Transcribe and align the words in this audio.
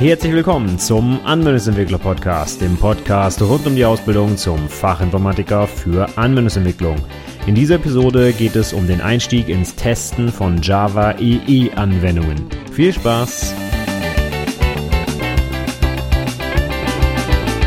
Herzlich 0.00 0.32
willkommen 0.32 0.78
zum 0.78 1.20
Anwendungsentwickler 1.26 1.98
Podcast, 1.98 2.62
dem 2.62 2.78
Podcast 2.78 3.42
rund 3.42 3.66
um 3.66 3.76
die 3.76 3.84
Ausbildung 3.84 4.34
zum 4.38 4.66
Fachinformatiker 4.66 5.66
für 5.66 6.08
Anwendungsentwicklung. 6.16 6.96
In 7.46 7.54
dieser 7.54 7.74
Episode 7.74 8.32
geht 8.32 8.56
es 8.56 8.72
um 8.72 8.86
den 8.86 9.02
Einstieg 9.02 9.50
ins 9.50 9.74
Testen 9.74 10.32
von 10.32 10.62
Java 10.62 11.16
EE 11.20 11.70
Anwendungen. 11.76 12.48
Viel 12.72 12.94
Spaß! 12.94 13.54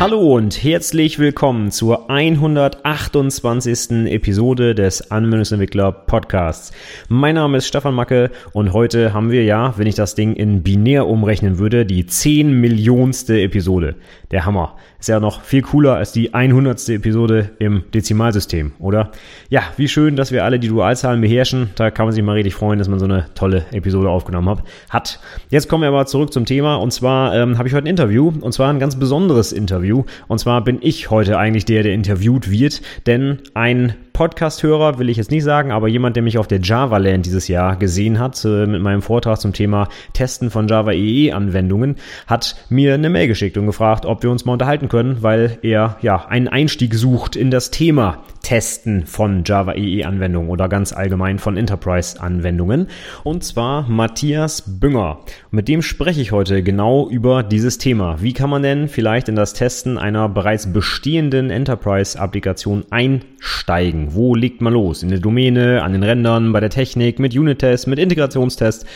Hallo 0.00 0.34
und 0.34 0.62
herzlich 0.62 1.18
willkommen 1.18 1.70
zur 1.70 2.10
128. 2.10 4.06
Episode 4.12 4.74
des 4.74 5.10
Anwendungsentwickler 5.10 5.92
Podcasts. 5.92 6.72
Mein 7.08 7.36
Name 7.36 7.58
ist 7.58 7.68
Stefan 7.68 7.94
Macke 7.94 8.30
und 8.52 8.72
heute 8.72 9.14
haben 9.14 9.30
wir 9.30 9.44
ja, 9.44 9.72
wenn 9.78 9.86
ich 9.86 9.94
das 9.94 10.14
Ding 10.14 10.34
in 10.34 10.62
binär 10.62 11.06
umrechnen 11.06 11.58
würde, 11.58 11.86
die 11.86 12.04
10 12.04 12.60
Millionste 12.60 13.40
Episode. 13.40 13.94
Der 14.30 14.44
Hammer. 14.44 14.76
Ist 14.98 15.08
ja 15.08 15.20
noch 15.20 15.42
viel 15.42 15.62
cooler 15.62 15.96
als 15.96 16.12
die 16.12 16.34
100. 16.34 16.88
Episode 16.88 17.50
im 17.58 17.84
Dezimalsystem, 17.92 18.72
oder? 18.78 19.10
Ja, 19.50 19.62
wie 19.76 19.86
schön, 19.86 20.16
dass 20.16 20.32
wir 20.32 20.44
alle 20.44 20.58
die 20.58 20.68
Dualzahlen 20.68 21.20
beherrschen. 21.20 21.70
Da 21.76 21.90
kann 21.90 22.06
man 22.06 22.14
sich 22.14 22.24
mal 22.24 22.32
richtig 22.32 22.54
freuen, 22.54 22.78
dass 22.78 22.88
man 22.88 22.98
so 22.98 23.04
eine 23.04 23.26
tolle 23.34 23.66
Episode 23.72 24.08
aufgenommen 24.08 24.62
hat. 24.90 25.20
Jetzt 25.50 25.68
kommen 25.68 25.82
wir 25.82 25.88
aber 25.88 26.06
zurück 26.06 26.32
zum 26.32 26.46
Thema 26.46 26.76
und 26.76 26.90
zwar 26.90 27.34
ähm, 27.36 27.58
habe 27.58 27.68
ich 27.68 27.74
heute 27.74 27.84
ein 27.84 27.90
Interview 27.90 28.32
und 28.40 28.52
zwar 28.52 28.70
ein 28.70 28.78
ganz 28.78 28.98
besonderes 28.98 29.52
Interview. 29.52 29.83
Und 30.28 30.38
zwar 30.38 30.64
bin 30.64 30.78
ich 30.80 31.10
heute 31.10 31.38
eigentlich 31.38 31.64
der, 31.64 31.82
der 31.82 31.94
interviewt 31.94 32.50
wird, 32.50 32.82
denn 33.06 33.38
ein 33.54 33.94
Podcast-Hörer 34.14 34.98
will 34.98 35.08
ich 35.08 35.16
jetzt 35.16 35.32
nicht 35.32 35.42
sagen, 35.42 35.72
aber 35.72 35.88
jemand, 35.88 36.14
der 36.14 36.22
mich 36.22 36.38
auf 36.38 36.46
der 36.46 36.60
Java 36.60 36.98
Land 36.98 37.26
dieses 37.26 37.48
Jahr 37.48 37.76
gesehen 37.76 38.20
hat, 38.20 38.44
äh, 38.44 38.66
mit 38.66 38.80
meinem 38.80 39.02
Vortrag 39.02 39.40
zum 39.40 39.52
Thema 39.52 39.88
Testen 40.12 40.50
von 40.50 40.68
Java 40.68 40.92
EE 40.92 41.32
Anwendungen, 41.32 41.96
hat 42.28 42.54
mir 42.68 42.94
eine 42.94 43.10
Mail 43.10 43.26
geschickt 43.26 43.58
und 43.58 43.66
gefragt, 43.66 44.06
ob 44.06 44.22
wir 44.22 44.30
uns 44.30 44.44
mal 44.44 44.52
unterhalten 44.52 44.88
können, 44.88 45.22
weil 45.22 45.58
er 45.62 45.96
ja 46.00 46.26
einen 46.26 46.46
Einstieg 46.46 46.94
sucht 46.94 47.34
in 47.34 47.50
das 47.50 47.72
Thema 47.72 48.22
Testen 48.44 49.06
von 49.06 49.42
Java 49.44 49.72
EE 49.74 50.04
Anwendungen 50.04 50.50
oder 50.50 50.68
ganz 50.68 50.92
allgemein 50.92 51.40
von 51.40 51.56
Enterprise 51.56 52.20
Anwendungen. 52.20 52.86
Und 53.24 53.42
zwar 53.42 53.88
Matthias 53.88 54.62
Bünger. 54.78 55.20
mit 55.50 55.66
dem 55.66 55.82
spreche 55.82 56.20
ich 56.20 56.30
heute 56.30 56.62
genau 56.62 57.08
über 57.08 57.42
dieses 57.42 57.78
Thema. 57.78 58.20
Wie 58.20 58.34
kann 58.34 58.50
man 58.50 58.62
denn 58.62 58.86
vielleicht 58.86 59.28
in 59.28 59.34
das 59.34 59.54
Testen 59.54 59.98
einer 59.98 60.28
bereits 60.28 60.72
bestehenden 60.72 61.50
Enterprise 61.50 62.20
Applikation 62.20 62.84
einsteigen? 62.90 64.14
Wo 64.14 64.34
legt 64.36 64.60
man 64.60 64.74
los? 64.74 65.02
In 65.02 65.08
der 65.08 65.18
Domäne, 65.18 65.82
an 65.82 65.92
den 65.92 66.02
Rändern, 66.02 66.52
bei 66.52 66.60
der 66.60 66.70
Technik, 66.70 67.18
mit 67.18 67.34
Unit-Tests, 67.34 67.86
mit 67.86 67.98
Integrationstests 67.98 68.86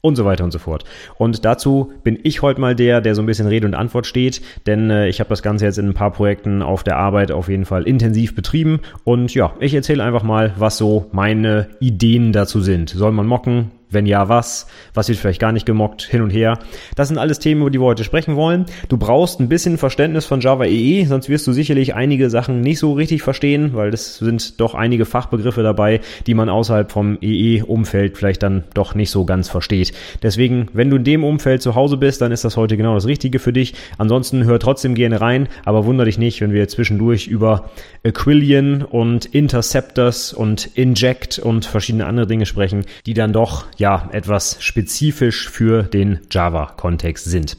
und 0.00 0.16
so 0.16 0.24
weiter 0.24 0.44
und 0.44 0.52
so 0.52 0.58
fort. 0.58 0.84
Und 1.18 1.44
dazu 1.44 1.92
bin 2.02 2.18
ich 2.22 2.42
heute 2.42 2.60
mal 2.60 2.74
der, 2.74 3.00
der 3.00 3.14
so 3.14 3.22
ein 3.22 3.26
bisschen 3.26 3.46
Rede 3.46 3.66
und 3.66 3.74
Antwort 3.74 4.06
steht, 4.06 4.40
denn 4.66 4.90
äh, 4.90 5.08
ich 5.08 5.20
habe 5.20 5.30
das 5.30 5.42
Ganze 5.42 5.64
jetzt 5.64 5.78
in 5.78 5.88
ein 5.88 5.94
paar 5.94 6.12
Projekten 6.12 6.62
auf 6.62 6.82
der 6.82 6.96
Arbeit 6.96 7.32
auf 7.32 7.48
jeden 7.48 7.64
Fall 7.64 7.84
intensiv 7.84 8.34
betrieben 8.34 8.80
und 9.04 9.34
ja, 9.34 9.52
ich 9.60 9.74
erzähle 9.74 10.04
einfach 10.04 10.22
mal, 10.22 10.52
was 10.56 10.76
so 10.76 11.06
meine 11.12 11.68
Ideen 11.80 12.32
dazu 12.32 12.60
sind. 12.60 12.90
Soll 12.90 13.12
man 13.12 13.26
mocken? 13.26 13.70
Wenn 13.90 14.06
ja, 14.06 14.28
was? 14.28 14.66
Was 14.94 15.08
wird 15.08 15.18
vielleicht 15.18 15.40
gar 15.40 15.50
nicht 15.50 15.66
gemockt? 15.66 16.02
Hin 16.02 16.22
und 16.22 16.30
her. 16.30 16.58
Das 16.94 17.08
sind 17.08 17.18
alles 17.18 17.40
Themen, 17.40 17.60
über 17.62 17.70
die 17.70 17.80
wir 17.80 17.86
heute 17.86 18.04
sprechen 18.04 18.36
wollen. 18.36 18.66
Du 18.88 18.96
brauchst 18.96 19.40
ein 19.40 19.48
bisschen 19.48 19.78
Verständnis 19.78 20.26
von 20.26 20.40
Java 20.40 20.64
EE, 20.64 21.06
sonst 21.06 21.28
wirst 21.28 21.46
du 21.46 21.52
sicherlich 21.52 21.94
einige 21.94 22.30
Sachen 22.30 22.60
nicht 22.60 22.78
so 22.78 22.92
richtig 22.92 23.22
verstehen, 23.22 23.74
weil 23.74 23.92
es 23.92 24.18
sind 24.18 24.60
doch 24.60 24.74
einige 24.74 25.06
Fachbegriffe 25.06 25.64
dabei, 25.64 26.00
die 26.26 26.34
man 26.34 26.48
außerhalb 26.48 26.92
vom 26.92 27.18
EE-Umfeld 27.20 28.16
vielleicht 28.16 28.44
dann 28.44 28.64
doch 28.74 28.94
nicht 28.94 29.10
so 29.10 29.24
ganz 29.24 29.48
versteht. 29.48 29.92
Deswegen, 30.22 30.68
wenn 30.72 30.90
du 30.90 30.96
in 30.96 31.04
dem 31.04 31.24
Umfeld 31.24 31.60
zu 31.60 31.74
Hause 31.74 31.96
bist, 31.96 32.20
dann 32.20 32.30
ist 32.30 32.44
das 32.44 32.56
heute 32.56 32.76
genau 32.76 32.94
das 32.94 33.06
Richtige 33.06 33.40
für 33.40 33.52
dich. 33.52 33.74
Ansonsten 33.98 34.44
hör 34.44 34.60
trotzdem 34.60 34.94
gerne 34.94 35.20
rein, 35.20 35.48
aber 35.64 35.84
wunder 35.84 36.04
dich 36.04 36.18
nicht, 36.18 36.40
wenn 36.40 36.52
wir 36.52 36.68
zwischendurch 36.68 37.26
über 37.26 37.70
Aquilian 38.04 38.82
und 38.82 39.26
Interceptors 39.26 40.32
und 40.32 40.66
Inject 40.74 41.40
und 41.40 41.64
verschiedene 41.64 42.06
andere 42.06 42.26
Dinge 42.28 42.46
sprechen, 42.46 42.84
die 43.06 43.14
dann 43.14 43.32
doch 43.32 43.64
ja 43.80 44.08
etwas 44.12 44.58
spezifisch 44.60 45.48
für 45.48 45.82
den 45.82 46.20
Java-Kontext 46.30 47.24
sind. 47.24 47.56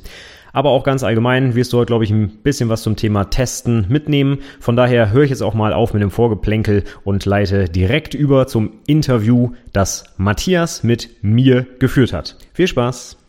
Aber 0.54 0.70
auch 0.70 0.84
ganz 0.84 1.04
allgemein 1.04 1.56
wirst 1.56 1.72
du 1.74 1.78
heute, 1.78 1.88
glaube 1.88 2.04
ich, 2.04 2.12
ein 2.12 2.30
bisschen 2.44 2.70
was 2.70 2.84
zum 2.84 2.96
Thema 2.96 3.26
Testen 3.26 3.86
mitnehmen. 3.90 4.40
Von 4.60 4.76
daher 4.76 5.12
höre 5.12 5.24
ich 5.24 5.30
jetzt 5.30 5.42
auch 5.42 5.54
mal 5.54 5.74
auf 5.74 5.94
mit 5.94 6.02
dem 6.02 6.12
Vorgeplänkel 6.12 6.84
und 7.04 7.26
leite 7.26 7.66
direkt 7.66 8.14
über 8.14 8.48
zum 8.48 8.74
Interview, 8.86 9.52
das 9.74 10.04
Matthias 10.18 10.84
mit 10.84 11.10
mir 11.22 11.66
geführt 11.80 12.14
hat. 12.14 12.38
Viel 12.54 12.68
Spaß! 12.68 13.21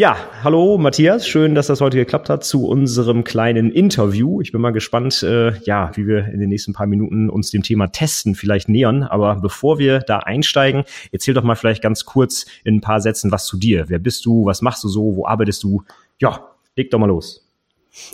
Ja, 0.00 0.16
hallo 0.42 0.78
Matthias, 0.78 1.28
schön, 1.28 1.54
dass 1.54 1.66
das 1.66 1.82
heute 1.82 1.98
geklappt 1.98 2.30
hat 2.30 2.42
zu 2.42 2.66
unserem 2.66 3.22
kleinen 3.22 3.70
Interview. 3.70 4.40
Ich 4.40 4.50
bin 4.50 4.62
mal 4.62 4.70
gespannt, 4.70 5.22
äh, 5.22 5.58
ja, 5.64 5.94
wie 5.94 6.06
wir 6.06 6.24
in 6.28 6.40
den 6.40 6.48
nächsten 6.48 6.72
paar 6.72 6.86
Minuten 6.86 7.28
uns 7.28 7.50
dem 7.50 7.62
Thema 7.62 7.88
Testen 7.88 8.34
vielleicht 8.34 8.70
nähern. 8.70 9.02
Aber 9.02 9.34
bevor 9.34 9.78
wir 9.78 9.98
da 9.98 10.20
einsteigen, 10.20 10.84
erzähl 11.12 11.34
doch 11.34 11.42
mal 11.42 11.54
vielleicht 11.54 11.82
ganz 11.82 12.06
kurz 12.06 12.46
in 12.64 12.76
ein 12.76 12.80
paar 12.80 13.02
Sätzen 13.02 13.30
was 13.30 13.44
zu 13.44 13.58
dir. 13.58 13.90
Wer 13.90 13.98
bist 13.98 14.24
du? 14.24 14.46
Was 14.46 14.62
machst 14.62 14.82
du 14.84 14.88
so? 14.88 15.16
Wo 15.16 15.26
arbeitest 15.26 15.62
du? 15.64 15.82
Ja, 16.18 16.46
leg 16.76 16.90
doch 16.90 16.98
mal 16.98 17.04
los. 17.04 17.46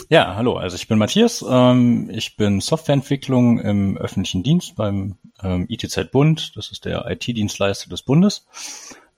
Ja, 0.09 0.35
hallo, 0.35 0.57
also 0.57 0.75
ich 0.75 0.89
bin 0.89 0.99
Matthias. 0.99 1.45
Ähm, 1.49 2.11
ich 2.13 2.37
bin 2.37 2.61
Softwareentwicklung 2.61 3.61
im 3.61 3.97
öffentlichen 3.97 4.43
Dienst 4.43 4.75
beim 4.75 5.19
ähm, 5.41 5.67
ITZ 5.69 6.11
Bund. 6.11 6.57
Das 6.57 6.73
ist 6.73 6.85
der 6.85 7.09
IT-Dienstleister 7.09 7.89
des 7.89 8.03
Bundes. 8.03 8.45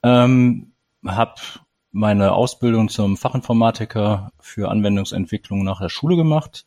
Ähm, 0.02 0.72
hab 1.06 1.40
meine 1.92 2.32
Ausbildung 2.32 2.88
zum 2.88 3.16
Fachinformatiker 3.16 4.32
für 4.40 4.70
Anwendungsentwicklung 4.70 5.64
nach 5.64 5.80
der 5.80 5.88
Schule 5.88 6.16
gemacht, 6.16 6.64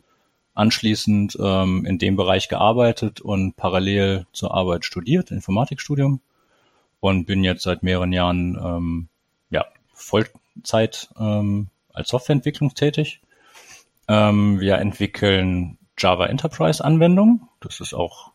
anschließend 0.53 1.37
ähm, 1.39 1.85
in 1.85 1.97
dem 1.97 2.15
Bereich 2.15 2.49
gearbeitet 2.49 3.21
und 3.21 3.55
parallel 3.55 4.25
zur 4.33 4.53
Arbeit 4.53 4.85
studiert, 4.85 5.31
Informatikstudium 5.31 6.21
und 6.99 7.25
bin 7.25 7.43
jetzt 7.43 7.63
seit 7.63 7.83
mehreren 7.83 8.11
Jahren 8.13 8.59
ähm, 8.63 9.07
ja, 9.49 9.65
Vollzeit 9.93 11.09
ähm, 11.19 11.67
als 11.93 12.09
Softwareentwicklung 12.09 12.73
tätig. 12.73 13.21
Ähm, 14.07 14.59
wir 14.59 14.77
entwickeln 14.77 15.77
Java 15.97 16.25
Enterprise 16.25 16.83
Anwendungen. 16.83 17.47
Das 17.59 17.79
ist 17.79 17.93
auch 17.93 18.31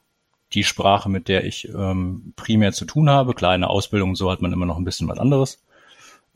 die 0.53 0.64
Sprache, 0.64 1.08
mit 1.08 1.28
der 1.28 1.44
ich 1.44 1.68
ähm, 1.68 2.32
primär 2.36 2.72
zu 2.72 2.84
tun 2.84 3.10
habe. 3.10 3.34
Kleine 3.34 3.68
Ausbildung, 3.68 4.14
so 4.14 4.30
hat 4.30 4.41
man 4.41 4.53
immer 4.53 4.66
noch 4.66 4.78
ein 4.78 4.84
bisschen 4.84 5.08
was 5.08 5.18
anderes. 5.18 5.66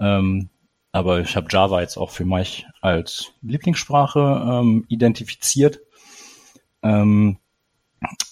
Ähm, 0.00 0.48
aber 0.92 1.20
ich 1.20 1.36
habe 1.36 1.46
Java 1.48 1.80
jetzt 1.80 1.96
auch 1.96 2.10
für 2.10 2.24
mich 2.24 2.66
als 2.80 3.32
Lieblingssprache 3.42 4.20
ähm, 4.20 4.84
identifiziert. 4.88 5.80
Ähm, 6.82 7.38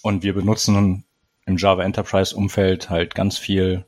und 0.01 0.23
wir 0.23 0.33
benutzen 0.33 1.05
im 1.45 1.57
Java 1.57 1.83
Enterprise 1.83 2.35
Umfeld 2.35 2.89
halt 2.89 3.15
ganz 3.15 3.37
viel 3.37 3.85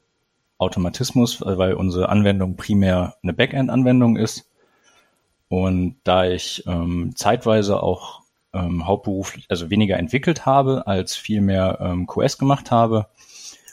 Automatismus, 0.58 1.42
weil 1.42 1.74
unsere 1.74 2.10
Anwendung 2.10 2.56
primär 2.56 3.16
eine 3.24 3.34
Backend-Anwendung 3.34 4.16
ist. 4.16 4.48
Und 5.50 5.98
da 6.04 6.26
ich 6.26 6.64
ähm, 6.68 7.14
zeitweise 7.16 7.82
auch 7.84 8.22
ähm, 8.54 8.86
hauptberuflich, 8.88 9.48
also 9.50 9.70
weniger 9.70 9.98
entwickelt 9.98 10.46
habe, 10.46 10.88
als 10.88 11.16
viel 11.16 11.42
mehr 11.42 11.80
ähm, 11.82 12.08
QS 12.08 12.38
gemacht 12.38 12.72
habe 12.72 13.08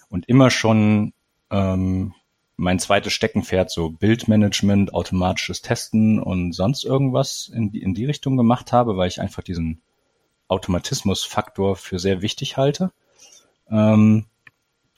und 0.08 0.28
immer 0.28 0.50
schon 0.50 1.12
ähm, 1.50 2.14
mein 2.58 2.80
zweites 2.80 3.12
Steckenpferd 3.12 3.70
so 3.70 3.88
Bildmanagement, 3.88 4.92
automatisches 4.92 5.62
Testen 5.62 6.20
und 6.20 6.52
sonst 6.52 6.84
irgendwas 6.84 7.48
in 7.54 7.70
die, 7.70 7.80
in 7.80 7.94
die 7.94 8.04
Richtung 8.04 8.36
gemacht 8.36 8.72
habe, 8.72 8.96
weil 8.96 9.06
ich 9.06 9.20
einfach 9.20 9.44
diesen 9.44 9.80
Automatismusfaktor 10.48 11.76
für 11.76 12.00
sehr 12.00 12.20
wichtig 12.20 12.56
halte. 12.56 12.91
Ähm, 13.70 14.26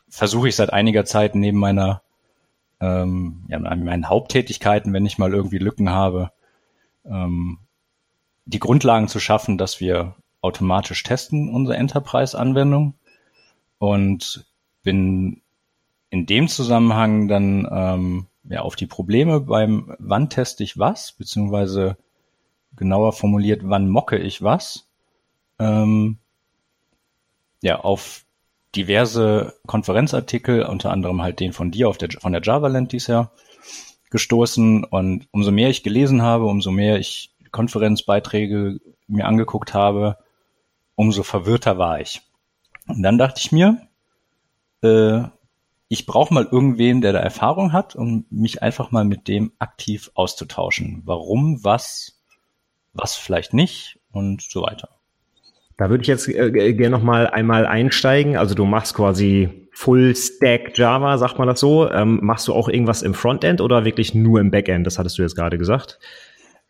versuche 0.09 0.49
ich 0.49 0.57
seit 0.57 0.73
einiger 0.73 1.05
Zeit 1.05 1.35
neben 1.35 1.59
meiner 1.59 2.03
ähm, 2.81 3.45
ja, 3.49 3.59
meinen 3.59 4.09
Haupttätigkeiten, 4.09 4.95
wenn 4.95 5.05
ich 5.05 5.19
mal 5.19 5.35
irgendwie 5.35 5.59
Lücken 5.59 5.91
habe, 5.91 6.33
ähm, 7.05 7.59
die 8.47 8.59
Grundlagen 8.59 9.09
zu 9.09 9.21
schaffen, 9.21 9.59
dass 9.59 9.81
wir 9.81 10.17
automatisch 10.41 11.03
testen 11.03 11.51
unsere 11.51 11.77
Enterprise-Anwendung 11.77 12.95
und 13.79 14.47
bin 14.83 15.43
in 16.11 16.27
dem 16.27 16.49
Zusammenhang 16.49 17.29
dann 17.29 17.69
ähm, 17.71 18.27
ja 18.45 18.61
auf 18.63 18.77
die 18.77 18.87
Probleme 18.87 19.41
beim 19.41 19.95
wann 19.99 20.29
teste 20.29 20.65
ich 20.65 20.79
was, 20.79 21.13
beziehungsweise 21.13 21.97
genauer 22.77 23.13
formuliert, 23.13 23.63
wann 23.65 23.89
mocke 23.89 24.19
ich 24.19 24.43
was, 24.43 24.89
ähm, 25.59 26.19
ja, 27.63 27.81
auf 27.81 28.25
diverse 28.75 29.55
Konferenzartikel, 29.67 30.65
unter 30.65 30.91
anderem 30.91 31.23
halt 31.23 31.41
den 31.41 31.53
von 31.53 31.71
dir 31.71 31.89
auf 31.89 31.99
der, 31.99 32.11
von 32.11 32.33
der 32.33 32.43
JavaLand 32.43 32.93
dies 32.93 33.09
Jahr 33.09 33.33
gestoßen 34.11 34.85
und 34.85 35.29
umso 35.31 35.51
mehr 35.51 35.71
ich 35.71 35.83
gelesen 35.83 36.23
habe, 36.23 36.47
umso 36.47 36.71
mehr 36.71 36.99
ich 36.99 37.33
Konferenzbeiträge 37.51 38.81
mir 39.07 39.27
angeguckt 39.27 39.75
habe, 39.75 40.19
umso 40.95 41.23
verwirrter 41.23 41.79
war 41.79 42.01
ich. 42.01 42.23
Und 42.87 43.03
dann 43.03 43.19
dachte 43.19 43.41
ich 43.41 43.53
mir, 43.53 43.89
äh, 44.83 45.23
ich 45.93 46.07
brauche 46.07 46.33
mal 46.33 46.47
irgendwen, 46.51 47.01
der 47.01 47.13
da 47.13 47.19
Erfahrung 47.19 47.73
hat, 47.73 47.97
um 47.97 48.25
mich 48.31 48.63
einfach 48.63 48.93
mal 48.93 49.05
mit 49.05 49.27
dem 49.27 49.51
aktiv 49.59 50.13
auszutauschen. 50.15 51.03
Warum, 51.05 51.65
was, 51.65 52.23
was 52.93 53.17
vielleicht 53.17 53.55
nicht 53.55 53.99
und 54.13 54.41
so 54.41 54.63
weiter. 54.63 54.89
Da 55.77 55.91
würde 55.91 56.03
ich 56.03 56.09
jetzt 56.09 56.29
äh, 56.29 56.73
gerne 56.75 56.91
noch 56.91 57.03
mal 57.03 57.27
einmal 57.27 57.67
einsteigen. 57.67 58.37
Also 58.37 58.55
du 58.55 58.67
machst 58.67 58.95
quasi 58.95 59.69
Full 59.73 60.15
Stack 60.15 60.79
Java, 60.79 61.19
sagt 61.19 61.39
man 61.39 61.49
das 61.49 61.59
so. 61.59 61.91
Ähm, 61.91 62.21
machst 62.23 62.47
du 62.47 62.55
auch 62.55 62.69
irgendwas 62.69 63.03
im 63.03 63.15
Frontend 63.15 63.61
oder 63.61 63.85
wirklich 63.85 64.15
nur 64.15 64.39
im 64.39 64.53
Backend? 64.53 64.87
Das 64.87 64.97
hattest 64.97 65.19
du 65.19 65.23
jetzt 65.23 65.35
gerade 65.35 65.59
gesagt. 65.59 65.99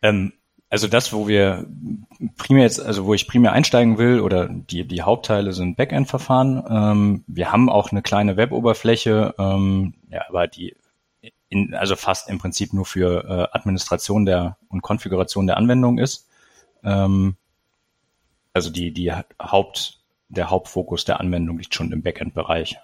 Ähm, 0.01 0.33
also 0.71 0.87
das, 0.87 1.11
wo 1.11 1.27
wir 1.27 1.67
primär 2.37 2.63
jetzt, 2.63 2.79
also 2.79 3.05
wo 3.05 3.13
ich 3.13 3.27
primär 3.27 3.51
einsteigen 3.51 3.97
will 3.97 4.21
oder 4.21 4.47
die, 4.47 4.87
die 4.87 5.01
Hauptteile 5.01 5.51
sind 5.51 5.75
Backend-Verfahren. 5.75 6.63
Ähm, 6.69 7.23
wir 7.27 7.51
haben 7.51 7.69
auch 7.69 7.91
eine 7.91 8.01
kleine 8.01 8.37
Web-Oberfläche, 8.37 9.35
ähm, 9.37 9.95
ja, 10.09 10.21
aber 10.29 10.47
die 10.47 10.77
in, 11.49 11.73
also 11.73 11.97
fast 11.97 12.29
im 12.29 12.39
Prinzip 12.39 12.71
nur 12.71 12.85
für 12.85 13.25
äh, 13.25 13.57
Administration 13.57 14.25
der 14.25 14.57
und 14.69 14.81
Konfiguration 14.81 15.45
der 15.45 15.57
Anwendung 15.57 15.97
ist. 15.97 16.29
Ähm, 16.85 17.35
also 18.53 18.69
die, 18.69 18.93
die 18.93 19.11
Haupt, 19.11 19.99
der 20.29 20.49
Hauptfokus 20.49 21.03
der 21.03 21.19
Anwendung 21.19 21.57
liegt 21.57 21.75
schon 21.75 21.91
im 21.91 22.01
Backend-Bereich. 22.01 22.77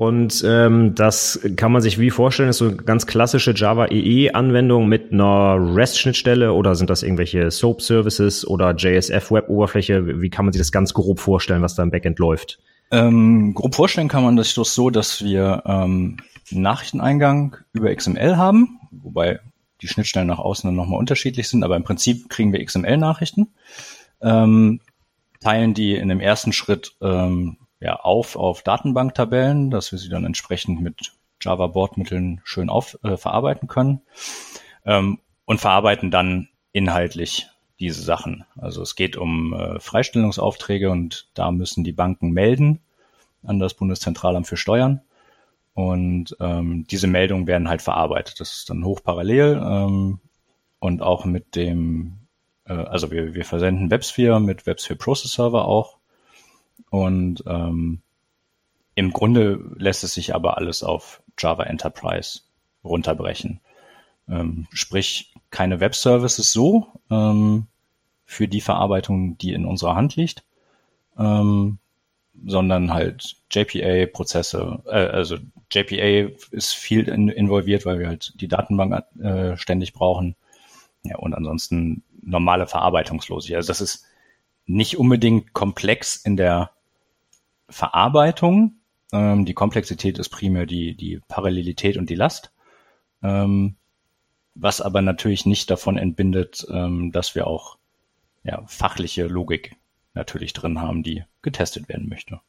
Und 0.00 0.42
ähm, 0.46 0.94
das 0.94 1.38
kann 1.56 1.72
man 1.72 1.82
sich 1.82 1.98
wie 1.98 2.08
vorstellen, 2.08 2.48
ist 2.48 2.56
so 2.56 2.68
eine 2.68 2.76
ganz 2.76 3.06
klassische 3.06 3.52
Java 3.54 3.88
EE-Anwendung 3.90 4.88
mit 4.88 5.12
einer 5.12 5.58
REST-Schnittstelle 5.60 6.54
oder 6.54 6.74
sind 6.74 6.88
das 6.88 7.02
irgendwelche 7.02 7.50
SOAP-Services 7.50 8.46
oder 8.46 8.74
JSF-Web-Oberfläche? 8.74 10.22
Wie 10.22 10.30
kann 10.30 10.46
man 10.46 10.54
sich 10.54 10.60
das 10.60 10.72
ganz 10.72 10.94
grob 10.94 11.20
vorstellen, 11.20 11.60
was 11.60 11.74
da 11.74 11.82
im 11.82 11.90
Backend 11.90 12.18
läuft? 12.18 12.60
Ähm, 12.90 13.52
grob 13.52 13.74
vorstellen 13.74 14.08
kann 14.08 14.24
man 14.24 14.36
das 14.36 14.54
doch 14.54 14.64
so, 14.64 14.88
dass 14.88 15.22
wir 15.22 15.64
ähm, 15.66 16.16
Nachrichteneingang 16.50 17.58
über 17.74 17.94
XML 17.94 18.38
haben, 18.38 18.80
wobei 18.92 19.40
die 19.82 19.88
Schnittstellen 19.88 20.28
nach 20.28 20.38
außen 20.38 20.66
dann 20.66 20.76
nochmal 20.76 20.98
unterschiedlich 20.98 21.46
sind, 21.46 21.62
aber 21.62 21.76
im 21.76 21.84
Prinzip 21.84 22.30
kriegen 22.30 22.54
wir 22.54 22.64
XML-Nachrichten, 22.64 23.48
ähm, 24.22 24.80
teilen 25.40 25.74
die 25.74 25.94
in 25.94 26.08
dem 26.08 26.20
ersten 26.20 26.54
Schritt 26.54 26.94
ähm, 27.02 27.58
ja, 27.80 27.96
auf 27.96 28.36
auf 28.36 28.62
Datenbanktabellen, 28.62 29.70
dass 29.70 29.90
wir 29.92 29.98
sie 29.98 30.08
dann 30.08 30.24
entsprechend 30.24 30.80
mit 30.80 31.12
Java-Bordmitteln 31.40 32.40
schön 32.44 32.68
auf, 32.68 32.98
äh, 33.02 33.16
verarbeiten 33.16 33.68
können 33.68 34.02
ähm, 34.84 35.18
und 35.46 35.60
verarbeiten 35.60 36.10
dann 36.10 36.48
inhaltlich 36.72 37.48
diese 37.80 38.02
Sachen. 38.02 38.44
Also 38.56 38.82
es 38.82 38.94
geht 38.94 39.16
um 39.16 39.54
äh, 39.54 39.80
Freistellungsaufträge 39.80 40.90
und 40.90 41.28
da 41.34 41.50
müssen 41.50 41.82
die 41.82 41.92
Banken 41.92 42.30
melden 42.30 42.80
an 43.42 43.58
das 43.58 43.74
Bundeszentralamt 43.74 44.46
für 44.46 44.58
Steuern. 44.58 45.00
Und 45.72 46.36
ähm, 46.40 46.84
diese 46.90 47.06
Meldungen 47.06 47.46
werden 47.46 47.68
halt 47.68 47.80
verarbeitet. 47.80 48.38
Das 48.38 48.52
ist 48.52 48.68
dann 48.68 48.84
hochparallel 48.84 49.62
ähm, 49.64 50.20
und 50.78 51.00
auch 51.00 51.24
mit 51.24 51.56
dem, 51.56 52.18
äh, 52.66 52.74
also 52.74 53.10
wir, 53.10 53.34
wir 53.34 53.46
versenden 53.46 53.90
WebSphere 53.90 54.40
mit 54.40 54.66
WebSphere 54.66 54.98
Process 54.98 55.32
Server 55.32 55.64
auch 55.64 55.99
und 56.90 57.42
ähm, 57.46 58.02
im 58.94 59.12
Grunde 59.12 59.60
lässt 59.76 60.04
es 60.04 60.14
sich 60.14 60.34
aber 60.34 60.58
alles 60.58 60.82
auf 60.82 61.22
Java 61.38 61.62
Enterprise 61.64 62.40
runterbrechen. 62.84 63.60
Ähm, 64.28 64.66
sprich, 64.72 65.32
keine 65.50 65.80
Web-Services 65.80 66.52
so 66.52 66.88
ähm, 67.10 67.66
für 68.24 68.46
die 68.46 68.60
Verarbeitung, 68.60 69.38
die 69.38 69.52
in 69.52 69.64
unserer 69.64 69.96
Hand 69.96 70.16
liegt, 70.16 70.44
ähm, 71.18 71.78
sondern 72.44 72.92
halt 72.92 73.36
JPA-Prozesse, 73.50 74.82
äh, 74.86 74.90
also 74.90 75.36
JPA 75.72 76.32
ist 76.50 76.74
viel 76.74 77.08
in, 77.08 77.28
involviert, 77.28 77.86
weil 77.86 77.98
wir 77.98 78.08
halt 78.08 78.32
die 78.40 78.48
Datenbank 78.48 79.04
äh, 79.20 79.56
ständig 79.56 79.92
brauchen. 79.92 80.36
Ja, 81.02 81.16
und 81.16 81.34
ansonsten 81.34 82.02
normale 82.22 82.66
Verarbeitungslogik. 82.66 83.56
Also 83.56 83.68
das 83.68 83.80
ist 83.80 84.04
nicht 84.66 84.98
unbedingt 84.98 85.52
komplex 85.52 86.16
in 86.16 86.36
der 86.36 86.70
Verarbeitung. 87.70 88.80
Ähm, 89.12 89.44
die 89.44 89.54
Komplexität 89.54 90.18
ist 90.18 90.28
primär 90.28 90.66
die, 90.66 90.94
die 90.94 91.20
Parallelität 91.28 91.96
und 91.96 92.10
die 92.10 92.14
Last. 92.14 92.52
Ähm, 93.22 93.76
was 94.54 94.80
aber 94.80 95.02
natürlich 95.02 95.46
nicht 95.46 95.70
davon 95.70 95.96
entbindet, 95.96 96.66
ähm, 96.70 97.12
dass 97.12 97.34
wir 97.34 97.46
auch 97.46 97.78
ja, 98.42 98.62
fachliche 98.66 99.26
Logik 99.26 99.76
natürlich 100.14 100.52
drin 100.52 100.80
haben, 100.80 101.02
die 101.02 101.24
getestet 101.42 101.88
werden 101.88 102.08
möchte. 102.08 102.40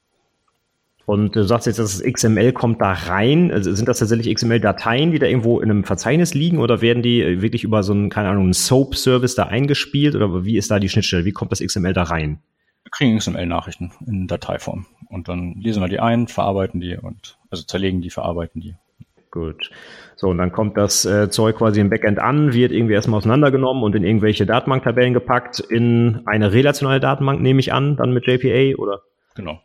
Und 1.05 1.35
du 1.35 1.43
sagst 1.43 1.67
jetzt, 1.67 1.79
dass 1.79 1.97
das 1.97 2.13
XML 2.13 2.53
kommt 2.53 2.79
da 2.79 2.93
rein. 2.93 3.51
Also 3.51 3.73
sind 3.73 3.87
das 3.87 3.99
tatsächlich 3.99 4.33
XML-Dateien, 4.33 5.11
die 5.11 5.19
da 5.19 5.25
irgendwo 5.25 5.59
in 5.59 5.69
einem 5.69 5.83
Verzeichnis 5.83 6.33
liegen 6.33 6.59
oder 6.59 6.81
werden 6.81 7.03
die 7.03 7.41
wirklich 7.41 7.63
über 7.63 7.83
so 7.83 7.91
einen, 7.91 8.09
keine 8.09 8.29
Ahnung, 8.29 8.45
einen 8.45 8.53
SOAP-Service 8.53 9.35
da 9.35 9.43
eingespielt 9.43 10.15
oder 10.15 10.45
wie 10.45 10.57
ist 10.57 10.71
da 10.71 10.79
die 10.79 10.89
Schnittstelle? 10.89 11.25
Wie 11.25 11.31
kommt 11.31 11.51
das 11.51 11.59
XML 11.59 11.93
da 11.93 12.03
rein? 12.03 12.39
Kriegen 12.91 13.17
XML-Nachrichten 13.17 13.91
in 14.05 14.27
Dateiform 14.27 14.85
und 15.09 15.27
dann 15.27 15.53
lesen 15.53 15.81
wir 15.81 15.87
die 15.87 15.99
ein, 15.99 16.27
verarbeiten 16.27 16.81
die 16.81 16.97
und 16.97 17.37
also 17.49 17.63
zerlegen 17.63 18.01
die, 18.01 18.09
verarbeiten 18.09 18.61
die. 18.61 18.75
Gut. 19.31 19.71
So, 20.17 20.27
und 20.27 20.37
dann 20.37 20.51
kommt 20.51 20.75
das 20.75 21.05
äh, 21.05 21.29
Zeug 21.29 21.57
quasi 21.57 21.79
im 21.79 21.89
Backend 21.89 22.19
an, 22.19 22.53
wird 22.53 22.73
irgendwie 22.73 22.93
erstmal 22.93 23.19
auseinandergenommen 23.19 23.81
und 23.81 23.95
in 23.95 24.03
irgendwelche 24.03 24.45
Datenbanktabellen 24.45 25.13
gepackt, 25.13 25.61
in 25.61 26.21
eine 26.25 26.51
relationale 26.51 26.99
Datenbank, 26.99 27.41
nehme 27.41 27.61
ich 27.61 27.71
an, 27.71 27.95
dann 27.95 28.13
mit 28.13 28.27
JPA, 28.27 28.77
oder? 28.77 29.01
Genau. 29.35 29.61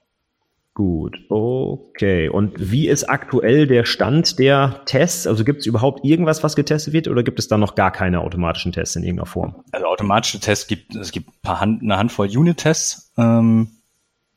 Gut, 0.76 1.16
okay. 1.30 2.28
Und 2.28 2.52
wie 2.70 2.86
ist 2.86 3.04
aktuell 3.08 3.66
der 3.66 3.86
Stand 3.86 4.38
der 4.38 4.82
Tests? 4.84 5.26
Also 5.26 5.42
gibt 5.42 5.60
es 5.60 5.66
überhaupt 5.66 6.04
irgendwas, 6.04 6.44
was 6.44 6.54
getestet 6.54 6.92
wird, 6.92 7.08
oder 7.08 7.22
gibt 7.22 7.38
es 7.38 7.48
da 7.48 7.56
noch 7.56 7.76
gar 7.76 7.90
keine 7.90 8.20
automatischen 8.20 8.72
Tests 8.72 8.94
in 8.94 9.02
irgendeiner 9.02 9.24
Form? 9.24 9.64
Also 9.72 9.86
automatische 9.86 10.38
Tests 10.38 10.66
gibt 10.66 10.94
es 10.94 11.12
gibt 11.12 11.30
ein 11.44 11.60
Hand, 11.60 11.82
eine 11.82 11.96
Handvoll 11.96 12.28
Unit-Tests, 12.28 13.10
ähm, 13.16 13.70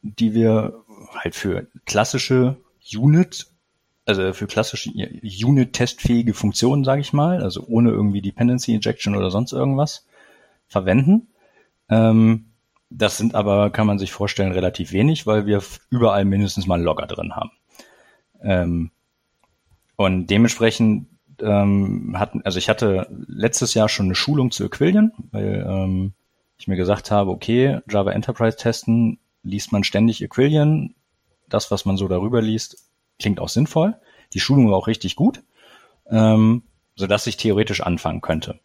die 0.01 0.33
wir 0.33 0.75
halt 1.13 1.35
für 1.35 1.67
klassische 1.85 2.55
Unit, 2.95 3.47
also 4.05 4.31
für 4.31 4.47
klassische 4.47 4.91
Unit-testfähige 4.91 6.33
Funktionen, 6.33 6.85
sage 6.85 7.01
ich 7.01 7.11
mal, 7.11 7.43
also 7.43 7.65
ohne 7.67 7.89
irgendwie 7.89 8.21
Dependency 8.21 8.73
Injection 8.73 9.17
oder 9.17 9.29
sonst 9.29 9.51
irgendwas 9.51 10.07
verwenden. 10.69 11.27
Ähm, 11.89 12.45
das 12.89 13.17
sind 13.17 13.35
aber, 13.35 13.69
kann 13.69 13.87
man 13.87 13.99
sich 13.99 14.11
vorstellen, 14.11 14.51
relativ 14.51 14.91
wenig, 14.91 15.27
weil 15.27 15.45
wir 15.45 15.61
überall 15.89 16.25
mindestens 16.25 16.67
mal 16.67 16.81
Logger 16.81 17.07
drin 17.07 17.35
haben. 17.35 17.51
Ähm, 18.41 18.91
und 19.95 20.27
dementsprechend 20.27 21.07
ähm, 21.41 22.15
hatten, 22.17 22.41
also 22.43 22.57
ich 22.57 22.69
hatte 22.69 23.07
letztes 23.27 23.73
Jahr 23.73 23.89
schon 23.89 24.07
eine 24.07 24.15
Schulung 24.15 24.51
zu 24.51 24.65
Equillion, 24.65 25.11
weil 25.31 25.65
ähm, 25.67 26.13
ich 26.57 26.67
mir 26.67 26.75
gesagt 26.75 27.11
habe, 27.11 27.31
okay, 27.31 27.79
Java 27.89 28.11
Enterprise 28.11 28.57
testen, 28.57 29.19
liest 29.43 29.71
man 29.71 29.83
ständig 29.83 30.21
Equillion. 30.21 30.95
Das, 31.47 31.71
was 31.71 31.85
man 31.85 31.97
so 31.97 32.07
darüber 32.07 32.41
liest, 32.41 32.89
klingt 33.19 33.39
auch 33.39 33.49
sinnvoll. 33.49 33.95
Die 34.33 34.39
Schulung 34.39 34.69
war 34.69 34.77
auch 34.77 34.87
richtig 34.87 35.15
gut, 35.15 35.41
ähm, 36.09 36.63
so 36.95 37.07
dass 37.07 37.27
ich 37.27 37.37
theoretisch 37.37 37.81
anfangen 37.81 38.21
könnte. 38.21 38.59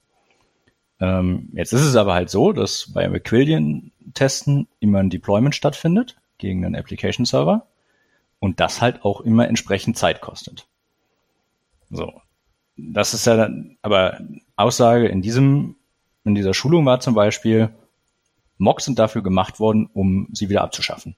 Ähm, 1.04 1.50
jetzt 1.52 1.75
ist 1.75 1.82
es 1.82 1.96
aber 1.96 2.14
halt 2.14 2.30
so, 2.30 2.52
dass 2.52 2.90
bei 2.94 3.04
Equillion-Testen 3.04 4.68
immer 4.80 5.00
ein 5.00 5.11
Deployment 5.11 5.54
stattfindet 5.54 6.16
gegen 6.38 6.64
einen 6.64 6.75
Application-Server 6.75 7.66
und 8.40 8.58
das 8.58 8.80
halt 8.80 9.04
auch 9.04 9.20
immer 9.20 9.46
entsprechend 9.46 9.99
Zeit 9.99 10.23
kostet. 10.23 10.66
So. 11.90 12.12
Das 12.76 13.12
ist 13.12 13.26
ja 13.26 13.37
dann, 13.37 13.76
aber 13.82 14.18
Aussage 14.56 15.06
in 15.06 15.20
diesem, 15.20 15.76
in 16.25 16.34
dieser 16.34 16.54
Schulung 16.54 16.87
war 16.87 17.00
zum 17.00 17.14
Beispiel, 17.14 17.68
Mocks 18.56 18.87
sind 18.87 18.99
dafür 18.99 19.23
gemacht 19.23 19.61
worden, 19.61 19.90
um 19.92 20.28
sie 20.32 20.49
wieder 20.49 20.62
abzuschaffen. 20.62 21.16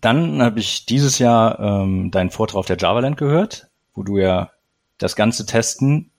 Dann 0.00 0.42
habe 0.42 0.60
ich 0.60 0.84
dieses 0.84 1.18
Jahr 1.18 1.58
ähm, 1.58 2.10
deinen 2.10 2.30
Vortrag 2.30 2.58
auf 2.58 2.66
der 2.66 2.76
JavaLand 2.76 3.16
gehört, 3.16 3.70
wo 3.94 4.02
du 4.02 4.18
ja 4.18 4.50
das 4.98 5.16
ganze 5.16 5.46
Testen 5.46 6.10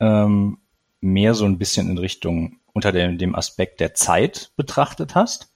ähm, 0.00 0.58
mehr 1.06 1.34
so 1.34 1.44
ein 1.44 1.58
bisschen 1.58 1.88
in 1.90 1.98
Richtung 1.98 2.58
unter 2.72 2.92
dem, 2.92 3.18
dem 3.18 3.34
Aspekt 3.34 3.80
der 3.80 3.94
Zeit 3.94 4.52
betrachtet 4.56 5.14
hast, 5.14 5.52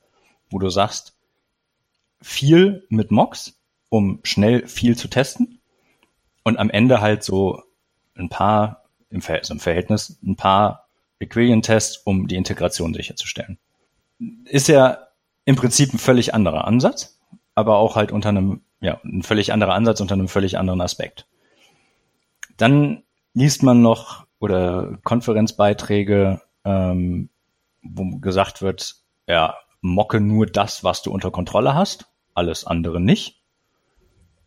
wo 0.49 0.59
du 0.59 0.71
sagst, 0.71 1.15
viel 2.23 2.87
mit 2.89 3.11
Mocks, 3.11 3.59
um 3.89 4.21
schnell 4.23 4.67
viel 4.67 4.97
zu 4.97 5.09
testen 5.09 5.61
und 6.43 6.59
am 6.59 6.71
Ende 6.71 7.01
halt 7.01 7.23
so 7.23 7.63
ein 8.15 8.29
paar, 8.29 8.85
im, 9.11 9.23
Ver 9.23 9.39
also 9.39 9.55
im 9.55 9.61
Verhältnis, 9.61 10.19
ein 10.23 10.37
paar 10.37 10.89
Equilion-Tests, 11.19 11.99
um 12.05 12.29
die 12.29 12.37
Integration 12.37 12.95
sicherzustellen. 12.95 13.59
Ist 14.45 14.69
ja 14.69 15.09
im 15.45 15.57
Prinzip 15.57 15.93
ein 15.93 15.99
völlig 15.99 16.35
anderer 16.35 16.67
Ansatz, 16.67 17.19
aber 17.55 17.77
auch 17.77 17.97
halt 17.97 18.13
unter 18.13 18.31
einem, 18.31 18.63
ja, 18.81 19.01
ein 19.05 19.23
völlig 19.23 19.53
anderer 19.53 19.75
Ansatz 19.75 20.01
unter 20.01 20.15
einem 20.15 20.29
völlig 20.29 20.59
anderen 20.59 20.81
Aspekt. 20.81 21.27
Dann 22.57 23.03
liest 23.35 23.63
man 23.63 23.83
noch 23.83 24.27
oder 24.41 24.99
Konferenzbeiträge, 25.05 26.41
ähm, 26.65 27.29
wo 27.83 28.19
gesagt 28.19 28.63
wird, 28.63 28.97
ja, 29.29 29.55
mocke 29.81 30.21
nur 30.21 30.47
das, 30.47 30.83
was 30.83 31.03
du 31.03 31.13
unter 31.13 31.31
Kontrolle 31.31 31.75
hast, 31.75 32.07
alles 32.35 32.65
andere 32.65 33.01
nicht. 33.01 33.41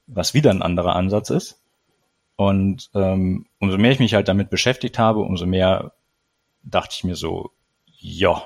Was 0.07 0.33
wieder 0.33 0.51
ein 0.51 0.62
anderer 0.62 0.95
Ansatz 0.95 1.29
ist. 1.29 1.62
Und 2.35 2.89
ähm, 2.93 3.45
umso 3.59 3.77
mehr 3.77 3.91
ich 3.91 4.00
mich 4.00 4.15
halt 4.15 4.27
damit 4.27 4.50
beschäftigt 4.50 5.00
habe, 5.00 5.21
umso 5.21 5.45
mehr 5.45 5.93
dachte 6.63 6.95
ich 6.97 7.03
mir 7.03 7.15
so, 7.15 7.51
ja, 7.85 8.43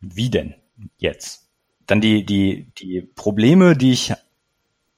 wie 0.00 0.28
denn 0.28 0.54
jetzt? 0.98 1.48
Dann 1.86 2.00
die, 2.00 2.26
die, 2.26 2.66
die 2.78 3.00
Probleme, 3.00 3.76
die 3.76 3.92
ich 3.92 4.12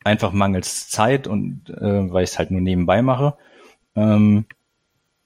einfach 0.05 0.33
mangels 0.33 0.89
Zeit 0.89 1.27
und 1.27 1.69
äh, 1.71 2.13
weil 2.13 2.25
ich 2.25 2.31
es 2.31 2.39
halt 2.39 2.51
nur 2.51 2.61
nebenbei 2.61 3.03
mache, 3.03 3.37
ähm, 3.95 4.47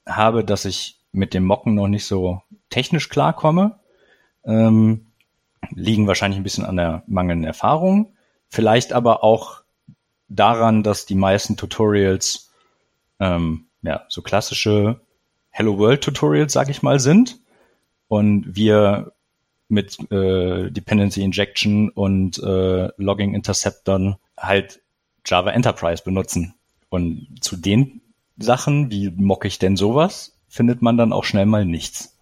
habe, 0.07 0.43
dass 0.43 0.65
ich 0.65 0.99
mit 1.11 1.33
dem 1.33 1.45
Mocken 1.45 1.75
noch 1.75 1.87
nicht 1.87 2.05
so 2.05 2.41
technisch 2.69 3.09
klarkomme. 3.09 3.79
Ähm, 4.45 5.07
liegen 5.71 6.07
wahrscheinlich 6.07 6.39
ein 6.39 6.43
bisschen 6.43 6.65
an 6.65 6.77
der 6.77 7.03
mangelnden 7.07 7.45
Erfahrung. 7.45 8.13
Vielleicht 8.49 8.93
aber 8.93 9.23
auch 9.23 9.61
daran, 10.29 10.83
dass 10.83 11.05
die 11.05 11.15
meisten 11.15 11.57
Tutorials 11.57 12.51
ähm, 13.19 13.65
ja, 13.81 14.05
so 14.09 14.21
klassische 14.21 15.01
Hello 15.49 15.77
World 15.77 16.03
Tutorials, 16.03 16.53
sag 16.53 16.69
ich 16.69 16.83
mal, 16.83 16.99
sind. 16.99 17.39
Und 18.07 18.55
wir 18.55 19.13
mit 19.69 19.99
äh, 20.11 20.69
Dependency 20.69 21.23
Injection 21.23 21.89
und 21.89 22.37
äh, 22.39 22.89
Logging 22.97 23.33
Interceptern 23.33 24.15
halt 24.37 24.81
Java 25.25 25.51
Enterprise 25.51 26.03
benutzen. 26.03 26.53
Und 26.89 27.27
zu 27.41 27.57
den 27.57 28.01
Sachen, 28.37 28.91
wie 28.91 29.11
mocke 29.15 29.47
ich 29.47 29.59
denn 29.59 29.75
sowas, 29.75 30.37
findet 30.47 30.81
man 30.81 30.97
dann 30.97 31.13
auch 31.13 31.23
schnell 31.23 31.45
mal 31.45 31.65
nichts. 31.65 32.17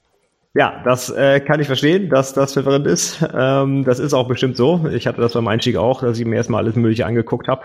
Ja, 0.53 0.81
das 0.85 1.09
äh, 1.09 1.41
kann 1.41 1.59
ich 1.59 1.67
verstehen, 1.67 2.09
dass 2.09 2.33
das 2.33 2.53
verwirrend 2.53 2.87
ist. 2.87 3.25
Ähm, 3.33 3.83
das 3.83 3.99
ist 3.99 4.13
auch 4.13 4.27
bestimmt 4.27 4.55
so. 4.55 4.87
Ich 4.87 5.05
hatte 5.05 5.19
das 5.19 5.33
beim 5.33 5.49
Einstieg 5.49 5.75
auch, 5.75 6.01
dass 6.01 6.17
ich 6.17 6.25
mir 6.25 6.35
erstmal 6.35 6.63
alles 6.63 6.77
Mögliche 6.77 7.05
angeguckt 7.05 7.49
habe 7.49 7.63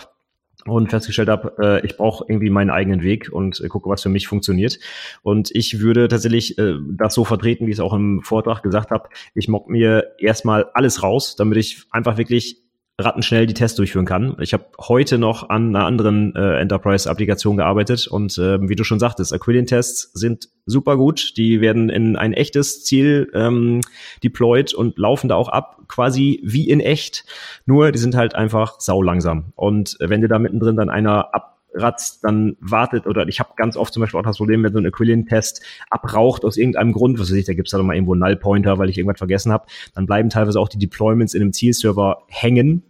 und 0.65 0.91
festgestellt 0.91 1.29
habe, 1.29 1.55
äh, 1.61 1.87
ich 1.87 1.97
brauche 1.97 2.25
irgendwie 2.29 2.51
meinen 2.51 2.71
eigenen 2.71 3.03
Weg 3.03 3.31
und 3.33 3.61
äh, 3.61 3.69
gucke, 3.69 3.89
was 3.89 4.03
für 4.03 4.09
mich 4.09 4.27
funktioniert. 4.27 4.79
Und 5.23 5.51
ich 5.55 5.81
würde 5.81 6.09
tatsächlich 6.09 6.59
äh, 6.59 6.75
das 6.91 7.15
so 7.15 7.25
vertreten, 7.25 7.67
wie 7.67 7.71
ich 7.71 7.77
es 7.77 7.81
auch 7.81 7.95
im 7.95 8.23
Vortrag 8.23 8.63
gesagt 8.63 8.91
habe. 8.91 9.09
Ich 9.35 9.49
mock 9.49 9.69
mir 9.69 10.13
erstmal 10.19 10.67
alles 10.75 11.03
raus, 11.03 11.37
damit 11.37 11.59
ich 11.59 11.85
einfach 11.93 12.19
wirklich 12.19 12.63
rattenschnell 13.01 13.47
die 13.47 13.55
Tests 13.55 13.77
durchführen 13.77 14.07
kann. 14.07 14.37
Ich 14.41 14.53
habe 14.53 14.67
heute 14.79 15.19
noch 15.19 15.49
an 15.49 15.75
einer 15.75 15.87
anderen 15.87 16.35
äh, 16.37 16.61
Enterprise-Applikation 16.61 17.57
gearbeitet 17.57 18.07
und 18.07 18.37
äh, 18.39 18.69
wie 18.69 18.77
du 18.77 18.85
schon 18.85 18.99
sagtest, 18.99 19.33
Aquilian-Tests 19.33 20.13
sind 20.15 20.49
super 20.67 20.97
gut. 20.97 21.37
Die 21.37 21.61
werden 21.61 21.89
in 21.89 22.17
ein 22.17 22.33
echtes 22.33 22.85
Ziel 22.85 23.31
ähm, 23.35 23.81
deployed 24.23 24.75
und 24.75 24.99
laufen 24.99 25.29
da 25.29 25.35
auch 25.35 25.49
ab, 25.49 25.83
quasi 25.89 26.41
wie 26.45 26.69
in 26.69 26.81
echt. 26.81 27.25
Nur 27.67 27.93
die 27.93 27.99
sind 27.99 28.17
halt 28.17 28.35
einfach 28.35 28.81
sau 28.81 29.03
langsam. 29.03 29.53
Und 29.57 29.97
wenn 30.01 30.21
dir 30.21 30.29
da 30.29 30.39
mittendrin 30.39 30.77
dann 30.77 30.91
einer 30.91 31.35
ab 31.35 31.51
ratzt, 31.73 32.25
dann 32.25 32.57
wartet 32.61 33.07
oder 33.07 33.29
ich 33.29 33.39
habe 33.39 33.51
ganz 33.57 33.77
oft 33.77 33.93
zum 33.93 34.01
Beispiel 34.01 34.19
auch 34.19 34.25
das 34.25 34.39
Problem, 34.39 34.63
wenn 34.65 34.73
so 34.73 34.79
ein 34.79 34.87
Aquilian-Test 34.87 35.63
abraucht 35.89 36.45
aus 36.45 36.57
irgendeinem 36.57 36.93
Grund, 36.93 37.19
was 37.19 37.31
weiß 37.31 37.37
ich, 37.37 37.47
da 37.47 37.55
gibt's 37.55 37.71
da 37.71 37.83
mal 37.83 37.95
irgendwo 37.95 38.15
Null-Pointer, 38.15 38.79
weil 38.79 38.89
ich 38.89 38.99
irgendwas 38.99 39.19
vergessen 39.19 39.53
habe, 39.53 39.67
dann 39.95 40.07
bleiben 40.07 40.31
teilweise 40.31 40.59
auch 40.59 40.69
die 40.69 40.79
Deployments 40.79 41.35
in 41.35 41.43
einem 41.43 41.53
Zielserver 41.53 42.25
hängen 42.27 42.83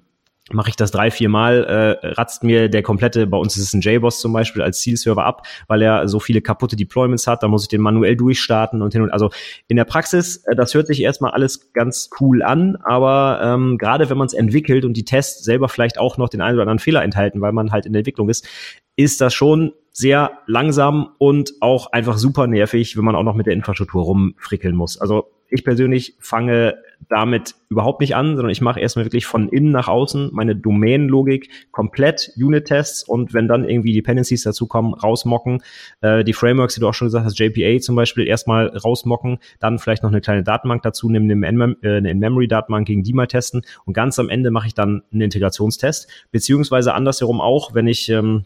mache 0.53 0.71
ich 0.71 0.77
das 0.77 0.91
drei, 0.91 1.11
vier 1.11 1.29
Mal, 1.29 1.65
äh, 2.03 2.07
ratzt 2.09 2.43
mir 2.43 2.69
der 2.69 2.83
komplette, 2.83 3.27
bei 3.27 3.37
uns 3.37 3.57
ist 3.57 3.65
es 3.65 3.75
ein 3.75 3.81
JBoss 3.81 4.21
zum 4.21 4.33
Beispiel 4.33 4.63
als 4.63 4.81
Zielserver 4.81 5.25
ab, 5.25 5.47
weil 5.69 5.83
er 5.83 6.09
so 6.09 6.21
viele 6.21 6.41
kaputte 6.41 6.77
Deployments 6.77 7.27
hat, 7.27 7.43
da 7.43 7.49
muss 7.49 7.63
ich 7.63 7.69
den 7.69 7.81
manuell 7.81 8.17
durchstarten 8.17 8.83
und 8.83 8.93
hin 8.93 9.03
und 9.03 9.11
also 9.11 9.31
in 9.69 9.77
der 9.77 9.85
Praxis, 9.85 10.45
äh, 10.47 10.55
das 10.55 10.75
hört 10.75 10.87
sich 10.87 11.03
erstmal 11.03 11.33
alles 11.33 11.73
ganz 11.73 12.11
cool 12.21 12.43
an, 12.43 12.77
aber 12.83 13.41
ähm, 13.43 13.79
gerade 13.79 14.11
wenn 14.11 14.19
man 14.19 14.27
es 14.27 14.35
entwickelt 14.35 14.85
und 14.85 14.95
die 14.95 15.05
Tests 15.05 15.45
selber 15.45 15.69
vielleicht 15.69 15.99
auch 15.99 16.19
noch 16.19 16.29
den 16.29 16.41
einen 16.41 16.55
oder 16.55 16.63
anderen 16.63 16.79
Fehler 16.79 17.03
enthalten, 17.03 17.41
weil 17.41 17.53
man 17.53 17.73
halt 17.73 17.87
in 17.87 17.93
der 17.93 18.01
Entwicklung 18.01 18.29
ist, 18.29 18.47
ist 18.97 19.21
das 19.21 19.35
schon 19.35 19.73
sehr 19.93 20.33
langsam 20.47 21.11
und 21.19 21.55
auch 21.61 21.93
einfach 21.93 22.19
super 22.19 22.47
nervig, 22.47 22.97
wenn 22.97 23.05
man 23.05 23.17
auch 23.17 23.23
noch 23.23 23.35
mit 23.35 23.47
der 23.47 23.55
Infrastruktur 23.55 24.03
rumfrickeln 24.03 24.77
muss. 24.77 25.01
Also 25.01 25.31
ich 25.49 25.65
persönlich 25.65 26.17
fange 26.21 26.77
damit 27.09 27.55
überhaupt 27.69 28.01
nicht 28.01 28.15
an, 28.15 28.37
sondern 28.37 28.51
ich 28.51 28.61
mache 28.61 28.81
erstmal 28.81 29.05
wirklich 29.05 29.27
von 29.27 29.49
innen 29.49 29.71
nach 29.71 29.89
außen 29.89 30.31
meine 30.33 30.55
Domänenlogik 30.55 31.51
komplett 31.71 32.33
Unit-Tests 32.37 33.03
und 33.05 33.33
wenn 33.33 33.49
dann 33.49 33.69
irgendwie 33.69 33.93
Dependencies 33.93 34.43
dazukommen, 34.43 34.95
rausmocken. 34.95 35.63
Äh, 36.01 36.25
die 36.25 36.33
Frameworks, 36.33 36.75
die 36.75 36.81
du 36.81 36.89
auch 36.89 36.95
schon 36.95 37.09
gesagt 37.09 37.25
hast, 37.25 37.39
JPA 37.39 37.81
zum 37.81 37.97
Beispiel, 37.97 38.27
erstmal 38.27 38.69
rausmocken, 38.69 39.39
dann 39.59 39.79
vielleicht 39.79 40.03
noch 40.03 40.11
eine 40.11 40.21
kleine 40.21 40.43
Datenbank 40.43 40.83
dazu 40.83 41.09
nehmen, 41.09 41.31
eine 41.31 42.11
In-Memory-Datenbank 42.11 42.87
gegen 42.87 43.03
die 43.03 43.13
mal 43.13 43.27
testen 43.27 43.63
und 43.85 43.95
ganz 43.95 44.19
am 44.19 44.29
Ende 44.29 44.51
mache 44.51 44.69
ich 44.69 44.75
dann 44.75 45.03
einen 45.13 45.23
Integrationstest, 45.23 46.09
beziehungsweise 46.31 46.95
andersherum 46.95 47.41
auch, 47.41 47.75
wenn 47.75 47.87
ich 47.87 48.09
ähm, 48.09 48.45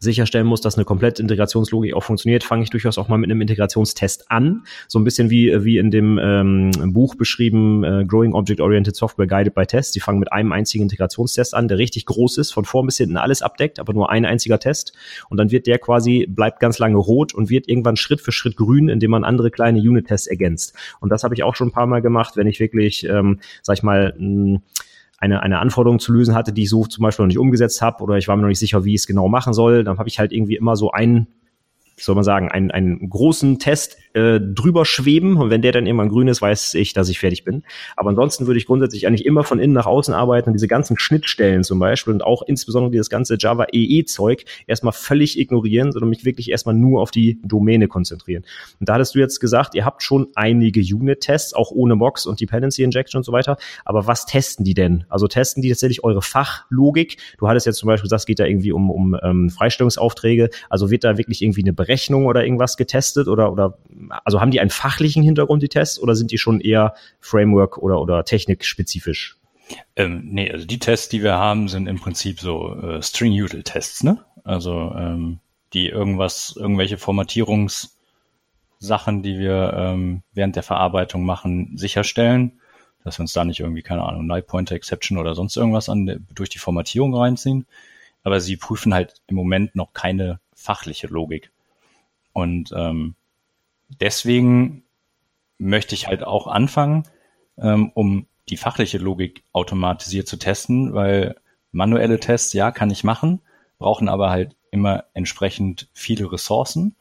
sicherstellen 0.00 0.46
muss, 0.46 0.60
dass 0.60 0.76
eine 0.76 0.84
komplette 0.84 1.22
Integrationslogik 1.22 1.94
auch 1.94 2.02
funktioniert, 2.02 2.44
fange 2.44 2.62
ich 2.62 2.70
durchaus 2.70 2.98
auch 2.98 3.08
mal 3.08 3.18
mit 3.18 3.30
einem 3.30 3.40
Integrationstest 3.40 4.30
an. 4.30 4.64
So 4.86 4.98
ein 4.98 5.04
bisschen 5.04 5.30
wie, 5.30 5.64
wie 5.64 5.78
in 5.78 5.90
dem 5.90 6.18
ähm, 6.22 6.70
Buch 6.92 7.14
beschrieben, 7.14 7.84
äh, 7.84 8.04
Growing 8.06 8.32
Object 8.32 8.60
Oriented 8.60 8.96
Software 8.96 9.26
Guided 9.26 9.54
by 9.54 9.66
Tests. 9.66 9.92
Die 9.92 10.00
fangen 10.00 10.18
mit 10.18 10.32
einem 10.32 10.52
einzigen 10.52 10.84
Integrationstest 10.84 11.54
an, 11.54 11.68
der 11.68 11.78
richtig 11.78 12.06
groß 12.06 12.38
ist, 12.38 12.52
von 12.52 12.64
vorn 12.64 12.86
bis 12.86 12.98
hinten 12.98 13.16
alles 13.16 13.42
abdeckt, 13.42 13.78
aber 13.78 13.92
nur 13.92 14.10
ein 14.10 14.24
einziger 14.24 14.58
Test. 14.58 14.92
Und 15.28 15.38
dann 15.38 15.50
wird 15.50 15.66
der 15.66 15.78
quasi, 15.78 16.26
bleibt 16.28 16.60
ganz 16.60 16.78
lange 16.78 16.98
rot 16.98 17.34
und 17.34 17.50
wird 17.50 17.68
irgendwann 17.68 17.96
Schritt 17.96 18.20
für 18.20 18.32
Schritt 18.32 18.56
grün, 18.56 18.88
indem 18.88 19.10
man 19.10 19.24
andere 19.24 19.50
kleine 19.50 19.78
Unit-Tests 19.78 20.26
ergänzt. 20.26 20.74
Und 21.00 21.10
das 21.10 21.24
habe 21.24 21.34
ich 21.34 21.42
auch 21.42 21.56
schon 21.56 21.68
ein 21.68 21.72
paar 21.72 21.86
Mal 21.86 22.02
gemacht, 22.02 22.36
wenn 22.36 22.46
ich 22.46 22.60
wirklich, 22.60 23.04
ähm, 23.04 23.40
sag 23.62 23.78
ich 23.78 23.82
mal, 23.82 24.14
mh, 24.18 24.60
eine, 25.18 25.42
eine 25.42 25.58
Anforderung 25.58 25.98
zu 25.98 26.12
lösen 26.12 26.34
hatte, 26.34 26.52
die 26.52 26.62
ich 26.62 26.70
so 26.70 26.86
zum 26.86 27.02
Beispiel 27.02 27.24
noch 27.24 27.28
nicht 27.28 27.38
umgesetzt 27.38 27.82
habe 27.82 28.02
oder 28.02 28.16
ich 28.16 28.28
war 28.28 28.36
mir 28.36 28.42
noch 28.42 28.48
nicht 28.48 28.58
sicher, 28.58 28.84
wie 28.84 28.94
ich 28.94 29.02
es 29.02 29.06
genau 29.06 29.28
machen 29.28 29.52
soll. 29.52 29.84
Dann 29.84 29.98
habe 29.98 30.08
ich 30.08 30.18
halt 30.18 30.32
irgendwie 30.32 30.56
immer 30.56 30.76
so 30.76 30.92
einen 30.92 31.26
soll 32.04 32.14
man 32.14 32.24
sagen, 32.24 32.50
einen, 32.50 32.70
einen 32.70 33.08
großen 33.10 33.58
Test 33.58 33.96
äh, 34.14 34.40
drüber 34.40 34.84
schweben 34.84 35.36
und 35.36 35.50
wenn 35.50 35.62
der 35.62 35.72
dann 35.72 35.86
irgendwann 35.86 36.08
grün 36.08 36.28
ist, 36.28 36.40
weiß 36.40 36.74
ich, 36.74 36.92
dass 36.92 37.08
ich 37.08 37.18
fertig 37.18 37.44
bin. 37.44 37.62
Aber 37.96 38.10
ansonsten 38.10 38.46
würde 38.46 38.58
ich 38.58 38.66
grundsätzlich 38.66 39.06
eigentlich 39.06 39.26
immer 39.26 39.44
von 39.44 39.58
innen 39.58 39.74
nach 39.74 39.86
außen 39.86 40.14
arbeiten 40.14 40.50
und 40.50 40.54
diese 40.54 40.68
ganzen 40.68 40.98
Schnittstellen 40.98 41.64
zum 41.64 41.78
Beispiel 41.78 42.12
und 42.12 42.24
auch 42.24 42.42
insbesondere 42.42 42.90
dieses 42.90 43.10
ganze 43.10 43.36
Java 43.38 43.66
EE-Zeug 43.72 44.44
erstmal 44.66 44.92
völlig 44.92 45.38
ignorieren, 45.38 45.92
sondern 45.92 46.10
mich 46.10 46.24
wirklich 46.24 46.50
erstmal 46.50 46.74
nur 46.74 47.00
auf 47.00 47.10
die 47.10 47.40
Domäne 47.44 47.88
konzentrieren. 47.88 48.44
Und 48.80 48.88
da 48.88 48.94
hattest 48.94 49.14
du 49.14 49.18
jetzt 49.18 49.40
gesagt, 49.40 49.74
ihr 49.74 49.84
habt 49.84 50.02
schon 50.02 50.28
einige 50.34 50.80
Unit-Tests, 50.80 51.54
auch 51.54 51.70
ohne 51.70 51.94
Mocks 51.94 52.26
und 52.26 52.40
Dependency 52.40 52.82
Injection 52.82 53.18
und 53.18 53.24
so 53.24 53.32
weiter. 53.32 53.56
Aber 53.84 54.06
was 54.06 54.26
testen 54.26 54.64
die 54.64 54.74
denn? 54.74 55.04
Also 55.08 55.28
testen 55.28 55.62
die 55.62 55.68
tatsächlich 55.68 56.04
eure 56.04 56.22
Fachlogik? 56.22 57.18
Du 57.38 57.48
hattest 57.48 57.66
jetzt 57.66 57.78
zum 57.78 57.88
Beispiel 57.88 58.06
gesagt, 58.06 58.20
es 58.20 58.26
geht 58.26 58.38
da 58.38 58.44
irgendwie 58.44 58.72
um, 58.72 58.90
um 58.90 59.16
ähm, 59.22 59.50
Freistellungsaufträge. 59.50 60.50
Also 60.70 60.90
wird 60.90 61.04
da 61.04 61.18
wirklich 61.18 61.42
irgendwie 61.42 61.62
eine 61.62 61.72
Berechnung 61.88 62.26
oder 62.26 62.44
irgendwas 62.44 62.76
getestet 62.76 63.28
oder, 63.28 63.50
oder 63.50 63.78
also 64.24 64.42
haben 64.42 64.50
die 64.50 64.60
einen 64.60 64.68
fachlichen 64.68 65.22
Hintergrund, 65.22 65.62
die 65.62 65.70
Tests, 65.70 65.98
oder 65.98 66.14
sind 66.14 66.30
die 66.30 66.38
schon 66.38 66.60
eher 66.60 66.94
Framework 67.18 67.78
oder, 67.78 68.00
oder 68.00 68.24
technikspezifisch? 68.24 69.38
Ähm, 69.96 70.28
nee, 70.30 70.52
also 70.52 70.66
die 70.66 70.78
Tests, 70.78 71.08
die 71.08 71.22
wir 71.22 71.34
haben, 71.34 71.68
sind 71.68 71.86
im 71.86 71.98
Prinzip 71.98 72.40
so 72.40 72.74
äh, 72.74 73.02
String-Util-Tests, 73.02 74.02
ne? 74.02 74.22
Also 74.44 74.92
ähm, 74.96 75.40
die 75.72 75.88
irgendwas, 75.88 76.54
irgendwelche 76.56 76.98
Formatierungssachen, 76.98 79.22
die 79.22 79.38
wir 79.38 79.72
ähm, 79.74 80.22
während 80.34 80.56
der 80.56 80.62
Verarbeitung 80.62 81.24
machen, 81.24 81.72
sicherstellen, 81.76 82.60
dass 83.04 83.18
wir 83.18 83.22
uns 83.22 83.32
da 83.32 83.46
nicht 83.46 83.60
irgendwie, 83.60 83.82
keine 83.82 84.04
Ahnung, 84.04 84.26
Null 84.26 84.42
Pointer 84.42 84.74
Exception 84.74 85.16
oder 85.16 85.34
sonst 85.34 85.56
irgendwas 85.56 85.88
an, 85.88 86.26
durch 86.34 86.50
die 86.50 86.58
Formatierung 86.58 87.14
reinziehen. 87.14 87.66
Aber 88.24 88.40
sie 88.40 88.56
prüfen 88.56 88.92
halt 88.92 89.14
im 89.26 89.36
Moment 89.36 89.74
noch 89.74 89.94
keine 89.94 90.40
fachliche 90.54 91.06
Logik. 91.06 91.50
Und 92.38 92.72
ähm, 92.76 93.14
deswegen 94.00 94.84
möchte 95.58 95.96
ich 95.96 96.06
halt 96.06 96.22
auch 96.22 96.46
anfangen, 96.46 97.02
ähm, 97.58 97.90
um 97.94 98.26
die 98.48 98.56
fachliche 98.56 98.98
Logik 98.98 99.42
automatisiert 99.52 100.28
zu 100.28 100.36
testen, 100.36 100.94
weil 100.94 101.34
manuelle 101.72 102.20
Tests, 102.20 102.52
ja, 102.52 102.70
kann 102.70 102.90
ich 102.90 103.02
machen, 103.02 103.40
brauchen 103.78 104.08
aber 104.08 104.30
halt 104.30 104.54
immer 104.70 105.04
entsprechend 105.14 105.88
viele 105.92 106.30
Ressourcen, 106.30 106.94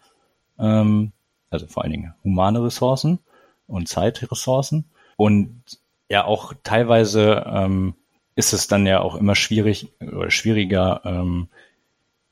ähm, 0.58 1.12
also 1.52 1.68
vor 1.68 1.84
allen 1.84 1.92
Dingen 1.92 2.14
humane 2.24 2.64
Ressourcen 2.64 3.20
und 3.68 3.88
Zeitressourcen. 3.88 4.86
Und 5.18 5.62
ja, 6.10 6.26
auch 6.26 6.54
teilweise 6.64 7.46
ähm, 7.48 7.94
ist 8.36 8.54
es 8.54 8.68
dann 8.68 8.88
ja 8.88 9.02
auch 9.02 9.16
immer 9.16 9.36
schwierig 9.36 9.92
oder 10.02 10.32
schwieriger, 10.32 11.02
ähm, 11.06 11.48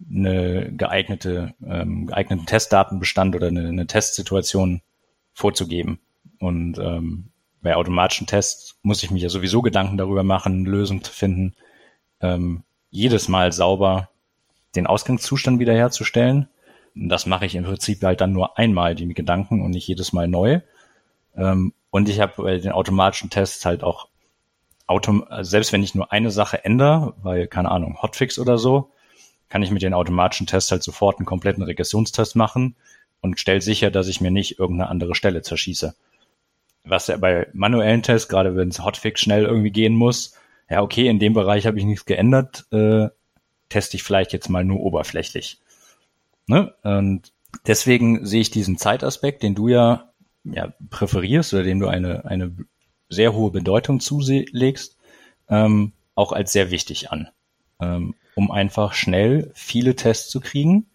eine 0.09 0.73
geeignete, 0.75 1.53
ähm, 1.65 2.07
geeigneten 2.07 2.45
Testdatenbestand 2.45 3.35
oder 3.35 3.47
eine, 3.47 3.67
eine 3.67 3.87
Testsituation 3.87 4.81
vorzugeben. 5.33 5.99
Und 6.39 6.77
ähm, 6.79 7.31
bei 7.61 7.75
automatischen 7.75 8.27
Tests 8.27 8.77
muss 8.83 9.03
ich 9.03 9.11
mich 9.11 9.23
ja 9.23 9.29
sowieso 9.29 9.61
Gedanken 9.61 9.97
darüber 9.97 10.23
machen, 10.23 10.65
Lösungen 10.65 11.03
zu 11.03 11.11
finden, 11.11 11.55
ähm, 12.21 12.63
jedes 12.91 13.27
Mal 13.27 13.51
sauber 13.51 14.09
den 14.75 14.87
Ausgangszustand 14.87 15.59
wiederherzustellen. 15.59 16.47
Und 16.95 17.09
das 17.09 17.25
mache 17.25 17.45
ich 17.45 17.55
im 17.55 17.63
Prinzip 17.63 18.03
halt 18.03 18.21
dann 18.21 18.31
nur 18.31 18.57
einmal 18.57 18.95
die 18.95 19.07
Gedanken 19.13 19.61
und 19.61 19.71
nicht 19.71 19.87
jedes 19.87 20.13
Mal 20.13 20.27
neu. 20.27 20.61
Ähm, 21.35 21.73
und 21.89 22.09
ich 22.09 22.19
habe 22.19 22.43
bei 22.43 22.57
den 22.57 22.71
automatischen 22.71 23.29
Tests 23.29 23.65
halt 23.65 23.83
auch 23.83 24.07
autom 24.87 25.25
also 25.27 25.49
selbst 25.49 25.73
wenn 25.73 25.83
ich 25.83 25.95
nur 25.95 26.11
eine 26.11 26.29
Sache 26.29 26.63
ändere, 26.63 27.13
weil 27.23 27.47
keine 27.47 27.71
Ahnung 27.71 28.01
Hotfix 28.01 28.37
oder 28.37 28.57
so, 28.57 28.91
kann 29.49 29.63
ich 29.63 29.71
mit 29.71 29.81
den 29.81 29.93
automatischen 29.93 30.47
Tests 30.47 30.71
halt 30.71 30.83
sofort 30.83 31.17
einen 31.17 31.25
kompletten 31.25 31.63
Regressionstest 31.63 32.35
machen 32.35 32.75
und 33.21 33.39
stelle 33.39 33.61
sicher, 33.61 33.91
dass 33.91 34.07
ich 34.07 34.21
mir 34.21 34.31
nicht 34.31 34.59
irgendeine 34.59 34.89
andere 34.89 35.15
Stelle 35.15 35.41
zerschieße. 35.41 35.95
Was 36.83 37.07
ja 37.07 37.17
bei 37.17 37.47
manuellen 37.53 38.03
Tests, 38.03 38.27
gerade 38.27 38.55
wenn 38.55 38.69
es 38.69 38.83
Hotfix 38.83 39.21
schnell 39.21 39.45
irgendwie 39.45 39.71
gehen 39.71 39.95
muss, 39.95 40.35
ja, 40.69 40.81
okay, 40.81 41.07
in 41.07 41.19
dem 41.19 41.33
Bereich 41.33 41.67
habe 41.67 41.77
ich 41.77 41.85
nichts 41.85 42.05
geändert, 42.05 42.65
äh, 42.71 43.07
teste 43.69 43.97
ich 43.97 44.03
vielleicht 44.03 44.33
jetzt 44.33 44.49
mal 44.49 44.63
nur 44.63 44.79
oberflächlich. 44.79 45.59
Ne? 46.47 46.73
Und 46.83 47.31
deswegen 47.67 48.25
sehe 48.25 48.41
ich 48.41 48.51
diesen 48.51 48.77
Zeitaspekt, 48.77 49.43
den 49.43 49.55
du 49.55 49.67
ja, 49.67 50.11
ja 50.43 50.73
präferierst 50.89 51.53
oder 51.53 51.63
dem 51.63 51.79
du 51.79 51.87
eine, 51.87 52.25
eine 52.25 52.55
sehr 53.09 53.33
hohe 53.33 53.51
Bedeutung 53.51 53.99
zulegst, 53.99 54.97
ähm, 55.49 55.93
auch 56.15 56.31
als 56.31 56.51
sehr 56.51 56.71
wichtig 56.71 57.11
an, 57.11 57.29
ähm, 57.79 58.15
um 58.35 58.51
einfach 58.51 58.93
schnell 58.93 59.51
viele 59.55 59.95
Tests 59.95 60.29
zu 60.29 60.39
kriegen, 60.41 60.85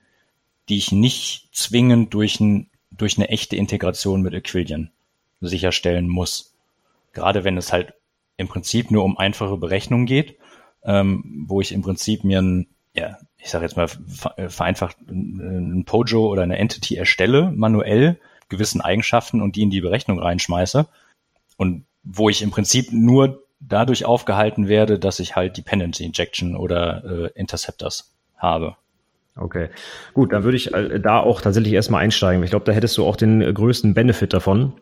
die 0.69 0.77
ich 0.77 0.93
nicht 0.93 1.49
zwingend 1.53 2.15
durch, 2.15 2.39
ein, 2.39 2.69
durch 2.91 3.17
eine 3.17 3.29
echte 3.29 3.57
Integration 3.57 4.23
mit 4.23 4.35
Equilion 4.35 4.91
sicherstellen 5.41 6.09
muss. 6.09 6.55
Gerade 7.13 7.43
wenn 7.43 7.57
es 7.57 7.73
halt 7.73 7.95
im 8.37 8.49
Prinzip 8.49 8.91
nur 8.91 9.05
um 9.05 9.19
einfache 9.19 9.57
Berechnungen 9.57 10.07
geht, 10.07 10.37
ähm, 10.85 11.45
wo 11.47 11.61
ich 11.61 11.73
im 11.73 11.83
Prinzip 11.83 12.25
mir 12.25 12.41
ein, 12.41 12.67
ja, 12.95 13.19
ich 13.39 13.51
sage 13.51 13.65
jetzt 13.65 13.77
mal 13.77 13.89
vereinfacht 13.89 14.97
ein 15.09 15.85
Pojo 15.85 16.29
oder 16.29 16.43
eine 16.43 16.59
Entity 16.59 16.97
erstelle, 16.97 17.51
manuell 17.51 18.21
gewissen 18.49 18.81
Eigenschaften 18.81 19.41
und 19.41 19.57
die 19.57 19.63
in 19.63 19.71
die 19.71 19.81
Berechnung 19.81 20.19
reinschmeiße 20.19 20.87
und 21.57 21.85
wo 22.03 22.29
ich 22.29 22.43
im 22.43 22.51
Prinzip 22.51 22.93
nur 22.93 23.43
dadurch 23.61 24.05
aufgehalten 24.05 24.69
werde, 24.69 24.99
dass 24.99 25.21
ich 25.21 25.37
halt 25.37 25.57
Dependency 25.57 26.05
Injection 26.05 26.57
oder 26.57 27.05
äh, 27.05 27.39
Interceptors 27.39 28.13
habe. 28.37 28.77
Okay, 29.37 29.69
gut, 30.13 30.33
dann 30.33 30.43
würde 30.43 30.57
ich 30.57 30.75
äh, 30.75 30.99
da 30.99 31.21
auch 31.21 31.41
tatsächlich 31.41 31.73
erstmal 31.73 32.03
einsteigen. 32.03 32.43
Ich 32.43 32.51
glaube, 32.51 32.65
da 32.65 32.73
hättest 32.73 32.99
du 32.99 33.07
auch 33.07 33.17
den 33.17 33.41
äh, 33.41 33.53
größten 33.53 33.95
Benefit 33.95 34.33
davon. 34.33 34.73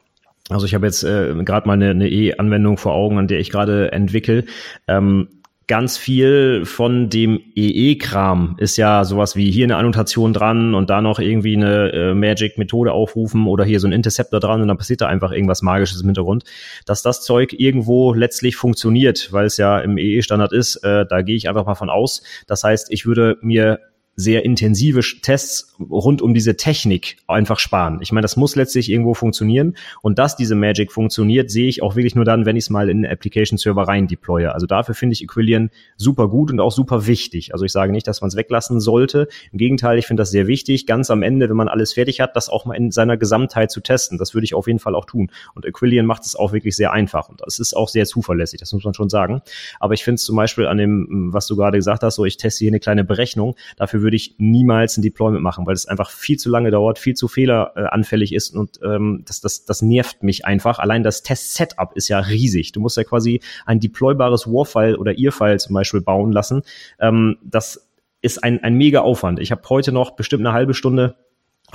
Also 0.48 0.64
ich 0.64 0.74
habe 0.74 0.86
jetzt 0.86 1.02
äh, 1.04 1.34
gerade 1.44 1.66
mal 1.66 1.74
eine, 1.74 1.90
eine 1.90 2.08
E-Anwendung 2.08 2.78
vor 2.78 2.94
Augen, 2.94 3.18
an 3.18 3.28
der 3.28 3.40
ich 3.40 3.50
gerade 3.50 3.92
entwickle. 3.92 4.44
Ähm, 4.86 5.28
ganz 5.68 5.98
viel 5.98 6.64
von 6.64 7.10
dem 7.10 7.40
EE-Kram 7.54 8.56
ist 8.58 8.78
ja 8.78 9.04
sowas 9.04 9.36
wie 9.36 9.50
hier 9.50 9.64
eine 9.64 9.76
Annotation 9.76 10.32
dran 10.32 10.74
und 10.74 10.88
da 10.88 11.02
noch 11.02 11.18
irgendwie 11.18 11.56
eine 11.56 11.92
äh, 11.92 12.14
Magic-Methode 12.14 12.90
aufrufen 12.90 13.46
oder 13.46 13.64
hier 13.64 13.78
so 13.78 13.86
ein 13.86 13.92
Interceptor 13.92 14.40
dran 14.40 14.62
und 14.62 14.68
dann 14.68 14.78
passiert 14.78 15.02
da 15.02 15.06
einfach 15.06 15.30
irgendwas 15.30 15.60
Magisches 15.60 16.00
im 16.00 16.08
Hintergrund. 16.08 16.44
Dass 16.86 17.02
das 17.02 17.22
Zeug 17.22 17.52
irgendwo 17.52 18.14
letztlich 18.14 18.56
funktioniert, 18.56 19.30
weil 19.30 19.44
es 19.44 19.58
ja 19.58 19.78
im 19.78 19.98
EE-Standard 19.98 20.52
ist, 20.52 20.76
äh, 20.76 21.04
da 21.06 21.20
gehe 21.20 21.36
ich 21.36 21.48
einfach 21.50 21.66
mal 21.66 21.74
von 21.74 21.90
aus. 21.90 22.22
Das 22.46 22.64
heißt, 22.64 22.90
ich 22.90 23.04
würde 23.04 23.36
mir 23.42 23.78
sehr 24.18 24.44
intensive 24.44 25.00
Tests 25.22 25.76
rund 25.78 26.22
um 26.22 26.34
diese 26.34 26.56
Technik 26.56 27.18
einfach 27.28 27.60
sparen. 27.60 28.00
Ich 28.02 28.10
meine, 28.10 28.22
das 28.22 28.36
muss 28.36 28.56
letztlich 28.56 28.90
irgendwo 28.90 29.14
funktionieren 29.14 29.76
und 30.02 30.18
dass 30.18 30.34
diese 30.34 30.56
Magic 30.56 30.90
funktioniert, 30.90 31.52
sehe 31.52 31.68
ich 31.68 31.84
auch 31.84 31.94
wirklich 31.94 32.16
nur 32.16 32.24
dann, 32.24 32.44
wenn 32.44 32.56
ich 32.56 32.64
es 32.64 32.70
mal 32.70 32.90
in 32.90 33.06
Application 33.06 33.58
Server 33.58 33.82
rein 33.82 34.08
deploye. 34.08 34.52
Also 34.52 34.66
dafür 34.66 34.96
finde 34.96 35.12
ich 35.12 35.22
Equillion 35.22 35.70
super 35.96 36.28
gut 36.28 36.50
und 36.50 36.58
auch 36.58 36.72
super 36.72 37.06
wichtig. 37.06 37.52
Also 37.52 37.64
ich 37.64 37.70
sage 37.70 37.92
nicht, 37.92 38.08
dass 38.08 38.20
man 38.20 38.26
es 38.26 38.34
weglassen 38.34 38.80
sollte. 38.80 39.28
Im 39.52 39.58
Gegenteil, 39.58 39.98
ich 39.98 40.06
finde 40.08 40.22
das 40.22 40.32
sehr 40.32 40.48
wichtig, 40.48 40.86
ganz 40.86 41.10
am 41.10 41.22
Ende, 41.22 41.48
wenn 41.48 41.56
man 41.56 41.68
alles 41.68 41.92
fertig 41.92 42.20
hat, 42.20 42.34
das 42.34 42.48
auch 42.48 42.64
mal 42.64 42.74
in 42.74 42.90
seiner 42.90 43.16
Gesamtheit 43.16 43.70
zu 43.70 43.80
testen. 43.80 44.18
Das 44.18 44.34
würde 44.34 44.46
ich 44.46 44.54
auf 44.54 44.66
jeden 44.66 44.80
Fall 44.80 44.96
auch 44.96 45.04
tun. 45.04 45.30
Und 45.54 45.64
Equillion 45.64 46.06
macht 46.06 46.24
es 46.24 46.34
auch 46.34 46.52
wirklich 46.52 46.74
sehr 46.74 46.92
einfach 46.92 47.28
und 47.28 47.40
das 47.40 47.60
ist 47.60 47.76
auch 47.76 47.88
sehr 47.88 48.04
zuverlässig, 48.04 48.58
das 48.58 48.72
muss 48.72 48.82
man 48.82 48.94
schon 48.94 49.10
sagen. 49.10 49.42
Aber 49.78 49.94
ich 49.94 50.02
finde 50.02 50.16
es 50.16 50.24
zum 50.24 50.34
Beispiel 50.34 50.66
an 50.66 50.78
dem, 50.78 51.32
was 51.32 51.46
du 51.46 51.54
gerade 51.54 51.78
gesagt 51.78 52.02
hast, 52.02 52.16
so 52.16 52.24
ich 52.24 52.36
teste 52.36 52.64
hier 52.64 52.70
eine 52.70 52.80
kleine 52.80 53.04
Berechnung, 53.04 53.54
dafür 53.76 54.02
würde 54.02 54.07
ich 54.16 54.36
niemals 54.38 54.96
ein 54.96 55.02
Deployment 55.02 55.42
machen, 55.42 55.66
weil 55.66 55.74
es 55.74 55.86
einfach 55.86 56.10
viel 56.10 56.38
zu 56.38 56.50
lange 56.50 56.70
dauert, 56.70 56.98
viel 56.98 57.14
zu 57.14 57.28
fehleranfällig 57.28 58.34
ist 58.34 58.54
und 58.54 58.80
ähm, 58.82 59.24
das, 59.26 59.40
das, 59.40 59.64
das 59.64 59.82
nervt 59.82 60.22
mich 60.22 60.44
einfach. 60.44 60.78
Allein 60.78 61.02
das 61.02 61.22
Test-Setup 61.22 61.92
ist 61.94 62.08
ja 62.08 62.18
riesig. 62.18 62.72
Du 62.72 62.80
musst 62.80 62.96
ja 62.96 63.04
quasi 63.04 63.40
ein 63.66 63.80
deploybares 63.80 64.46
War-File 64.46 64.96
oder 64.96 65.18
Ear-File 65.18 65.58
zum 65.58 65.74
Beispiel 65.74 66.00
bauen 66.00 66.32
lassen. 66.32 66.62
Ähm, 66.98 67.38
das 67.42 67.88
ist 68.20 68.42
ein, 68.42 68.62
ein 68.62 68.74
mega 68.74 69.00
Aufwand. 69.00 69.38
Ich 69.40 69.50
habe 69.50 69.62
heute 69.68 69.92
noch 69.92 70.12
bestimmt 70.12 70.44
eine 70.44 70.54
halbe 70.54 70.74
Stunde 70.74 71.16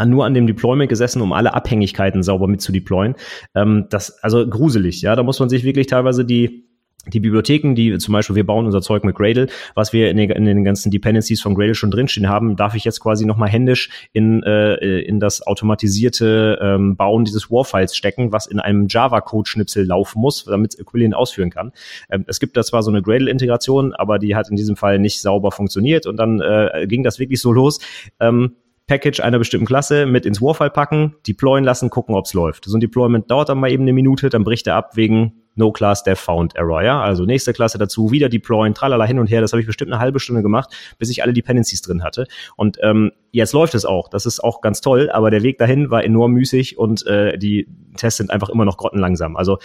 nur 0.04 0.26
an 0.26 0.34
dem 0.34 0.48
Deployment 0.48 0.90
gesessen, 0.90 1.22
um 1.22 1.34
alle 1.34 1.54
Abhängigkeiten 1.54 2.24
sauber 2.24 2.48
mit 2.48 2.62
zu 2.62 2.72
deployen. 2.72 3.16
Ähm, 3.54 3.86
das, 3.90 4.24
also 4.24 4.48
gruselig, 4.48 5.02
ja. 5.02 5.16
Da 5.16 5.24
muss 5.24 5.40
man 5.40 5.50
sich 5.50 5.64
wirklich 5.64 5.88
teilweise 5.88 6.26
die 6.26 6.66
die 7.08 7.20
Bibliotheken, 7.20 7.76
die 7.76 7.98
zum 7.98 8.14
Beispiel, 8.14 8.36
wir 8.36 8.46
bauen 8.46 8.66
unser 8.66 8.82
Zeug 8.82 9.04
mit 9.04 9.16
Gradle, 9.16 9.48
was 9.76 9.92
wir 9.92 10.10
in 10.10 10.18
den, 10.18 10.30
in 10.32 10.46
den 10.46 10.64
ganzen 10.64 10.90
Dependencies 10.90 11.42
von 11.42 11.54
Gradle 11.54 11.76
schon 11.76 11.92
drinstehen 11.92 12.30
haben, 12.30 12.56
darf 12.56 12.76
ich 12.76 12.86
jetzt 12.86 13.02
quasi 13.02 13.26
nochmal 13.26 13.50
händisch 13.50 13.90
in, 14.14 14.42
äh, 14.44 15.00
in 15.02 15.20
das 15.20 15.46
automatisierte 15.46 16.60
ähm, 16.62 16.96
Bauen 16.96 17.26
dieses 17.26 17.52
War-Files 17.52 17.96
stecken, 17.96 18.32
was 18.32 18.48
in 18.48 18.60
einem 18.60 18.88
Java-Code-Schnipsel 18.88 19.86
laufen 19.86 20.22
muss, 20.22 20.46
damit 20.46 20.80
Equillion 20.80 21.14
ausführen 21.14 21.50
kann. 21.50 21.74
Ähm, 22.10 22.24
es 22.28 22.40
gibt 22.40 22.56
da 22.56 22.64
zwar 22.64 22.84
so 22.84 22.92
eine 22.92 23.02
Gradle-Integration, 23.02 23.94
aber 23.94 24.18
die 24.18 24.36
hat 24.36 24.50
in 24.50 24.56
diesem 24.56 24.78
Fall 24.78 25.00
nicht 25.00 25.20
sauber 25.20 25.52
funktioniert 25.52 26.08
und 26.08 26.18
dann 26.18 26.40
äh, 26.40 26.86
ging 26.88 27.04
das 27.04 27.20
wirklich 27.20 27.42
so 27.42 27.52
los. 27.52 27.80
Ähm, 28.20 28.56
Package 28.88 29.22
einer 29.22 29.40
bestimmten 29.40 29.66
Klasse 29.66 30.06
mit 30.06 30.26
ins 30.26 30.42
Warfile 30.42 30.70
packen, 30.70 31.16
deployen 31.26 31.64
lassen, 31.64 31.90
gucken, 31.90 32.16
ob's 32.16 32.34
läuft. 32.34 32.66
So 32.66 32.78
ein 32.78 32.82
Deployment 32.82 33.32
dauert 33.32 33.50
dann 33.50 33.60
mal 33.60 33.72
eben 33.72 33.84
eine 33.84 33.94
Minute, 33.94 34.30
dann 34.30 34.44
bricht 34.44 34.68
er 34.68 34.76
ab 34.76 34.96
wegen 34.96 35.43
No 35.56 35.72
Class 35.72 36.04
Dev 36.04 36.20
Found 36.22 36.56
Error, 36.56 36.84
ja. 36.84 37.02
Also 37.02 37.26
nächste 37.26 37.54
Klasse 37.54 37.78
dazu, 37.78 38.12
wieder 38.12 38.30
deployen, 38.30 38.74
tralala 38.74 39.06
hin 39.06 39.20
und 39.20 39.28
her. 39.28 39.42
Das 39.42 39.54
habe 39.54 39.62
ich 39.62 39.68
bestimmt 39.68 39.92
eine 39.92 40.02
halbe 40.02 40.20
Stunde 40.20 40.42
gemacht, 40.42 40.74
bis 40.98 41.10
ich 41.10 41.24
alle 41.24 41.34
Dependencies 41.34 41.82
drin 41.82 42.04
hatte. 42.04 42.26
Und 42.56 42.78
ähm, 42.82 43.12
jetzt 43.32 43.54
läuft 43.54 43.76
es 43.76 43.86
auch. 43.86 44.10
Das 44.10 44.26
ist 44.26 44.44
auch 44.44 44.62
ganz 44.62 44.82
toll, 44.82 45.10
aber 45.12 45.32
der 45.32 45.44
Weg 45.44 45.58
dahin 45.58 45.90
war 45.90 46.04
enorm 46.04 46.32
müßig 46.34 46.78
und 46.78 47.06
äh, 47.08 47.38
die 47.38 47.68
Tests 47.98 48.18
sind 48.18 48.32
einfach 48.32 48.50
immer 48.50 48.66
noch 48.66 48.78
grottenlangsam. 48.78 49.36
Also 49.36 49.58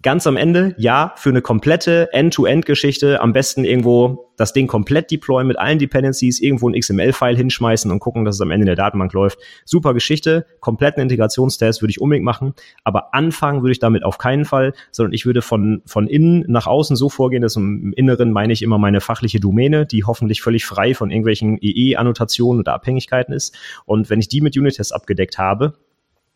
Ganz 0.00 0.28
am 0.28 0.36
Ende, 0.36 0.76
ja, 0.78 1.12
für 1.16 1.30
eine 1.30 1.42
komplette 1.42 2.12
End-to-End-Geschichte 2.12 3.20
am 3.20 3.32
besten 3.32 3.64
irgendwo 3.64 4.30
das 4.36 4.52
Ding 4.52 4.68
komplett 4.68 5.10
deployen 5.10 5.48
mit 5.48 5.58
allen 5.58 5.80
Dependencies, 5.80 6.40
irgendwo 6.40 6.68
ein 6.68 6.78
XML-File 6.78 7.36
hinschmeißen 7.36 7.90
und 7.90 7.98
gucken, 7.98 8.24
dass 8.24 8.36
es 8.36 8.40
am 8.40 8.52
Ende 8.52 8.62
in 8.62 8.66
der 8.66 8.76
Datenbank 8.76 9.12
läuft. 9.12 9.40
Super 9.64 9.94
Geschichte, 9.94 10.46
kompletten 10.60 11.02
Integrationstest 11.02 11.82
würde 11.82 11.90
ich 11.90 12.00
unbedingt 12.00 12.24
machen, 12.24 12.54
aber 12.84 13.12
anfangen 13.12 13.62
würde 13.62 13.72
ich 13.72 13.80
damit 13.80 14.04
auf 14.04 14.18
keinen 14.18 14.44
Fall, 14.44 14.72
sondern 14.92 15.14
ich 15.14 15.26
würde 15.26 15.42
von, 15.42 15.82
von 15.84 16.06
innen 16.06 16.44
nach 16.46 16.68
außen 16.68 16.94
so 16.94 17.08
vorgehen, 17.08 17.42
dass 17.42 17.56
im 17.56 17.92
Inneren 17.96 18.30
meine 18.30 18.52
ich 18.52 18.62
immer 18.62 18.78
meine 18.78 19.00
fachliche 19.00 19.40
Domäne, 19.40 19.84
die 19.84 20.04
hoffentlich 20.04 20.42
völlig 20.42 20.64
frei 20.64 20.94
von 20.94 21.10
irgendwelchen 21.10 21.58
EE-Annotationen 21.60 22.60
oder 22.60 22.74
Abhängigkeiten 22.74 23.34
ist. 23.34 23.58
Und 23.84 24.10
wenn 24.10 24.20
ich 24.20 24.28
die 24.28 24.42
mit 24.42 24.56
Unit-Tests 24.56 24.92
abgedeckt 24.92 25.38
habe, 25.38 25.74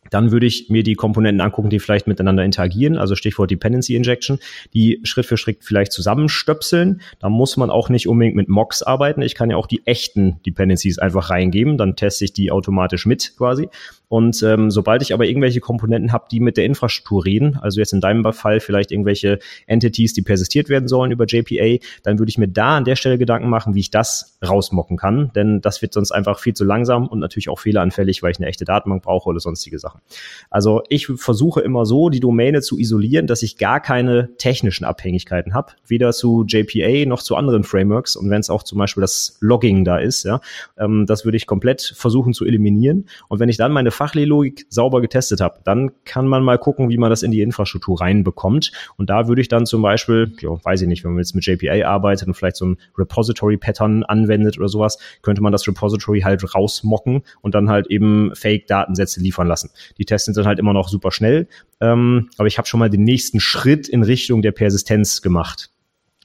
dann 0.09 0.31
würde 0.31 0.45
ich 0.45 0.69
mir 0.69 0.83
die 0.83 0.95
Komponenten 0.95 1.41
angucken, 1.41 1.69
die 1.69 1.79
vielleicht 1.79 2.07
miteinander 2.07 2.43
interagieren, 2.43 2.97
also 2.97 3.15
Stichwort 3.15 3.51
Dependency 3.51 3.95
Injection, 3.95 4.39
die 4.73 4.99
Schritt 5.03 5.25
für 5.25 5.37
Schritt 5.37 5.59
vielleicht 5.61 5.91
zusammenstöpseln. 5.91 7.01
Da 7.19 7.29
muss 7.29 7.57
man 7.57 7.69
auch 7.69 7.89
nicht 7.89 8.07
unbedingt 8.07 8.35
mit 8.35 8.49
Mocks 8.49 8.83
arbeiten. 8.83 9.21
Ich 9.21 9.35
kann 9.35 9.49
ja 9.49 9.57
auch 9.57 9.67
die 9.67 9.85
echten 9.85 10.41
Dependencies 10.45 10.99
einfach 10.99 11.29
reingeben, 11.29 11.77
dann 11.77 11.95
teste 11.95 12.25
ich 12.25 12.33
die 12.33 12.51
automatisch 12.51 13.05
mit 13.05 13.33
quasi. 13.37 13.69
Und 14.07 14.43
ähm, 14.43 14.69
sobald 14.69 15.01
ich 15.01 15.13
aber 15.13 15.25
irgendwelche 15.25 15.59
Komponenten 15.59 16.11
habe, 16.11 16.25
die 16.29 16.39
mit 16.39 16.57
der 16.57 16.65
Infrastruktur 16.65 17.25
reden, 17.25 17.57
also 17.61 17.79
jetzt 17.79 17.93
in 17.93 18.01
deinem 18.01 18.31
Fall 18.33 18.59
vielleicht 18.59 18.91
irgendwelche 18.91 19.39
Entities, 19.65 20.13
die 20.13 20.21
persistiert 20.21 20.69
werden 20.69 20.87
sollen 20.87 21.11
über 21.11 21.25
JPA, 21.25 21.83
dann 22.03 22.19
würde 22.19 22.29
ich 22.29 22.37
mir 22.37 22.47
da 22.47 22.77
an 22.77 22.85
der 22.85 22.95
Stelle 22.95 23.17
Gedanken 23.17 23.49
machen, 23.49 23.75
wie 23.75 23.79
ich 23.79 23.91
das 23.91 24.37
rausmocken 24.47 24.97
kann, 24.97 25.31
denn 25.35 25.61
das 25.61 25.81
wird 25.81 25.93
sonst 25.93 26.11
einfach 26.11 26.39
viel 26.39 26.53
zu 26.53 26.63
langsam 26.63 27.07
und 27.07 27.19
natürlich 27.19 27.49
auch 27.49 27.59
fehleranfällig, 27.59 28.21
weil 28.21 28.31
ich 28.31 28.37
eine 28.37 28.47
echte 28.47 28.65
Datenbank 28.65 29.03
brauche 29.03 29.29
oder 29.29 29.39
sonstige 29.39 29.79
Sachen. 29.79 30.01
Also 30.49 30.83
ich 30.89 31.07
versuche 31.07 31.61
immer 31.61 31.85
so, 31.85 32.09
die 32.09 32.19
Domäne 32.19 32.61
zu 32.61 32.77
isolieren, 32.77 33.27
dass 33.27 33.41
ich 33.41 33.57
gar 33.57 33.79
keine 33.79 34.29
technischen 34.37 34.85
Abhängigkeiten 34.85 35.53
habe, 35.53 35.73
weder 35.87 36.11
zu 36.11 36.45
JPA 36.47 37.07
noch 37.07 37.21
zu 37.21 37.35
anderen 37.35 37.63
Frameworks. 37.63 38.15
Und 38.15 38.29
wenn 38.29 38.39
es 38.39 38.49
auch 38.49 38.63
zum 38.63 38.77
Beispiel 38.77 39.01
das 39.01 39.37
Logging 39.39 39.85
da 39.85 39.97
ist, 39.97 40.23
ja, 40.23 40.41
ähm, 40.77 41.05
das 41.05 41.25
würde 41.25 41.37
ich 41.37 41.47
komplett 41.47 41.93
versuchen 41.95 42.33
zu 42.33 42.45
eliminieren. 42.45 43.07
Und 43.27 43.39
wenn 43.39 43.49
ich 43.49 43.57
dann 43.57 43.71
meine 43.71 43.91
Fachlogik 43.93 44.65
sauber 44.69 45.01
getestet 45.01 45.41
habe, 45.41 45.59
dann 45.63 45.91
kann 46.05 46.27
man 46.27 46.43
mal 46.43 46.57
gucken, 46.57 46.89
wie 46.89 46.97
man 46.97 47.09
das 47.09 47.23
in 47.23 47.31
die 47.31 47.41
Infrastruktur 47.41 47.99
reinbekommt. 48.01 48.71
Und 48.97 49.09
da 49.09 49.27
würde 49.27 49.41
ich 49.41 49.47
dann 49.47 49.65
zum 49.65 49.81
Beispiel, 49.81 50.33
ja, 50.39 50.49
weiß 50.63 50.81
ich 50.81 50.87
nicht, 50.87 51.03
wenn 51.03 51.11
man 51.11 51.19
jetzt 51.19 51.35
mit 51.35 51.45
JPA 51.45 51.87
arbeitet 51.87 52.27
und 52.27 52.33
vielleicht 52.33 52.55
so 52.55 52.65
ein 52.65 52.77
Repository-Pattern 52.97 54.03
anwendet 54.03 54.57
oder 54.57 54.69
sowas, 54.69 54.97
könnte 55.21 55.41
man 55.41 55.51
das 55.51 55.67
Repository 55.67 56.21
halt 56.21 56.43
rausmocken 56.55 57.23
und 57.41 57.55
dann 57.55 57.69
halt 57.69 57.87
eben 57.87 58.31
Fake-Datensätze 58.35 59.19
liefern 59.19 59.47
lassen. 59.47 59.69
Die 59.97 60.05
Tests 60.05 60.25
sind 60.25 60.37
dann 60.37 60.45
halt 60.45 60.59
immer 60.59 60.73
noch 60.73 60.89
super 60.89 61.11
schnell, 61.11 61.47
ähm, 61.81 62.29
aber 62.37 62.47
ich 62.47 62.57
habe 62.57 62.67
schon 62.67 62.79
mal 62.79 62.89
den 62.89 63.03
nächsten 63.03 63.39
Schritt 63.39 63.87
in 63.87 64.03
Richtung 64.03 64.41
der 64.41 64.51
Persistenz 64.51 65.21
gemacht. 65.21 65.72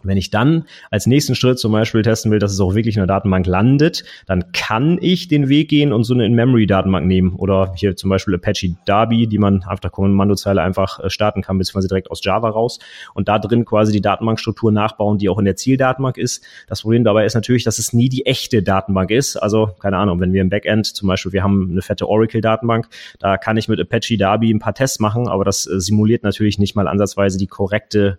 Wenn 0.04 0.16
ich 0.16 0.30
dann 0.30 0.64
als 0.90 1.06
nächsten 1.06 1.34
Schritt 1.34 1.58
zum 1.58 1.72
Beispiel 1.72 2.02
testen 2.02 2.30
will, 2.30 2.38
dass 2.38 2.52
es 2.52 2.60
auch 2.60 2.74
wirklich 2.74 2.96
in 2.96 3.00
der 3.00 3.08
Datenbank 3.08 3.46
landet, 3.46 4.04
dann 4.26 4.52
kann 4.52 4.98
ich 5.00 5.26
den 5.26 5.48
Weg 5.48 5.68
gehen 5.68 5.92
und 5.92 6.04
so 6.04 6.14
eine 6.14 6.24
In-Memory-Datenbank 6.24 7.06
nehmen 7.06 7.34
oder 7.34 7.72
hier 7.74 7.96
zum 7.96 8.10
Beispiel 8.10 8.34
Apache 8.34 8.76
Darby, 8.86 9.26
die 9.26 9.38
man 9.38 9.64
auf 9.64 9.80
der 9.80 9.90
Kommandozeile 9.90 10.62
einfach 10.62 11.00
äh, 11.00 11.10
starten 11.10 11.42
kann, 11.42 11.58
beziehungsweise 11.58 11.88
direkt 11.88 12.10
aus 12.10 12.22
Java 12.22 12.48
raus 12.48 12.78
und 13.14 13.28
da 13.28 13.40
drin 13.40 13.64
quasi 13.64 13.92
die 13.92 14.00
Datenbankstruktur 14.00 14.70
nachbauen, 14.70 15.18
die 15.18 15.28
auch 15.28 15.38
in 15.38 15.44
der 15.44 15.56
Zieldatenbank 15.56 16.16
ist. 16.16 16.44
Das 16.68 16.82
Problem 16.82 17.02
dabei 17.02 17.24
ist 17.24 17.34
natürlich, 17.34 17.64
dass 17.64 17.78
es 17.80 17.92
nie 17.92 18.08
die 18.08 18.24
echte 18.24 18.62
Datenbank 18.62 19.10
ist. 19.10 19.36
Also 19.36 19.70
keine 19.80 19.96
Ahnung, 19.96 20.20
wenn 20.20 20.32
wir 20.32 20.42
im 20.42 20.50
Backend 20.50 20.86
zum 20.86 21.08
Beispiel, 21.08 21.32
wir 21.32 21.42
haben 21.42 21.70
eine 21.72 21.82
fette 21.82 22.08
Oracle-Datenbank, 22.08 22.88
da 23.18 23.36
kann 23.36 23.56
ich 23.56 23.68
mit 23.68 23.80
Apache 23.80 24.16
Darby 24.16 24.52
ein 24.54 24.60
paar 24.60 24.74
Tests 24.74 25.00
machen, 25.00 25.26
aber 25.26 25.44
das 25.44 25.66
äh, 25.66 25.80
simuliert 25.80 26.22
natürlich 26.22 26.58
nicht 26.58 26.76
mal 26.76 26.86
ansatzweise 26.86 27.36
die 27.36 27.48
korrekte 27.48 28.18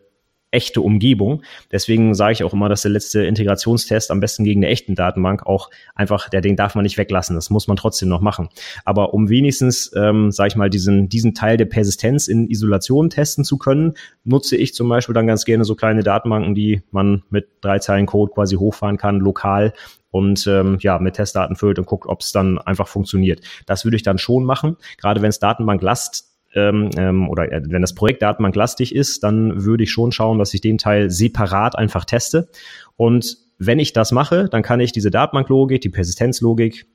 echte 0.51 0.81
Umgebung. 0.81 1.43
Deswegen 1.71 2.13
sage 2.15 2.33
ich 2.33 2.43
auch 2.43 2.53
immer, 2.53 2.69
dass 2.69 2.81
der 2.81 2.91
letzte 2.91 3.25
Integrationstest 3.25 4.09
am 4.12 4.19
besten 4.19 4.43
gegen 4.43 4.63
eine 4.63 4.71
echten 4.71 4.95
Datenbank 4.95 5.45
auch 5.45 5.69
einfach, 5.95 6.29
der 6.29 6.41
den 6.41 6.55
darf 6.55 6.75
man 6.75 6.83
nicht 6.83 6.97
weglassen. 6.97 7.35
Das 7.35 7.49
muss 7.49 7.67
man 7.67 7.77
trotzdem 7.77 8.09
noch 8.09 8.21
machen. 8.21 8.49
Aber 8.85 9.13
um 9.13 9.29
wenigstens, 9.29 9.91
ähm, 9.95 10.31
sage 10.31 10.49
ich 10.49 10.55
mal, 10.55 10.69
diesen, 10.69 11.09
diesen 11.09 11.33
Teil 11.33 11.57
der 11.57 11.65
Persistenz 11.65 12.27
in 12.27 12.49
Isolation 12.49 13.09
testen 13.09 13.43
zu 13.43 13.57
können, 13.57 13.93
nutze 14.23 14.55
ich 14.55 14.73
zum 14.73 14.89
Beispiel 14.89 15.13
dann 15.13 15.27
ganz 15.27 15.45
gerne 15.45 15.65
so 15.65 15.75
kleine 15.75 16.03
Datenbanken, 16.03 16.55
die 16.55 16.81
man 16.91 17.23
mit 17.29 17.47
drei 17.62 17.79
Zeilen 17.79 18.05
Code 18.05 18.31
quasi 18.33 18.55
hochfahren 18.55 18.97
kann, 18.97 19.19
lokal 19.19 19.73
und 20.12 20.47
ähm, 20.47 20.77
ja 20.81 20.97
mit 20.99 21.15
Testdaten 21.15 21.55
füllt 21.55 21.79
und 21.79 21.85
guckt, 21.85 22.07
ob 22.07 22.21
es 22.21 22.31
dann 22.31 22.57
einfach 22.57 22.88
funktioniert. 22.88 23.41
Das 23.65 23.83
würde 23.83 23.95
ich 23.95 24.03
dann 24.03 24.17
schon 24.17 24.43
machen, 24.43 24.77
gerade 24.97 25.21
wenn 25.21 25.29
es 25.29 25.39
Datenbanklast 25.39 26.28
ähm, 26.55 26.89
ähm, 26.97 27.29
oder 27.29 27.51
äh, 27.51 27.62
wenn 27.65 27.81
das 27.81 27.93
Projekt 27.93 28.21
datenbanklastig 28.21 28.95
ist, 28.95 29.23
dann 29.23 29.63
würde 29.63 29.83
ich 29.83 29.91
schon 29.91 30.12
schauen, 30.12 30.39
dass 30.39 30.53
ich 30.53 30.62
den 30.62 30.77
Teil 30.77 31.09
separat 31.09 31.77
einfach 31.77 32.05
teste. 32.05 32.49
Und 32.95 33.38
wenn 33.57 33.79
ich 33.79 33.93
das 33.93 34.12
mache, 34.12 34.47
dann 34.49 34.63
kann 34.63 34.79
ich 34.79 34.91
diese 34.91 35.12
Datenbanklogik, 35.12 35.81
die 35.81 35.89
Persistenzlogik, 35.89 36.88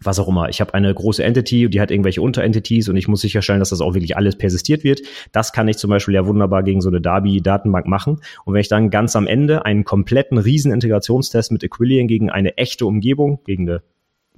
was 0.00 0.18
auch 0.18 0.28
immer. 0.28 0.48
Ich 0.48 0.60
habe 0.60 0.74
eine 0.74 0.92
große 0.94 1.22
Entity, 1.22 1.68
die 1.68 1.80
hat 1.80 1.90
irgendwelche 1.90 2.22
Unterentities 2.22 2.88
und 2.88 2.96
ich 2.96 3.08
muss 3.08 3.20
sicherstellen, 3.20 3.58
dass 3.58 3.70
das 3.70 3.80
auch 3.80 3.94
wirklich 3.94 4.16
alles 4.16 4.36
persistiert 4.36 4.84
wird. 4.84 5.00
Das 5.32 5.52
kann 5.52 5.68
ich 5.68 5.76
zum 5.76 5.90
Beispiel 5.90 6.14
ja 6.14 6.26
wunderbar 6.26 6.62
gegen 6.62 6.80
so 6.80 6.88
eine 6.88 7.00
Darby-Datenbank 7.00 7.86
machen. 7.86 8.20
Und 8.44 8.54
wenn 8.54 8.60
ich 8.60 8.68
dann 8.68 8.90
ganz 8.90 9.16
am 9.16 9.26
Ende 9.26 9.64
einen 9.64 9.84
kompletten 9.84 10.38
Riesen-Integrationstest 10.38 11.52
mit 11.52 11.64
Aquilian 11.64 12.06
gegen 12.06 12.30
eine 12.30 12.56
echte 12.56 12.86
Umgebung, 12.86 13.40
gegen 13.44 13.68
eine 13.68 13.82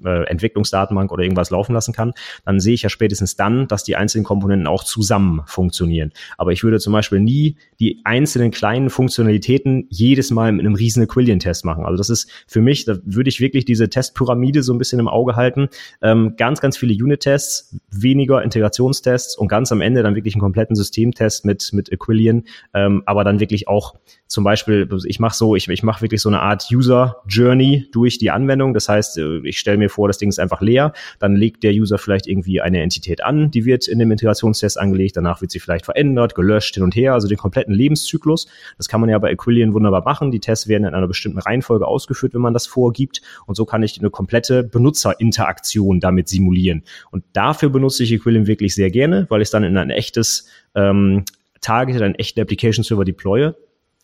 äh, 0.04 0.24
Entwicklungsdatenbank 0.24 1.12
oder 1.12 1.22
irgendwas 1.22 1.50
laufen 1.50 1.72
lassen 1.72 1.92
kann, 1.92 2.12
dann 2.44 2.60
sehe 2.60 2.74
ich 2.74 2.82
ja 2.82 2.88
spätestens 2.88 3.36
dann, 3.36 3.68
dass 3.68 3.84
die 3.84 3.96
einzelnen 3.96 4.24
Komponenten 4.24 4.66
auch 4.66 4.84
zusammen 4.84 5.42
funktionieren. 5.46 6.12
Aber 6.38 6.52
ich 6.52 6.62
würde 6.64 6.78
zum 6.78 6.92
Beispiel 6.92 7.20
nie 7.20 7.56
die 7.78 8.00
einzelnen 8.04 8.50
kleinen 8.50 8.90
Funktionalitäten 8.90 9.86
jedes 9.90 10.30
Mal 10.30 10.52
mit 10.52 10.66
einem 10.66 10.74
riesen 10.74 11.02
Aquilian-Test 11.02 11.64
machen. 11.64 11.84
Also 11.84 11.96
das 11.96 12.10
ist 12.10 12.30
für 12.46 12.60
mich, 12.60 12.84
da 12.84 12.96
würde 13.04 13.28
ich 13.28 13.40
wirklich 13.40 13.64
diese 13.64 13.88
Testpyramide 13.88 14.62
so 14.62 14.72
ein 14.72 14.78
bisschen 14.78 15.00
im 15.00 15.08
Auge 15.08 15.36
halten. 15.36 15.68
Ähm, 16.02 16.34
ganz, 16.36 16.60
ganz 16.60 16.76
viele 16.76 16.92
Unit-Tests, 16.92 17.76
weniger 17.90 18.42
Integrationstests 18.42 19.36
und 19.36 19.48
ganz 19.48 19.72
am 19.72 19.80
Ende 19.80 20.02
dann 20.02 20.14
wirklich 20.14 20.34
einen 20.34 20.42
kompletten 20.42 20.76
Systemtest 20.76 21.44
mit, 21.44 21.70
mit 21.72 21.92
Aquilian, 21.92 22.44
ähm, 22.74 23.02
aber 23.06 23.24
dann 23.24 23.40
wirklich 23.40 23.68
auch 23.68 23.94
zum 24.30 24.44
Beispiel, 24.44 24.88
ich 25.06 25.18
mache 25.18 25.36
so, 25.36 25.56
ich, 25.56 25.68
ich 25.68 25.82
mache 25.82 26.02
wirklich 26.02 26.20
so 26.22 26.28
eine 26.28 26.40
Art 26.40 26.68
User 26.72 27.16
Journey 27.26 27.88
durch 27.90 28.18
die 28.18 28.30
Anwendung. 28.30 28.74
Das 28.74 28.88
heißt, 28.88 29.18
äh, 29.18 29.38
ich 29.38 29.58
stelle 29.58 29.76
mir 29.76 29.89
vor, 29.90 30.08
das 30.08 30.18
Ding 30.18 30.28
ist 30.28 30.38
einfach 30.38 30.60
leer. 30.60 30.92
Dann 31.18 31.36
legt 31.36 31.62
der 31.62 31.72
User 31.72 31.98
vielleicht 31.98 32.26
irgendwie 32.26 32.60
eine 32.60 32.82
Entität 32.82 33.22
an, 33.22 33.50
die 33.50 33.64
wird 33.64 33.88
in 33.88 33.98
dem 33.98 34.10
Integrationstest 34.10 34.78
angelegt. 34.78 35.16
Danach 35.16 35.40
wird 35.40 35.50
sie 35.50 35.60
vielleicht 35.60 35.84
verändert, 35.84 36.34
gelöscht, 36.34 36.74
hin 36.74 36.82
und 36.82 36.94
her. 36.96 37.14
Also 37.14 37.28
den 37.28 37.38
kompletten 37.38 37.74
Lebenszyklus. 37.74 38.46
Das 38.76 38.88
kann 38.88 39.00
man 39.00 39.10
ja 39.10 39.18
bei 39.18 39.30
Aquilian 39.30 39.74
wunderbar 39.74 40.02
machen. 40.04 40.30
Die 40.30 40.40
Tests 40.40 40.68
werden 40.68 40.84
in 40.84 40.94
einer 40.94 41.08
bestimmten 41.08 41.38
Reihenfolge 41.38 41.86
ausgeführt, 41.86 42.34
wenn 42.34 42.40
man 42.40 42.54
das 42.54 42.66
vorgibt. 42.66 43.20
Und 43.46 43.56
so 43.56 43.64
kann 43.64 43.82
ich 43.82 43.98
eine 43.98 44.10
komplette 44.10 44.62
Benutzerinteraktion 44.62 46.00
damit 46.00 46.28
simulieren. 46.28 46.82
Und 47.10 47.24
dafür 47.32 47.70
benutze 47.70 48.04
ich 48.04 48.14
Aquilian 48.14 48.46
wirklich 48.46 48.74
sehr 48.74 48.90
gerne, 48.90 49.26
weil 49.28 49.42
ich 49.42 49.50
dann 49.50 49.64
in 49.64 49.76
ein 49.76 49.90
echtes 49.90 50.48
ähm, 50.74 51.24
Target, 51.60 52.00
einen 52.02 52.14
echten 52.14 52.40
Application 52.40 52.84
Server 52.84 53.04
deploye 53.04 53.54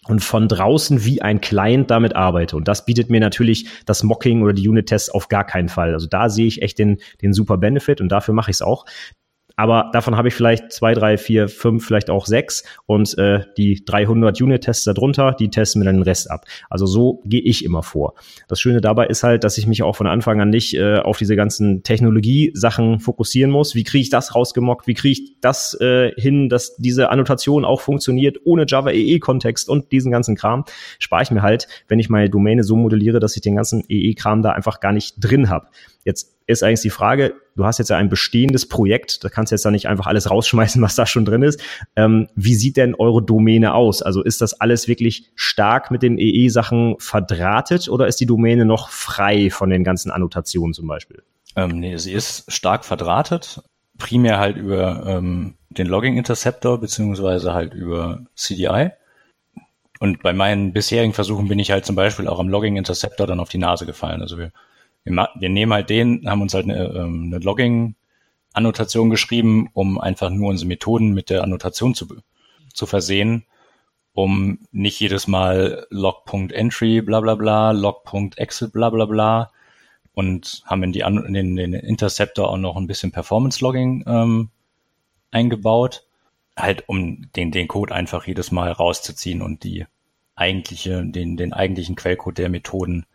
und 0.07 0.21
von 0.21 0.49
draußen 0.49 1.05
wie 1.05 1.23
ein 1.23 1.41
Client 1.41 1.91
damit 1.91 2.15
arbeite. 2.15 2.57
Und 2.57 2.69
das 2.69 2.85
bietet 2.85 3.11
mir 3.11 3.21
natürlich 3.21 3.69
das 3.87 4.03
Mocking 4.03 4.43
oder 4.43 4.53
die 4.53 4.69
Unit-Tests 4.69 5.11
auf 5.11 5.29
gar 5.29 5.45
keinen 5.45 5.69
Fall. 5.69 5.93
Also 5.93 6.07
da 6.07 6.29
sehe 6.29 6.47
ich 6.47 6.63
echt 6.63 6.79
den, 6.79 6.99
den 7.23 7.33
super 7.33 7.59
Benefit 7.59 8.01
und 8.01 8.09
dafür 8.11 8.35
mache 8.35 8.51
ich 8.51 8.57
es 8.57 8.63
auch. 8.63 8.85
Aber 9.57 9.91
davon 9.93 10.17
habe 10.17 10.29
ich 10.29 10.35
vielleicht 10.35 10.71
zwei, 10.71 10.93
drei, 10.93 11.17
vier, 11.17 11.49
fünf, 11.49 11.87
vielleicht 11.87 12.11
auch 12.11 12.27
sechs 12.27 12.63
und 12.85 13.17
äh, 13.17 13.41
die 13.57 13.83
300 13.85 14.41
Unit-Tests 14.41 14.85
darunter, 14.85 15.33
die 15.33 15.49
testen 15.49 15.81
mir 15.81 15.87
dann 15.87 15.97
den 15.97 16.03
Rest 16.03 16.31
ab. 16.31 16.45
Also 16.69 16.85
so 16.85 17.23
gehe 17.25 17.41
ich 17.41 17.65
immer 17.65 17.83
vor. 17.83 18.15
Das 18.49 18.61
Schöne 18.61 18.83
dabei 18.83 19.07
ist 19.07 19.23
halt, 19.23 19.45
dass 19.45 19.57
ich 19.57 19.67
mich 19.67 19.83
auch 19.83 19.97
von 19.97 20.07
Anfang 20.07 20.41
an 20.43 20.51
nicht 20.51 20.75
äh, 20.75 20.99
auf 20.99 21.17
diese 21.17 21.37
ganzen 21.37 21.83
Technologie-Sachen 21.83 23.01
fokussieren 23.01 23.51
muss. 23.51 23.75
Wie 23.75 23.85
kriege 23.85 24.03
ich 24.03 24.11
das 24.11 24.35
rausgemockt? 24.35 24.87
Wie 24.87 24.95
kriege 24.95 25.13
ich 25.13 25.41
das 25.41 25.79
äh, 25.81 26.13
hin, 26.17 26.51
dass 26.51 26.77
diese 26.77 27.09
Annotation 27.09 27.65
auch 27.65 27.81
funktioniert 27.81 28.39
ohne 28.45 28.67
Java 28.69 28.91
EE-Kontext 28.91 29.71
und 29.71 29.91
diesen 29.91 30.13
ganzen 30.13 30.37
Kram? 30.37 30.65
Spare 30.99 31.23
ich 31.23 31.31
mir 31.31 31.43
halt, 31.43 31.67
wenn 31.89 31.99
ich 31.99 32.11
meine 32.11 32.29
Domäne 32.29 32.63
so 32.63 32.77
modelliere, 32.77 33.21
dass 33.21 33.37
ich 33.37 33.43
den 33.43 33.57
ganzen 33.57 33.85
EE-Kram 33.89 34.43
da 34.43 34.53
einfach 34.53 34.81
gar 34.81 34.93
nicht 34.93 35.17
drin 35.19 35.49
habe. 35.49 35.69
Jetzt 36.07 36.37
ist 36.47 36.63
eigentlich 36.63 36.83
die 36.83 36.91
Frage, 36.91 37.35
du 37.57 37.65
hast 37.65 37.79
jetzt 37.79 37.89
ja 37.89 37.97
ein 37.97 38.09
bestehendes 38.09 38.69
Projekt, 38.69 39.25
da 39.25 39.29
kannst 39.29 39.51
du 39.51 39.55
jetzt 39.55 39.65
da 39.65 39.73
nicht 39.73 39.89
einfach 39.89 40.07
alles 40.07 40.31
rausschmeißen, 40.31 40.81
was 40.83 40.95
da 40.95 41.05
schon 41.05 41.25
drin 41.25 41.43
ist. 41.43 41.61
Ähm, 41.97 42.29
wie 42.37 42.55
sieht 42.55 42.77
denn 42.77 42.95
eure 42.95 43.25
Domäne 43.25 43.75
aus? 43.75 44.03
Also 44.03 44.23
ist 44.23 44.41
das 44.41 44.61
alles 44.61 44.87
wirklich 44.87 45.29
stark 45.35 45.91
mit 45.91 46.03
den 46.03 46.17
EE-Sachen 46.17 46.95
verdrahtet 47.01 47.89
oder 47.89 48.07
ist 48.07 48.21
die 48.21 48.27
Domäne 48.27 48.65
noch 48.65 48.89
frei 48.91 49.51
von 49.51 49.69
den 49.69 49.83
ganzen 49.83 50.13
Annotationen 50.13 50.75
zum 50.75 50.87
Beispiel? 50.87 51.25
Ähm, 51.57 51.81
nee, 51.81 51.97
sie 51.97 52.13
ist 52.13 52.53
stark 52.53 52.85
verdrahtet, 52.85 53.63
primär 53.99 54.39
halt 54.39 54.57
über 54.57 55.05
ähm, 55.09 55.55
den 55.71 55.89
Logging 55.89 56.17
Interceptor 56.17 56.79
beziehungsweise 56.79 57.53
halt 57.53 57.75
über 57.75 58.21
CDI. 58.37 58.91
Und 59.99 60.23
bei 60.23 60.33
meinen 60.33 60.73
bisherigen 60.73 61.15
Versuchen 61.15 61.49
bin 61.49 61.59
ich 61.59 61.73
halt 61.73 61.85
zum 61.85 61.97
Beispiel 61.97 62.29
auch 62.29 62.39
am 62.39 62.49
Logging 62.49 62.77
Interceptor 62.77 63.27
dann 63.27 63.41
auf 63.41 63.49
die 63.49 63.59
Nase 63.59 63.87
gefallen. 63.87 64.21
Also 64.21 64.39
wir 64.39 64.53
wir, 65.07 65.29
wir 65.39 65.49
nehmen 65.49 65.73
halt 65.73 65.91
den, 65.91 66.29
haben 66.29 66.43
uns 66.43 66.55
halt 66.55 66.65
eine, 66.65 66.85
ähm, 66.85 67.25
eine 67.33 67.39
Logging-Annotation 67.39 69.11
geschrieben, 69.11 69.71
um 69.73 69.99
einfach 69.99 70.31
nur 70.31 70.51
unsere 70.51 70.69
Methoden 70.69 71.13
mit 71.13 71.31
der 71.31 71.43
Annotation 71.43 71.95
zu, 71.95 72.07
zu 72.75 72.87
versehen, 72.87 73.45
um 74.13 74.59
nicht 74.73 74.99
jedes 75.01 75.29
Mal 75.29 75.87
log.entry 75.91 77.03
bla 77.03 77.21
bla 77.21 77.35
bla, 77.35 77.71
log.exit 77.71 78.73
bla 78.73 78.91
bla 78.91 79.05
bla 79.07 79.53
und 80.15 80.63
haben 80.65 80.83
in, 80.83 80.93
die, 80.93 81.01
in 81.01 81.35
den, 81.35 81.57
den 81.57 81.75
Interceptor 81.75 82.49
auch 82.49 82.57
noch 82.57 82.77
ein 82.77 82.87
bisschen 82.87 83.13
Performance-Logging 83.13 84.05
ähm, 84.07 84.51
eingebaut, 85.31 86.07
halt 86.57 86.89
um 86.89 87.31
den, 87.37 87.51
den 87.51 87.69
Code 87.69 87.95
einfach 87.95 88.27
jedes 88.27 88.51
Mal 88.51 88.73
rauszuziehen 88.73 89.43
und 89.43 89.63
die 89.63 89.87
eigentliche, 90.35 91.05
den, 91.05 91.37
den 91.37 91.53
eigentlichen 91.53 91.97
Quellcode 91.97 92.39
der 92.39 92.49
Methoden 92.49 93.07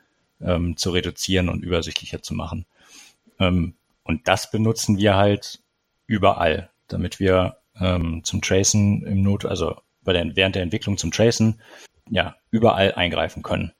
ähm, 0.43 0.77
zu 0.77 0.91
reduzieren 0.91 1.49
und 1.49 1.63
übersichtlicher 1.63 2.21
zu 2.21 2.33
machen. 2.33 2.65
Ähm, 3.39 3.75
und 4.03 4.27
das 4.27 4.51
benutzen 4.51 4.97
wir 4.97 5.15
halt 5.15 5.59
überall, 6.07 6.69
damit 6.87 7.19
wir 7.19 7.57
ähm, 7.79 8.23
zum 8.23 8.41
Tracen 8.41 9.05
im 9.05 9.21
Not, 9.21 9.45
also 9.45 9.75
bei 10.01 10.13
der, 10.13 10.35
während 10.35 10.55
der 10.55 10.63
Entwicklung 10.63 10.97
zum 10.97 11.11
Tracen, 11.11 11.61
ja, 12.09 12.35
überall 12.49 12.93
eingreifen 12.93 13.43
können. 13.43 13.71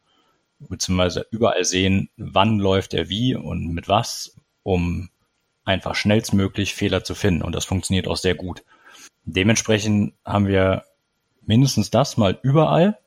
Beziehungsweise 0.60 1.26
überall 1.32 1.66
sehen, 1.66 2.10
wann 2.18 2.60
läuft 2.60 2.94
er 2.94 3.10
wie 3.10 3.36
und 3.36 3.74
mit 3.74 3.88
was, 3.88 4.36
um 4.64 5.10
einfach 5.64 5.96
schnellstmöglich 5.96 6.76
Fehler 6.76 7.04
zu 7.04 7.16
finden. 7.16 7.42
Und 7.42 7.54
das 7.54 7.66
funktioniert 7.66 8.08
auch 8.08 8.18
sehr 8.18 8.36
gut. 8.36 8.64
Dementsprechend 9.24 10.14
haben 10.24 10.48
wir 10.48 10.86
mindestens 11.42 11.90
das 11.90 12.18
mal 12.18 12.40
überall. 12.44 12.98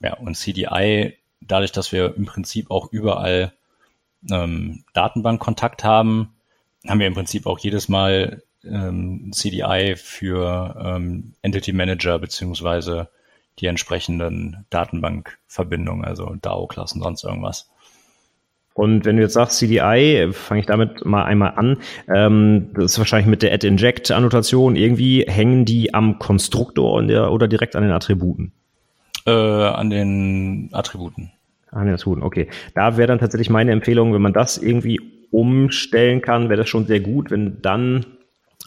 Ja, 0.00 0.14
und 0.14 0.36
CDI 0.36 1.18
dadurch, 1.48 1.72
dass 1.72 1.92
wir 1.92 2.14
im 2.16 2.26
Prinzip 2.26 2.70
auch 2.70 2.92
überall 2.92 3.52
ähm, 4.30 4.84
Datenbankkontakt 4.92 5.84
haben, 5.84 6.34
haben 6.86 7.00
wir 7.00 7.06
im 7.06 7.14
Prinzip 7.14 7.46
auch 7.46 7.58
jedes 7.58 7.88
Mal 7.88 8.42
ähm, 8.64 9.30
CDI 9.32 9.94
für 9.96 10.76
ähm, 10.82 11.34
Entity 11.42 11.72
Manager 11.72 12.18
beziehungsweise 12.18 13.08
die 13.58 13.66
entsprechenden 13.66 14.64
Datenbankverbindungen, 14.70 16.04
also 16.04 16.34
DAO-Klassen, 16.40 17.02
sonst 17.02 17.24
irgendwas. 17.24 17.68
Und 18.74 19.04
wenn 19.04 19.16
du 19.16 19.22
jetzt 19.22 19.34
sagst 19.34 19.58
CDI, 19.58 20.32
fange 20.32 20.60
ich 20.60 20.66
damit 20.66 21.04
mal 21.04 21.24
einmal 21.24 21.52
an. 21.56 21.78
Ähm, 22.08 22.70
das 22.74 22.92
ist 22.92 22.98
wahrscheinlich 22.98 23.28
mit 23.28 23.42
der 23.42 23.52
Add-Inject-Annotation. 23.52 24.76
Irgendwie 24.76 25.24
hängen 25.28 25.66
die 25.66 25.92
am 25.92 26.18
Konstruktor 26.18 27.02
der, 27.02 27.30
oder 27.30 27.48
direkt 27.48 27.76
an 27.76 27.82
den 27.82 27.92
Attributen? 27.92 28.52
Äh, 29.26 29.30
an 29.30 29.90
den 29.90 30.68
Attributen. 30.72 31.30
An 31.70 31.86
den 31.86 31.94
Attributen, 31.94 32.22
okay. 32.22 32.48
Da 32.74 32.96
wäre 32.96 33.08
dann 33.08 33.18
tatsächlich 33.18 33.50
meine 33.50 33.72
Empfehlung, 33.72 34.12
wenn 34.12 34.22
man 34.22 34.32
das 34.32 34.58
irgendwie 34.58 35.00
umstellen 35.30 36.20
kann, 36.20 36.48
wäre 36.48 36.58
das 36.58 36.68
schon 36.68 36.86
sehr 36.86 37.00
gut, 37.00 37.30
wenn 37.30 37.62
dann 37.62 38.04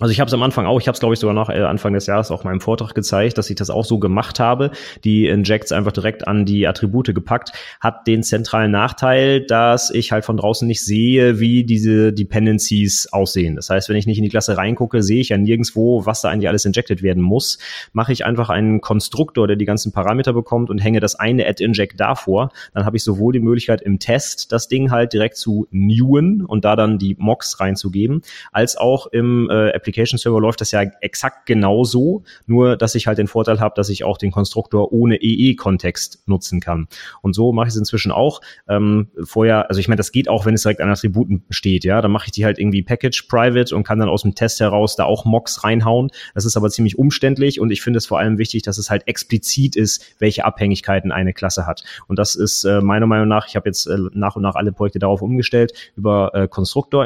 Also 0.02 0.12
ich 0.12 0.20
habe 0.20 0.28
es 0.28 0.34
am 0.34 0.44
Anfang 0.44 0.66
auch, 0.66 0.82
ich 0.82 0.90
habe 0.90 0.96
es 0.96 1.00
glaube 1.00 1.14
ich 1.14 1.22
sogar 1.22 1.34
nach 1.34 1.48
äh, 1.48 1.62
Anfang 1.62 1.94
des 1.94 2.06
Jahres 2.06 2.30
auch 2.30 2.44
meinem 2.44 2.60
Vortrag 2.60 2.94
gezeigt, 2.94 3.38
dass 3.38 3.50
ich 3.50 3.56
das 3.56 3.70
auch 3.70 3.86
so 3.86 3.98
gemacht 3.98 4.42
habe, 4.42 4.72
die 5.06 5.28
Injects 5.28 5.72
einfach 5.72 5.94
direkt 5.94 6.28
an 6.28 6.44
die 6.44 6.68
Attribute 6.68 7.16
gepackt, 7.16 7.54
hat 7.80 8.06
den 8.06 8.22
zentralen 8.22 8.72
Nachteil, 8.72 9.46
dass 9.46 9.92
ich 9.92 10.12
halt 10.12 10.26
von 10.26 10.36
draußen 10.36 10.68
nicht 10.68 10.84
sehe, 10.84 11.40
wie 11.40 11.64
diese 11.64 12.12
Dependencies 12.12 13.08
aussehen. 13.14 13.56
Das 13.56 13.70
heißt, 13.70 13.88
wenn 13.88 13.96
ich 13.96 14.06
nicht 14.06 14.18
in 14.18 14.26
die 14.26 14.30
Klasse 14.30 14.58
reingucke, 14.58 15.02
sehe 15.02 15.22
ich 15.22 15.30
ja 15.30 15.38
nirgendwo, 15.38 16.06
was 16.06 16.20
da 16.20 16.30
eigentlich 16.30 16.50
alles 16.50 16.66
injected 16.66 17.02
werden 17.02 17.24
muss. 17.24 17.58
Mache 17.94 18.12
ich 18.12 18.26
einfach 18.26 18.50
einen 18.50 18.82
Konstruktor, 18.82 19.48
der 19.48 19.56
die 19.56 19.64
ganzen 19.64 19.94
Parameter 19.94 20.34
bekommt 20.34 20.70
und 20.70 20.80
hänge 20.80 21.00
das 21.00 21.16
eine 21.16 21.48
add-inject 21.48 21.98
davor, 21.98 22.50
dann 22.74 22.84
habe 22.84 22.98
ich 22.98 23.04
sowohl 23.06 23.32
die 23.32 23.40
Möglichkeit 23.40 23.82
im 23.82 24.00
Test 24.00 24.52
das 24.52 24.68
Ding 24.68 24.92
halt 24.92 25.14
direkt 25.14 25.38
zu 25.38 25.68
newen 25.72 26.44
und 26.44 26.66
da 26.66 26.76
dann 26.76 26.98
die 26.98 27.16
Mocks 27.18 27.62
reinzugeben, 27.62 28.24
als 28.52 28.76
auch 28.76 29.08
im 29.08 29.50
äh, 29.50 29.85
Application 29.86 30.18
Server 30.18 30.42
läuft 30.42 30.62
das 30.62 30.72
ja 30.72 30.82
exakt 31.02 31.46
genauso, 31.46 32.24
nur 32.48 32.76
dass 32.76 32.96
ich 32.96 33.06
halt 33.06 33.20
den 33.20 33.28
Vorteil 33.28 33.60
habe, 33.60 33.76
dass 33.76 33.90
ich 33.90 34.04
auch 34.04 34.18
den 34.18 34.32
Konstruktor 34.32 34.92
ohne 34.92 35.18
EE-Kontext 35.22 36.24
nutzen 36.26 36.60
kann. 36.60 36.88
Und 37.22 37.36
so 37.36 37.54
mache 37.54 37.68
ich 37.68 37.74
es 37.74 37.78
inzwischen 37.78 38.12
auch. 38.12 38.42
Ähm, 38.68 39.10
vorher, 39.24 39.70
also 39.70 39.80
ich 39.80 39.88
meine, 39.88 39.98
das 39.98 40.12
geht 40.12 40.28
auch, 40.28 40.46
wenn 40.46 40.56
es 40.56 40.64
direkt 40.64 40.82
an 40.82 40.90
Attributen 40.90 41.44
steht, 41.52 41.84
ja, 41.84 42.02
dann 42.02 42.12
mache 42.12 42.26
ich 42.28 42.32
die 42.32 42.46
halt 42.46 42.58
irgendwie 42.58 42.82
Package 42.82 43.24
Private 43.24 43.76
und 43.76 43.84
kann 43.84 44.00
dann 44.00 44.10
aus 44.10 44.24
dem 44.24 44.34
Test 44.34 44.60
heraus 44.60 44.96
da 44.96 45.04
auch 45.04 45.24
Mocks 45.26 45.64
reinhauen. 45.64 46.10
Das 46.34 46.46
ist 46.46 46.58
aber 46.58 46.70
ziemlich 46.70 46.98
umständlich 46.98 47.60
und 47.60 47.70
ich 47.70 47.82
finde 47.82 47.98
es 48.00 48.08
vor 48.08 48.18
allem 48.18 48.40
wichtig, 48.40 48.64
dass 48.64 48.80
es 48.80 48.90
halt 48.90 49.08
explizit 49.08 49.76
ist, 49.76 50.16
welche 50.20 50.46
Abhängigkeiten 50.46 51.12
eine 51.12 51.34
Klasse 51.34 51.68
hat. 51.68 51.84
Und 52.08 52.18
das 52.18 52.34
ist 52.34 52.64
äh, 52.64 52.82
meiner 52.82 53.06
Meinung 53.06 53.28
nach, 53.28 53.48
ich 53.48 53.56
habe 53.56 53.70
jetzt 53.70 53.86
äh, 53.86 53.98
nach 54.14 54.36
und 54.36 54.42
nach 54.42 54.56
alle 54.56 54.72
Projekte 54.72 54.98
darauf 54.98 55.22
umgestellt, 55.22 55.74
über 55.96 56.32
äh, 56.34 56.48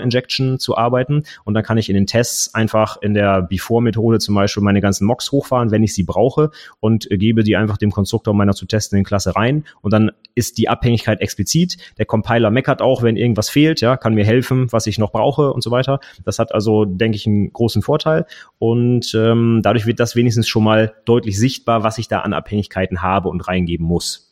Injection 0.02 0.60
zu 0.60 0.78
arbeiten 0.78 1.24
und 1.44 1.54
dann 1.54 1.64
kann 1.64 1.78
ich 1.78 1.90
in 1.90 1.96
den 1.96 2.08
Tests 2.08 2.54
einfach 2.54 2.69
einfach 2.70 2.98
in 3.02 3.16
der 3.16 3.42
Before-Methode 3.42 4.20
zum 4.20 4.36
Beispiel 4.36 4.62
meine 4.62 4.80
ganzen 4.80 5.06
Mocks 5.06 5.32
hochfahren, 5.32 5.72
wenn 5.72 5.82
ich 5.82 5.96
sie 5.96 6.04
brauche 6.04 6.52
und 6.80 7.10
äh, 7.10 7.18
gebe 7.18 7.44
die 7.44 7.56
einfach 7.56 7.78
dem 7.78 7.92
Konstruktor 7.92 8.36
meiner 8.36 8.54
zu 8.54 8.68
testenden 8.68 9.04
Klasse 9.04 9.36
rein 9.36 9.64
und 9.82 9.92
dann 9.92 10.12
ist 10.36 10.60
die 10.60 10.70
Abhängigkeit 10.70 11.20
explizit. 11.20 11.78
Der 11.98 12.06
Compiler 12.06 12.52
meckert 12.52 12.84
auch, 12.84 13.02
wenn 13.02 13.18
irgendwas 13.18 13.50
fehlt, 13.50 13.82
ja, 13.82 13.98
kann 13.98 14.14
mir 14.14 14.24
helfen, 14.24 14.72
was 14.72 14.86
ich 14.86 15.00
noch 15.00 15.12
brauche 15.12 15.52
und 15.52 15.64
so 15.64 15.72
weiter. 15.72 16.00
Das 16.26 16.38
hat 16.38 16.54
also, 16.54 16.86
denke 16.86 17.16
ich, 17.16 17.26
einen 17.26 17.52
großen 17.52 17.82
Vorteil 17.82 18.28
und 18.60 19.16
ähm, 19.16 19.62
dadurch 19.64 19.88
wird 19.88 20.00
das 20.00 20.16
wenigstens 20.16 20.48
schon 20.48 20.64
mal 20.64 20.94
deutlich 21.06 21.40
sichtbar, 21.40 21.84
was 21.84 21.98
ich 21.98 22.08
da 22.08 22.20
an 22.20 22.34
Abhängigkeiten 22.34 23.02
habe 23.02 23.30
und 23.30 23.48
reingeben 23.48 23.86
muss. 23.86 24.29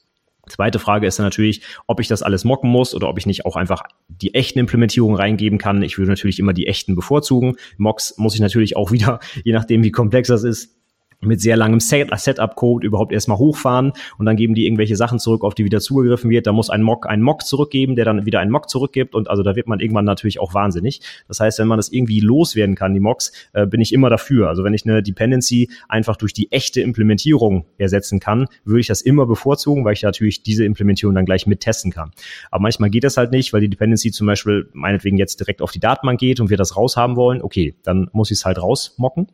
Zweite 0.48 0.80
Frage 0.80 1.08
ist 1.08 1.20
dann 1.20 1.26
natürlich, 1.26 1.62
ob 1.88 2.00
ich 2.00 2.08
das 2.08 2.24
alles 2.24 2.44
mocken 2.44 2.70
muss 2.70 2.96
oder 2.96 3.10
ob 3.10 3.18
ich 3.18 3.26
nicht 3.26 3.46
auch 3.46 3.56
einfach 3.56 3.84
die 4.08 4.34
echten 4.34 4.60
Implementierungen 4.60 5.18
reingeben 5.18 5.60
kann. 5.60 5.82
Ich 5.82 5.98
würde 5.98 6.12
natürlich 6.12 6.40
immer 6.40 6.54
die 6.54 6.68
echten 6.68 6.96
bevorzugen. 6.96 7.56
Mocks 7.78 8.18
muss 8.18 8.36
ich 8.36 8.42
natürlich 8.42 8.76
auch 8.76 8.92
wieder, 8.98 9.20
je 9.44 9.54
nachdem 9.54 9.84
wie 9.84 9.92
komplex 9.92 10.28
das 10.28 10.44
ist, 10.44 10.77
mit 11.22 11.42
sehr 11.42 11.58
langem 11.58 11.80
Setup-Code 11.80 12.86
überhaupt 12.86 13.12
erstmal 13.12 13.38
hochfahren 13.38 13.94
und 14.18 14.26
dann 14.26 14.36
geben 14.36 14.54
die 14.54 14.66
irgendwelche 14.66 14.96
Sachen 14.96 15.20
zurück, 15.20 15.44
auf 15.44 15.56
die 15.56 15.66
wieder 15.66 15.80
zugegriffen 15.80 16.30
wird. 16.30 16.46
Da 16.46 16.52
muss 16.52 16.70
ein 16.70 16.84
Mock 16.84 17.08
einen 17.08 17.24
Mock 17.24 17.44
zurückgeben, 17.44 17.96
der 17.96 18.06
dann 18.06 18.26
wieder 18.26 18.40
einen 18.40 18.52
Mock 18.52 18.70
zurückgibt 18.70 19.16
und 19.16 19.30
also 19.30 19.42
da 19.42 19.56
wird 19.56 19.68
man 19.68 19.80
irgendwann 19.80 20.06
natürlich 20.06 20.40
auch 20.40 20.54
wahnsinnig. 20.54 21.02
Das 21.28 21.40
heißt, 21.40 21.60
wenn 21.60 21.68
man 21.68 21.78
das 21.78 21.90
irgendwie 21.90 22.20
loswerden 22.20 22.76
kann, 22.76 22.94
die 22.94 23.00
Mocks, 23.00 23.32
äh, 23.54 23.66
bin 23.66 23.82
ich 23.82 23.94
immer 23.94 24.10
dafür. 24.10 24.48
Also 24.50 24.64
wenn 24.64 24.74
ich 24.74 24.86
eine 24.86 25.02
Dependency 25.02 25.70
einfach 25.90 26.18
durch 26.18 26.34
die 26.34 26.52
echte 26.52 26.82
Implementierung 26.82 27.66
ersetzen 27.78 28.20
kann, 28.20 28.48
würde 28.64 28.82
ich 28.82 28.88
das 28.88 29.02
immer 29.02 29.26
bevorzugen, 29.26 29.86
weil 29.86 29.94
ich 29.94 30.04
natürlich 30.04 30.44
diese 30.44 30.66
Implementierung 30.66 31.16
dann 31.16 31.26
gleich 31.26 31.48
mit 31.48 31.62
testen 31.62 31.92
kann. 31.92 32.12
Aber 32.52 32.62
manchmal 32.62 32.90
geht 32.92 33.04
das 33.04 33.18
halt 33.18 33.32
nicht, 33.32 33.54
weil 33.54 33.62
die 33.62 33.70
Dependency 33.70 34.12
zum 34.12 34.28
Beispiel 34.28 34.70
meinetwegen 34.74 35.18
jetzt 35.18 35.40
direkt 35.40 35.62
auf 35.62 35.72
die 35.72 35.80
Datenbank 35.80 36.20
geht 36.20 36.40
und 36.40 36.50
wir 36.50 36.58
das 36.58 36.78
raushaben 36.78 37.16
wollen. 37.16 37.42
Okay, 37.42 37.76
dann 37.84 38.10
muss 38.14 38.30
ich 38.30 38.38
es 38.38 38.46
halt 38.46 38.62
rausmocken. 38.62 39.28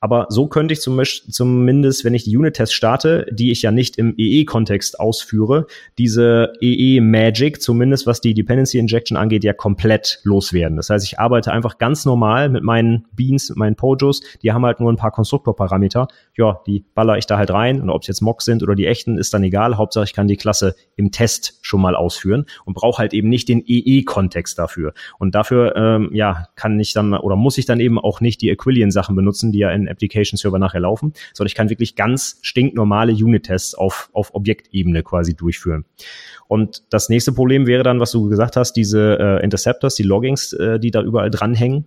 Aber 0.00 0.26
so 0.30 0.46
könnte 0.46 0.72
ich 0.72 0.80
zum 0.80 0.96
Beispiel 0.96 1.17
zumindest, 1.28 2.04
wenn 2.04 2.14
ich 2.14 2.24
die 2.24 2.36
Unit-Tests 2.36 2.74
starte, 2.74 3.26
die 3.30 3.50
ich 3.50 3.62
ja 3.62 3.70
nicht 3.70 3.98
im 3.98 4.14
EE-Kontext 4.16 5.00
ausführe, 5.00 5.66
diese 5.98 6.52
EE-Magic, 6.60 7.60
zumindest 7.60 8.06
was 8.06 8.20
die 8.20 8.34
Dependency 8.34 8.78
Injection 8.78 9.16
angeht, 9.16 9.44
ja 9.44 9.52
komplett 9.52 10.20
loswerden. 10.24 10.76
Das 10.76 10.90
heißt, 10.90 11.04
ich 11.04 11.18
arbeite 11.18 11.52
einfach 11.52 11.78
ganz 11.78 12.04
normal 12.04 12.48
mit 12.48 12.62
meinen 12.62 13.06
Beans, 13.12 13.48
mit 13.48 13.58
meinen 13.58 13.76
Pojos, 13.76 14.20
die 14.42 14.52
haben 14.52 14.64
halt 14.64 14.80
nur 14.80 14.92
ein 14.92 14.96
paar 14.96 15.10
Konstruktorparameter. 15.10 16.08
Ja, 16.36 16.60
die 16.66 16.84
baller 16.94 17.18
ich 17.18 17.26
da 17.26 17.38
halt 17.38 17.50
rein 17.50 17.80
und 17.80 17.90
ob 17.90 18.02
es 18.02 18.08
jetzt 18.08 18.20
Mocks 18.20 18.44
sind 18.44 18.62
oder 18.62 18.74
die 18.74 18.86
echten, 18.86 19.18
ist 19.18 19.34
dann 19.34 19.42
egal. 19.42 19.76
Hauptsache, 19.76 20.04
ich 20.04 20.12
kann 20.12 20.28
die 20.28 20.36
Klasse 20.36 20.74
im 20.96 21.10
Test 21.10 21.58
schon 21.62 21.80
mal 21.80 21.94
ausführen 21.94 22.46
und 22.64 22.74
brauche 22.74 22.98
halt 22.98 23.14
eben 23.14 23.28
nicht 23.28 23.48
den 23.48 23.62
EE-Kontext 23.66 24.58
dafür. 24.58 24.92
Und 25.18 25.34
dafür, 25.34 25.74
ähm, 25.76 26.10
ja, 26.12 26.46
kann 26.56 26.78
ich 26.78 26.92
dann 26.92 27.14
oder 27.14 27.36
muss 27.36 27.58
ich 27.58 27.66
dann 27.66 27.80
eben 27.80 27.98
auch 27.98 28.20
nicht 28.20 28.40
die 28.42 28.50
Aquilian-Sachen 28.50 29.16
benutzen, 29.16 29.52
die 29.52 29.58
ja 29.58 29.70
in 29.70 29.88
Application 29.88 30.36
Server 30.36 30.58
nachher 30.58 30.80
laufen 30.80 31.07
sondern 31.32 31.48
ich 31.48 31.54
kann 31.54 31.70
wirklich 31.70 31.96
ganz 31.96 32.38
stinknormale 32.42 33.12
Unit-Tests 33.12 33.74
auf, 33.74 34.10
auf 34.12 34.34
Objektebene 34.34 35.02
quasi 35.02 35.34
durchführen. 35.34 35.84
Und 36.46 36.82
das 36.90 37.08
nächste 37.08 37.32
Problem 37.32 37.66
wäre 37.66 37.82
dann, 37.82 38.00
was 38.00 38.10
du 38.12 38.28
gesagt 38.28 38.56
hast, 38.56 38.72
diese 38.74 39.18
äh, 39.20 39.44
Interceptors, 39.44 39.94
die 39.94 40.02
Loggings, 40.02 40.52
äh, 40.54 40.78
die 40.78 40.90
da 40.90 41.02
überall 41.02 41.30
dranhängen 41.30 41.86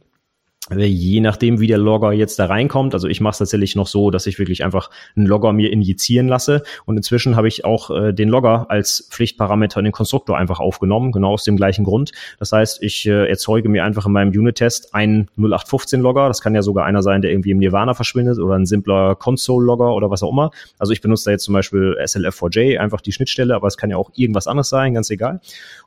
je 0.70 1.22
nachdem, 1.22 1.60
wie 1.60 1.68
der 1.68 1.80
Logger 1.80 2.14
jetzt 2.14 2.38
da 2.38 2.46
reinkommt. 2.46 2.94
Also 2.94 3.08
ich 3.08 3.20
mache 3.20 3.32
es 3.32 3.38
tatsächlich 3.40 3.76
noch 3.76 3.88
so, 3.88 4.12
dass 4.12 4.28
ich 4.28 4.38
wirklich 4.38 4.64
einfach 4.64 4.92
einen 5.16 5.26
Logger 5.26 5.54
mir 5.54 5.72
injizieren 5.72 6.28
lasse. 6.28 6.62
Und 6.86 6.98
inzwischen 6.98 7.36
habe 7.36 7.48
ich 7.48 7.66
auch 7.66 7.90
äh, 7.90 8.14
den 8.14 8.30
Logger 8.30 8.70
als 8.70 9.08
Pflichtparameter 9.10 9.80
in 9.80 9.86
den 9.86 9.92
Konstruktor 9.92 10.38
einfach 10.38 10.60
aufgenommen, 10.60 11.12
genau 11.12 11.34
aus 11.34 11.44
dem 11.44 11.58
gleichen 11.58 11.84
Grund. 11.84 12.12
Das 12.38 12.52
heißt, 12.52 12.84
ich 12.84 13.08
äh, 13.08 13.28
erzeuge 13.28 13.70
mir 13.70 13.84
einfach 13.84 14.06
in 14.06 14.12
meinem 14.12 14.30
Unit-Test 14.30 14.94
einen 14.94 15.30
0815-Logger. 15.38 16.28
Das 16.28 16.42
kann 16.42 16.54
ja 16.54 16.62
sogar 16.62 16.86
einer 16.86 17.02
sein, 17.02 17.24
der 17.24 17.32
irgendwie 17.32 17.52
im 17.52 17.58
Nirvana 17.58 17.96
verschwindet 17.96 18.38
oder 18.38 18.56
ein 18.56 18.68
simpler 18.68 19.16
Console-Logger 19.16 19.94
oder 19.96 20.12
was 20.12 20.22
auch 20.22 20.32
immer. 20.32 20.52
Also 20.78 20.94
ich 20.94 21.02
benutze 21.02 21.26
da 21.26 21.32
jetzt 21.32 21.44
zum 21.44 21.54
Beispiel 21.54 21.98
SLF4j, 22.00 22.78
einfach 22.78 23.02
die 23.02 23.12
Schnittstelle, 23.12 23.56
aber 23.56 23.68
es 23.68 23.78
kann 23.78 23.90
ja 23.90 23.98
auch 23.98 24.12
irgendwas 24.16 24.46
anderes 24.46 24.70
sein, 24.70 24.94
ganz 24.94 25.10
egal. 25.10 25.42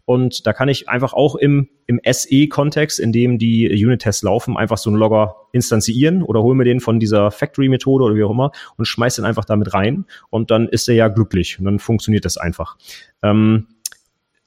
Und 0.04 0.46
da 0.46 0.52
kann 0.52 0.68
ich 0.68 0.88
einfach 0.88 1.14
auch 1.14 1.36
im, 1.36 1.68
im 1.86 2.00
SE-Kontext, 2.04 2.98
in 3.00 3.12
dem 3.12 3.38
die 3.38 3.68
Unit-Tests 3.68 4.22
laufen, 4.22 4.56
einfach 4.56 4.78
so 4.78 4.90
einen 4.90 4.98
Logger 4.98 5.36
instanzieren 5.52 6.22
oder 6.22 6.42
hole 6.42 6.54
mir 6.54 6.64
den 6.64 6.80
von 6.80 6.98
dieser 6.98 7.30
Factory-Methode 7.30 8.04
oder 8.04 8.14
wie 8.14 8.24
auch 8.24 8.30
immer 8.30 8.52
und 8.76 8.86
schmeiß 8.86 9.16
den 9.16 9.24
einfach 9.24 9.44
damit 9.44 9.74
rein 9.74 10.06
und 10.30 10.50
dann 10.50 10.68
ist 10.68 10.88
er 10.88 10.94
ja 10.94 11.08
glücklich 11.08 11.58
und 11.58 11.64
dann 11.64 11.78
funktioniert 11.78 12.24
das 12.24 12.36
einfach. 12.36 12.76
Ähm, 13.22 13.66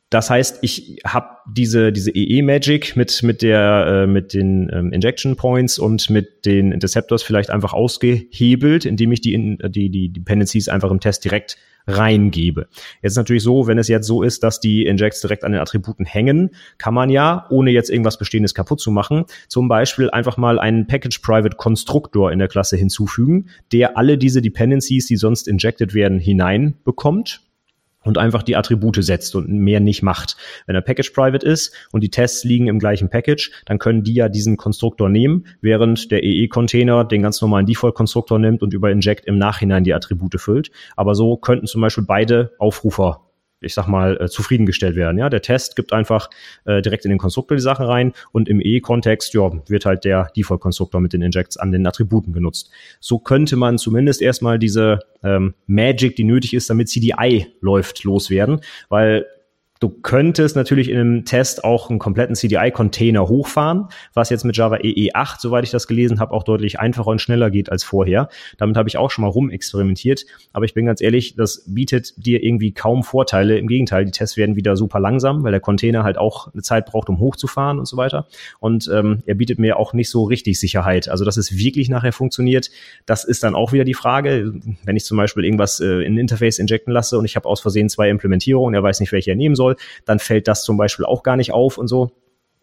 das 0.10 0.30
heißt, 0.30 0.60
ich 0.62 1.00
habe 1.06 1.28
diese 1.52 1.92
diese 1.92 2.12
EE 2.12 2.42
Magic 2.42 2.96
mit 2.96 3.24
mit 3.24 3.42
der 3.42 4.04
äh, 4.04 4.08
mit 4.08 4.34
den 4.34 4.70
ähm, 4.72 4.94
Injection 4.94 5.36
Points 5.36 5.78
und 5.78 6.10
mit 6.10 6.46
den 6.46 6.72
Interceptors 6.72 7.24
vielleicht 7.24 7.50
einfach 7.50 7.74
ausgehebelt, 7.74 8.86
indem 8.86 9.12
ich 9.12 9.20
die 9.20 9.58
die 9.68 9.90
die 9.90 10.10
Dependencies 10.10 10.70
einfach 10.70 10.92
im 10.92 11.02
Test 11.02 11.26
direkt 11.26 11.58
reingebe. 11.88 12.68
Jetzt 13.02 13.14
ist 13.14 13.18
natürlich 13.18 13.44
so, 13.44 13.68
wenn 13.68 13.78
es 13.78 13.88
jetzt 13.88 14.08
so 14.08 14.22
ist, 14.22 14.44
dass 14.44 14.60
die 14.60 14.86
Injects 14.86 15.22
direkt 15.22 15.44
an 15.44 15.54
den 15.54 15.62
Attributen 15.62 16.06
hängen, 16.06 16.52
kann 16.78 16.94
man 16.94 17.10
ja, 17.10 17.48
ohne 17.50 17.72
jetzt 17.72 17.90
irgendwas 17.90 18.18
Bestehendes 18.18 18.54
kaputt 18.54 18.82
zu 18.82 18.92
machen, 18.92 19.26
zum 19.48 19.70
Beispiel 19.70 20.10
einfach 20.10 20.36
mal 20.36 20.60
einen 20.60 20.88
Package 20.88 21.20
Private 21.20 21.56
Konstruktor 21.56 22.32
in 22.32 22.40
der 22.40 22.50
Klasse 22.50 22.76
hinzufügen, 22.76 23.48
der 23.72 23.98
alle 23.98 24.18
diese 24.18 24.42
Dependencies, 24.42 25.08
die 25.08 25.16
sonst 25.16 25.48
injected 25.48 25.94
werden, 25.94 26.20
hineinbekommt 26.20 27.47
und 28.08 28.18
einfach 28.18 28.42
die 28.42 28.56
Attribute 28.56 28.98
setzt 29.04 29.36
und 29.36 29.50
mehr 29.50 29.80
nicht 29.80 30.02
macht. 30.02 30.38
Wenn 30.66 30.74
der 30.74 30.82
Package 30.82 31.12
private 31.12 31.46
ist 31.46 31.76
und 31.92 32.02
die 32.02 32.10
Tests 32.10 32.44
liegen 32.44 32.68
im 32.68 32.80
gleichen 32.80 33.10
Package, 33.10 33.52
dann 33.66 33.80
können 33.80 34.04
die 34.04 34.14
ja 34.14 34.30
diesen 34.30 34.58
Konstruktor 34.58 35.10
nehmen, 35.10 35.46
während 35.62 36.10
der 36.10 36.24
EE-Container 36.24 37.04
den 37.04 37.22
ganz 37.22 37.42
normalen 37.42 37.66
Default-Konstruktor 37.66 38.40
nimmt 38.40 38.64
und 38.64 38.74
über 38.74 38.92
Inject 38.92 39.26
im 39.26 39.38
Nachhinein 39.38 39.84
die 39.84 39.94
Attribute 39.94 40.40
füllt. 40.40 40.72
Aber 40.96 41.16
so 41.16 41.38
könnten 41.38 41.68
zum 41.68 41.82
Beispiel 41.82 42.06
beide 42.06 42.54
Aufrufer 42.58 43.27
ich 43.62 43.74
sag 43.74 43.88
mal, 43.88 44.18
äh, 44.22 44.28
zufriedengestellt 44.28 44.96
werden. 44.96 45.18
Ja, 45.18 45.30
der 45.30 45.42
Test 45.42 45.76
gibt 45.76 45.94
einfach 45.94 46.30
äh, 46.66 46.82
direkt 46.82 47.06
in 47.06 47.10
den 47.10 47.18
Konstruktor 47.18 47.58
die 47.58 47.64
Sachen 47.64 47.86
rein 47.86 48.14
und 48.32 48.48
im 48.50 48.62
E-Kontext, 48.62 49.34
ja, 49.34 49.52
wird 49.68 49.86
halt 49.86 50.06
der 50.06 50.30
Default-Konstruktor 50.36 51.02
mit 51.02 51.14
den 51.14 51.22
Injects 51.22 51.58
an 51.58 51.72
den 51.72 51.86
Attributen 51.88 52.34
genutzt. 52.34 52.70
So 53.00 53.20
könnte 53.20 53.56
man 53.56 53.78
zumindest 53.78 54.22
erstmal 54.22 54.60
diese 54.60 55.00
ähm, 55.24 55.54
Magic, 55.66 56.16
die 56.16 56.24
nötig 56.24 56.54
ist, 56.54 56.70
damit 56.70 56.90
CDI 56.90 57.48
läuft, 57.62 58.04
loswerden, 58.04 58.62
weil 58.90 59.26
Du 59.80 59.90
könntest 59.90 60.56
natürlich 60.56 60.90
in 60.90 60.98
einem 60.98 61.26
Test 61.26 61.64
auch 61.64 61.90
einen 61.90 62.00
kompletten 62.00 62.36
CDI-Container 62.36 63.28
hochfahren, 63.28 63.88
was 64.14 64.30
jetzt 64.30 64.44
mit 64.44 64.58
Java 64.58 64.78
EE 64.78 65.12
8, 65.14 65.40
soweit 65.40 65.64
ich 65.64 65.72
das 65.72 65.88
gelesen 65.88 66.20
habe, 66.20 66.34
auch 66.34 66.44
deutlich 66.44 66.80
einfacher 66.80 67.08
und 67.08 67.22
schneller 67.22 67.52
geht 67.52 67.72
als 67.72 67.84
vorher. 67.84 68.30
Damit 68.58 68.78
habe 68.78 68.90
ich 68.90 68.98
auch 68.98 69.12
schon 69.12 69.24
mal 69.24 69.30
rumexperimentiert. 69.30 70.26
Aber 70.54 70.66
ich 70.66 70.74
bin 70.74 70.86
ganz 70.86 71.02
ehrlich, 71.02 71.36
das 71.36 71.64
bietet 71.68 72.14
dir 72.18 72.44
irgendwie 72.44 72.72
kaum 72.72 73.04
Vorteile. 73.04 73.58
Im 73.58 73.68
Gegenteil, 73.68 74.06
die 74.06 74.12
Tests 74.12 74.38
werden 74.38 74.56
wieder 74.56 74.76
super 74.76 75.00
langsam, 75.00 75.44
weil 75.44 75.52
der 75.52 75.60
Container 75.60 76.04
halt 76.04 76.18
auch 76.18 76.54
eine 76.54 76.64
Zeit 76.64 76.86
braucht, 76.86 77.10
um 77.10 77.20
hochzufahren 77.20 77.80
und 77.80 77.88
so 77.88 77.98
weiter. 77.98 78.28
Und 78.60 78.90
ähm, 78.94 79.24
er 79.26 79.36
bietet 79.36 79.60
mir 79.60 79.78
auch 79.78 79.94
nicht 79.94 80.10
so 80.10 80.24
richtig 80.24 80.60
Sicherheit. 80.60 81.10
Also, 81.10 81.26
dass 81.26 81.38
es 81.38 81.58
wirklich 81.58 81.90
nachher 81.90 82.14
funktioniert, 82.14 82.72
das 83.06 83.24
ist 83.24 83.44
dann 83.44 83.56
auch 83.56 83.74
wieder 83.74 83.84
die 83.84 83.94
Frage. 83.94 84.54
Wenn 84.84 84.96
ich 84.96 85.06
zum 85.06 85.18
Beispiel 85.18 85.44
irgendwas 85.44 85.80
äh, 85.80 86.02
in 86.02 86.16
ein 86.16 86.18
Interface 86.18 86.60
injecten 86.60 86.92
lasse 86.92 87.18
und 87.18 87.26
ich 87.26 87.36
habe 87.36 87.48
aus 87.48 87.62
Versehen 87.62 87.90
zwei 87.90 88.10
Implementierungen, 88.10 88.74
er 88.74 88.84
weiß 88.84 89.00
nicht, 89.00 89.12
welche 89.12 89.32
er 89.32 89.36
nehmen 89.36 89.56
soll, 89.56 89.67
soll, 89.68 89.76
dann 90.06 90.20
fällt 90.20 90.48
das 90.48 90.64
zum 90.64 90.78
Beispiel 90.78 91.06
auch 91.06 91.24
gar 91.24 91.36
nicht 91.36 91.52
auf 91.52 91.78
und 91.78 91.88
so. 91.88 92.12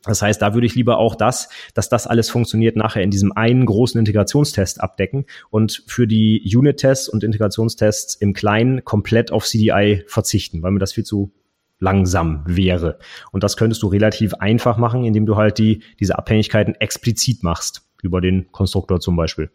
Das 0.05 0.21
heißt, 0.21 0.43
da 0.43 0.53
würde 0.53 0.67
ich 0.67 0.75
lieber 0.75 0.99
auch 0.99 1.15
das, 1.15 1.49
dass 1.73 1.89
das 1.89 2.07
alles 2.07 2.29
funktioniert, 2.29 2.77
nachher 2.77 3.03
in 3.03 3.11
diesem 3.11 3.33
einen 3.33 3.65
großen 3.65 3.99
Integrationstest 3.99 4.83
abdecken 4.83 5.25
und 5.49 5.83
für 5.87 6.07
die 6.07 6.43
Unit-Tests 6.55 7.09
und 7.09 7.25
Integrationstests 7.25 8.15
im 8.17 8.35
Kleinen 8.35 8.85
komplett 8.85 9.33
auf 9.33 9.47
CDI 9.47 10.05
verzichten, 10.07 10.63
weil 10.63 10.73
mir 10.73 10.79
das 10.79 10.93
viel 10.93 11.05
zu 11.05 11.33
langsam 11.81 12.45
wäre. 12.47 12.99
Und 13.33 13.45
das 13.45 13.57
könntest 13.57 13.83
du 13.83 13.87
relativ 13.87 14.35
einfach 14.35 14.77
machen, 14.77 15.05
indem 15.05 15.25
du 15.25 15.37
halt 15.37 15.57
die, 15.57 15.83
diese 15.99 16.19
Abhängigkeiten 16.19 16.75
explizit 16.75 17.43
machst, 17.43 17.83
über 18.03 18.21
den 18.21 18.53
Konstruktor 18.53 19.01
zum 19.01 19.17
Beispiel. 19.17 19.51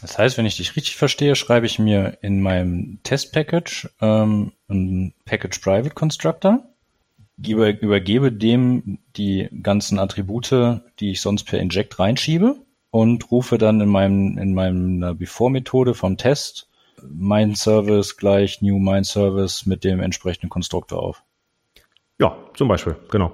Das 0.00 0.18
heißt, 0.18 0.38
wenn 0.38 0.46
ich 0.46 0.56
dich 0.56 0.74
richtig 0.76 0.96
verstehe, 0.96 1.36
schreibe 1.36 1.66
ich 1.66 1.78
mir 1.78 2.18
in 2.22 2.40
meinem 2.40 2.98
Test-Package 3.02 3.88
ähm, 4.00 4.52
ein 4.68 5.14
Package 5.24 5.58
Private 5.58 5.94
Constructor 5.94 6.71
über, 7.50 7.80
übergebe 7.80 8.32
dem 8.32 8.98
die 9.16 9.48
ganzen 9.62 9.98
Attribute, 9.98 10.80
die 11.00 11.10
ich 11.10 11.20
sonst 11.20 11.44
per 11.44 11.60
Inject 11.60 11.98
reinschiebe 11.98 12.56
und 12.90 13.30
rufe 13.30 13.58
dann 13.58 13.80
in 13.80 13.88
meinem 13.88 14.38
in 14.38 14.54
meiner 14.54 15.14
Before-Methode 15.14 15.94
vom 15.94 16.16
Test 16.16 16.68
mein 17.08 17.54
Service 17.56 18.16
gleich 18.16 18.62
new 18.62 18.78
mein 18.78 19.04
Service 19.04 19.66
mit 19.66 19.82
dem 19.84 20.00
entsprechenden 20.00 20.50
Konstruktor 20.50 21.02
auf. 21.02 21.22
Ja, 22.20 22.36
zum 22.54 22.68
Beispiel, 22.68 22.96
genau. 23.10 23.32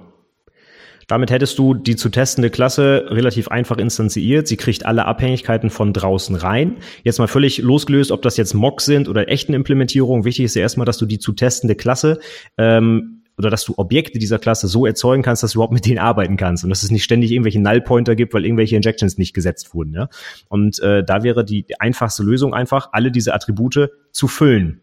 Damit 1.07 1.31
hättest 1.31 1.57
du 1.57 1.73
die 1.73 1.95
zu 1.95 2.09
testende 2.09 2.51
Klasse 2.51 3.07
relativ 3.09 3.47
einfach 3.47 3.77
instanziert. 3.77 4.47
Sie 4.47 4.57
kriegt 4.57 4.85
alle 4.85 5.05
Abhängigkeiten 5.05 5.71
von 5.71 5.91
draußen 5.91 6.35
rein. 6.35 6.77
Jetzt 7.03 7.17
mal 7.17 7.27
völlig 7.27 7.57
losgelöst, 7.57 8.11
ob 8.11 8.21
das 8.21 8.37
jetzt 8.37 8.53
Mocks 8.53 8.85
sind 8.85 9.09
oder 9.09 9.27
echten 9.27 9.55
Implementierungen. 9.55 10.23
Wichtig 10.23 10.45
ist 10.45 10.55
ja 10.55 10.61
erstmal, 10.61 10.85
dass 10.85 10.99
du 10.99 11.07
die 11.07 11.17
zu 11.17 11.33
testende 11.33 11.73
Klasse 11.73 12.19
ähm, 12.59 13.18
oder 13.39 13.49
dass 13.49 13.63
du 13.63 13.73
Objekte 13.77 14.19
dieser 14.19 14.37
Klasse 14.37 14.67
so 14.67 14.85
erzeugen 14.85 15.23
kannst, 15.23 15.41
dass 15.41 15.53
du 15.53 15.57
überhaupt 15.57 15.73
mit 15.73 15.85
denen 15.85 15.97
arbeiten 15.97 16.35
kannst 16.35 16.65
und 16.65 16.69
dass 16.69 16.83
es 16.83 16.91
nicht 16.91 17.05
ständig 17.05 17.31
irgendwelche 17.31 17.61
Null-Pointer 17.61 18.15
gibt, 18.15 18.33
weil 18.33 18.45
irgendwelche 18.45 18.75
Injections 18.75 19.17
nicht 19.17 19.33
gesetzt 19.33 19.73
wurden. 19.73 19.93
Ja? 19.93 20.09
Und 20.49 20.79
äh, 20.81 21.03
da 21.03 21.23
wäre 21.23 21.45
die 21.45 21.65
einfachste 21.79 22.21
Lösung 22.21 22.53
einfach, 22.53 22.89
alle 22.91 23.11
diese 23.11 23.33
Attribute 23.33 23.89
zu 24.11 24.27
füllen. 24.27 24.81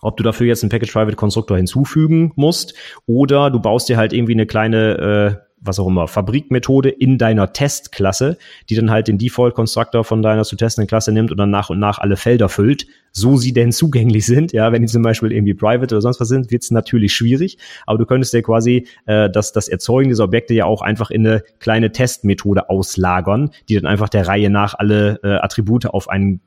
Ob 0.00 0.16
du 0.16 0.22
dafür 0.22 0.46
jetzt 0.46 0.62
einen 0.62 0.70
Package 0.70 0.92
Private 0.92 1.16
Konstruktor 1.16 1.56
hinzufügen 1.56 2.32
musst 2.34 2.74
oder 3.06 3.50
du 3.50 3.60
baust 3.60 3.88
dir 3.88 3.98
halt 3.98 4.12
irgendwie 4.12 4.32
eine 4.32 4.46
kleine 4.46 5.40
äh, 5.42 5.47
was 5.60 5.78
auch 5.78 5.86
immer, 5.86 6.08
Fabrikmethode 6.08 6.88
in 6.88 7.18
deiner 7.18 7.52
Testklasse, 7.52 8.38
die 8.68 8.74
dann 8.74 8.90
halt 8.90 9.08
den 9.08 9.18
Default-Konstruktor 9.18 10.04
von 10.04 10.22
deiner 10.22 10.44
zu 10.44 10.56
testenden 10.56 10.88
Klasse 10.88 11.12
nimmt 11.12 11.30
und 11.30 11.36
dann 11.36 11.50
nach 11.50 11.70
und 11.70 11.78
nach 11.78 11.98
alle 11.98 12.16
Felder 12.16 12.48
füllt, 12.48 12.86
so 13.12 13.36
sie 13.36 13.52
denn 13.52 13.72
zugänglich 13.78 14.26
sind. 14.26 14.52
Ja, 14.52 14.72
wenn 14.72 14.82
die 14.82 14.88
zum 14.88 15.02
Beispiel 15.02 15.32
irgendwie 15.32 15.54
private 15.54 15.94
oder 15.94 16.02
sonst 16.02 16.20
was 16.20 16.28
sind, 16.28 16.50
wird 16.50 16.62
es 16.62 16.70
natürlich 16.70 17.12
schwierig. 17.14 17.58
Aber 17.86 17.98
du 17.98 18.06
könntest 18.06 18.32
dir 18.32 18.42
quasi 18.42 18.86
äh, 19.06 19.30
das, 19.30 19.52
das 19.52 19.68
Erzeugen 19.68 20.08
dieser 20.08 20.24
Objekte 20.24 20.54
ja 20.54 20.64
auch 20.64 20.82
einfach 20.82 21.10
in 21.10 21.26
eine 21.26 21.42
kleine 21.58 21.92
Testmethode 21.92 22.70
auslagern, 22.70 23.50
die 23.68 23.74
dann 23.74 23.86
einfach 23.86 24.08
der 24.08 24.26
Reihe 24.26 24.50
nach 24.50 24.74
alle 24.74 25.20
äh, 25.22 25.28
Attribute 25.28 25.86
auf 25.86 26.08
einen 26.08 26.40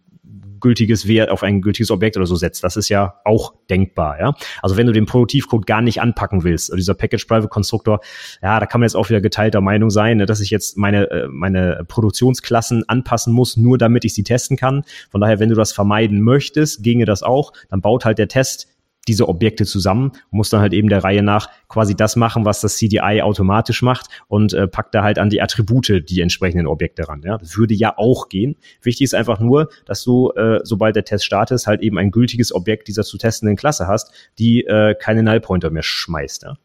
gültiges 0.62 1.08
Wert 1.08 1.30
auf 1.30 1.43
ein 1.43 1.62
gültiges 1.62 1.91
Objekt 1.91 2.17
oder 2.17 2.26
so 2.26 2.36
setzt. 2.36 2.63
Das 2.63 2.78
ist 2.78 2.89
ja 2.89 3.15
auch 3.26 3.54
denkbar, 3.69 4.19
ja. 4.19 4.34
Also 4.62 4.78
wenn 4.78 4.88
du 4.88 4.93
den 4.93 5.06
Produktivcode 5.06 5.65
gar 5.65 5.82
nicht 5.82 6.02
anpacken 6.02 6.43
willst, 6.43 6.69
also 6.69 6.78
dieser 6.78 6.93
Package 6.93 7.26
Private 7.26 7.47
Konstruktor, 7.47 8.00
ja, 8.41 8.60
da 8.60 8.65
kann 8.65 8.80
man 8.82 8.86
jetzt 8.86 8.95
auch 8.95 9.10
wieder 9.10 9.21
geteilter 9.21 9.62
Meinung 9.62 9.89
sein, 9.89 10.17
ne, 10.17 10.26
dass 10.26 10.39
ich 10.39 10.50
jetzt 10.50 10.78
meine, 10.78 11.10
äh, 11.12 11.28
meine 11.28 11.84
Produktionsklassen 11.88 12.88
anpassen 12.88 13.34
muss, 13.34 13.58
nur 13.58 13.78
damit 13.78 14.06
ich 14.06 14.13
sie 14.13 14.24
testen 14.24 14.58
kann. 14.58 14.84
Von 15.10 15.21
daher, 15.21 15.39
wenn 15.39 15.50
du 15.50 15.56
das 15.56 15.74
vermeiden 15.74 16.21
möchtest, 16.21 16.84
ginge 16.84 17.06
das 17.06 17.24
auch, 17.24 17.52
dann 17.69 17.82
baut 17.82 18.06
halt 18.06 18.17
der 18.17 18.28
Test 18.28 18.67
diese 19.08 19.28
Objekte 19.28 19.66
zusammen, 19.66 20.12
muss 20.30 20.50
dann 20.50 20.62
halt 20.62 20.74
eben 20.74 20.90
der 20.90 21.04
Reihe 21.04 21.24
nach 21.24 21.50
quasi 21.68 21.96
das 21.96 22.16
machen, 22.16 22.46
was 22.46 22.62
das 22.62 22.78
CDI 22.78 23.22
automatisch 23.22 23.82
macht 23.82 24.08
und 24.28 24.54
äh, 24.54 24.68
packt 24.68 24.94
da 24.94 25.04
halt 25.04 25.20
an 25.20 25.30
die 25.30 25.42
Attribute 25.42 26.04
die 26.08 26.22
entsprechenden 26.22 26.68
Objekte 26.68 27.08
ran. 27.08 27.22
Ja? 27.24 27.38
Das 27.38 27.58
würde 27.58 27.74
ja 27.74 27.98
auch 27.98 28.30
gehen. 28.30 28.56
Wichtig 28.82 29.06
ist 29.06 29.16
einfach 29.16 29.40
nur, 29.40 29.70
dass 29.86 30.04
du, 30.04 30.32
äh, 30.32 30.60
sobald 30.64 30.96
der 30.96 31.06
Test 31.06 31.26
startet, 31.26 31.66
halt 31.66 31.82
eben 31.82 31.98
ein 31.98 32.12
gültiges 32.12 32.54
Objekt 32.54 32.88
dieser 32.88 33.04
zu 33.04 33.18
testenden 33.18 33.56
Klasse 33.56 33.88
hast, 33.88 34.12
die 34.38 34.66
äh, 34.66 34.96
keine 34.96 35.24
Nullpointer 35.24 35.70
mehr 35.70 35.84
schmeißt. 35.84 36.44
Ja? 36.44 36.58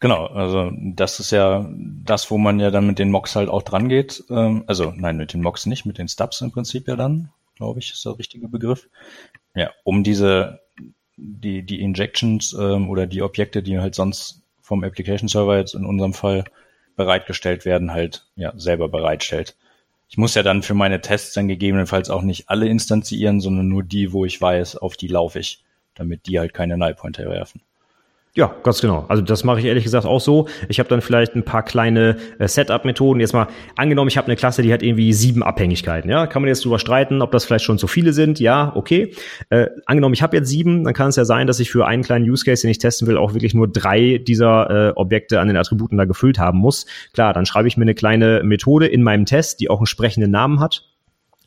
Genau, 0.00 0.26
also 0.26 0.70
das 0.76 1.20
ist 1.20 1.30
ja 1.30 1.68
das, 2.04 2.30
wo 2.30 2.38
man 2.38 2.60
ja 2.60 2.70
dann 2.70 2.86
mit 2.86 2.98
den 2.98 3.10
Mocks 3.10 3.36
halt 3.36 3.48
auch 3.48 3.62
dran 3.62 3.88
geht. 3.88 4.24
Ähm, 4.30 4.64
also 4.66 4.92
nein, 4.96 5.16
mit 5.16 5.32
den 5.32 5.42
Mocks 5.42 5.66
nicht, 5.66 5.86
mit 5.86 5.98
den 5.98 6.08
Stubs 6.08 6.40
im 6.40 6.50
Prinzip 6.50 6.88
ja 6.88 6.96
dann, 6.96 7.30
glaube 7.56 7.78
ich, 7.78 7.92
ist 7.92 8.04
der 8.04 8.18
richtige 8.18 8.48
Begriff. 8.48 8.88
Ja, 9.54 9.70
um 9.84 10.02
diese 10.02 10.60
die, 11.22 11.62
die 11.62 11.80
Injections 11.80 12.52
ähm, 12.58 12.90
oder 12.90 13.06
die 13.06 13.22
Objekte, 13.22 13.62
die 13.62 13.78
halt 13.78 13.94
sonst 13.94 14.42
vom 14.60 14.84
Application 14.84 15.28
Server 15.28 15.56
jetzt 15.58 15.74
in 15.74 15.86
unserem 15.86 16.14
Fall 16.14 16.44
bereitgestellt 16.96 17.64
werden, 17.64 17.92
halt 17.92 18.26
ja 18.36 18.52
selber 18.56 18.88
bereitstellt. 18.88 19.56
Ich 20.08 20.18
muss 20.18 20.34
ja 20.34 20.42
dann 20.42 20.62
für 20.62 20.74
meine 20.74 21.00
Tests 21.00 21.32
dann 21.32 21.48
gegebenenfalls 21.48 22.10
auch 22.10 22.22
nicht 22.22 22.50
alle 22.50 22.68
instanzieren, 22.68 23.40
sondern 23.40 23.68
nur 23.68 23.82
die, 23.82 24.12
wo 24.12 24.24
ich 24.24 24.40
weiß, 24.40 24.76
auf 24.76 24.96
die 24.96 25.08
laufe 25.08 25.38
ich, 25.38 25.64
damit 25.94 26.26
die 26.26 26.38
halt 26.38 26.52
keine 26.52 26.76
Null 26.76 26.94
Pointer 26.94 27.30
werfen. 27.30 27.62
Ja, 28.34 28.56
ganz 28.62 28.80
genau. 28.80 29.04
Also 29.08 29.22
das 29.22 29.44
mache 29.44 29.58
ich 29.58 29.66
ehrlich 29.66 29.84
gesagt 29.84 30.06
auch 30.06 30.20
so. 30.20 30.48
Ich 30.70 30.78
habe 30.78 30.88
dann 30.88 31.02
vielleicht 31.02 31.34
ein 31.34 31.44
paar 31.44 31.62
kleine 31.62 32.16
äh, 32.38 32.48
Setup-Methoden. 32.48 33.20
Jetzt 33.20 33.34
mal 33.34 33.46
angenommen, 33.76 34.08
ich 34.08 34.16
habe 34.16 34.26
eine 34.26 34.36
Klasse, 34.36 34.62
die 34.62 34.72
hat 34.72 34.82
irgendwie 34.82 35.12
sieben 35.12 35.42
Abhängigkeiten. 35.42 36.10
Ja, 36.10 36.26
kann 36.26 36.40
man 36.40 36.48
jetzt 36.48 36.64
drüber 36.64 36.78
streiten, 36.78 37.20
ob 37.20 37.30
das 37.30 37.44
vielleicht 37.44 37.66
schon 37.66 37.76
zu 37.76 37.86
viele 37.88 38.14
sind. 38.14 38.40
Ja, 38.40 38.72
okay. 38.74 39.14
Äh, 39.50 39.66
angenommen, 39.84 40.14
ich 40.14 40.22
habe 40.22 40.34
jetzt 40.34 40.48
sieben, 40.48 40.84
dann 40.84 40.94
kann 40.94 41.08
es 41.08 41.16
ja 41.16 41.26
sein, 41.26 41.46
dass 41.46 41.60
ich 41.60 41.70
für 41.70 41.86
einen 41.86 42.02
kleinen 42.02 42.24
Use 42.24 42.42
Case, 42.42 42.62
den 42.62 42.70
ich 42.70 42.78
testen 42.78 43.06
will, 43.06 43.18
auch 43.18 43.34
wirklich 43.34 43.52
nur 43.52 43.68
drei 43.68 44.16
dieser 44.16 44.70
äh, 44.88 44.92
Objekte 44.96 45.38
an 45.38 45.48
den 45.48 45.58
Attributen 45.58 45.98
da 45.98 46.06
gefüllt 46.06 46.38
haben 46.38 46.56
muss. 46.56 46.86
Klar, 47.12 47.34
dann 47.34 47.44
schreibe 47.44 47.68
ich 47.68 47.76
mir 47.76 47.82
eine 47.82 47.94
kleine 47.94 48.40
Methode 48.44 48.86
in 48.86 49.02
meinem 49.02 49.26
Test, 49.26 49.60
die 49.60 49.68
auch 49.68 49.78
einen 49.78 49.86
sprechenden 49.86 50.30
Namen 50.30 50.58
hat 50.58 50.91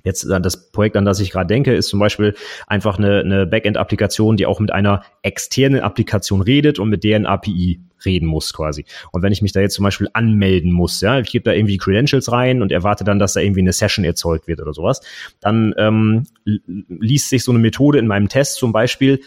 Jetzt 0.06 0.24
äh, 0.24 0.40
das 0.40 0.72
Projekt, 0.72 0.96
an 0.96 1.04
das 1.04 1.20
ich 1.20 1.32
gerade 1.32 1.48
denke, 1.48 1.74
ist 1.74 1.90
zum 1.90 2.00
Beispiel 2.00 2.36
einfach 2.68 2.98
eine, 2.98 3.20
eine 3.20 3.46
Backend-Applikation, 3.46 4.38
die 4.38 4.46
auch 4.46 4.62
mit 4.62 4.72
einer 4.72 5.04
externen 5.24 5.82
Applikation 5.82 6.42
redet 6.42 6.80
und 6.80 6.90
mit 6.90 7.04
deren 7.04 7.26
API 7.26 7.82
reden 8.06 8.28
muss 8.28 8.54
quasi. 8.54 8.86
Und 9.12 9.24
wenn 9.24 9.34
ich 9.34 9.42
mich 9.42 9.52
da 9.52 9.60
jetzt 9.60 9.76
zum 9.76 9.84
Beispiel 9.84 10.08
anmelden 10.14 10.72
muss, 10.72 11.02
ja, 11.02 11.20
ich 11.20 11.32
gebe 11.32 11.44
da 11.44 11.52
irgendwie 11.52 11.78
Credentials 11.78 12.32
rein 12.32 12.62
und 12.62 12.72
erwarte 12.72 13.04
dann, 13.04 13.20
dass 13.20 13.34
da 13.34 13.42
irgendwie 13.42 13.62
eine 13.62 13.74
Session 13.74 14.06
erzeugt 14.06 14.48
wird 14.48 14.62
oder 14.62 14.74
sowas, 14.74 15.02
dann 15.42 15.74
ähm, 15.78 16.24
liest 16.46 17.30
sich 17.30 17.44
so 17.44 17.52
eine 17.52 17.60
Methode 17.60 17.98
in 18.00 18.08
meinem 18.08 18.30
Test 18.30 18.56
zum 18.56 18.72
Beispiel 18.72 19.22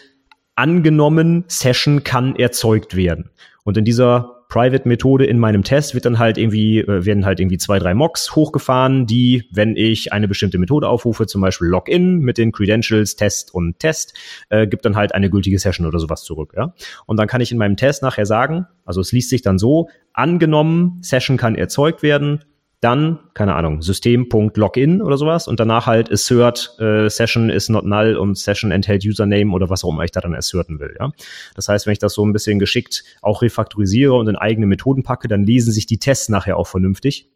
angenommen, 0.55 1.45
Session 1.47 2.03
kann 2.03 2.35
erzeugt 2.35 2.95
werden. 2.95 3.29
Und 3.63 3.77
in 3.77 3.85
dieser 3.85 4.38
Private-Methode 4.49 5.25
in 5.25 5.37
meinem 5.37 5.63
Test 5.63 5.93
wird 5.93 6.05
dann 6.05 6.17
halt 6.17 6.37
irgendwie, 6.37 6.79
äh, 6.79 7.05
werden 7.05 7.25
halt 7.25 7.39
irgendwie 7.39 7.59
zwei, 7.59 7.77
drei 7.77 7.93
Mocks 7.93 8.35
hochgefahren, 8.35 9.05
die, 9.05 9.47
wenn 9.51 9.75
ich 9.77 10.11
eine 10.11 10.27
bestimmte 10.27 10.57
Methode 10.57 10.89
aufrufe, 10.89 11.27
zum 11.27 11.41
Beispiel 11.41 11.67
Login 11.67 12.19
mit 12.19 12.37
den 12.39 12.51
Credentials 12.51 13.15
Test 13.15 13.53
und 13.53 13.79
Test, 13.79 14.17
äh, 14.49 14.67
gibt 14.67 14.85
dann 14.85 14.95
halt 14.95 15.13
eine 15.13 15.29
gültige 15.29 15.59
Session 15.59 15.85
oder 15.85 15.99
sowas 15.99 16.23
zurück, 16.23 16.53
ja. 16.57 16.73
Und 17.05 17.17
dann 17.17 17.27
kann 17.27 17.41
ich 17.41 17.51
in 17.51 17.59
meinem 17.59 17.77
Test 17.77 18.01
nachher 18.01 18.25
sagen, 18.25 18.65
also 18.85 19.01
es 19.01 19.11
liest 19.11 19.29
sich 19.29 19.43
dann 19.43 19.59
so, 19.59 19.87
angenommen, 20.13 20.97
Session 21.01 21.37
kann 21.37 21.53
erzeugt 21.53 22.01
werden, 22.01 22.43
dann, 22.81 23.19
keine 23.33 23.55
Ahnung, 23.55 23.81
System.login 23.81 25.01
oder 25.01 25.17
sowas 25.17 25.47
und 25.47 25.59
danach 25.59 25.85
halt 25.85 26.09
assert 26.11 26.77
äh, 26.79 27.09
Session 27.09 27.49
is 27.49 27.67
not 27.67 27.85
null 27.85 28.15
und 28.15 28.37
Session 28.37 28.71
enthält 28.71 29.05
Username 29.05 29.51
oder 29.51 29.69
was 29.69 29.83
auch 29.83 29.91
immer 29.91 30.05
ich 30.05 30.11
da 30.11 30.21
dann 30.21 30.33
asserten 30.33 30.79
will. 30.79 30.95
Ja? 30.97 31.11
Das 31.55 31.67
heißt, 31.67 31.85
wenn 31.85 31.93
ich 31.93 31.99
das 31.99 32.13
so 32.13 32.25
ein 32.25 32.31
bisschen 32.31 32.57
geschickt 32.57 33.03
auch 33.21 33.41
refaktorisiere 33.41 34.13
und 34.13 34.27
in 34.27 34.37
eigene 34.37 34.65
Methoden 34.65 35.03
packe, 35.03 35.27
dann 35.27 35.43
lesen 35.43 35.73
sich 35.73 35.87
die 35.87 35.99
Tests 35.99 36.29
nachher 36.29 36.57
auch 36.57 36.67
vernünftig. 36.67 37.29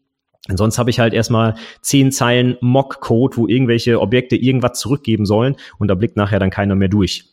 Und 0.50 0.58
sonst 0.58 0.78
habe 0.78 0.90
ich 0.90 1.00
halt 1.00 1.14
erstmal 1.14 1.56
zehn 1.82 2.12
Zeilen 2.12 2.58
Mock-Code, 2.62 3.38
wo 3.38 3.48
irgendwelche 3.48 4.00
Objekte 4.00 4.36
irgendwas 4.36 4.80
zurückgeben 4.80 5.26
sollen 5.26 5.56
und 5.78 5.88
da 5.90 5.96
blickt 5.96 6.18
nachher 6.18 6.40
dann 6.40 6.50
keiner 6.50 6.76
mehr 6.76 6.90
durch. 6.90 7.26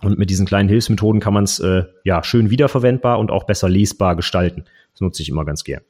Und 0.00 0.18
mit 0.18 0.30
diesen 0.30 0.46
kleinen 0.46 0.68
Hilfsmethoden 0.68 1.20
kann 1.20 1.34
man 1.34 1.44
es 1.44 1.60
äh, 1.60 1.84
ja 2.04 2.24
schön 2.24 2.50
wiederverwendbar 2.50 3.20
und 3.20 3.30
auch 3.30 3.44
besser 3.44 3.68
lesbar 3.68 4.16
gestalten. 4.16 4.64
Das 4.92 5.00
nutze 5.00 5.22
ich 5.22 5.28
immer 5.28 5.44
ganz 5.44 5.62
gern. 5.62 5.82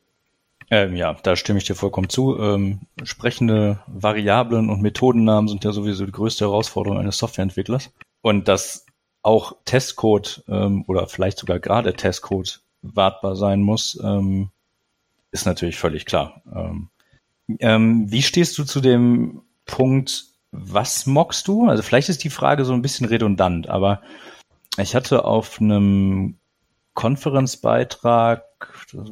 Ähm, 0.73 0.97
ja, 0.97 1.13
da 1.23 1.37
stimme 1.37 1.59
ich 1.59 1.67
dir 1.67 1.75
vollkommen 1.75 2.09
zu. 2.09 2.39
Ähm, 2.41 2.81
sprechende 3.05 3.81
Variablen 3.89 4.71
und 4.71 4.81
Methodennamen 4.81 5.47
sind 5.47 5.65
ja 5.65 5.73
sowieso 5.73 6.07
die 6.07 6.13
größte 6.13 6.47
Herausforderung 6.47 6.99
eines 6.99 7.19
Softwareentwicklers. 7.19 7.91
Und 8.23 8.49
dass 8.49 8.87
auch 9.21 9.55
Testcode 9.67 10.43
ähm, 10.49 10.87
oder 10.89 11.09
vielleicht 11.09 11.37
sogar 11.37 11.59
gerade 11.59 11.93
Testcode 11.93 12.63
wartbar 12.81 13.37
sein 13.37 13.61
muss, 13.61 14.01
ähm, 14.03 14.49
ist 15.31 15.45
natürlich 15.45 15.77
völlig 15.77 16.07
klar. 16.07 16.41
Ähm, 16.51 16.89
ähm, 17.59 18.11
wie 18.11 18.23
stehst 18.23 18.57
du 18.57 18.65
zu 18.65 18.81
dem 18.81 19.43
Punkt, 19.67 20.25
was 20.53 21.05
mockst 21.05 21.49
du? 21.49 21.69
Also 21.69 21.83
vielleicht 21.83 22.09
ist 22.09 22.25
die 22.25 22.31
Frage 22.31 22.65
so 22.65 22.73
ein 22.73 22.81
bisschen 22.81 23.05
redundant, 23.05 23.69
aber 23.69 24.01
ich 24.79 24.95
hatte 24.95 25.27
auf 25.27 25.61
einem 25.61 26.39
Konferenzbeitrag, 26.95 28.45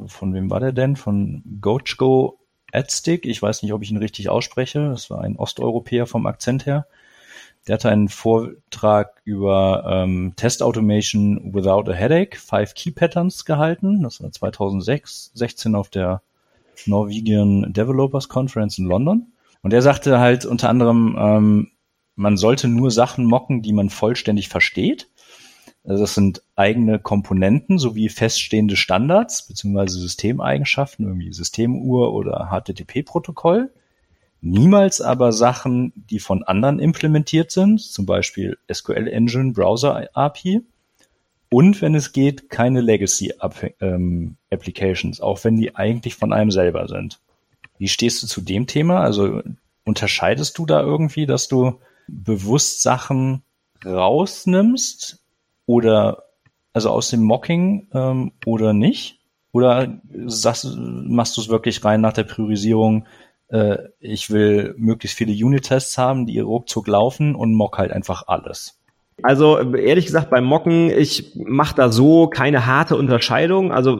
von 0.06 0.34
wem 0.34 0.50
war 0.50 0.60
der 0.60 0.72
denn? 0.72 0.96
Von 0.96 1.42
Gochgo 1.60 2.38
Adstick. 2.72 3.26
Ich 3.26 3.42
weiß 3.42 3.62
nicht, 3.62 3.72
ob 3.72 3.82
ich 3.82 3.90
ihn 3.90 3.96
richtig 3.96 4.28
ausspreche. 4.28 4.88
Das 4.90 5.10
war 5.10 5.22
ein 5.22 5.36
Osteuropäer 5.36 6.06
vom 6.06 6.26
Akzent 6.26 6.66
her. 6.66 6.86
Der 7.66 7.74
hatte 7.74 7.90
einen 7.90 8.08
Vortrag 8.08 9.20
über 9.24 9.84
ähm, 9.86 10.32
Test 10.36 10.62
Automation 10.62 11.54
without 11.54 11.90
a 11.90 11.94
Headache, 11.94 12.38
Five 12.38 12.74
Key 12.74 12.90
Patterns 12.90 13.44
gehalten. 13.44 14.02
Das 14.02 14.22
war 14.22 14.32
2006, 14.32 15.32
16 15.34 15.74
auf 15.74 15.90
der 15.90 16.22
Norwegian 16.86 17.72
Developers 17.72 18.28
Conference 18.28 18.78
in 18.78 18.86
London. 18.86 19.32
Und 19.62 19.74
er 19.74 19.82
sagte 19.82 20.18
halt 20.18 20.46
unter 20.46 20.70
anderem, 20.70 21.16
ähm, 21.18 21.70
man 22.16 22.36
sollte 22.38 22.66
nur 22.66 22.90
Sachen 22.90 23.24
mocken, 23.24 23.62
die 23.62 23.74
man 23.74 23.90
vollständig 23.90 24.48
versteht. 24.48 25.08
Also 25.90 26.04
das 26.04 26.14
sind 26.14 26.44
eigene 26.54 27.00
Komponenten 27.00 27.80
sowie 27.80 28.10
feststehende 28.10 28.76
Standards 28.76 29.48
beziehungsweise 29.48 29.98
Systemeigenschaften, 29.98 31.04
irgendwie 31.04 31.32
Systemuhr 31.32 32.14
oder 32.14 32.48
HTTP-Protokoll. 32.52 33.72
Niemals 34.40 35.00
aber 35.00 35.32
Sachen, 35.32 35.92
die 35.96 36.20
von 36.20 36.44
anderen 36.44 36.78
implementiert 36.78 37.50
sind, 37.50 37.80
zum 37.80 38.06
Beispiel 38.06 38.56
SQL 38.72 39.08
Engine 39.08 39.52
Browser 39.52 40.08
API. 40.14 40.60
Und 41.50 41.82
wenn 41.82 41.96
es 41.96 42.12
geht, 42.12 42.50
keine 42.50 42.82
Legacy 42.82 43.34
ähm, 43.80 44.36
Applications, 44.48 45.20
auch 45.20 45.42
wenn 45.42 45.56
die 45.56 45.74
eigentlich 45.74 46.14
von 46.14 46.32
einem 46.32 46.52
selber 46.52 46.86
sind. 46.86 47.18
Wie 47.78 47.88
stehst 47.88 48.22
du 48.22 48.28
zu 48.28 48.42
dem 48.42 48.68
Thema? 48.68 49.00
Also 49.00 49.42
unterscheidest 49.84 50.56
du 50.56 50.66
da 50.66 50.82
irgendwie, 50.82 51.26
dass 51.26 51.48
du 51.48 51.80
bewusst 52.06 52.80
Sachen 52.80 53.42
rausnimmst 53.84 55.20
oder 55.70 56.24
also 56.72 56.90
aus 56.90 57.10
dem 57.10 57.22
Mocking 57.22 57.86
ähm, 57.94 58.32
oder 58.44 58.72
nicht? 58.72 59.20
Oder 59.52 60.00
sagst, 60.26 60.66
machst 60.76 61.36
du 61.36 61.40
es 61.40 61.48
wirklich 61.48 61.84
rein 61.84 62.00
nach 62.00 62.12
der 62.12 62.24
Priorisierung, 62.24 63.06
äh, 63.48 63.78
ich 64.00 64.30
will 64.30 64.74
möglichst 64.76 65.16
viele 65.16 65.32
Unit-Tests 65.32 65.96
haben, 65.96 66.26
die 66.26 66.40
ruckzuck 66.40 66.88
laufen 66.88 67.36
und 67.36 67.54
mock 67.54 67.78
halt 67.78 67.92
einfach 67.92 68.24
alles? 68.26 68.80
Also 69.22 69.58
ehrlich 69.74 70.06
gesagt, 70.06 70.30
beim 70.30 70.44
Mocken, 70.44 70.90
ich 70.90 71.36
mache 71.36 71.76
da 71.76 71.90
so 71.90 72.26
keine 72.26 72.66
harte 72.66 72.96
Unterscheidung. 72.96 73.70
Also 73.70 73.98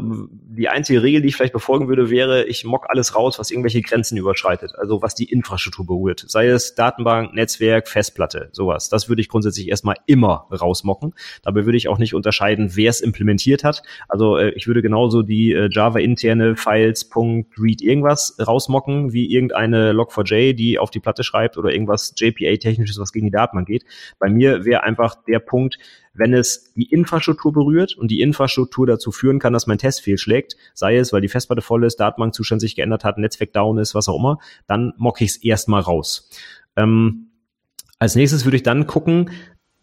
die 0.60 0.68
einzige 0.68 1.02
Regel, 1.02 1.22
die 1.22 1.28
ich 1.28 1.36
vielleicht 1.36 1.54
befolgen 1.54 1.88
würde, 1.88 2.10
wäre, 2.10 2.44
ich 2.44 2.64
mock 2.64 2.90
alles 2.90 3.16
raus, 3.16 3.38
was 3.38 3.50
irgendwelche 3.50 3.80
Grenzen 3.80 4.18
überschreitet. 4.18 4.72
Also 4.76 5.00
was 5.00 5.14
die 5.14 5.24
Infrastruktur 5.24 5.86
berührt. 5.86 6.22
Sei 6.28 6.48
es 6.48 6.74
Datenbank, 6.74 7.32
Netzwerk, 7.32 7.88
Festplatte, 7.88 8.50
sowas. 8.52 8.90
Das 8.90 9.08
würde 9.08 9.22
ich 9.22 9.30
grundsätzlich 9.30 9.68
erstmal 9.68 9.96
immer 10.04 10.48
rausmocken. 10.52 11.14
Dabei 11.42 11.64
würde 11.64 11.78
ich 11.78 11.88
auch 11.88 11.96
nicht 11.96 12.14
unterscheiden, 12.14 12.76
wer 12.76 12.90
es 12.90 13.00
implementiert 13.00 13.64
hat. 13.64 13.82
Also 14.06 14.36
äh, 14.36 14.50
ich 14.50 14.66
würde 14.66 14.82
genauso 14.82 15.22
die 15.22 15.52
äh, 15.52 15.70
Java-interne 15.72 16.56
Files.read 16.56 17.80
irgendwas 17.80 18.36
rausmocken, 18.38 19.14
wie 19.14 19.32
irgendeine 19.32 19.92
Log4j, 19.92 20.52
die 20.52 20.78
auf 20.78 20.90
die 20.90 21.00
Platte 21.00 21.24
schreibt 21.24 21.56
oder 21.56 21.72
irgendwas 21.72 22.12
JPA-technisches, 22.18 22.98
was 22.98 23.12
gegen 23.12 23.28
die 23.28 23.32
Datenbank 23.32 23.66
geht. 23.66 23.86
Bei 24.18 24.28
mir 24.28 24.66
wäre 24.66 24.82
einfach 24.82 25.14
der 25.26 25.38
Punkt, 25.38 25.78
wenn 26.20 26.34
es 26.34 26.70
die 26.74 26.84
Infrastruktur 26.84 27.50
berührt 27.50 27.96
und 27.96 28.10
die 28.10 28.20
Infrastruktur 28.20 28.86
dazu 28.86 29.10
führen 29.10 29.38
kann, 29.38 29.54
dass 29.54 29.66
mein 29.66 29.78
Test 29.78 30.02
fehlschlägt, 30.02 30.54
sei 30.74 30.98
es, 30.98 31.14
weil 31.14 31.22
die 31.22 31.28
Festplatte 31.28 31.62
voll 31.62 31.82
ist, 31.82 31.96
Datenbankzustand 31.96 32.60
sich 32.60 32.76
geändert 32.76 33.04
hat, 33.04 33.16
Netzwerk 33.16 33.54
down 33.54 33.78
ist, 33.78 33.94
was 33.94 34.06
auch 34.06 34.18
immer, 34.18 34.38
dann 34.66 34.92
mocke 34.98 35.24
ich 35.24 35.30
es 35.30 35.36
erstmal 35.38 35.80
raus. 35.80 36.28
Ähm, 36.76 37.30
als 37.98 38.16
nächstes 38.16 38.44
würde 38.44 38.58
ich 38.58 38.62
dann 38.62 38.86
gucken, 38.86 39.30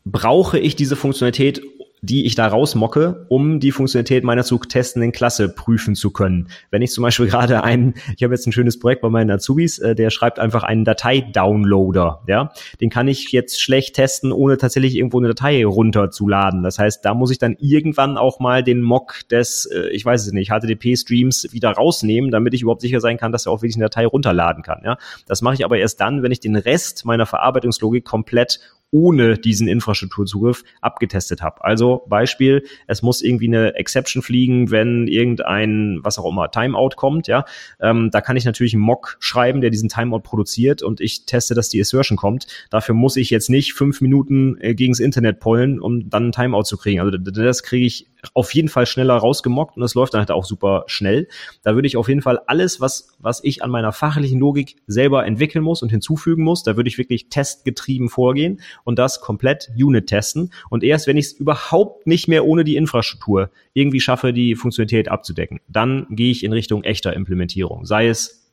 brauche 0.06 0.60
ich 0.60 0.76
diese 0.76 0.96
Funktionalität, 0.96 1.64
die 2.02 2.26
ich 2.26 2.36
da 2.36 2.48
rausmocke, 2.48 3.26
um 3.30 3.60
die 3.60 3.72
Funktionalität 3.72 4.24
meiner 4.24 4.44
zu 4.44 4.58
testenden 4.60 5.12
Klasse 5.12 5.50
prüfen 5.50 5.96
zu 5.96 6.12
können. 6.12 6.50
Wenn 6.70 6.82
ich 6.82 6.92
zum 6.92 7.02
Beispiel 7.02 7.26
gerade 7.30 7.64
einen, 7.64 7.96
ich 8.16 8.24
habe 8.24 8.34
jetzt 8.34 8.46
ein 8.48 8.52
schönes 8.52 8.80
Projekt 8.80 9.02
bei 9.02 9.10
meinen 9.10 9.32
Azubis, 9.32 9.80
äh, 9.80 9.96
der 9.96 10.10
schreibt 10.10 10.40
einfach 10.40 10.64
einen 10.64 10.86
Datei-Downloader, 10.86 12.24
ja, 12.28 12.52
den 12.82 12.90
kann 12.90 13.08
ich 13.08 13.32
jetzt 13.32 13.62
schlecht 13.62 13.96
testen, 13.96 14.32
ohne 14.32 14.58
tatsächlich 14.58 14.96
irgendwo 14.96 15.18
eine 15.20 15.30
Datei 15.30 15.66
runterzuladen. 15.66 16.64
Das 16.64 16.80
heißt, 16.80 17.04
da 17.04 17.14
muss 17.14 17.32
ich 17.32 17.40
dann 17.40 17.56
irgendwann 17.60 18.18
auch 18.18 18.40
mal 18.40 18.64
den 18.64 18.82
Mock 18.82 19.28
des, 19.30 19.66
äh, 19.66 19.90
ich 19.90 20.06
weiß 20.06 20.26
es 20.26 20.34
nicht, 20.34 20.52
HTTP-Streams 20.52 21.52
wieder 21.52 21.72
rausnehmen, 21.72 22.32
damit 22.32 22.54
ich 22.54 22.62
überhaupt 22.62 22.82
sicher 22.82 23.00
sein 23.00 23.18
kann, 23.18 23.32
dass 23.32 23.48
er 23.48 23.52
auch 23.52 23.62
wirklich 23.62 23.76
eine 23.76 23.86
Datei 23.86 24.06
runterladen 24.06 24.64
kann, 24.64 24.82
ja. 24.84 24.98
Das 25.26 25.42
mache 25.42 25.56
ich 25.56 25.66
aber 25.66 25.78
erst 25.78 26.00
dann, 26.00 26.22
wenn 26.24 26.32
ich 26.32 26.40
den 26.40 26.56
Rest 26.56 27.06
meiner 27.06 27.26
Verarbeitungslogik 27.26 28.06
komplett 28.06 28.60
ohne 28.92 29.38
diesen 29.38 29.68
Infrastrukturzugriff 29.68 30.64
abgetestet 30.82 31.42
habe. 31.42 31.64
Also 31.64 32.06
Beispiel, 32.08 32.64
es 32.88 33.02
muss 33.02 33.22
irgendwie 33.22 33.48
eine 33.48 33.76
Exception 33.76 34.24
fliegen, 34.24 34.72
wenn 34.72 35.08
irgendein, 35.08 36.00
was 36.04 36.18
auch 36.18 36.30
immer, 36.30 36.50
Timeout 36.50 36.96
kommt, 36.96 37.28
ja. 37.28 37.46
Ähm, 37.82 38.10
da 38.12 38.22
kann 38.22 38.38
ich 38.38 38.46
natürlich 38.46 38.74
einen 38.74 38.84
Mock 38.84 39.18
schreiben, 39.20 39.62
der 39.62 39.70
diesen 39.70 39.90
Timeout 39.90 40.22
produziert 40.22 40.82
und 40.82 41.02
ich 41.02 41.26
teste, 41.26 41.54
dass 41.54 41.70
die 41.70 41.82
Assertion 41.82 42.18
kommt. 42.18 42.48
Dafür 42.70 42.96
muss 42.96 43.18
ich 43.18 43.30
jetzt 43.30 43.50
nicht 43.50 43.74
fünf 43.74 44.02
Minuten 44.02 44.58
äh, 44.62 44.74
gegens 44.74 45.00
Internet 45.00 45.40
pollen, 45.40 45.80
um 45.80 46.10
dann 46.10 46.24
einen 46.24 46.32
Timeout 46.32 46.64
zu 46.64 46.78
kriegen. 46.78 47.02
Also 47.02 47.18
das 47.18 47.64
kriege 47.64 47.86
ich 47.86 48.08
auf 48.34 48.54
jeden 48.54 48.70
Fall 48.70 48.86
schneller 48.86 49.16
rausgemockt 49.16 49.78
und 49.78 49.84
es 49.84 49.94
läuft 49.96 50.14
dann 50.14 50.20
halt 50.20 50.32
auch 50.32 50.46
super 50.46 50.84
schnell. 50.88 51.28
Da 51.64 51.76
würde 51.76 51.88
ich 51.88 51.98
auf 51.98 52.08
jeden 52.08 52.22
Fall 52.22 52.40
alles, 52.48 52.82
was, 52.82 53.16
was 53.20 53.44
ich 53.44 53.64
an 53.64 53.70
meiner 53.70 53.92
fachlichen 53.92 54.40
Logik 54.40 54.78
selber 54.88 55.26
entwickeln 55.26 55.64
muss 55.64 55.82
und 55.82 55.90
hinzufügen 55.90 56.44
muss, 56.44 56.64
da 56.64 56.78
würde 56.78 56.90
ich 56.90 56.98
wirklich 56.98 57.30
testgetrieben 57.30 58.10
vorgehen 58.10 58.62
und 58.84 59.00
das 59.00 59.22
komplett 59.22 59.70
Unit 59.78 60.08
testen. 60.08 60.52
Und 60.70 60.84
erst 60.84 61.08
wenn 61.08 61.18
ich 61.18 61.28
es 61.28 61.34
überhaupt 61.34 62.08
nicht 62.08 62.28
mehr 62.28 62.46
ohne 62.46 62.64
die 62.64 62.76
Infrastruktur 62.76 63.52
irgendwie 63.74 64.00
schaffe, 64.00 64.34
die 64.34 64.56
Funktionalität 64.56 65.10
abzudecken, 65.10 65.60
dann 65.68 66.08
gehe 66.10 66.32
ich 66.32 66.44
in 66.44 66.54
Richtung 66.54 66.84
echter 66.84 67.14
Implementierung. 67.14 67.86
Sei 67.86 68.08
es 68.08 68.48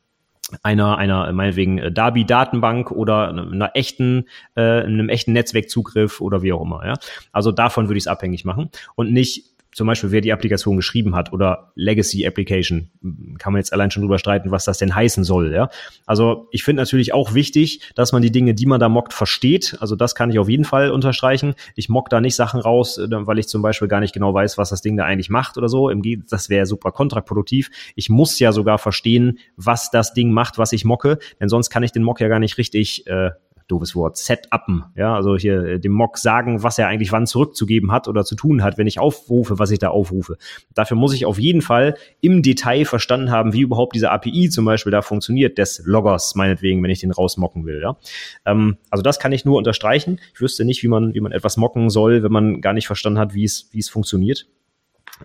einer, 0.61 0.97
einer 0.97 1.31
meinetwegen 1.33 1.79
äh, 1.79 1.91
Darby-Datenbank 1.91 2.91
oder 2.91 3.29
einer 3.29 3.71
echten, 3.73 4.25
äh, 4.55 4.61
einem 4.61 5.09
echten 5.09 5.33
Netzwerkzugriff 5.33 6.21
oder 6.21 6.43
wie 6.43 6.53
auch 6.53 6.61
immer. 6.61 6.85
Ja? 6.85 6.93
Also 7.31 7.51
davon 7.51 7.87
würde 7.87 7.97
ich 7.97 8.03
es 8.03 8.07
abhängig 8.07 8.45
machen 8.45 8.69
und 8.95 9.11
nicht 9.11 9.54
zum 9.75 9.87
Beispiel, 9.87 10.11
wer 10.11 10.21
die 10.21 10.31
Applikation 10.31 10.77
geschrieben 10.77 11.15
hat 11.15 11.33
oder 11.33 11.73
Legacy 11.75 12.25
Application, 12.25 12.91
kann 13.37 13.51
man 13.51 13.59
jetzt 13.59 13.73
allein 13.73 13.91
schon 13.91 14.03
drüber 14.03 14.19
streiten, 14.19 14.49
was 14.49 14.63
das 14.63 14.77
denn 14.77 14.95
heißen 14.95 15.25
soll. 15.25 15.51
Ja? 15.53 15.69
Also 16.05 16.47
ich 16.51 16.63
finde 16.63 16.81
natürlich 16.81 17.13
auch 17.13 17.33
wichtig, 17.33 17.81
dass 17.93 18.13
man 18.13 18.21
die 18.21 18.31
Dinge, 18.31 18.53
die 18.53 18.67
man 18.67 18.79
da 18.79 18.87
mockt, 18.87 19.11
versteht. 19.11 19.75
Also 19.81 19.97
das 19.97 20.15
kann 20.15 20.31
ich 20.31 20.39
auf 20.39 20.47
jeden 20.47 20.63
Fall 20.63 20.91
unterstreichen. 20.91 21.55
Ich 21.75 21.89
mock 21.89 22.09
da 22.09 22.21
nicht 22.21 22.37
Sachen 22.37 22.61
raus, 22.61 22.97
äh, 22.97 23.07
weil 23.09 23.37
ich 23.37 23.49
zum 23.49 23.61
Beispiel 23.61 23.89
gar 23.89 23.99
nicht 23.99 24.13
genau 24.13 24.33
weiß, 24.33 24.57
was 24.57 24.69
das 24.69 24.81
Ding 24.81 24.95
da 24.95 25.03
eigentlich 25.03 25.29
macht 25.29 25.57
oder 25.57 25.67
so. 25.67 25.91
Das 26.29 26.49
wäre 26.49 26.65
super 26.65 26.93
kontraproduktiv. 26.93 27.69
Ich 27.95 28.09
muss 28.09 28.39
ja 28.39 28.53
sogar 28.53 28.77
verstehen, 28.77 29.39
was 29.57 29.91
das 29.91 30.13
Ding 30.13 30.31
macht, 30.31 30.57
was 30.57 30.71
ich 30.71 30.85
mocke, 30.85 31.19
denn 31.41 31.49
sonst 31.49 31.69
kann 31.69 31.83
ich 31.83 31.91
den 31.91 32.03
Mock 32.03 32.21
ja 32.21 32.29
gar 32.29 32.39
nicht 32.39 32.57
richtig 32.57 33.07
äh, 33.07 33.31
doofes 33.67 33.95
Wort, 33.95 34.17
setupen, 34.17 34.85
ja, 34.95 35.15
also 35.15 35.35
hier 35.35 35.63
äh, 35.63 35.79
dem 35.79 35.91
Mock 35.91 36.17
sagen, 36.17 36.63
was 36.63 36.77
er 36.77 36.87
eigentlich 36.87 37.11
wann 37.11 37.25
zurückzugeben 37.25 37.91
hat 37.91 38.07
oder 38.07 38.23
zu 38.23 38.35
tun 38.35 38.63
hat, 38.63 38.77
wenn 38.77 38.87
ich 38.87 38.99
aufrufe, 38.99 39.57
was 39.57 39.71
ich 39.71 39.79
da 39.79 39.89
aufrufe. 39.89 40.37
Dafür 40.73 40.97
muss 40.97 41.13
ich 41.13 41.25
auf 41.25 41.39
jeden 41.39 41.61
Fall 41.61 41.95
im 42.21 42.43
Detail 42.43 42.85
verstanden 42.85 43.31
haben, 43.31 43.53
wie 43.53 43.61
überhaupt 43.61 43.95
diese 43.95 44.11
API 44.11 44.49
zum 44.49 44.65
Beispiel 44.65 44.91
da 44.91 45.01
funktioniert, 45.01 45.57
des 45.57 45.81
Loggers 45.85 46.35
meinetwegen, 46.35 46.83
wenn 46.83 46.91
ich 46.91 46.99
den 46.99 47.11
rausmocken 47.11 47.65
will, 47.65 47.81
ja. 47.81 47.97
Ähm, 48.45 48.77
also 48.89 49.01
das 49.01 49.19
kann 49.19 49.31
ich 49.31 49.45
nur 49.45 49.57
unterstreichen. 49.57 50.19
Ich 50.33 50.41
wüsste 50.41 50.65
nicht, 50.65 50.83
wie 50.83 50.87
man, 50.87 51.13
wie 51.13 51.21
man 51.21 51.31
etwas 51.31 51.57
mocken 51.57 51.89
soll, 51.89 52.23
wenn 52.23 52.31
man 52.31 52.61
gar 52.61 52.73
nicht 52.73 52.87
verstanden 52.87 53.19
hat, 53.19 53.33
wie 53.33 53.43
es, 53.43 53.69
wie 53.71 53.79
es 53.79 53.89
funktioniert. 53.89 54.47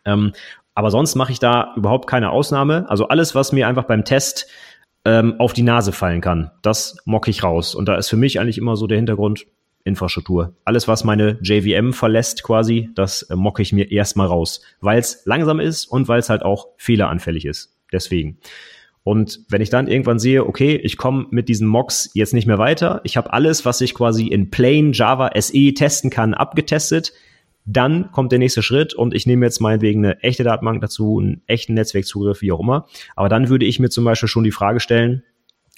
Ähm, 0.05 0.33
aber 0.75 0.91
sonst 0.91 1.15
mache 1.15 1.33
ich 1.33 1.41
da 1.41 1.75
überhaupt 1.77 2.09
keine 2.09 2.31
Ausnahme. 2.31 2.89
Also 2.89 3.09
alles, 3.09 3.35
was 3.35 3.53
mir 3.53 3.69
einfach 3.69 3.85
beim 3.85 4.05
Test 4.05 4.47
ähm, 5.05 5.37
auf 5.39 5.53
die 5.53 5.63
Nase 5.63 5.93
fallen 5.93 6.21
kann. 6.21 6.51
Das 6.63 6.97
mocke 7.05 7.31
ich 7.31 7.43
raus. 7.43 7.75
Und 7.75 7.89
da 7.89 7.97
ist 7.97 8.09
für 8.09 8.17
mich 8.17 8.41
eigentlich 8.41 8.59
immer 8.59 8.77
so 8.77 8.87
der 8.87 8.99
Hintergrund 8.99 9.47
Infrastruktur. 9.85 10.55
Alles, 10.65 10.89
was 10.89 11.05
meine 11.05 11.39
JVM 11.43 11.93
verlässt 11.93 12.43
quasi, 12.43 12.91
das 12.95 13.23
äh, 13.23 13.37
mocke 13.37 13.63
ich 13.63 13.73
mir 13.73 13.91
erstmal 13.91 14.27
raus, 14.27 14.61
weil 14.81 14.99
es 14.99 15.23
langsam 15.25 15.59
ist 15.59 15.87
und 15.87 16.09
weil 16.09 16.19
es 16.19 16.29
halt 16.29 16.43
auch 16.43 16.69
fehleranfällig 16.77 17.47
ist. 17.47 17.75
Deswegen. 17.93 18.39
Und 19.03 19.41
wenn 19.49 19.63
ich 19.63 19.71
dann 19.71 19.89
irgendwann 19.89 20.19
sehe, 20.19 20.47
okay, 20.47 20.77
ich 20.77 20.99
komme 20.99 21.27
mit 21.31 21.49
diesen 21.49 21.67
Mocks 21.67 22.11
jetzt 22.13 22.35
nicht 22.35 22.47
mehr 22.47 22.59
weiter, 22.59 23.01
ich 23.05 23.17
habe 23.17 23.33
alles, 23.33 23.65
was 23.65 23.81
ich 23.81 23.95
quasi 23.95 24.27
in 24.27 24.51
Plain 24.51 24.93
Java 24.93 25.31
SE 25.41 25.73
testen 25.73 26.11
kann, 26.11 26.35
abgetestet, 26.35 27.13
dann 27.65 28.11
kommt 28.13 28.33
der 28.33 28.39
nächste 28.39 28.63
Schritt 28.63 28.95
und 28.95 29.15
ich 29.15 29.27
nehme 29.27 29.47
jetzt 29.47 29.61
meinetwegen 29.61 30.05
eine 30.05 30.21
echte 30.23 30.45
Datenbank 30.45 30.81
dazu, 30.81 31.19
einen 31.19 31.43
echten 31.47 31.75
Netzwerkzugriff, 31.75 32.41
wie 32.41 32.53
auch 32.53 32.61
immer. 32.61 32.87
Aber 33.17 33.29
dann 33.29 33.49
würde 33.49 33.67
ich 33.67 33.79
mir 33.79 33.91
zum 33.91 34.05
Beispiel 34.05 34.29
schon 34.29 34.45
die 34.45 34.51
Frage 34.51 34.81
stellen, 34.81 35.23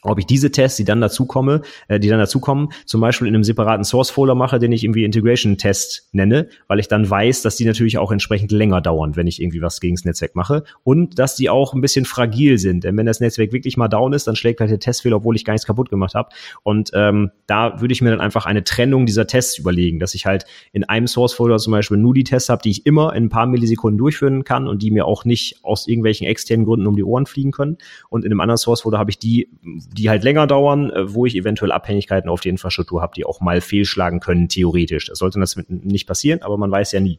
ob 0.02 0.18
ich 0.18 0.26
diese 0.26 0.50
Tests, 0.50 0.76
die 0.76 0.84
dann 0.84 1.00
dazu 1.00 1.26
komme, 1.26 1.62
äh, 1.88 1.98
die 1.98 2.08
dann 2.08 2.18
dazu 2.18 2.40
kommen, 2.40 2.68
zum 2.86 3.00
Beispiel 3.00 3.28
in 3.28 3.34
einem 3.34 3.44
separaten 3.44 3.84
Source-Folder 3.84 4.34
mache, 4.34 4.58
den 4.58 4.72
ich 4.72 4.84
irgendwie 4.84 5.04
Integration-Test 5.04 6.08
nenne, 6.12 6.48
weil 6.68 6.80
ich 6.80 6.88
dann 6.88 7.08
weiß, 7.08 7.42
dass 7.42 7.56
die 7.56 7.64
natürlich 7.64 7.98
auch 7.98 8.10
entsprechend 8.10 8.52
länger 8.52 8.80
dauern, 8.80 9.16
wenn 9.16 9.26
ich 9.26 9.40
irgendwie 9.40 9.62
was 9.62 9.80
gegen 9.80 9.94
das 9.94 10.04
Netzwerk 10.04 10.34
mache 10.34 10.64
und 10.84 11.18
dass 11.18 11.36
die 11.36 11.48
auch 11.48 11.74
ein 11.74 11.80
bisschen 11.80 12.04
fragil 12.04 12.58
sind. 12.58 12.84
Denn 12.84 12.96
wenn 12.96 13.06
das 13.06 13.20
Netzwerk 13.20 13.52
wirklich 13.52 13.76
mal 13.76 13.88
down 13.88 14.12
ist, 14.12 14.26
dann 14.26 14.36
schlägt 14.36 14.60
halt 14.60 14.70
der 14.70 14.78
Testfehler, 14.78 15.16
obwohl 15.16 15.36
ich 15.36 15.44
gar 15.44 15.52
nichts 15.54 15.66
kaputt 15.66 15.88
gemacht 15.88 16.14
habe. 16.14 16.30
Und 16.62 16.90
ähm, 16.94 17.30
da 17.46 17.80
würde 17.80 17.92
ich 17.92 18.02
mir 18.02 18.10
dann 18.10 18.20
einfach 18.20 18.46
eine 18.46 18.64
Trennung 18.64 19.06
dieser 19.06 19.26
Tests 19.26 19.58
überlegen, 19.58 19.98
dass 19.98 20.14
ich 20.14 20.26
halt 20.26 20.44
in 20.72 20.84
einem 20.84 21.06
Source-Folder 21.06 21.58
zum 21.58 21.72
Beispiel 21.72 21.96
nur 21.96 22.14
die 22.14 22.24
Tests 22.24 22.48
habe, 22.48 22.62
die 22.62 22.70
ich 22.70 22.86
immer 22.86 23.14
in 23.14 23.24
ein 23.24 23.28
paar 23.28 23.46
Millisekunden 23.46 23.98
durchführen 23.98 24.44
kann 24.44 24.66
und 24.66 24.82
die 24.82 24.90
mir 24.90 25.06
auch 25.06 25.24
nicht 25.24 25.60
aus 25.62 25.86
irgendwelchen 25.86 26.26
externen 26.26 26.66
Gründen 26.66 26.86
um 26.86 26.96
die 26.96 27.04
Ohren 27.04 27.26
fliegen 27.26 27.52
können. 27.52 27.78
Und 28.08 28.24
in 28.24 28.32
einem 28.32 28.40
anderen 28.40 28.58
Source-Folder 28.58 28.98
habe 28.98 29.10
ich 29.10 29.18
die, 29.18 29.48
die 29.92 30.10
halt 30.10 30.24
länger 30.24 30.46
dauern, 30.46 30.90
äh, 30.90 31.14
wo 31.14 31.26
ich 31.26 31.36
eventuell 31.36 31.72
Abhängigkeiten 31.72 32.30
auf 32.30 32.40
die 32.40 32.48
Infrastruktur 32.48 33.02
habe, 33.02 33.14
die 33.14 33.24
auch 33.24 33.40
mal 33.40 33.60
fehlschlagen 33.60 34.20
können, 34.20 34.48
theoretisch. 34.48 35.06
Das 35.06 35.18
sollte 35.18 35.40
das 35.40 35.56
nicht 35.68 36.06
passieren, 36.06 36.42
aber 36.42 36.56
man 36.56 36.70
weiß 36.70 36.92
ja 36.92 37.00
nie. 37.00 37.18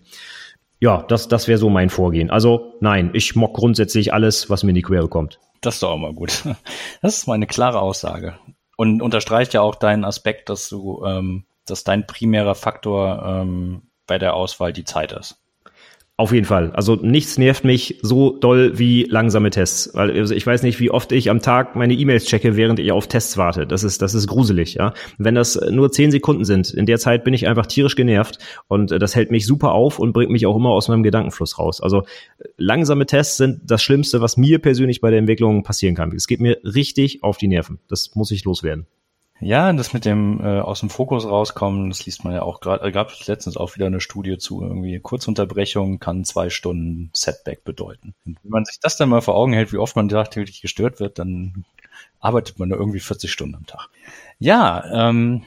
Ja, 0.80 1.03
das, 1.07 1.28
das 1.28 1.47
wäre 1.47 1.57
so 1.57 1.69
mein 1.69 1.89
Vorgehen. 1.89 2.30
Also 2.30 2.74
nein, 2.82 3.11
ich 3.13 3.36
mock 3.36 3.55
grundsätzlich 3.55 4.13
alles, 4.13 4.49
was 4.49 4.63
mir 4.63 4.71
in 4.71 4.76
die 4.76 4.82
Quere 4.82 5.07
kommt. 5.07 5.39
Das 5.61 5.76
ist 5.76 5.84
doch 5.84 5.91
auch 5.91 5.97
mal 5.97 6.13
gut. 6.13 6.43
Das 7.01 7.17
ist 7.17 7.28
meine 7.28 7.47
klare 7.47 7.80
Aussage. 7.80 8.36
Und 8.76 9.01
unterstreicht 9.01 9.53
ja 9.53 9.61
auch 9.61 9.76
deinen 9.76 10.03
Aspekt, 10.03 10.49
dass 10.49 10.67
du, 10.67 11.03
ähm, 11.05 11.45
dass 11.65 11.84
dein 11.84 12.05
primärer 12.07 12.55
Faktor 12.55 13.24
ähm, 13.26 13.84
bei 14.07 14.17
der 14.17 14.34
Auswahl 14.34 14.74
die 14.74 14.84
Zeit 14.84 15.11
ist. 15.13 15.42
Auf 16.16 16.32
jeden 16.32 16.45
Fall. 16.45 16.72
Also 16.74 16.95
nichts 16.95 17.39
nervt 17.39 17.64
mich 17.64 17.97
so 18.03 18.38
doll 18.38 18.78
wie 18.78 19.03
langsame 19.09 19.49
Tests. 19.49 19.89
Weil 19.95 20.11
also 20.11 20.36
ich 20.36 20.45
weiß 20.45 20.61
nicht, 20.61 20.80
wie 20.80 20.91
oft 20.91 21.11
ich 21.11 21.32
am 21.32 21.39
Tag 21.39 21.76
meine 21.76 21.95
E-Mails 21.95 22.26
checke, 22.26 22.55
während 22.55 22.78
ich 22.78 22.91
auf 22.91 23.07
Tests 23.07 23.36
warte. 23.36 23.66
Das 23.66 23.84
ist, 23.84 23.99
das 24.03 24.14
ist 24.14 24.28
gruselig, 24.28 24.76
ja. 24.76 24.93
Wenn 25.18 25.34
das 25.34 25.59
nur 25.72 25.91
zehn 25.91 26.11
Sekunden 26.11 26.45
sind, 26.45 26.72
in 26.72 26.86
der 26.86 26.99
Zeit 26.99 27.24
bin 27.24 27.34
ich 27.34 27.47
einfach 27.47 27.66
tierisch 27.66 27.95
genervt 27.95 28.38
und 28.68 28.91
äh, 28.91 28.99
das 28.99 29.16
hält 29.16 29.32
mich 29.32 29.47
super 29.47 29.72
auf 29.72 29.97
und 29.97 30.14
bringt 30.14 30.30
mich 30.30 30.45
auch 30.45 30.55
immer 30.55 30.70
aus 30.70 30.88
meinem 30.88 31.01
Gedankenfluss 31.01 31.57
raus. 31.57 31.82
Also 31.82 32.03
langsame 32.57 33.07
Tests 33.07 33.38
sind 33.38 33.61
das 33.66 33.82
Schlimmste, 33.82 34.22
was 34.22 34.38
mir 34.38 34.59
persönlich 34.59 35.01
bei 35.01 35.09
der 35.09 35.18
Entwicklung 35.18 35.64
passieren 35.64 35.95
kann. 35.95 36.11
Es 36.16 36.28
geht 36.28 36.41
mir 36.41 36.59
richtig 36.64 37.24
auf 37.24 37.38
die 37.38 37.47
Nerven. 37.47 37.80
Das 37.88 38.14
muss 38.14 38.30
ich 38.30 38.45
loswerden. 38.45 38.86
Ja, 39.39 39.73
das 39.73 39.93
mit 39.93 40.05
dem 40.05 40.39
äh, 40.41 40.59
aus 40.59 40.79
dem 40.79 40.89
Fokus 40.89 41.25
rauskommen, 41.25 41.89
das 41.89 42.05
liest 42.05 42.23
man 42.23 42.34
ja 42.34 42.43
auch 42.43 42.61
gerade, 42.61 42.91
gab 42.91 43.09
es 43.09 43.27
letztens 43.27 43.57
auch 43.57 43.75
wieder 43.75 43.88
eine 43.88 43.99
Studie 43.99 44.38
zu, 44.38 44.61
irgendwie 44.61 44.99
Kurzunterbrechung 44.99 45.99
kann 45.99 46.23
zwei 46.23 46.49
Stunden 46.49 47.09
Setback 47.13 47.63
bedeuten. 47.63 48.13
Und 48.25 48.38
wenn 48.43 48.51
man 48.51 48.65
sich 48.65 48.79
das 48.79 48.95
dann 48.95 49.09
mal 49.09 49.21
vor 49.21 49.36
Augen 49.36 49.53
hält, 49.53 49.73
wie 49.73 49.77
oft 49.77 49.95
man 49.95 50.07
tagtäglich 50.07 50.61
gestört 50.61 50.99
wird, 50.99 51.19
dann 51.19 51.65
arbeitet 52.19 52.57
man 52.57 52.69
da 52.69 52.77
irgendwie 52.77 53.01
40 53.01 53.31
Stunden 53.31 53.55
am 53.55 53.65
Tag. 53.65 53.89
Ja, 54.39 55.09
ähm, 55.09 55.43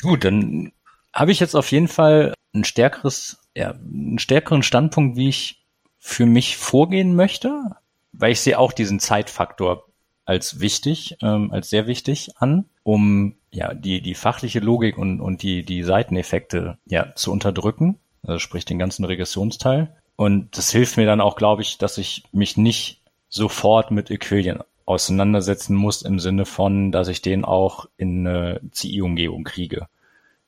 gut, 0.00 0.24
dann 0.24 0.72
habe 1.12 1.32
ich 1.32 1.40
jetzt 1.40 1.54
auf 1.54 1.70
jeden 1.70 1.88
Fall 1.88 2.34
ein 2.54 2.64
stärkeres, 2.64 3.38
ja, 3.54 3.72
einen 3.72 4.18
stärkeren 4.18 4.62
Standpunkt, 4.62 5.16
wie 5.16 5.28
ich 5.28 5.62
für 5.98 6.26
mich 6.26 6.56
vorgehen 6.56 7.14
möchte, 7.14 7.76
weil 8.12 8.32
ich 8.32 8.40
sehe 8.40 8.58
auch 8.58 8.72
diesen 8.72 9.00
Zeitfaktor 9.00 9.86
als 10.24 10.60
wichtig, 10.60 11.16
ähm, 11.22 11.52
als 11.52 11.70
sehr 11.70 11.86
wichtig 11.86 12.32
an, 12.36 12.66
um 12.82 13.34
ja 13.50 13.74
die 13.74 14.00
die 14.00 14.14
fachliche 14.14 14.60
Logik 14.60 14.98
und 14.98 15.20
und 15.20 15.42
die 15.42 15.64
die 15.64 15.82
Seiteneffekte 15.82 16.78
ja 16.86 17.14
zu 17.14 17.32
unterdrücken, 17.32 17.98
also 18.22 18.38
sprich 18.38 18.64
den 18.64 18.78
ganzen 18.78 19.04
Regressionsteil. 19.04 19.94
Und 20.16 20.56
das 20.56 20.70
hilft 20.70 20.96
mir 20.96 21.06
dann 21.06 21.20
auch, 21.20 21.36
glaube 21.36 21.62
ich, 21.62 21.78
dass 21.78 21.98
ich 21.98 22.24
mich 22.32 22.56
nicht 22.56 23.00
sofort 23.28 23.90
mit 23.90 24.10
Equilien 24.10 24.60
auseinandersetzen 24.86 25.74
muss 25.74 26.02
im 26.02 26.20
Sinne 26.20 26.44
von, 26.44 26.92
dass 26.92 27.08
ich 27.08 27.22
den 27.22 27.44
auch 27.44 27.86
in 27.96 28.26
eine 28.26 28.60
CI-Umgebung 28.70 29.44
kriege. 29.44 29.88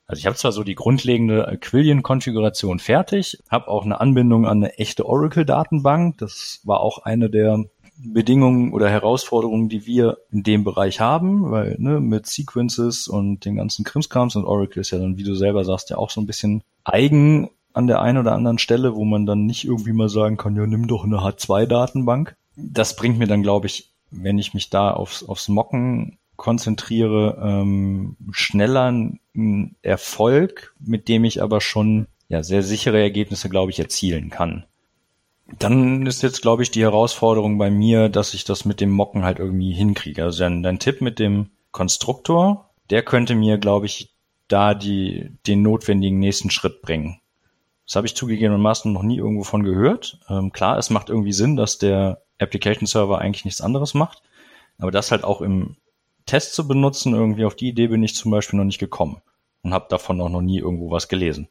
Also 0.05 0.21
ich 0.21 0.25
habe 0.25 0.37
zwar 0.37 0.53
so 0.53 0.63
die 0.63 0.75
grundlegende 0.75 1.47
Aquilion-Konfiguration 1.49 2.79
fertig, 2.79 3.39
habe 3.49 3.67
auch 3.67 3.83
eine 3.83 3.99
Anbindung 3.99 4.45
an 4.45 4.63
eine 4.63 4.77
echte 4.77 5.05
Oracle-Datenbank. 5.05 6.17
Das 6.19 6.61
war 6.63 6.79
auch 6.79 6.99
eine 6.99 7.29
der 7.29 7.65
Bedingungen 7.99 8.73
oder 8.73 8.89
Herausforderungen, 8.89 9.69
die 9.69 9.85
wir 9.85 10.17
in 10.31 10.43
dem 10.43 10.63
Bereich 10.63 10.99
haben, 10.99 11.51
weil 11.51 11.75
ne, 11.79 11.99
mit 11.99 12.27
Sequences 12.27 13.07
und 13.07 13.43
den 13.45 13.55
ganzen 13.55 13.83
Krimskrams 13.83 14.35
und 14.35 14.45
Oracle 14.45 14.81
ist 14.81 14.91
ja 14.91 14.99
dann, 14.99 15.17
wie 15.17 15.23
du 15.23 15.35
selber 15.35 15.65
sagst, 15.65 15.89
ja 15.89 15.97
auch 15.97 16.09
so 16.09 16.21
ein 16.21 16.27
bisschen 16.27 16.63
eigen 16.83 17.49
an 17.73 17.87
der 17.87 18.01
einen 18.01 18.17
oder 18.17 18.33
anderen 18.33 18.57
Stelle, 18.59 18.95
wo 18.95 19.05
man 19.05 19.25
dann 19.25 19.45
nicht 19.45 19.65
irgendwie 19.65 19.93
mal 19.93 20.09
sagen 20.09 20.37
kann, 20.37 20.55
ja, 20.55 20.65
nimm 20.65 20.87
doch 20.87 21.03
eine 21.03 21.17
H2-Datenbank. 21.17 22.35
Das 22.55 22.95
bringt 22.95 23.19
mir 23.19 23.27
dann, 23.27 23.43
glaube 23.43 23.67
ich, 23.67 23.91
wenn 24.09 24.39
ich 24.39 24.53
mich 24.53 24.69
da 24.69 24.91
aufs, 24.91 25.23
aufs 25.23 25.47
Mocken 25.47 26.17
konzentriere, 26.37 27.39
ähm, 27.43 28.15
schneller 28.31 28.85
einen 28.85 29.75
Erfolg, 29.81 30.73
mit 30.79 31.07
dem 31.07 31.23
ich 31.23 31.41
aber 31.41 31.61
schon 31.61 32.07
ja 32.29 32.43
sehr 32.43 32.63
sichere 32.63 32.99
Ergebnisse, 32.99 33.49
glaube 33.49 33.71
ich, 33.71 33.79
erzielen 33.79 34.29
kann. 34.29 34.65
Dann 35.59 36.05
ist 36.05 36.23
jetzt, 36.23 36.41
glaube 36.41 36.63
ich, 36.63 36.71
die 36.71 36.83
Herausforderung 36.83 37.57
bei 37.57 37.69
mir, 37.69 38.09
dass 38.09 38.33
ich 38.33 38.43
das 38.43 38.65
mit 38.65 38.81
dem 38.81 38.91
Mocken 38.91 39.23
halt 39.23 39.39
irgendwie 39.39 39.73
hinkriege. 39.73 40.23
Also 40.23 40.39
dein, 40.39 40.61
dein 40.61 40.79
Tipp 40.79 41.01
mit 41.01 41.19
dem 41.19 41.51
Konstruktor, 41.71 42.69
der 42.89 43.03
könnte 43.03 43.35
mir, 43.35 43.57
glaube 43.57 43.85
ich, 43.85 44.13
da 44.47 44.73
die, 44.73 45.31
den 45.45 45.61
notwendigen 45.61 46.19
nächsten 46.19 46.49
Schritt 46.49 46.81
bringen. 46.81 47.19
Das 47.85 47.95
habe 47.95 48.07
ich 48.07 48.15
zugegebenermaßen 48.15 48.91
noch 48.91 49.03
nie 49.03 49.17
irgendwo 49.17 49.43
von 49.43 49.63
gehört. 49.63 50.19
Ähm, 50.29 50.51
klar, 50.51 50.77
es 50.77 50.89
macht 50.89 51.09
irgendwie 51.09 51.31
Sinn, 51.31 51.55
dass 51.55 51.77
der 51.77 52.21
Application 52.37 52.85
Server 52.85 53.19
eigentlich 53.19 53.45
nichts 53.45 53.61
anderes 53.61 53.93
macht. 53.93 54.21
Aber 54.77 54.91
das 54.91 55.11
halt 55.11 55.23
auch 55.23 55.41
im 55.41 55.77
Test 56.25 56.53
zu 56.53 56.67
benutzen, 56.67 57.13
irgendwie 57.13 57.45
auf 57.45 57.55
die 57.55 57.69
Idee 57.69 57.87
bin 57.87 58.03
ich 58.03 58.15
zum 58.15 58.31
Beispiel 58.31 58.57
noch 58.57 58.65
nicht 58.65 58.79
gekommen 58.79 59.21
und 59.63 59.73
habe 59.73 59.87
davon 59.89 60.19
auch 60.19 60.29
noch 60.29 60.41
nie 60.41 60.59
irgendwo 60.59 60.91
was 60.91 61.07
gelesen. 61.07 61.47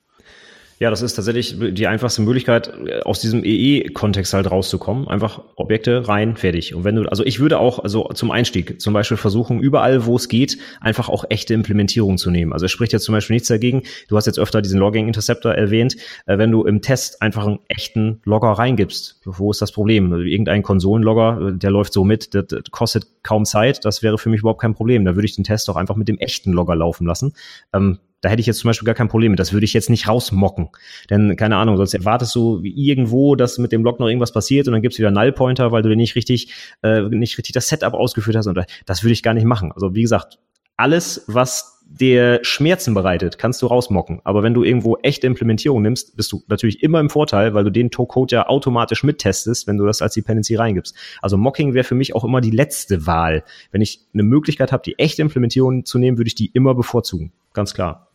Ja, 0.78 0.90
das 0.90 1.00
ist 1.00 1.14
tatsächlich 1.14 1.56
die 1.58 1.86
einfachste 1.86 2.20
Möglichkeit, 2.20 2.70
aus 3.06 3.18
diesem 3.18 3.44
EE-Kontext 3.44 4.34
halt 4.34 4.50
rauszukommen. 4.50 5.08
Einfach 5.08 5.40
Objekte 5.54 6.06
rein, 6.06 6.36
fertig. 6.36 6.74
Und 6.74 6.84
wenn 6.84 6.96
du, 6.96 7.04
also 7.04 7.24
ich 7.24 7.40
würde 7.40 7.58
auch, 7.58 7.78
also 7.78 8.10
zum 8.12 8.30
Einstieg 8.30 8.78
zum 8.78 8.92
Beispiel 8.92 9.16
versuchen, 9.16 9.58
überall, 9.58 10.04
wo 10.04 10.16
es 10.16 10.28
geht, 10.28 10.58
einfach 10.82 11.08
auch 11.08 11.24
echte 11.30 11.54
Implementierung 11.54 12.18
zu 12.18 12.30
nehmen. 12.30 12.52
Also 12.52 12.66
es 12.66 12.72
spricht 12.72 12.92
jetzt 12.92 13.04
zum 13.04 13.14
Beispiel 13.14 13.34
nichts 13.34 13.48
dagegen. 13.48 13.84
Du 14.08 14.18
hast 14.18 14.26
jetzt 14.26 14.38
öfter 14.38 14.60
diesen 14.60 14.78
Logging 14.78 15.06
Interceptor 15.06 15.52
erwähnt. 15.52 15.96
Äh, 16.26 16.36
wenn 16.36 16.50
du 16.50 16.64
im 16.64 16.82
Test 16.82 17.22
einfach 17.22 17.46
einen 17.46 17.60
echten 17.68 18.20
Logger 18.24 18.48
reingibst, 18.48 19.22
wo 19.24 19.50
ist 19.50 19.62
das 19.62 19.72
Problem? 19.72 20.12
Also 20.12 20.24
irgendein 20.24 20.62
Konsolenlogger, 20.62 21.52
äh, 21.54 21.58
der 21.58 21.70
läuft 21.70 21.94
so 21.94 22.04
mit, 22.04 22.34
das 22.34 22.64
kostet 22.70 23.06
kaum 23.22 23.46
Zeit. 23.46 23.86
Das 23.86 24.02
wäre 24.02 24.18
für 24.18 24.28
mich 24.28 24.40
überhaupt 24.40 24.60
kein 24.60 24.74
Problem. 24.74 25.06
Da 25.06 25.14
würde 25.14 25.24
ich 25.24 25.36
den 25.36 25.44
Test 25.44 25.70
auch 25.70 25.76
einfach 25.76 25.96
mit 25.96 26.08
dem 26.08 26.18
echten 26.18 26.52
Logger 26.52 26.76
laufen 26.76 27.06
lassen. 27.06 27.32
Ähm, 27.72 27.98
da 28.20 28.28
hätte 28.28 28.40
ich 28.40 28.46
jetzt 28.46 28.58
zum 28.58 28.68
Beispiel 28.68 28.86
gar 28.86 28.94
kein 28.94 29.08
Problem 29.08 29.32
mit. 29.32 29.38
Das 29.38 29.52
würde 29.52 29.64
ich 29.64 29.72
jetzt 29.72 29.90
nicht 29.90 30.08
rausmocken. 30.08 30.68
Denn, 31.10 31.36
keine 31.36 31.56
Ahnung, 31.56 31.76
sonst 31.76 31.94
erwartest 31.94 32.34
du 32.34 32.60
irgendwo, 32.62 33.36
dass 33.36 33.58
mit 33.58 33.72
dem 33.72 33.82
Block 33.82 34.00
noch 34.00 34.08
irgendwas 34.08 34.32
passiert 34.32 34.66
und 34.66 34.72
dann 34.72 34.82
gibt's 34.82 34.98
wieder 34.98 35.10
Null-Pointer, 35.10 35.72
weil 35.72 35.82
du 35.82 35.90
dir 35.90 35.96
nicht 35.96 36.16
richtig, 36.16 36.52
äh, 36.82 37.02
nicht 37.02 37.36
richtig 37.38 37.52
das 37.52 37.68
Setup 37.68 37.94
ausgeführt 37.94 38.36
hast. 38.36 38.46
Und 38.46 38.58
das 38.86 39.02
würde 39.02 39.12
ich 39.12 39.22
gar 39.22 39.34
nicht 39.34 39.44
machen. 39.44 39.72
Also 39.72 39.94
wie 39.94 40.02
gesagt, 40.02 40.38
alles, 40.76 41.24
was 41.26 41.75
der 41.88 42.40
Schmerzen 42.42 42.94
bereitet, 42.94 43.38
kannst 43.38 43.62
du 43.62 43.66
rausmocken. 43.66 44.20
Aber 44.24 44.42
wenn 44.42 44.54
du 44.54 44.64
irgendwo 44.64 44.96
echte 44.96 45.26
Implementierung 45.26 45.82
nimmst, 45.82 46.16
bist 46.16 46.32
du 46.32 46.42
natürlich 46.48 46.82
immer 46.82 47.00
im 47.00 47.08
Vorteil, 47.08 47.54
weil 47.54 47.64
du 47.64 47.70
den 47.70 47.90
Code 47.90 48.34
ja 48.34 48.48
automatisch 48.48 49.04
mittestest, 49.04 49.66
wenn 49.66 49.78
du 49.78 49.86
das 49.86 50.02
als 50.02 50.14
Dependency 50.14 50.56
reingibst. 50.56 50.94
Also 51.22 51.36
Mocking 51.36 51.74
wäre 51.74 51.84
für 51.84 51.94
mich 51.94 52.14
auch 52.14 52.24
immer 52.24 52.40
die 52.40 52.50
letzte 52.50 53.06
Wahl. 53.06 53.44
Wenn 53.70 53.82
ich 53.82 54.00
eine 54.12 54.24
Möglichkeit 54.24 54.72
habe, 54.72 54.82
die 54.82 54.98
echte 54.98 55.22
Implementierung 55.22 55.84
zu 55.84 55.98
nehmen, 55.98 56.18
würde 56.18 56.28
ich 56.28 56.34
die 56.34 56.50
immer 56.52 56.74
bevorzugen. 56.74 57.32
Ganz 57.52 57.72
klar. 57.72 58.08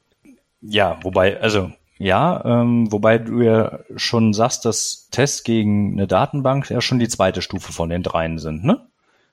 Ja, 0.61 0.99
wobei, 1.01 1.39
also 1.39 1.72
ja, 1.97 2.43
ähm, 2.45 2.91
wobei 2.91 3.19
du 3.19 3.41
ja 3.41 3.80
schon 3.95 4.34
sagst, 4.34 4.65
dass 4.65 5.07
Tests 5.11 5.43
gegen 5.43 5.93
eine 5.93 6.07
Datenbank 6.07 6.69
ja 6.69 6.82
schon 6.82 6.99
die 6.99 7.07
zweite 7.07 7.41
Stufe 7.41 7.72
von 7.72 7.89
den 7.89 8.03
dreien 8.03 8.38
sind, 8.38 8.63
ne? 8.63 8.88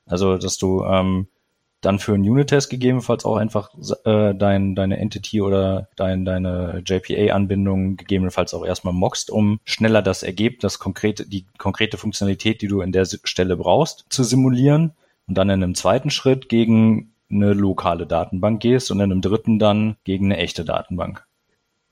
Also, 0.07 0.39
dass 0.39 0.57
du 0.59 0.85
ähm, 0.85 1.29
dann 1.81 1.99
für 1.99 2.15
einen 2.15 2.29
Unit-Test 2.29 2.71
gegebenenfalls 2.71 3.25
auch 3.25 3.37
einfach 3.37 3.71
äh, 4.05 4.35
dein, 4.35 4.75
deine 4.75 4.99
Entity 4.99 5.41
oder 5.41 5.89
dein, 5.97 6.25
deine 6.25 6.83
JPA-Anbindung 6.85 7.97
gegebenenfalls 7.97 8.53
auch 8.55 8.65
erstmal 8.65 8.95
mockst, 8.95 9.31
um 9.31 9.61
schneller 9.65 10.03
das 10.03 10.23
Ergebnis, 10.23 10.63
das 10.63 10.79
konkrete, 10.79 11.29
die 11.29 11.47
konkrete 11.59 11.97
Funktionalität, 11.97 12.63
die 12.63 12.69
du 12.69 12.81
in 12.81 12.93
der 12.93 13.07
Stelle 13.07 13.57
brauchst, 13.57 14.07
zu 14.09 14.25
simulieren 14.25 14.93
und 15.29 15.39
dann 15.39 15.51
in 15.51 15.63
einem 15.63 15.75
zweiten 15.75 16.11
Schritt 16.11 16.49
gegen 16.49 17.13
eine 17.31 17.53
lokale 17.53 18.07
Datenbank 18.07 18.61
gehst 18.61 18.91
und 18.91 18.99
in 18.99 19.13
einem 19.13 19.21
dritten 19.21 19.59
dann 19.59 19.97
gegen 20.05 20.27
eine 20.27 20.39
echte 20.39 20.65
Datenbank. 20.65 21.28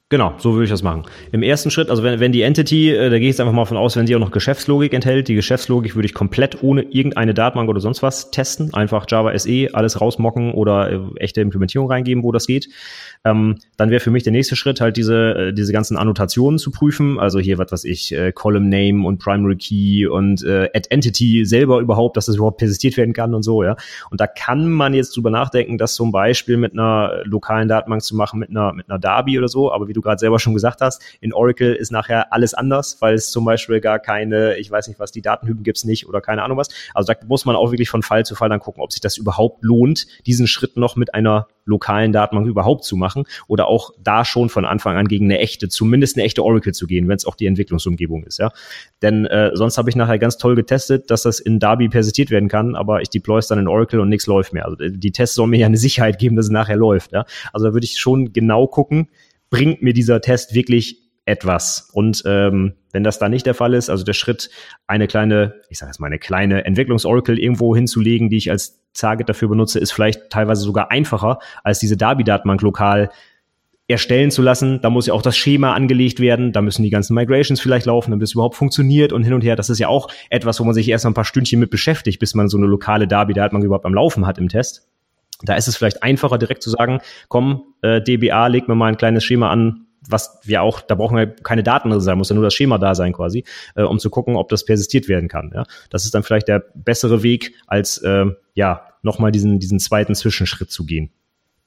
Genau, 0.09 0.34
so 0.38 0.52
würde 0.52 0.62
ich 0.62 0.70
das 0.70 0.84
machen. 0.84 1.02
Im 1.32 1.42
ersten 1.42 1.68
Schritt, 1.72 1.90
also 1.90 2.04
wenn, 2.04 2.20
wenn 2.20 2.30
die 2.30 2.42
Entity, 2.42 2.90
äh, 2.90 3.11
da 3.11 3.18
gehe 3.18 3.22
ich 3.22 3.32
jetzt 3.32 3.40
einfach 3.40 3.52
mal 3.52 3.64
von 3.64 3.76
aus, 3.76 3.96
wenn 3.96 4.07
sie 4.07 4.14
auch 4.14 4.20
noch 4.20 4.30
Geschäftslogik 4.30 4.92
enthält, 4.92 5.26
die 5.26 5.34
Geschäftslogik 5.34 5.96
würde 5.96 6.07
ich 6.07 6.14
komplett 6.14 6.62
ohne 6.62 6.82
irgendeine 6.82 7.34
Datenbank 7.34 7.68
oder 7.68 7.80
sonst 7.80 8.04
was 8.04 8.30
testen. 8.30 8.72
Einfach 8.72 9.07
Java 9.09 9.36
SE, 9.36 9.66
alles 9.72 10.00
rausmocken 10.00 10.54
oder 10.54 10.92
äh, 10.92 11.00
echte 11.16 11.40
Implementierung 11.40 11.90
reingeben, 11.90 12.22
wo 12.22 12.30
das 12.30 12.46
geht. 12.46 12.68
Ähm, 13.24 13.57
dann 13.76 13.90
wäre 13.90 13.98
für 13.98 14.12
mich 14.12 14.22
der 14.22 14.30
nächste 14.30 14.54
Schritt 14.54 14.80
halt 14.80 14.96
diese, 14.96 15.48
äh, 15.48 15.52
diese 15.52 15.72
ganzen 15.72 15.96
Annotationen 15.96 16.61
zu 16.61 16.70
prüfen. 16.70 17.18
Also 17.18 17.40
hier, 17.40 17.59
was 17.59 17.72
weiß 17.72 17.84
ich, 17.84 18.14
äh, 18.14 18.30
Column 18.30 18.68
Name 18.68 19.04
und 19.04 19.18
Primary 19.18 19.57
Key 19.57 20.07
und 20.07 20.44
äh, 20.44 20.70
Add 20.72 20.88
Entity 20.90 21.44
selber 21.44 21.80
überhaupt, 21.80 22.16
dass 22.16 22.26
das 22.26 22.36
überhaupt 22.36 22.59
persistiert 22.59 22.96
werden 22.96 23.12
kann 23.12 23.34
und 23.34 23.42
so, 23.42 23.64
ja. 23.64 23.74
Und 24.12 24.20
da 24.20 24.28
kann 24.28 24.70
man 24.70 24.94
jetzt 24.94 25.16
drüber 25.16 25.30
nachdenken, 25.30 25.78
das 25.78 25.96
zum 25.96 26.12
Beispiel 26.12 26.59
mit 26.59 26.74
einer 26.74 27.22
lokalen 27.24 27.66
Datenbank 27.66 28.02
zu 28.02 28.14
machen, 28.14 28.38
mit 28.38 28.50
einer, 28.50 28.72
mit 28.72 28.88
einer 28.88 29.00
Darby 29.00 29.36
oder 29.36 29.48
so, 29.48 29.72
aber 29.72 29.88
du 29.97 30.03
gerade 30.03 30.18
selber 30.18 30.38
schon 30.38 30.55
gesagt 30.55 30.80
hast, 30.80 31.03
in 31.20 31.32
Oracle 31.32 31.74
ist 31.74 31.90
nachher 31.90 32.32
alles 32.32 32.55
anders, 32.55 32.99
weil 33.01 33.14
es 33.14 33.30
zum 33.30 33.44
Beispiel 33.44 33.80
gar 33.80 33.99
keine, 33.99 34.57
ich 34.57 34.70
weiß 34.70 34.88
nicht 34.88 35.01
was, 35.01 35.11
die 35.11 35.22
Datenhypen 35.22 35.64
gibt's 35.64 35.84
nicht 35.84 36.07
oder 36.07 36.20
keine 36.20 36.42
Ahnung 36.42 36.59
was. 36.59 36.68
Also 36.94 37.12
da 37.12 37.18
muss 37.26 37.44
man 37.44 37.57
auch 37.57 37.72
wirklich 37.72 37.88
von 37.88 38.03
Fall 38.03 38.24
zu 38.24 38.34
Fall 38.34 38.49
dann 38.49 38.61
gucken, 38.61 38.82
ob 38.82 38.92
sich 38.92 39.01
das 39.01 39.16
überhaupt 39.16 39.64
lohnt, 39.64 40.07
diesen 40.26 40.47
Schritt 40.47 40.76
noch 40.76 40.97
mit 40.97 41.14
einer 41.14 41.49
lokalen 41.66 42.12
Datenbank 42.12 42.47
überhaupt 42.47 42.84
zu 42.84 42.97
machen 42.97 43.24
oder 43.49 43.66
auch 43.66 43.90
da 44.03 44.24
schon 44.24 44.49
von 44.49 44.64
Anfang 44.64 44.97
an 44.97 45.09
gegen 45.09 45.26
eine 45.26 45.40
echte, 45.40 45.68
zumindest 45.68 46.16
eine 46.16 46.24
echte 46.24 46.44
Oracle 46.44 46.72
zu 46.72 46.86
gehen, 46.86 47.09
wenn 47.09 47.16
es 47.16 47.26
auch 47.26 47.34
die 47.34 47.47
Entwicklungsumgebung 47.47 48.24
ist, 48.24 48.38
ja. 48.38 48.51
Denn 49.03 49.26
äh, 49.26 49.51
sonst 49.55 49.76
habe 49.76 49.90
ich 49.90 49.97
nachher 49.97 50.18
ganz 50.18 50.38
toll 50.38 50.55
getestet, 50.55 51.11
dass 51.11 51.22
das 51.22 51.40
in 51.40 51.59
Darby 51.59 51.88
persistiert 51.88 52.30
werden 52.30 52.49
kann, 52.49 52.76
aber 52.76 53.03
ich 53.03 53.11
deploy 53.11 53.38
es 53.38 53.49
dann 53.49 53.59
in 53.59 53.68
Oracle 53.68 54.01
und 54.01 54.09
nichts 54.09 54.26
läuft 54.26 54.53
mehr. 54.53 54.64
Also 54.64 54.76
die 54.76 55.12
Tests 55.12 55.34
sollen 55.34 55.51
mir 55.51 55.59
ja 55.59 55.66
eine 55.66 55.76
Sicherheit 55.76 56.18
geben, 56.18 56.36
dass 56.36 56.47
es 56.47 56.53
nachher 56.53 56.76
läuft, 56.76 57.12
ja. 57.12 57.24
Also 57.53 57.66
da 57.66 57.72
würde 57.74 57.84
ich 57.84 57.99
schon 57.99 58.32
genau 58.32 58.66
gucken, 58.68 59.09
bringt 59.57 59.82
mir 59.82 59.94
dieser 59.94 60.20
Test 60.20 60.54
wirklich 60.54 61.02
etwas. 61.24 61.88
Und 61.92 62.22
ähm, 62.26 62.74
wenn 62.92 63.02
das 63.02 63.18
da 63.18 63.28
nicht 63.28 63.46
der 63.46 63.54
Fall 63.54 63.74
ist, 63.74 63.90
also 63.90 64.04
der 64.04 64.12
Schritt, 64.12 64.50
eine 64.86 65.07
kleine, 65.09 65.54
ich 65.70 65.78
sage 65.78 65.90
jetzt 65.90 65.98
mal, 65.98 66.07
eine 66.07 66.18
kleine 66.18 66.64
Entwicklungsoracle 66.64 67.38
irgendwo 67.38 67.74
hinzulegen, 67.74 68.28
die 68.28 68.36
ich 68.36 68.50
als 68.50 68.80
Target 68.92 69.28
dafür 69.28 69.48
benutze, 69.48 69.78
ist 69.78 69.92
vielleicht 69.92 70.30
teilweise 70.30 70.62
sogar 70.62 70.90
einfacher, 70.90 71.38
als 71.64 71.78
diese 71.78 71.96
Darby-Datenbank 71.96 72.61
lokal 72.62 73.11
erstellen 73.88 74.30
zu 74.30 74.42
lassen. 74.42 74.80
Da 74.82 74.90
muss 74.90 75.07
ja 75.07 75.14
auch 75.14 75.22
das 75.22 75.36
Schema 75.36 75.72
angelegt 75.72 76.20
werden, 76.20 76.52
da 76.52 76.61
müssen 76.61 76.82
die 76.82 76.90
ganzen 76.90 77.14
Migrations 77.14 77.61
vielleicht 77.61 77.86
laufen, 77.86 78.11
damit 78.11 78.24
es 78.24 78.34
überhaupt 78.34 78.57
funktioniert 78.57 79.12
und 79.12 79.22
hin 79.22 79.32
und 79.32 79.42
her. 79.42 79.57
Das 79.57 79.70
ist 79.70 79.78
ja 79.78 79.88
auch 79.88 80.09
etwas, 80.28 80.61
wo 80.61 80.64
man 80.64 80.74
sich 80.74 80.88
erst 80.88 81.04
mal 81.04 81.12
ein 81.12 81.14
paar 81.14 81.24
Stündchen 81.24 81.61
mit 81.61 81.70
beschäftigt, 81.70 82.20
bis 82.20 82.34
man 82.34 82.48
so 82.48 82.59
eine 82.59 82.66
lokale 82.66 83.09
Darby-Datenbank 83.09 83.64
überhaupt 83.64 83.86
am 83.86 83.94
Laufen 83.94 84.26
hat 84.26 84.38
im 84.38 84.48
Test. 84.48 84.86
Da 85.43 85.55
ist 85.55 85.68
es 85.68 85.76
vielleicht 85.76 86.03
einfacher, 86.03 86.39
direkt 86.39 86.62
zu 86.62 86.70
sagen, 86.70 87.01
komm, 87.28 87.64
äh, 87.82 88.01
DBA, 88.01 88.47
leg 88.47 88.68
mir 88.68 88.74
mal 88.74 88.87
ein 88.87 88.97
kleines 88.97 89.24
Schema 89.24 89.51
an, 89.51 89.87
was 90.09 90.39
wir 90.45 90.62
auch, 90.62 90.80
da 90.80 90.95
brauchen 90.95 91.16
wir 91.16 91.26
keine 91.26 91.62
Daten 91.62 91.91
drin 91.91 92.01
sein, 92.01 92.18
muss 92.18 92.28
ja 92.28 92.34
nur 92.34 92.45
das 92.45 92.55
Schema 92.55 92.78
da 92.78 92.95
sein 92.95 93.12
quasi, 93.12 93.45
äh, 93.74 93.82
um 93.82 93.99
zu 93.99 94.11
gucken, 94.11 94.37
ob 94.37 94.49
das 94.49 94.64
persistiert 94.64 95.09
werden 95.09 95.28
kann. 95.28 95.53
Ja? 95.55 95.64
Das 95.91 96.05
ist 96.05 96.14
dann 96.14 96.22
vielleicht 96.22 96.49
der 96.49 96.64
bessere 96.74 97.22
Weg, 97.22 97.55
als 97.66 97.99
äh, 97.99 98.26
ja 98.55 98.82
nochmal 99.03 99.32
diesen, 99.32 99.59
diesen 99.59 99.78
zweiten 99.78 100.14
Zwischenschritt 100.14 100.70
zu 100.70 100.84
gehen. 100.84 101.11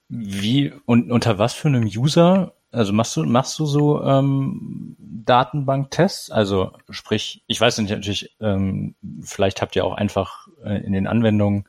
Wie 0.09 0.74
und 0.86 1.11
unter 1.11 1.38
was 1.38 1.53
für 1.53 1.67
einem 1.67 1.84
User? 1.84 2.53
Also 2.72 2.93
machst 2.93 3.15
du 3.15 3.24
machst 3.24 3.57
du 3.59 3.65
so 3.65 4.03
ähm, 4.03 4.95
Datenbanktests? 4.99 6.32
Also 6.32 6.72
sprich, 6.89 7.43
ich 7.47 7.61
weiß 7.61 7.78
nicht 7.78 7.91
natürlich, 7.91 8.36
ähm, 8.39 8.95
vielleicht 9.22 9.61
habt 9.61 9.76
ihr 9.76 9.86
auch 9.86 9.93
einfach 9.93 10.47
äh, 10.63 10.84
in 10.84 10.93
den 10.93 11.07
Anwendungen 11.07 11.65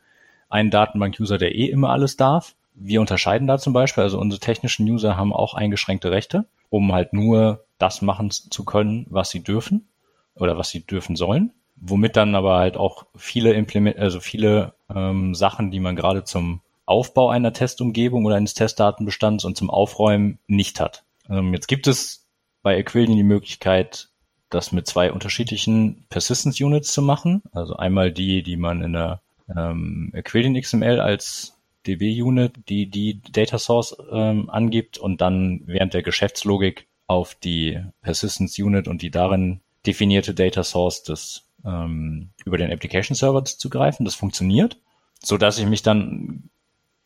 einen 0.51 0.70
Datenbank-User, 0.70 1.38
der 1.38 1.55
eh 1.55 1.66
immer 1.66 1.90
alles 1.90 2.16
darf. 2.16 2.55
Wir 2.74 3.01
unterscheiden 3.01 3.46
da 3.46 3.59
zum 3.59 3.72
Beispiel, 3.72 4.03
also 4.03 4.18
unsere 4.18 4.40
technischen 4.40 4.88
User 4.88 5.16
haben 5.16 5.32
auch 5.32 5.55
eingeschränkte 5.55 6.11
Rechte, 6.11 6.46
um 6.68 6.92
halt 6.92 7.12
nur 7.12 7.64
das 7.78 8.03
machen 8.03 8.30
zu 8.30 8.64
können, 8.64 9.07
was 9.09 9.30
sie 9.30 9.42
dürfen 9.42 9.88
oder 10.34 10.59
was 10.59 10.70
sie 10.70 10.86
dürfen 10.86 11.16
sollen. 11.16 11.53
Womit 11.76 12.16
dann 12.16 12.34
aber 12.34 12.59
halt 12.59 12.76
auch 12.76 13.07
viele 13.16 13.55
Implement, 13.55 13.98
also 13.98 14.20
viele 14.20 14.74
ähm, 14.94 15.34
Sachen, 15.34 15.70
die 15.70 15.80
man 15.80 15.96
gerade 15.96 16.24
zum 16.24 16.61
Aufbau 16.84 17.30
einer 17.30 17.53
Testumgebung 17.53 18.24
oder 18.26 18.36
eines 18.36 18.55
Testdatenbestands 18.55 19.44
und 19.44 19.57
zum 19.57 19.70
Aufräumen 19.70 20.38
nicht 20.46 20.80
hat. 20.80 21.05
Ähm, 21.28 21.55
jetzt 21.55 21.68
gibt 21.68 21.86
es 21.86 22.26
bei 22.62 22.78
Aquilian 22.78 23.16
die 23.16 23.22
Möglichkeit, 23.22 24.09
das 24.51 24.72
mit 24.72 24.86
zwei 24.86 25.12
unterschiedlichen 25.12 26.05
Persistence 26.11 26.61
Units 26.61 26.92
zu 26.92 27.01
machen. 27.01 27.42
Also 27.53 27.76
einmal 27.76 28.12
die, 28.12 28.42
die 28.42 28.57
man 28.57 28.82
in 28.82 28.92
der 28.92 29.22
ähm, 29.57 30.12
Aquilian 30.14 30.61
XML 30.61 31.01
als 31.01 31.57
DB-Unit, 31.86 32.53
die 32.68 32.86
die 32.86 33.20
Data 33.32 33.59
Source 33.59 33.96
ähm, 34.12 34.51
angibt 34.51 34.98
und 34.98 35.20
dann 35.20 35.62
während 35.66 35.94
der 35.94 36.03
Geschäftslogik 36.03 36.86
auf 37.07 37.34
die 37.34 37.80
Persistence 38.03 38.59
Unit 38.59 38.86
und 38.86 39.03
die 39.03 39.11
darin 39.11 39.61
definierte 39.86 40.34
Data 40.34 40.62
Source 40.62 41.03
des 41.03 41.46
ähm, 41.64 42.30
über 42.44 42.59
den 42.59 42.72
Application 42.72 43.14
Server 43.14 43.44
zugreifen. 43.44 44.05
Das 44.05 44.14
funktioniert, 44.14 44.78
so 45.22 45.36
dass 45.36 45.59
ich 45.59 45.66
mich 45.66 45.82
dann 45.82 46.51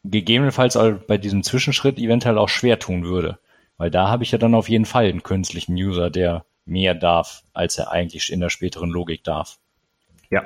gegebenenfalls 0.05 0.79
bei 1.07 1.19
diesem 1.19 1.43
Zwischenschritt 1.43 1.99
eventuell 1.99 2.39
auch 2.39 2.49
schwer 2.49 2.79
tun 2.79 3.05
würde. 3.05 3.39
Weil 3.77 3.91
da 3.91 4.09
habe 4.09 4.23
ich 4.23 4.31
ja 4.31 4.39
dann 4.39 4.55
auf 4.55 4.69
jeden 4.69 4.85
Fall 4.85 5.07
einen 5.07 5.23
künstlichen 5.23 5.75
User, 5.75 6.11
der 6.11 6.45
mehr 6.65 6.95
darf, 6.95 7.43
als 7.53 7.79
er 7.79 7.91
eigentlich 7.91 8.33
in 8.33 8.41
der 8.41 8.51
späteren 8.51 8.91
Logik 8.91 9.25
darf. 9.25 9.59
Ja, 10.31 10.45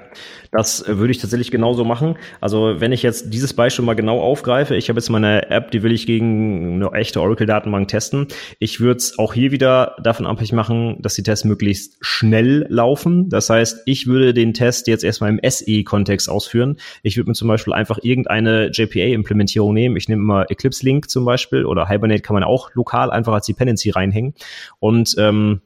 das 0.50 0.86
äh, 0.86 0.98
würde 0.98 1.10
ich 1.10 1.18
tatsächlich 1.18 1.50
genauso 1.50 1.84
machen. 1.84 2.16
Also 2.40 2.80
wenn 2.80 2.92
ich 2.92 3.02
jetzt 3.02 3.32
dieses 3.32 3.54
Beispiel 3.54 3.84
mal 3.84 3.94
genau 3.94 4.20
aufgreife, 4.20 4.76
ich 4.76 4.88
habe 4.88 4.98
jetzt 4.98 5.08
meine 5.08 5.50
App, 5.50 5.70
die 5.70 5.82
will 5.82 5.92
ich 5.92 6.06
gegen 6.06 6.74
eine 6.74 6.92
echte 6.92 7.20
Oracle-Datenbank 7.20 7.88
testen. 7.88 8.26
Ich 8.58 8.80
würde 8.80 8.98
es 8.98 9.18
auch 9.18 9.34
hier 9.34 9.52
wieder 9.52 9.96
davon 10.02 10.26
abhängig 10.26 10.52
machen, 10.52 11.00
dass 11.00 11.14
die 11.14 11.22
Tests 11.22 11.44
möglichst 11.44 11.96
schnell 12.00 12.66
laufen. 12.68 13.28
Das 13.28 13.50
heißt, 13.50 13.82
ich 13.86 14.06
würde 14.06 14.34
den 14.34 14.54
Test 14.54 14.88
jetzt 14.88 15.04
erstmal 15.04 15.30
im 15.30 15.40
SE-Kontext 15.48 16.28
ausführen. 16.28 16.76
Ich 17.02 17.16
würde 17.16 17.30
mir 17.30 17.34
zum 17.34 17.48
Beispiel 17.48 17.72
einfach 17.72 17.98
irgendeine 18.02 18.70
JPA-Implementierung 18.72 19.72
nehmen. 19.72 19.96
Ich 19.96 20.08
nehme 20.08 20.22
immer 20.22 20.50
Eclipse 20.50 20.84
Link 20.84 21.08
zum 21.08 21.24
Beispiel 21.24 21.64
oder 21.64 21.88
Hibernate 21.88 22.22
kann 22.22 22.34
man 22.34 22.44
auch 22.44 22.74
lokal 22.74 23.10
einfach 23.10 23.32
als 23.32 23.46
Dependency 23.46 23.90
reinhängen. 23.90 24.34
Und 24.80 25.14
ähm, 25.18 25.60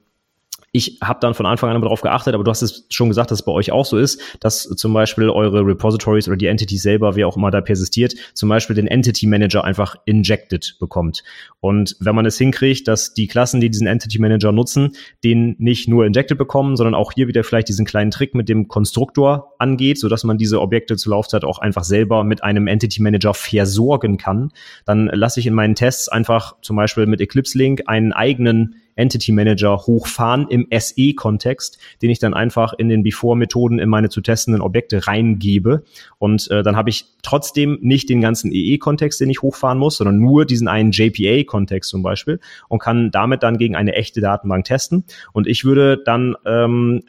ich 0.75 0.99
habe 1.03 1.21
dann 1.21 1.35
von 1.35 1.45
Anfang 1.45 1.71
an 1.71 1.81
darauf 1.83 2.01
geachtet, 2.01 2.35
aber 2.35 2.45
du 2.45 2.51
hast 2.51 2.63
es 2.63 2.87
schon 2.89 3.09
gesagt, 3.09 3.31
dass 3.31 3.41
es 3.41 3.45
bei 3.45 3.53
euch 3.53 3.71
auch 3.73 3.85
so 3.85 3.99
ist, 3.99 4.39
dass 4.41 4.63
zum 4.63 4.95
Beispiel 4.95 5.29
eure 5.29 5.61
Repositories 5.67 6.29
oder 6.29 6.39
die 6.39 6.47
Entity 6.47 6.79
selber, 6.79 7.15
wie 7.15 7.27
auch 7.27 7.37
immer 7.37 7.51
da 7.51 7.61
persistiert, 7.61 8.15
zum 8.33 8.49
Beispiel 8.49 8.75
den 8.75 8.87
Entity 8.87 9.27
Manager 9.27 9.65
einfach 9.65 9.97
injected 10.07 10.77
bekommt. 10.81 11.25
Und 11.61 11.95
wenn 12.01 12.15
man 12.15 12.25
es 12.25 12.39
hinkriegt, 12.39 12.89
dass 12.89 13.13
die 13.13 13.27
Klassen, 13.27 13.61
die 13.61 13.69
diesen 13.69 13.87
Entity 13.87 14.19
Manager 14.19 14.51
nutzen, 14.51 14.97
den 15.23 15.57
nicht 15.59 15.89
nur 15.89 16.07
injected 16.07 16.39
bekommen, 16.39 16.77
sondern 16.77 16.95
auch 16.95 17.13
hier 17.13 17.29
wieder 17.29 17.45
vielleicht 17.45 17.69
diesen 17.69 17.85
kleinen 17.85 18.11
Trick 18.11 18.35
mit 18.35 18.49
dem 18.49 18.69
Konstruktor 18.69 19.53
angeht, 19.59 19.99
so 19.99 20.09
dass 20.09 20.25
man 20.25 20.39
diese 20.39 20.59
Objekte 20.63 20.97
zur 20.97 21.11
Laufzeit 21.11 21.45
auch 21.45 21.59
einfach 21.59 21.85
selber 21.85 22.25
mit 22.25 22.43
einem 22.43 22.67
Entity 22.67 23.03
Manager 23.03 23.35
versorgen 23.35 24.17
kann, 24.17 24.53
dann 24.87 25.11
lasse 25.13 25.39
ich 25.39 25.47
in 25.47 25.55
meinen 25.55 25.75
Tests 25.75 26.09
einfach 26.09 26.57
zum 26.63 26.77
Beispiel 26.77 27.05
mit 27.05 27.21
Eclipse 27.21 27.59
Link 27.59 27.83
einen 27.87 28.15
eigenen 28.15 28.77
Entity 28.95 29.33
Manager 29.33 29.79
hochfahren 29.79 30.47
im 30.49 30.67
SE-Kontext, 30.71 31.79
den 32.03 32.11
ich 32.11 32.19
dann 32.19 32.35
einfach 32.35 32.73
in 32.73 32.89
den 32.89 33.03
Before-Methoden 33.03 33.79
in 33.79 33.89
meine 33.89 34.09
zu 34.09 34.21
testenden 34.21 34.63
Objekte 34.63 35.07
reingebe. 35.07 35.85
Und 36.19 36.51
äh, 36.51 36.63
dann 36.63 36.77
habe 36.77 36.91
ich 36.91 37.07
trotzdem 37.23 37.79
nicht 37.81 38.09
den 38.09 38.21
ganzen 38.21 38.53
EE-Kontext, 38.53 39.21
den 39.21 39.31
ich 39.31 39.43
hochfahren 39.43 39.79
muss, 39.79 39.97
sondern 39.97 40.19
nur 40.19 40.45
diesen 40.45 40.69
einen 40.69 40.93
JPA-Kontext 40.93 41.91
zum 41.91 42.03
Beispiel 42.03 42.41
und 42.69 42.79
kann 42.79 43.11
damit 43.11 43.43
dann 43.43 43.59
gegen 43.59 43.77
eine 43.77 43.95
echte 43.95 44.21
Datenbank 44.21 44.65
testen. 44.65 45.05
Und 45.33 45.47
ich 45.47 45.65
würde 45.65 46.03
dann 46.05 46.37
ähm, 46.45 47.03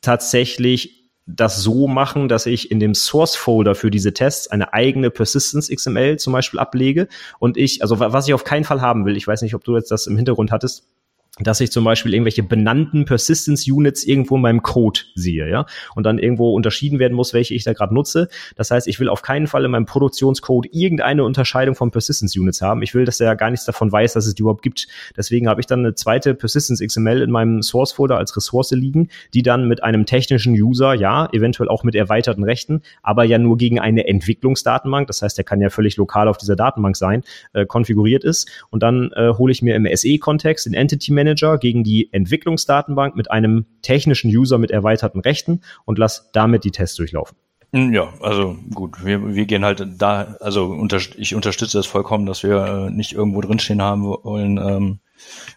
tatsächlich 0.00 1.00
das 1.36 1.62
so 1.62 1.86
machen, 1.86 2.28
dass 2.28 2.46
ich 2.46 2.70
in 2.70 2.80
dem 2.80 2.94
Source 2.94 3.36
Folder 3.36 3.74
für 3.74 3.90
diese 3.90 4.12
Tests 4.12 4.48
eine 4.48 4.72
eigene 4.72 5.10
Persistence 5.10 5.68
XML 5.68 6.18
zum 6.18 6.32
Beispiel 6.32 6.58
ablege 6.58 7.08
und 7.38 7.56
ich, 7.56 7.82
also 7.82 8.00
was 8.00 8.26
ich 8.26 8.34
auf 8.34 8.44
keinen 8.44 8.64
Fall 8.64 8.80
haben 8.80 9.04
will, 9.04 9.16
ich 9.16 9.26
weiß 9.26 9.42
nicht, 9.42 9.54
ob 9.54 9.64
du 9.64 9.76
jetzt 9.76 9.90
das 9.90 10.06
im 10.06 10.16
Hintergrund 10.16 10.50
hattest, 10.50 10.88
dass 11.40 11.60
ich 11.60 11.70
zum 11.72 11.84
Beispiel 11.84 12.14
irgendwelche 12.14 12.42
benannten 12.42 13.04
Persistence 13.04 13.66
Units 13.66 14.04
irgendwo 14.04 14.36
in 14.36 14.42
meinem 14.42 14.62
Code 14.62 15.00
sehe, 15.14 15.48
ja, 15.48 15.66
und 15.94 16.04
dann 16.04 16.18
irgendwo 16.18 16.54
unterschieden 16.54 16.98
werden 16.98 17.14
muss, 17.14 17.32
welche 17.34 17.54
ich 17.54 17.64
da 17.64 17.72
gerade 17.72 17.94
nutze. 17.94 18.28
Das 18.56 18.70
heißt, 18.70 18.86
ich 18.88 19.00
will 19.00 19.08
auf 19.08 19.22
keinen 19.22 19.46
Fall 19.46 19.64
in 19.64 19.70
meinem 19.70 19.86
Produktionscode 19.86 20.68
irgendeine 20.72 21.24
Unterscheidung 21.24 21.74
von 21.74 21.90
Persistence 21.90 22.36
Units 22.36 22.62
haben. 22.62 22.82
Ich 22.82 22.94
will, 22.94 23.04
dass 23.04 23.18
der 23.18 23.34
gar 23.36 23.50
nichts 23.50 23.66
davon 23.66 23.90
weiß, 23.90 24.12
dass 24.12 24.26
es 24.26 24.34
die 24.34 24.42
überhaupt 24.42 24.62
gibt. 24.62 24.88
Deswegen 25.16 25.48
habe 25.48 25.60
ich 25.60 25.66
dann 25.66 25.80
eine 25.80 25.94
zweite 25.94 26.34
Persistence 26.34 26.80
XML 26.80 27.22
in 27.22 27.30
meinem 27.30 27.62
Source 27.62 27.92
Folder 27.92 28.18
als 28.18 28.36
Ressource 28.36 28.70
liegen, 28.72 29.08
die 29.34 29.42
dann 29.42 29.66
mit 29.66 29.82
einem 29.82 30.06
technischen 30.06 30.54
User, 30.54 30.94
ja, 30.94 31.28
eventuell 31.32 31.68
auch 31.68 31.84
mit 31.84 31.94
erweiterten 31.94 32.44
Rechten, 32.44 32.82
aber 33.02 33.24
ja 33.24 33.38
nur 33.38 33.56
gegen 33.56 33.78
eine 33.78 34.06
Entwicklungsdatenbank, 34.06 35.06
das 35.06 35.22
heißt, 35.22 35.36
der 35.38 35.44
kann 35.44 35.60
ja 35.60 35.70
völlig 35.70 35.96
lokal 35.96 36.28
auf 36.28 36.38
dieser 36.38 36.56
Datenbank 36.56 36.96
sein, 36.96 37.22
äh, 37.52 37.66
konfiguriert 37.66 38.24
ist. 38.24 38.48
Und 38.70 38.82
dann 38.82 39.10
äh, 39.14 39.32
hole 39.32 39.52
ich 39.52 39.62
mir 39.62 39.74
im 39.74 39.88
SE-Kontext 39.92 40.66
den 40.66 40.74
Entity 40.74 41.12
Manager 41.12 41.29
gegen 41.34 41.84
die 41.84 42.12
Entwicklungsdatenbank 42.12 43.16
mit 43.16 43.30
einem 43.30 43.66
technischen 43.82 44.30
User 44.30 44.58
mit 44.58 44.70
erweiterten 44.70 45.20
Rechten 45.20 45.60
und 45.84 45.98
lass 45.98 46.30
damit 46.32 46.64
die 46.64 46.70
Tests 46.70 46.96
durchlaufen. 46.96 47.36
Hm, 47.72 47.92
ja, 47.92 48.12
also 48.20 48.56
gut, 48.74 49.04
wir, 49.04 49.34
wir 49.34 49.46
gehen 49.46 49.64
halt 49.64 49.86
da, 49.98 50.36
also 50.40 50.66
unter, 50.66 50.98
ich 51.16 51.34
unterstütze 51.34 51.78
das 51.78 51.86
vollkommen, 51.86 52.26
dass 52.26 52.42
wir 52.42 52.88
äh, 52.88 52.90
nicht 52.90 53.12
irgendwo 53.12 53.40
drinstehen 53.40 53.80
haben 53.80 54.04
wollen, 54.04 54.58
ähm, 54.58 54.98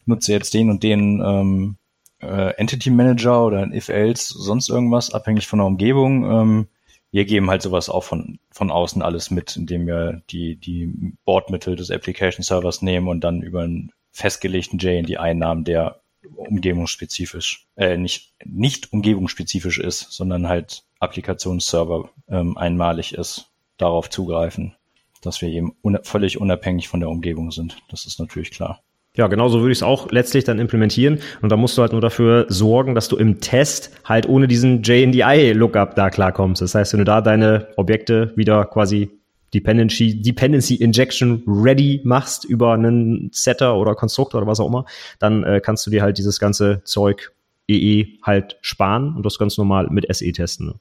nutze 0.05 0.31
jetzt 0.31 0.53
den 0.53 0.69
und 0.69 0.83
den 0.83 1.21
ähm, 1.25 1.77
äh, 2.21 2.53
Entity 2.57 2.91
Manager 2.91 3.45
oder 3.45 3.63
ein 3.63 3.73
If-Else, 3.73 4.35
sonst 4.37 4.69
irgendwas, 4.69 5.11
abhängig 5.13 5.47
von 5.47 5.59
der 5.59 5.65
Umgebung. 5.65 6.23
Ähm, 6.23 6.67
wir 7.11 7.25
geben 7.25 7.49
halt 7.49 7.61
sowas 7.61 7.89
auch 7.89 8.03
von, 8.03 8.39
von 8.51 8.71
außen 8.71 9.01
alles 9.01 9.31
mit, 9.31 9.55
indem 9.55 9.87
wir 9.87 10.21
die, 10.29 10.55
die 10.55 11.15
Bordmittel 11.25 11.75
des 11.75 11.91
Application 11.91 12.43
Servers 12.43 12.81
nehmen 12.81 13.07
und 13.07 13.23
dann 13.23 13.41
über 13.41 13.61
ein 13.61 13.91
festgelegten 14.13 14.79
JND-Einnahmen, 14.79 15.65
der 15.65 15.99
umgebungsspezifisch, 16.35 17.67
äh, 17.75 17.97
nicht, 17.97 18.33
nicht 18.45 18.93
umgebungsspezifisch 18.93 19.79
ist, 19.79 20.11
sondern 20.11 20.47
halt 20.47 20.83
Applikationsserver 20.99 22.09
ähm, 22.29 22.57
einmalig 22.57 23.13
ist, 23.13 23.49
darauf 23.77 24.09
zugreifen, 24.09 24.75
dass 25.21 25.41
wir 25.41 25.49
eben 25.49 25.75
un 25.81 25.99
völlig 26.03 26.39
unabhängig 26.39 26.87
von 26.87 27.01
der 27.01 27.09
Umgebung 27.09 27.51
sind. 27.51 27.77
Das 27.89 28.05
ist 28.05 28.19
natürlich 28.19 28.51
klar. 28.51 28.81
Ja, 29.15 29.27
genau 29.27 29.47
so 29.47 29.59
würde 29.59 29.73
ich 29.73 29.79
es 29.79 29.83
auch 29.83 30.09
letztlich 30.11 30.43
dann 30.43 30.57
implementieren. 30.57 31.19
Und 31.41 31.51
da 31.51 31.57
musst 31.57 31.77
du 31.77 31.83
halt 31.83 31.91
nur 31.91 32.01
dafür 32.01 32.47
sorgen, 32.49 32.95
dass 32.95 33.09
du 33.09 33.17
im 33.17 33.41
Test 33.41 33.91
halt 34.05 34.27
ohne 34.27 34.47
diesen 34.47 34.81
JNDI-Lookup 34.81 35.95
da 35.95 36.09
klarkommst. 36.09 36.63
Das 36.63 36.73
heißt, 36.73 36.93
wenn 36.93 36.99
du 36.99 37.05
da 37.05 37.21
deine 37.21 37.67
Objekte 37.75 38.33
wieder 38.35 38.65
quasi 38.65 39.11
Dependency, 39.53 40.21
Dependency 40.21 40.75
Injection 40.75 41.43
ready 41.45 42.01
machst 42.03 42.45
über 42.45 42.73
einen 42.73 43.29
Setter 43.31 43.75
oder 43.75 43.95
Konstruktor 43.95 44.41
oder 44.41 44.49
was 44.49 44.59
auch 44.59 44.67
immer, 44.67 44.85
dann 45.19 45.43
äh, 45.43 45.61
kannst 45.63 45.85
du 45.85 45.91
dir 45.91 46.01
halt 46.01 46.17
dieses 46.17 46.39
ganze 46.39 46.81
Zeug 46.83 47.33
EE 47.67 48.19
halt 48.23 48.57
sparen 48.61 49.15
und 49.15 49.25
das 49.25 49.37
ganz 49.37 49.57
normal 49.57 49.87
mit 49.89 50.13
SE 50.13 50.31
testen. 50.31 50.67
Ne? 50.67 50.75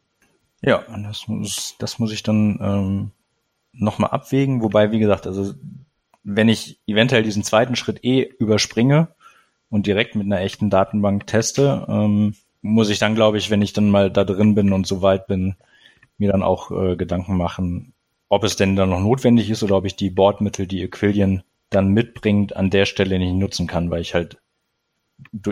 Ja, 0.62 0.84
das 1.04 1.28
muss, 1.28 1.74
das 1.78 1.98
muss 1.98 2.12
ich 2.12 2.22
dann 2.22 2.58
ähm, 2.60 3.10
nochmal 3.72 4.10
abwägen, 4.10 4.62
wobei, 4.62 4.92
wie 4.92 4.98
gesagt, 4.98 5.26
also 5.26 5.54
wenn 6.24 6.48
ich 6.48 6.78
eventuell 6.86 7.22
diesen 7.22 7.42
zweiten 7.42 7.74
Schritt 7.74 8.04
eh 8.04 8.22
überspringe, 8.38 9.08
und 9.72 9.86
direkt 9.86 10.14
mit 10.14 10.26
einer 10.26 10.42
echten 10.42 10.68
Datenbank 10.68 11.26
teste, 11.26 11.86
ähm, 11.88 12.34
muss 12.60 12.90
ich 12.90 12.98
dann, 12.98 13.14
glaube 13.14 13.38
ich, 13.38 13.48
wenn 13.48 13.62
ich 13.62 13.72
dann 13.72 13.88
mal 13.88 14.10
da 14.10 14.22
drin 14.22 14.54
bin 14.54 14.70
und 14.70 14.86
so 14.86 15.00
weit 15.00 15.26
bin, 15.26 15.56
mir 16.18 16.30
dann 16.30 16.42
auch 16.42 16.70
äh, 16.70 16.94
Gedanken 16.94 17.38
machen, 17.38 17.94
ob 18.32 18.44
es 18.44 18.56
denn 18.56 18.76
dann 18.76 18.88
noch 18.88 19.00
notwendig 19.00 19.50
ist 19.50 19.62
oder 19.62 19.76
ob 19.76 19.84
ich 19.84 19.94
die 19.94 20.08
Bordmittel, 20.08 20.66
die 20.66 20.80
Equillion 20.80 21.42
dann 21.68 21.88
mitbringt, 21.88 22.56
an 22.56 22.70
der 22.70 22.86
Stelle 22.86 23.18
nicht 23.18 23.34
nutzen 23.34 23.66
kann, 23.66 23.90
weil 23.90 24.00
ich 24.00 24.14
halt 24.14 24.38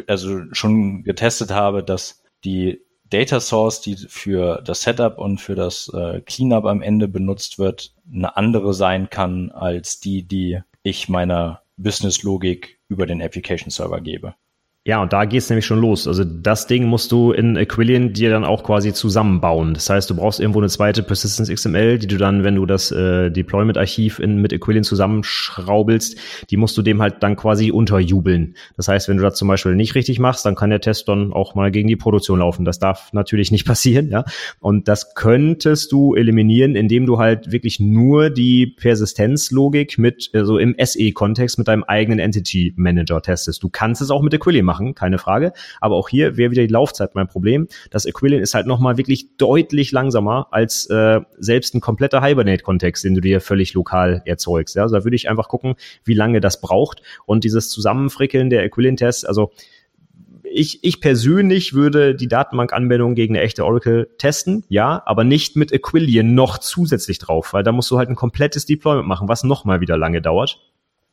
also 0.07 0.45
schon 0.53 1.03
getestet 1.03 1.51
habe, 1.51 1.85
dass 1.85 2.23
die 2.43 2.81
Data 3.05 3.39
Source, 3.39 3.83
die 3.83 3.97
für 3.97 4.63
das 4.63 4.81
Setup 4.81 5.19
und 5.19 5.43
für 5.43 5.55
das 5.55 5.93
äh, 5.93 6.23
Cleanup 6.23 6.65
am 6.65 6.81
Ende 6.81 7.07
benutzt 7.07 7.59
wird, 7.59 7.93
eine 8.11 8.39
andere 8.39 8.73
sein 8.73 9.11
kann 9.11 9.51
als 9.51 10.01
die, 10.01 10.23
die 10.23 10.61
ich 10.83 11.11
meiner 11.11 11.61
Business-Logik 11.77 12.81
über 12.89 13.05
den 13.05 13.21
Application 13.21 13.71
Server 13.71 14.01
gebe. 14.01 14.37
Ja, 14.87 15.03
und 15.03 15.13
da 15.13 15.27
geht's 15.27 15.51
nämlich 15.51 15.67
schon 15.67 15.79
los. 15.79 16.09
Also 16.09 16.25
das 16.25 16.67
Ding 16.67 16.87
musst 16.87 17.13
du 17.13 17.33
in 17.33 17.59
Aquillion 17.59 18.15
dir 18.15 18.31
dann 18.31 18.47
auch 18.47 18.65
quasi 18.65 18.95
zusammenbauen. 18.95 19.75
Das 19.75 19.91
heißt, 19.91 20.09
du 20.09 20.17
brauchst 20.17 20.41
irgendwo 20.41 20.59
eine 20.59 20.71
zweite 20.71 21.03
Persistence 21.03 21.51
XML, 21.51 21.99
die 21.99 22.07
du 22.07 22.17
dann, 22.17 22.45
wenn 22.45 22.55
du 22.55 22.65
das 22.65 22.91
äh, 22.91 23.31
Deployment-Archiv 23.31 24.21
mit 24.21 24.55
Aquillion 24.55 24.83
zusammenschraubelst, 24.83 26.17
die 26.49 26.57
musst 26.57 26.79
du 26.79 26.83
dem 26.83 27.03
halt 27.03 27.23
dann 27.23 27.37
quasi 27.37 27.71
unterjubeln. 27.71 28.55
Das 28.79 28.89
heißt, 28.89 29.11
wenn 29.11 29.19
du 29.19 29.23
das 29.23 29.35
zum 29.35 29.49
Beispiel 29.49 29.75
nicht 29.75 29.95
richtig 29.95 30.19
machst, 30.19 30.47
dann 30.47 30.55
kann 30.55 30.71
der 30.71 30.81
Test 30.81 31.07
dann 31.09 31.35
auch 31.35 31.55
mal 31.55 31.71
gegen 31.71 31.89
die 31.89 31.97
Produktion 31.97 32.39
laufen. 32.39 32.65
Das 32.65 32.79
darf 32.79 33.13
natürlich 33.13 33.51
nicht 33.51 33.67
passieren, 33.67 34.09
ja. 34.09 34.25
Und 34.61 34.89
das 34.89 35.15
könntest 35.15 35.93
du 35.93 36.15
eliminieren, 36.15 36.75
indem 36.75 37.05
du 37.05 37.19
halt 37.19 37.53
wirklich 37.53 37.81
nur 37.81 38.31
die 38.31 38.67
Persistenzlogik 38.67 39.99
mit, 39.99 40.31
also 40.33 40.57
im 40.57 40.75
SE-Kontext 40.83 41.59
mit 41.59 41.69
deinem 41.69 41.85
eigenen 41.85 42.19
Entity 42.19 42.73
Manager 42.77 43.21
testest. 43.21 43.63
Du 43.63 43.69
kannst 43.69 44.01
es 44.01 44.11
auch 44.11 44.23
mit 44.23 44.33
Aquillion 44.33 44.70
machen, 44.71 44.95
keine 44.95 45.19
Frage. 45.19 45.53
Aber 45.81 45.97
auch 45.97 46.09
hier 46.09 46.37
wäre 46.37 46.53
wieder 46.53 46.63
die 46.63 46.73
Laufzeit 46.73 47.17
mein 47.17 47.27
Problem. 47.27 47.67
Das 47.91 48.07
Aquillion 48.07 48.41
ist 48.41 48.55
halt 48.55 48.67
nochmal 48.67 48.97
wirklich 48.97 49.37
deutlich 49.37 49.91
langsamer 49.91 50.47
als 50.53 50.87
äh, 50.87 51.21
selbst 51.39 51.75
ein 51.75 51.81
kompletter 51.81 52.23
Hibernate-Kontext, 52.23 53.03
den 53.05 53.17
du 53.17 53.21
dir 53.21 53.41
völlig 53.41 53.75
lokal 53.75 54.23
erzeugst. 54.25 54.77
Ja? 54.77 54.83
Also 54.83 54.97
da 54.97 55.05
würde 55.05 55.17
ich 55.17 55.29
einfach 55.29 55.49
gucken, 55.49 55.75
wie 56.05 56.15
lange 56.15 56.41
das 56.41 56.61
braucht. 56.61 57.03
Und 57.27 57.43
dieses 57.43 57.69
Zusammenfrickeln 57.71 58.49
der 58.49 58.63
Aquillion-Tests, 58.63 59.25
also 59.25 59.51
ich, 60.53 60.83
ich 60.83 61.01
persönlich 61.01 61.75
würde 61.75 62.15
die 62.15 62.29
Datenbankanbindung 62.29 63.15
gegen 63.15 63.37
eine 63.37 63.45
echte 63.45 63.65
Oracle 63.65 64.09
testen, 64.19 64.65
ja, 64.69 65.03
aber 65.07 65.25
nicht 65.25 65.57
mit 65.57 65.73
Aquillion 65.73 66.35
noch 66.35 66.59
zusätzlich 66.59 67.19
drauf, 67.19 67.53
weil 67.53 67.63
da 67.63 67.73
musst 67.73 67.91
du 67.91 67.99
halt 67.99 68.09
ein 68.09 68.17
komplettes 68.17 68.67
Deployment 68.67 69.07
machen, 69.07 69.29
was 69.29 69.45
nochmal 69.45 69.81
wieder 69.81 69.97
lange 69.97 70.21
dauert. 70.21 70.61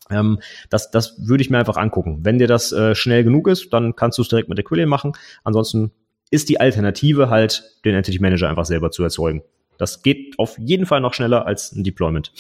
Ähm, 0.10 0.40
das, 0.70 0.92
das 0.92 1.16
würde 1.28 1.42
ich 1.42 1.50
mir 1.50 1.60
einfach 1.60 1.78
angucken. 1.78 2.20
Wenn 2.22 2.40
dir 2.40 2.48
das 2.48 2.72
äh, 2.72 2.96
schnell 2.96 3.24
genug 3.24 3.48
ist, 3.48 3.72
dann 3.74 3.96
kannst 3.96 4.18
du 4.18 4.22
es 4.22 4.28
direkt 4.28 4.50
mit 4.50 4.60
Aquillion 4.60 4.90
machen. 4.90 5.14
Ansonsten 5.44 5.92
ist 6.30 6.50
die 6.50 6.60
Alternative 6.60 7.30
halt, 7.30 7.64
den 7.86 7.96
Entity 7.96 8.20
Manager 8.20 8.50
einfach 8.50 8.66
selber 8.66 8.92
zu 8.92 9.04
erzeugen. 9.04 9.44
Das 9.78 10.02
geht 10.02 10.38
auf 10.40 10.58
jeden 10.58 10.86
Fall 10.86 11.02
noch 11.02 11.14
schneller 11.14 11.46
als 11.46 11.72
ein 11.72 11.84
Deployment. 11.84 12.32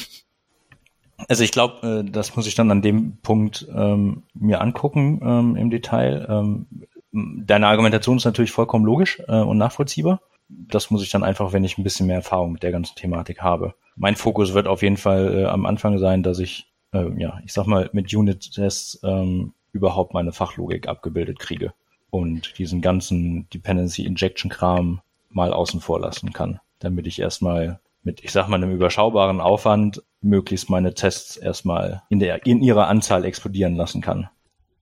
Also 1.28 1.44
ich 1.44 1.52
glaube, 1.52 2.04
äh, 2.06 2.10
das 2.10 2.36
muss 2.36 2.48
ich 2.48 2.56
dann 2.56 2.72
an 2.72 2.82
dem 2.82 3.18
Punkt 3.18 3.68
ähm, 3.76 4.24
mir 4.34 4.62
angucken 4.62 5.20
ähm, 5.24 5.56
im 5.56 5.70
Detail. 5.70 6.28
Ähm, 6.30 6.68
deine 7.12 7.68
Argumentation 7.68 8.18
ist 8.18 8.26
natürlich 8.26 8.52
vollkommen 8.52 8.86
logisch 8.86 9.22
äh, 9.28 9.40
und 9.40 9.58
nachvollziehbar. 9.58 10.22
Das 10.50 10.92
muss 10.92 11.04
ich 11.04 11.10
dann 11.10 11.24
einfach, 11.24 11.54
wenn 11.54 11.64
ich 11.64 11.78
ein 11.78 11.84
bisschen 11.84 12.08
mehr 12.08 12.18
Erfahrung 12.18 12.54
mit 12.54 12.64
der 12.64 12.72
ganzen 12.72 12.96
Thematik 12.96 13.42
habe. 13.42 13.74
Mein 13.96 14.16
Fokus 14.16 14.54
wird 14.54 14.68
auf 14.68 14.84
jeden 14.84 14.98
Fall 14.98 15.40
äh, 15.40 15.46
am 15.46 15.66
Anfang 15.66 15.98
sein, 15.98 16.24
dass 16.24 16.40
ich 16.40 16.72
äh, 16.94 17.10
ja, 17.18 17.40
ich 17.46 17.54
sag 17.54 17.68
mal, 17.68 17.90
mit 17.94 18.14
Unit-Tests 18.14 19.00
ähm, 19.04 19.54
überhaupt 19.72 20.14
meine 20.14 20.32
Fachlogik 20.32 20.88
abgebildet 20.88 21.40
kriege 21.40 21.74
und 22.10 22.58
diesen 22.58 22.82
ganzen 22.82 23.50
Dependency 23.50 24.06
Injection 24.06 24.50
Kram 24.50 25.02
mal 25.30 25.54
außen 25.54 25.82
vor 25.82 26.00
lassen 26.00 26.34
kann, 26.34 26.60
damit 26.80 27.08
ich 27.08 27.20
erstmal 27.20 27.80
mit, 28.04 28.24
ich 28.24 28.32
sag 28.32 28.48
mal, 28.48 28.56
einem 28.56 28.72
überschaubaren 28.72 29.42
Aufwand 29.42 30.02
möglichst 30.22 30.70
meine 30.70 30.94
Tests 30.94 31.38
erstmal 31.38 32.04
in 32.10 32.20
der, 32.20 32.46
in 32.46 32.62
ihrer 32.62 32.88
Anzahl 32.88 33.26
explodieren 33.26 33.76
lassen 33.76 34.02
kann. 34.02 34.30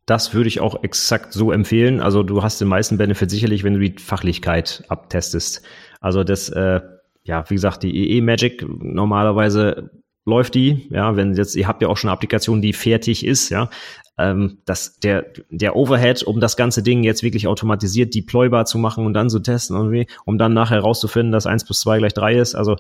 Das 0.06 0.34
würde 0.34 0.48
ich 0.48 0.60
auch 0.60 0.84
exakt 0.84 1.34
so 1.34 1.52
empfehlen. 1.52 2.00
Also 2.00 2.22
du 2.22 2.44
hast 2.44 2.62
den 2.62 2.68
meisten 2.68 2.98
Benefit 2.98 3.32
sicherlich, 3.32 3.64
wenn 3.64 3.74
du 3.74 3.80
die 3.80 4.00
Fachlichkeit 4.00 4.84
abtestest. 4.88 5.64
Also 6.00 6.24
das, 6.24 6.50
äh, 6.50 6.82
ja, 7.24 7.50
wie 7.50 7.56
gesagt, 7.56 7.82
die 7.82 8.16
EE 8.16 8.22
Magic 8.22 8.64
normalerweise 8.68 9.90
läuft 10.26 10.56
die, 10.56 10.88
ja, 10.90 11.16
wenn 11.16 11.36
jetzt, 11.36 11.56
ihr 11.56 11.68
habt 11.68 11.82
ja 11.82 11.88
auch 11.88 11.98
schon 11.98 12.10
eine 12.10 12.16
Applikation, 12.16 12.62
die 12.62 12.74
fertig 12.74 13.26
ist, 13.26 13.50
ja, 13.50 13.70
ähm, 14.18 14.60
dass 14.66 15.00
der, 15.00 15.26
der 15.50 15.76
Overhead, 15.76 16.24
um 16.24 16.40
das 16.40 16.58
ganze 16.58 16.82
Ding 16.82 17.04
jetzt 17.04 17.22
wirklich 17.22 17.48
automatisiert 17.48 18.16
deploybar 18.16 18.66
zu 18.66 18.78
machen 18.78 19.06
und 19.06 19.14
dann 19.14 19.30
zu 19.30 19.40
testen, 19.40 19.76
irgendwie, 19.76 20.08
um 20.26 20.38
dann 20.38 20.54
nachher 20.54 20.80
rauszufinden, 20.80 21.32
dass 21.32 21.46
eins 21.46 21.66
plus 21.66 21.82
zwei 21.82 22.00
gleich 22.00 22.14
drei 22.14 22.36
ist, 22.36 22.56
also 22.56 22.76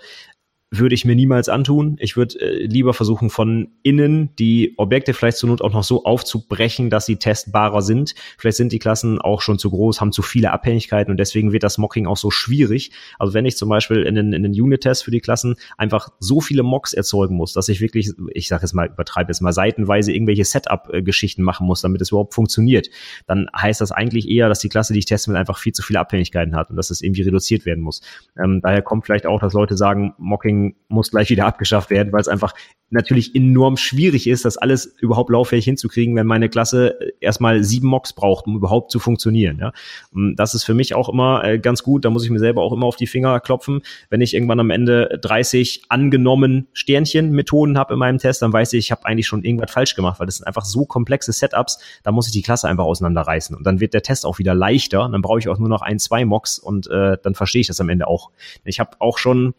würde 0.71 0.95
ich 0.95 1.05
mir 1.05 1.15
niemals 1.15 1.47
antun. 1.47 1.95
Ich 1.99 2.17
würde 2.17 2.39
äh, 2.39 2.65
lieber 2.65 2.93
versuchen, 2.93 3.29
von 3.29 3.69
innen 3.83 4.35
die 4.37 4.73
Objekte 4.77 5.13
vielleicht 5.13 5.37
zur 5.37 5.49
Not 5.49 5.61
auch 5.61 5.71
noch 5.71 5.83
so 5.83 6.03
aufzubrechen, 6.03 6.89
dass 6.89 7.05
sie 7.05 7.17
testbarer 7.17 7.81
sind. 7.81 8.15
Vielleicht 8.37 8.57
sind 8.57 8.71
die 8.71 8.79
Klassen 8.79 9.21
auch 9.21 9.41
schon 9.41 9.59
zu 9.59 9.69
groß, 9.69 10.01
haben 10.01 10.11
zu 10.11 10.21
viele 10.21 10.51
Abhängigkeiten 10.51 11.11
und 11.11 11.17
deswegen 11.17 11.51
wird 11.53 11.63
das 11.63 11.77
Mocking 11.77 12.07
auch 12.07 12.17
so 12.17 12.31
schwierig. 12.31 12.91
Also 13.19 13.33
wenn 13.33 13.45
ich 13.45 13.57
zum 13.57 13.69
Beispiel 13.69 14.03
in 14.03 14.15
den, 14.15 14.33
in 14.33 14.43
den 14.43 14.51
Unit-Test 14.51 15.03
für 15.03 15.11
die 15.11 15.21
Klassen 15.21 15.55
einfach 15.77 16.09
so 16.19 16.41
viele 16.41 16.63
Mocks 16.63 16.93
erzeugen 16.93 17.35
muss, 17.35 17.53
dass 17.53 17.69
ich 17.69 17.79
wirklich, 17.79 18.11
ich 18.33 18.47
sage 18.47 18.63
jetzt 18.63 18.73
mal, 18.73 18.87
übertreibe 18.87 19.29
jetzt 19.29 19.41
mal, 19.41 19.53
seitenweise 19.53 20.11
irgendwelche 20.11 20.45
Setup-Geschichten 20.45 21.43
machen 21.43 21.67
muss, 21.67 21.81
damit 21.81 22.01
es 22.01 22.09
überhaupt 22.09 22.33
funktioniert, 22.33 22.89
dann 23.27 23.47
heißt 23.55 23.81
das 23.81 23.91
eigentlich 23.91 24.27
eher, 24.29 24.49
dass 24.49 24.59
die 24.59 24.69
Klasse, 24.69 24.93
die 24.93 24.99
ich 24.99 25.05
testen 25.05 25.33
will, 25.33 25.39
einfach 25.39 25.59
viel 25.59 25.73
zu 25.73 25.83
viele 25.83 25.99
Abhängigkeiten 25.99 26.55
hat 26.55 26.71
und 26.71 26.75
dass 26.75 26.89
es 26.89 27.01
irgendwie 27.01 27.21
reduziert 27.21 27.65
werden 27.65 27.83
muss. 27.83 28.01
Ähm, 28.37 28.61
daher 28.61 28.81
kommt 28.81 29.05
vielleicht 29.05 29.27
auch, 29.27 29.39
dass 29.39 29.53
Leute 29.53 29.77
sagen, 29.77 30.13
Mocking 30.17 30.54
muss 30.87 31.11
gleich 31.11 31.29
wieder 31.29 31.45
abgeschafft 31.45 31.89
werden, 31.89 32.11
weil 32.13 32.21
es 32.21 32.27
einfach 32.27 32.53
natürlich 32.89 33.35
enorm 33.35 33.77
schwierig 33.77 34.27
ist, 34.27 34.45
das 34.45 34.57
alles 34.57 34.85
überhaupt 34.85 35.31
lauffähig 35.31 35.65
hinzukriegen, 35.65 36.15
wenn 36.15 36.27
meine 36.27 36.49
Klasse 36.49 36.99
äh, 37.01 37.11
erstmal 37.19 37.63
sieben 37.63 37.87
Mocks 37.87 38.13
braucht, 38.13 38.45
um 38.45 38.55
überhaupt 38.55 38.91
zu 38.91 38.99
funktionieren. 38.99 39.57
Ja? 39.59 39.73
Und 40.13 40.35
das 40.35 40.53
ist 40.53 40.63
für 40.63 40.75
mich 40.75 40.93
auch 40.93 41.09
immer 41.09 41.43
äh, 41.43 41.59
ganz 41.59 41.81
gut. 41.81 42.05
Da 42.05 42.09
muss 42.09 42.23
ich 42.23 42.29
mir 42.29 42.39
selber 42.39 42.61
auch 42.61 42.71
immer 42.71 42.85
auf 42.85 42.95
die 42.95 43.07
Finger 43.07 43.39
klopfen. 43.39 43.81
Wenn 44.09 44.21
ich 44.21 44.33
irgendwann 44.33 44.59
am 44.59 44.69
Ende 44.69 45.19
30 45.21 45.85
angenommen 45.89 46.67
Sternchen-Methoden 46.73 47.77
habe 47.77 47.93
in 47.93 47.99
meinem 47.99 48.19
Test, 48.19 48.43
dann 48.43 48.53
weiß 48.53 48.73
ich, 48.73 48.85
ich 48.85 48.91
habe 48.91 49.05
eigentlich 49.05 49.27
schon 49.27 49.43
irgendwas 49.43 49.71
falsch 49.71 49.95
gemacht, 49.95 50.19
weil 50.19 50.27
das 50.27 50.37
sind 50.37 50.47
einfach 50.47 50.65
so 50.65 50.85
komplexe 50.85 51.31
Setups. 51.31 51.79
Da 52.03 52.11
muss 52.11 52.27
ich 52.27 52.33
die 52.33 52.43
Klasse 52.43 52.67
einfach 52.67 52.85
auseinanderreißen 52.85 53.55
und 53.55 53.65
dann 53.65 53.79
wird 53.79 53.93
der 53.93 54.03
Test 54.03 54.25
auch 54.25 54.37
wieder 54.37 54.53
leichter. 54.53 55.03
Und 55.03 55.11
dann 55.11 55.21
brauche 55.21 55.39
ich 55.39 55.49
auch 55.49 55.57
nur 55.57 55.69
noch 55.69 55.81
ein, 55.81 55.97
zwei 55.97 56.23
Mocks 56.23 56.59
und 56.59 56.87
äh, 56.87 57.17
dann 57.21 57.33
verstehe 57.33 57.61
ich 57.61 57.67
das 57.67 57.81
am 57.81 57.89
Ende 57.89 58.07
auch. 58.07 58.29
Ich 58.63 58.79
habe 58.79 58.91
auch 58.99 59.17
schon 59.17 59.55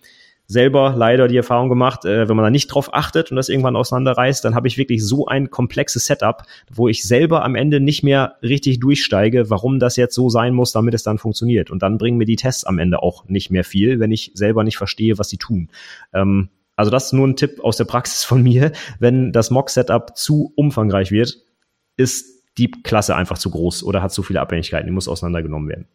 selber 0.47 0.95
leider 0.97 1.29
die 1.29 1.37
Erfahrung 1.37 1.69
gemacht, 1.69 2.05
äh, 2.05 2.29
wenn 2.29 2.37
man 2.37 2.45
da 2.45 2.51
nicht 2.51 2.69
drauf 2.69 2.95
achtet 2.95 3.31
und 3.31 3.37
das 3.37 3.49
irgendwann 3.49 3.77
auseinanderreißt, 3.77 4.45
dann 4.45 4.55
habe 4.55 4.69
ich 4.69 4.79
wirklich 4.79 5.05
so 5.05 5.27
ein 5.27 5.51
komplexes 5.51 6.07
Setup, 6.07 6.43
wo 6.73 6.89
ich 6.89 7.03
selber 7.03 7.45
am 7.45 7.55
Ende 7.55 7.81
nicht 7.81 8.03
mehr 8.03 8.37
richtig 8.43 8.81
durchsteige, 8.81 9.51
warum 9.51 9.79
das 9.79 9.97
jetzt 9.97 10.15
so 10.15 10.29
sein 10.29 10.55
muss, 10.55 10.73
damit 10.73 10.95
es 10.95 11.03
dann 11.03 11.19
funktioniert. 11.19 11.71
Und 11.71 11.83
dann 11.83 11.99
bringen 11.99 12.19
mir 12.19 12.27
die 12.27 12.37
Tests 12.37 12.65
am 12.65 12.79
Ende 12.79 13.03
auch 13.03 13.25
nicht 13.29 13.51
mehr 13.51 13.65
viel, 13.65 13.99
wenn 14.01 14.13
ich 14.13 14.33
selber 14.35 14.65
nicht 14.65 14.77
verstehe, 14.77 15.19
was 15.19 15.29
sie 15.29 15.39
tun. 15.39 15.69
Ähm, 16.13 16.49
also 16.77 16.91
das 16.91 17.07
ist 17.07 17.13
nur 17.13 17.27
ein 17.27 17.37
Tipp 17.37 17.61
aus 17.65 17.77
der 17.77 17.85
Praxis 17.85 18.23
von 18.23 18.43
mir. 18.43 18.73
Wenn 18.99 19.33
das 19.33 19.51
Mock-Setup 19.51 20.17
zu 20.17 20.53
umfangreich 20.57 21.11
wird, 21.11 21.39
ist 21.97 22.37
die 22.59 22.71
Klasse 22.71 23.17
einfach 23.17 23.39
zu 23.39 23.51
groß 23.51 23.83
oder 23.83 24.03
hat 24.03 24.13
zu 24.13 24.23
viele 24.23 24.41
Abhängigkeiten, 24.41 24.87
die 24.87 24.93
muss 24.93 25.09
auseinandergenommen 25.09 25.69
werden. 25.69 25.89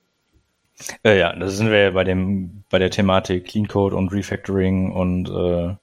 Äh, 1.04 1.20
ja, 1.20 1.36
da 1.36 1.48
sind 1.48 1.70
wir 1.70 1.80
ja 1.80 1.92
bei 1.92 2.04
dem, 2.04 2.64
bei 2.70 2.80
der 2.80 2.90
Thematik 2.90 3.46
Clean 3.46 3.68
Code 3.68 3.96
und 3.96 4.12
Refactoring 4.12 4.92
und 4.92 5.30
äh, 5.30 5.76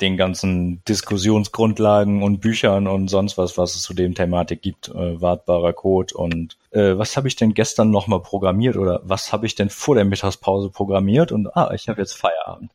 den 0.00 0.16
ganzen 0.16 0.82
Diskussionsgrundlagen 0.84 2.22
und 2.22 2.40
Büchern 2.40 2.86
und 2.86 3.08
sonst 3.08 3.38
was, 3.38 3.56
was 3.56 3.74
es 3.74 3.82
zu 3.82 3.94
dem 3.94 4.14
Thematik 4.14 4.60
gibt, 4.60 4.88
äh, 4.88 5.20
wartbarer 5.20 5.72
Code 5.72 6.14
und 6.14 6.58
äh, 6.70 6.98
was 6.98 7.16
habe 7.16 7.28
ich 7.28 7.36
denn 7.36 7.54
gestern 7.54 7.90
nochmal 7.90 8.20
programmiert 8.20 8.76
oder 8.76 9.00
was 9.04 9.32
habe 9.32 9.46
ich 9.46 9.54
denn 9.54 9.70
vor 9.70 9.94
der 9.94 10.04
Mittagspause 10.04 10.70
programmiert 10.70 11.32
und 11.32 11.54
ah, 11.56 11.72
ich 11.74 11.88
habe 11.88 12.00
jetzt 12.00 12.12
Feierabend. 12.12 12.72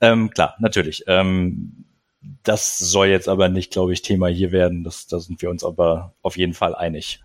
Ähm, 0.00 0.30
klar, 0.30 0.54
natürlich. 0.58 1.04
Ähm, 1.06 1.84
das 2.42 2.78
soll 2.78 3.08
jetzt 3.08 3.28
aber 3.28 3.48
nicht, 3.48 3.72
glaube 3.72 3.92
ich, 3.92 4.02
Thema 4.02 4.28
hier 4.28 4.50
werden. 4.50 4.82
Das, 4.82 5.06
da 5.06 5.20
sind 5.20 5.42
wir 5.42 5.50
uns 5.50 5.62
aber 5.62 6.14
auf 6.22 6.36
jeden 6.36 6.54
Fall 6.54 6.74
einig. 6.74 7.20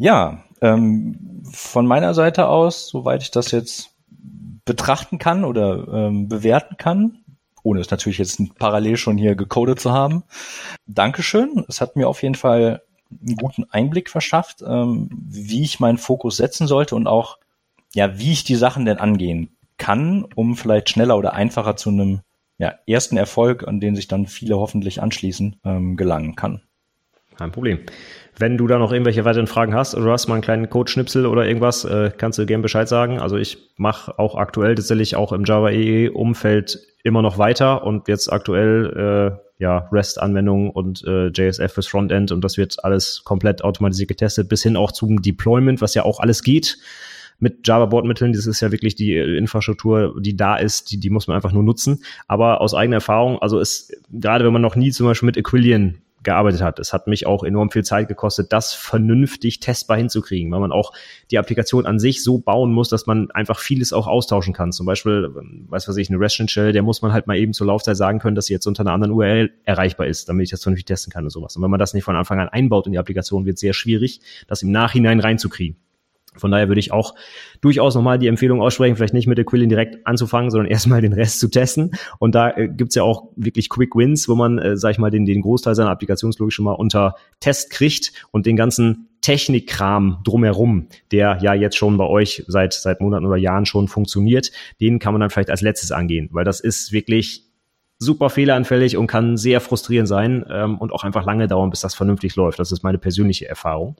Ja, 0.00 0.44
ähm, 0.62 1.42
von 1.52 1.86
meiner 1.86 2.14
Seite 2.14 2.48
aus, 2.48 2.88
soweit 2.88 3.20
ich 3.22 3.30
das 3.30 3.50
jetzt 3.50 3.90
betrachten 4.64 5.18
kann 5.18 5.44
oder 5.44 5.86
ähm, 5.92 6.26
bewerten 6.26 6.78
kann, 6.78 7.18
ohne 7.62 7.80
es 7.80 7.90
natürlich 7.90 8.16
jetzt 8.16 8.40
parallel 8.58 8.96
schon 8.96 9.18
hier 9.18 9.34
gecodet 9.34 9.78
zu 9.78 9.92
haben. 9.92 10.22
Dankeschön. 10.86 11.66
Es 11.68 11.82
hat 11.82 11.96
mir 11.96 12.08
auf 12.08 12.22
jeden 12.22 12.34
Fall 12.34 12.80
einen 13.10 13.36
guten 13.36 13.64
Einblick 13.64 14.08
verschafft, 14.08 14.62
ähm, 14.66 15.10
wie 15.12 15.64
ich 15.64 15.80
meinen 15.80 15.98
Fokus 15.98 16.38
setzen 16.38 16.66
sollte 16.66 16.96
und 16.96 17.06
auch, 17.06 17.36
ja, 17.92 18.18
wie 18.18 18.32
ich 18.32 18.42
die 18.42 18.56
Sachen 18.56 18.86
denn 18.86 18.96
angehen 18.96 19.54
kann, 19.76 20.24
um 20.34 20.56
vielleicht 20.56 20.88
schneller 20.88 21.18
oder 21.18 21.34
einfacher 21.34 21.76
zu 21.76 21.90
einem 21.90 22.20
ja, 22.56 22.72
ersten 22.86 23.18
Erfolg, 23.18 23.68
an 23.68 23.80
den 23.80 23.96
sich 23.96 24.08
dann 24.08 24.26
viele 24.26 24.56
hoffentlich 24.56 25.02
anschließen, 25.02 25.56
ähm, 25.62 25.98
gelangen 25.98 26.36
kann. 26.36 26.62
Kein 27.40 27.52
Problem. 27.52 27.78
Wenn 28.38 28.58
du 28.58 28.66
da 28.66 28.78
noch 28.78 28.92
irgendwelche 28.92 29.24
weiteren 29.24 29.46
Fragen 29.46 29.74
hast 29.74 29.94
oder 29.94 30.12
hast 30.12 30.28
mal 30.28 30.34
einen 30.34 30.42
kleinen 30.42 30.68
Code-Schnipsel 30.68 31.24
oder 31.24 31.46
irgendwas, 31.46 31.84
äh, 31.84 32.10
kannst 32.16 32.38
du 32.38 32.44
gerne 32.44 32.62
Bescheid 32.62 32.86
sagen. 32.86 33.18
Also 33.18 33.36
ich 33.36 33.58
mache 33.76 34.18
auch 34.18 34.34
aktuell 34.34 34.74
tatsächlich 34.74 35.16
auch 35.16 35.32
im 35.32 35.44
Java 35.44 35.70
EE-Umfeld 35.70 36.78
immer 37.02 37.22
noch 37.22 37.38
weiter 37.38 37.84
und 37.84 38.08
jetzt 38.08 38.30
aktuell 38.30 39.38
äh, 39.58 39.62
ja 39.62 39.88
REST-Anwendungen 39.90 40.70
und 40.70 41.02
äh, 41.06 41.28
JSF 41.28 41.72
fürs 41.72 41.86
Frontend 41.86 42.30
und 42.30 42.44
das 42.44 42.58
wird 42.58 42.84
alles 42.84 43.22
komplett 43.24 43.64
automatisiert 43.64 44.08
getestet, 44.08 44.50
bis 44.50 44.62
hin 44.62 44.76
auch 44.76 44.92
zum 44.92 45.22
Deployment, 45.22 45.80
was 45.80 45.94
ja 45.94 46.04
auch 46.04 46.20
alles 46.20 46.42
geht 46.42 46.76
mit 47.38 47.66
Java-Bordmitteln. 47.66 48.34
Das 48.34 48.46
ist 48.46 48.60
ja 48.60 48.70
wirklich 48.70 48.96
die 48.96 49.14
äh, 49.14 49.38
Infrastruktur, 49.38 50.14
die 50.20 50.36
da 50.36 50.56
ist, 50.56 50.92
die, 50.92 51.00
die 51.00 51.08
muss 51.08 51.26
man 51.26 51.36
einfach 51.36 51.52
nur 51.52 51.62
nutzen. 51.62 52.02
Aber 52.28 52.60
aus 52.60 52.74
eigener 52.74 52.96
Erfahrung, 52.96 53.40
also 53.40 53.58
ist, 53.60 53.94
gerade 54.12 54.44
wenn 54.44 54.52
man 54.52 54.60
noch 54.60 54.76
nie 54.76 54.90
zum 54.90 55.06
Beispiel 55.06 55.26
mit 55.26 55.38
Aquilian 55.38 56.02
gearbeitet 56.22 56.62
hat. 56.62 56.78
Es 56.78 56.92
hat 56.92 57.06
mich 57.06 57.26
auch 57.26 57.44
enorm 57.44 57.70
viel 57.70 57.84
Zeit 57.84 58.08
gekostet, 58.08 58.52
das 58.52 58.72
vernünftig 58.74 59.60
testbar 59.60 59.96
hinzukriegen, 59.96 60.52
weil 60.52 60.60
man 60.60 60.72
auch 60.72 60.92
die 61.30 61.38
Applikation 61.38 61.86
an 61.86 61.98
sich 61.98 62.22
so 62.22 62.38
bauen 62.38 62.72
muss, 62.72 62.88
dass 62.88 63.06
man 63.06 63.30
einfach 63.30 63.58
vieles 63.58 63.92
auch 63.92 64.06
austauschen 64.06 64.52
kann. 64.52 64.72
Zum 64.72 64.86
Beispiel, 64.86 65.32
ähm, 65.36 65.66
weiß 65.68 65.88
was 65.88 65.96
ich, 65.96 66.10
eine 66.10 66.20
Restaurant 66.20 66.50
Shell, 66.50 66.72
der 66.72 66.82
muss 66.82 67.02
man 67.02 67.12
halt 67.12 67.26
mal 67.26 67.36
eben 67.36 67.52
zur 67.52 67.66
Laufzeit 67.66 67.96
sagen 67.96 68.18
können, 68.18 68.34
dass 68.34 68.46
sie 68.46 68.52
jetzt 68.52 68.66
unter 68.66 68.82
einer 68.82 68.92
anderen 68.92 69.12
URL 69.12 69.50
erreichbar 69.64 70.06
ist, 70.06 70.28
damit 70.28 70.44
ich 70.44 70.50
das 70.50 70.62
vernünftig 70.62 70.86
testen 70.86 71.12
kann 71.12 71.24
und 71.24 71.30
sowas. 71.30 71.56
Und 71.56 71.62
wenn 71.62 71.70
man 71.70 71.80
das 71.80 71.94
nicht 71.94 72.04
von 72.04 72.16
Anfang 72.16 72.38
an 72.38 72.48
einbaut 72.48 72.86
in 72.86 72.92
die 72.92 72.98
Applikation, 72.98 73.46
wird 73.46 73.54
es 73.54 73.60
sehr 73.60 73.72
schwierig, 73.72 74.20
das 74.46 74.62
im 74.62 74.70
Nachhinein 74.70 75.20
reinzukriegen. 75.20 75.76
Von 76.36 76.50
daher 76.50 76.68
würde 76.68 76.80
ich 76.80 76.92
auch 76.92 77.14
durchaus 77.60 77.94
nochmal 77.94 78.18
die 78.18 78.28
Empfehlung 78.28 78.60
aussprechen, 78.60 78.96
vielleicht 78.96 79.14
nicht 79.14 79.26
mit 79.26 79.38
der 79.38 79.44
Quillen 79.44 79.68
direkt 79.68 80.06
anzufangen, 80.06 80.50
sondern 80.50 80.66
erstmal 80.70 81.00
den 81.00 81.12
Rest 81.12 81.40
zu 81.40 81.48
testen. 81.48 81.92
Und 82.18 82.34
da 82.34 82.50
äh, 82.50 82.68
gibt's 82.68 82.94
ja 82.94 83.02
auch 83.02 83.28
wirklich 83.36 83.68
Quick 83.68 83.94
Wins, 83.96 84.28
wo 84.28 84.34
man, 84.34 84.58
äh, 84.58 84.76
sag 84.76 84.92
ich 84.92 84.98
mal, 84.98 85.10
den, 85.10 85.26
den 85.26 85.42
Großteil 85.42 85.74
seiner 85.74 85.90
Applikationslogik 85.90 86.52
schon 86.52 86.64
mal 86.64 86.72
unter 86.72 87.14
Test 87.40 87.70
kriegt 87.70 88.12
und 88.30 88.46
den 88.46 88.56
ganzen 88.56 89.08
Technikkram 89.20 90.20
drumherum, 90.24 90.88
der 91.12 91.38
ja 91.42 91.52
jetzt 91.52 91.76
schon 91.76 91.98
bei 91.98 92.06
euch 92.06 92.44
seit, 92.46 92.72
seit 92.72 93.00
Monaten 93.00 93.26
oder 93.26 93.36
Jahren 93.36 93.66
schon 93.66 93.86
funktioniert, 93.86 94.50
den 94.80 94.98
kann 94.98 95.12
man 95.12 95.20
dann 95.20 95.30
vielleicht 95.30 95.50
als 95.50 95.60
letztes 95.60 95.92
angehen, 95.92 96.30
weil 96.32 96.44
das 96.44 96.60
ist 96.60 96.92
wirklich 96.92 97.50
super 97.98 98.30
fehleranfällig 98.30 98.96
und 98.96 99.06
kann 99.06 99.36
sehr 99.36 99.60
frustrierend 99.60 100.08
sein 100.08 100.44
ähm, 100.48 100.78
und 100.78 100.90
auch 100.90 101.04
einfach 101.04 101.26
lange 101.26 101.46
dauern, 101.48 101.68
bis 101.68 101.80
das 101.80 101.94
vernünftig 101.94 102.34
läuft. 102.34 102.58
Das 102.58 102.72
ist 102.72 102.82
meine 102.82 102.96
persönliche 102.96 103.46
Erfahrung. 103.46 103.96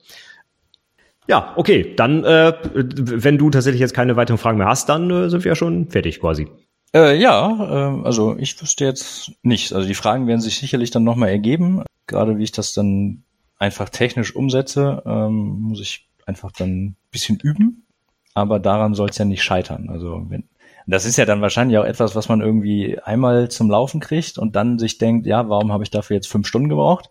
Ja, 1.31 1.53
okay, 1.55 1.93
dann, 1.95 2.25
äh, 2.25 2.51
wenn 2.73 3.37
du 3.37 3.49
tatsächlich 3.49 3.79
jetzt 3.79 3.93
keine 3.93 4.17
weiteren 4.17 4.37
Fragen 4.37 4.57
mehr 4.57 4.67
hast, 4.67 4.89
dann 4.89 5.09
äh, 5.09 5.29
sind 5.29 5.45
wir 5.45 5.51
ja 5.51 5.55
schon 5.55 5.87
fertig 5.87 6.19
quasi. 6.19 6.49
Äh, 6.93 7.17
ja, 7.21 7.47
äh, 7.47 8.03
also 8.03 8.35
ich 8.37 8.61
wüsste 8.61 8.83
jetzt 8.83 9.31
nicht. 9.41 9.71
Also 9.71 9.87
die 9.87 9.93
Fragen 9.93 10.27
werden 10.27 10.41
sich 10.41 10.59
sicherlich 10.59 10.91
dann 10.91 11.05
nochmal 11.05 11.29
ergeben. 11.29 11.83
Gerade 12.05 12.37
wie 12.37 12.43
ich 12.43 12.51
das 12.51 12.73
dann 12.73 13.23
einfach 13.57 13.87
technisch 13.87 14.35
umsetze, 14.35 15.03
ähm, 15.05 15.61
muss 15.61 15.79
ich 15.79 16.09
einfach 16.25 16.51
dann 16.51 16.69
ein 16.69 16.95
bisschen 17.11 17.39
üben. 17.39 17.85
Aber 18.33 18.59
daran 18.59 18.93
soll 18.93 19.07
es 19.07 19.17
ja 19.17 19.23
nicht 19.23 19.41
scheitern. 19.41 19.87
Also 19.89 20.25
wenn, 20.27 20.49
das 20.85 21.05
ist 21.05 21.15
ja 21.15 21.23
dann 21.23 21.39
wahrscheinlich 21.39 21.77
auch 21.77 21.85
etwas, 21.85 22.13
was 22.13 22.27
man 22.27 22.41
irgendwie 22.41 22.99
einmal 22.99 23.49
zum 23.49 23.69
Laufen 23.69 24.01
kriegt 24.01 24.37
und 24.37 24.57
dann 24.57 24.79
sich 24.79 24.97
denkt, 24.97 25.27
ja, 25.27 25.47
warum 25.47 25.71
habe 25.71 25.85
ich 25.85 25.91
dafür 25.91 26.17
jetzt 26.17 26.27
fünf 26.27 26.45
Stunden 26.45 26.67
gebraucht? 26.67 27.09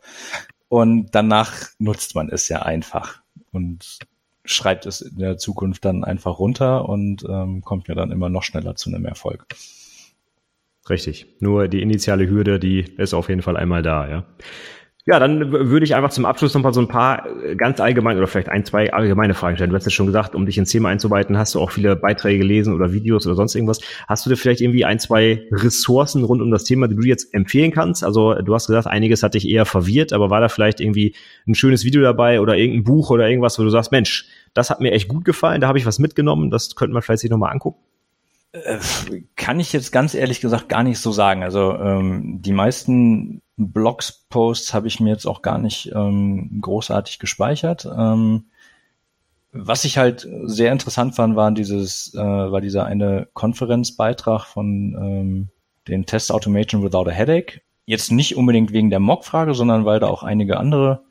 Und 0.68 1.14
danach 1.14 1.55
nutzt 1.79 2.14
man 2.14 2.29
es 2.29 2.51
ja 2.51 2.61
einfach 2.61 3.23
und 3.53 3.99
schreibt 4.45 4.86
es 4.86 5.01
in 5.01 5.18
der 5.18 5.38
Zukunft 5.38 5.84
dann 5.84 6.05
einfach 6.05 6.38
runter 6.38 6.88
und 6.88 7.24
ähm, 7.28 7.62
kommt 7.62 7.88
ja 7.88 7.95
dann 7.95 8.11
immer 8.11 8.28
noch 8.28 8.43
schneller 8.43 8.76
zu 8.76 8.91
einem 8.91 9.05
Erfolg. 9.05 9.47
Richtig. 10.88 11.26
Nur 11.41 11.68
die 11.68 11.82
initiale 11.82 12.28
Hürde, 12.28 12.59
die 12.59 12.80
ist 12.80 13.14
auf 13.14 13.28
jeden 13.28 13.43
Fall 13.43 13.57
einmal 13.57 13.82
da, 13.82 14.09
ja. 14.09 14.24
Ja, 15.07 15.18
dann 15.18 15.51
würde 15.51 15.84
ich 15.84 15.94
einfach 15.94 16.11
zum 16.11 16.26
Abschluss 16.26 16.53
noch 16.53 16.62
mal 16.62 16.74
so 16.74 16.80
ein 16.80 16.88
paar 16.88 17.26
äh, 17.42 17.57
ganz 17.57 17.80
allgemein 17.80 18.18
oder 18.18 18.26
vielleicht 18.26 18.51
ein, 18.51 18.66
zwei 18.66 18.92
allgemeine 18.92 19.32
Fragen 19.32 19.57
stellen. 19.57 19.70
Du 19.70 19.76
hast 19.76 19.86
ja 19.86 19.90
schon 19.90 20.07
gesagt, 20.07 20.34
um 20.34 20.44
dich 20.44 20.59
ins 20.59 20.70
Thema 20.70 20.90
einzubeiten, 20.90 21.38
hast 21.38 21.55
du 21.55 21.61
auch 21.61 21.70
viele 21.70 21.96
Beiträge 21.96 22.38
gelesen 22.38 22.74
oder 22.74 22.92
Videos 22.92 23.26
oder 23.26 23.34
sonst 23.34 23.55
irgendwas. 23.55 23.80
Hast 24.09 24.26
du 24.26 24.30
dir 24.30 24.36
vielleicht 24.36 24.61
irgendwie 24.61 24.84
ein, 24.84 24.98
zwei 24.98 25.46
Ressourcen 25.51 26.22
rund 26.22 26.42
um 26.42 26.51
das 26.51 26.64
Thema, 26.64 26.86
die 26.86 26.96
du 26.96 27.03
jetzt 27.03 27.32
empfehlen 27.32 27.72
kannst? 27.72 28.05
Also 28.05 28.34
du 28.34 28.55
hast 28.55 28.66
gesagt, 28.66 28.86
einiges 28.86 29.22
hat 29.22 29.34
dich 29.34 29.48
eher 29.48 29.64
verwirrt, 29.64 30.12
aber 30.12 30.28
war 30.28 30.40
da 30.40 30.48
vielleicht 30.48 30.80
irgendwie 30.80 31.14
ein 31.46 31.55
schönes 31.55 31.84
Video 31.84 32.03
dabei 32.03 32.40
oder 32.40 32.57
irgendein 32.57 32.84
Buch 32.84 33.11
oder 33.11 33.26
irgendwas, 33.26 33.59
wo 33.59 33.62
du 33.62 33.70
sagst, 33.70 33.92
Mensch, 33.92 34.26
das 34.53 34.68
hat 34.68 34.80
mir 34.80 34.92
echt 34.92 35.09
gut 35.09 35.24
gefallen, 35.24 35.62
da 35.62 35.68
habe 35.68 35.78
ich 35.78 35.86
was 35.86 35.98
mitgenommen, 35.98 36.51
das 36.51 36.74
könnte 36.74 36.92
man 36.92 37.03
vielleicht 37.03 37.22
sich 37.22 37.30
nochmal 37.30 37.53
angucken? 37.53 37.80
Äh, 38.53 38.78
kann 39.36 39.61
ich 39.61 39.72
jetzt 39.72 39.92
ganz 39.92 40.14
ehrlich 40.14 40.40
gesagt 40.40 40.68
gar 40.68 40.82
nicht 40.82 40.98
so 40.98 41.12
sagen. 41.12 41.42
Also 41.42 41.72
ähm, 41.74 42.42
die 42.42 42.53
meisten 42.53 43.40
Blogs-Posts 43.69 44.75
habe 44.75 44.89
ich 44.89 45.01
mir 45.01 45.11
jetzt 45.11 45.27
auch 45.27 45.43
gar 45.43 45.59
nicht 45.59 45.93
ähm, 45.95 46.61
großartig 46.61 47.19
gespeichert. 47.19 47.87
Ähm, 47.87 48.47
was 49.53 49.85
ich 49.85 49.99
halt 49.99 50.29
sehr 50.45 50.73
interessant 50.73 51.17
fand, 51.17 51.37
war 51.37 51.51
dieses, 51.51 52.15
äh, 52.15 52.19
war 52.19 52.61
dieser 52.61 52.85
eine 52.87 53.29
Konferenzbeitrag 53.35 54.45
von 54.45 54.95
ähm, 54.95 55.49
den 55.89 56.07
Test 56.07 56.31
Automation 56.33 56.83
Without 56.83 57.09
a 57.09 57.11
Headache. 57.11 57.61
Jetzt 57.85 58.13
nicht 58.13 58.37
unbedingt 58.37 58.73
wegen 58.73 58.91
der 58.91 59.01
Mock-Frage, 59.01 59.55
sondern 59.55 59.85
weil 59.85 59.99
da 59.99 60.07
auch 60.07 60.23
einige 60.23 60.59
andere 60.59 61.03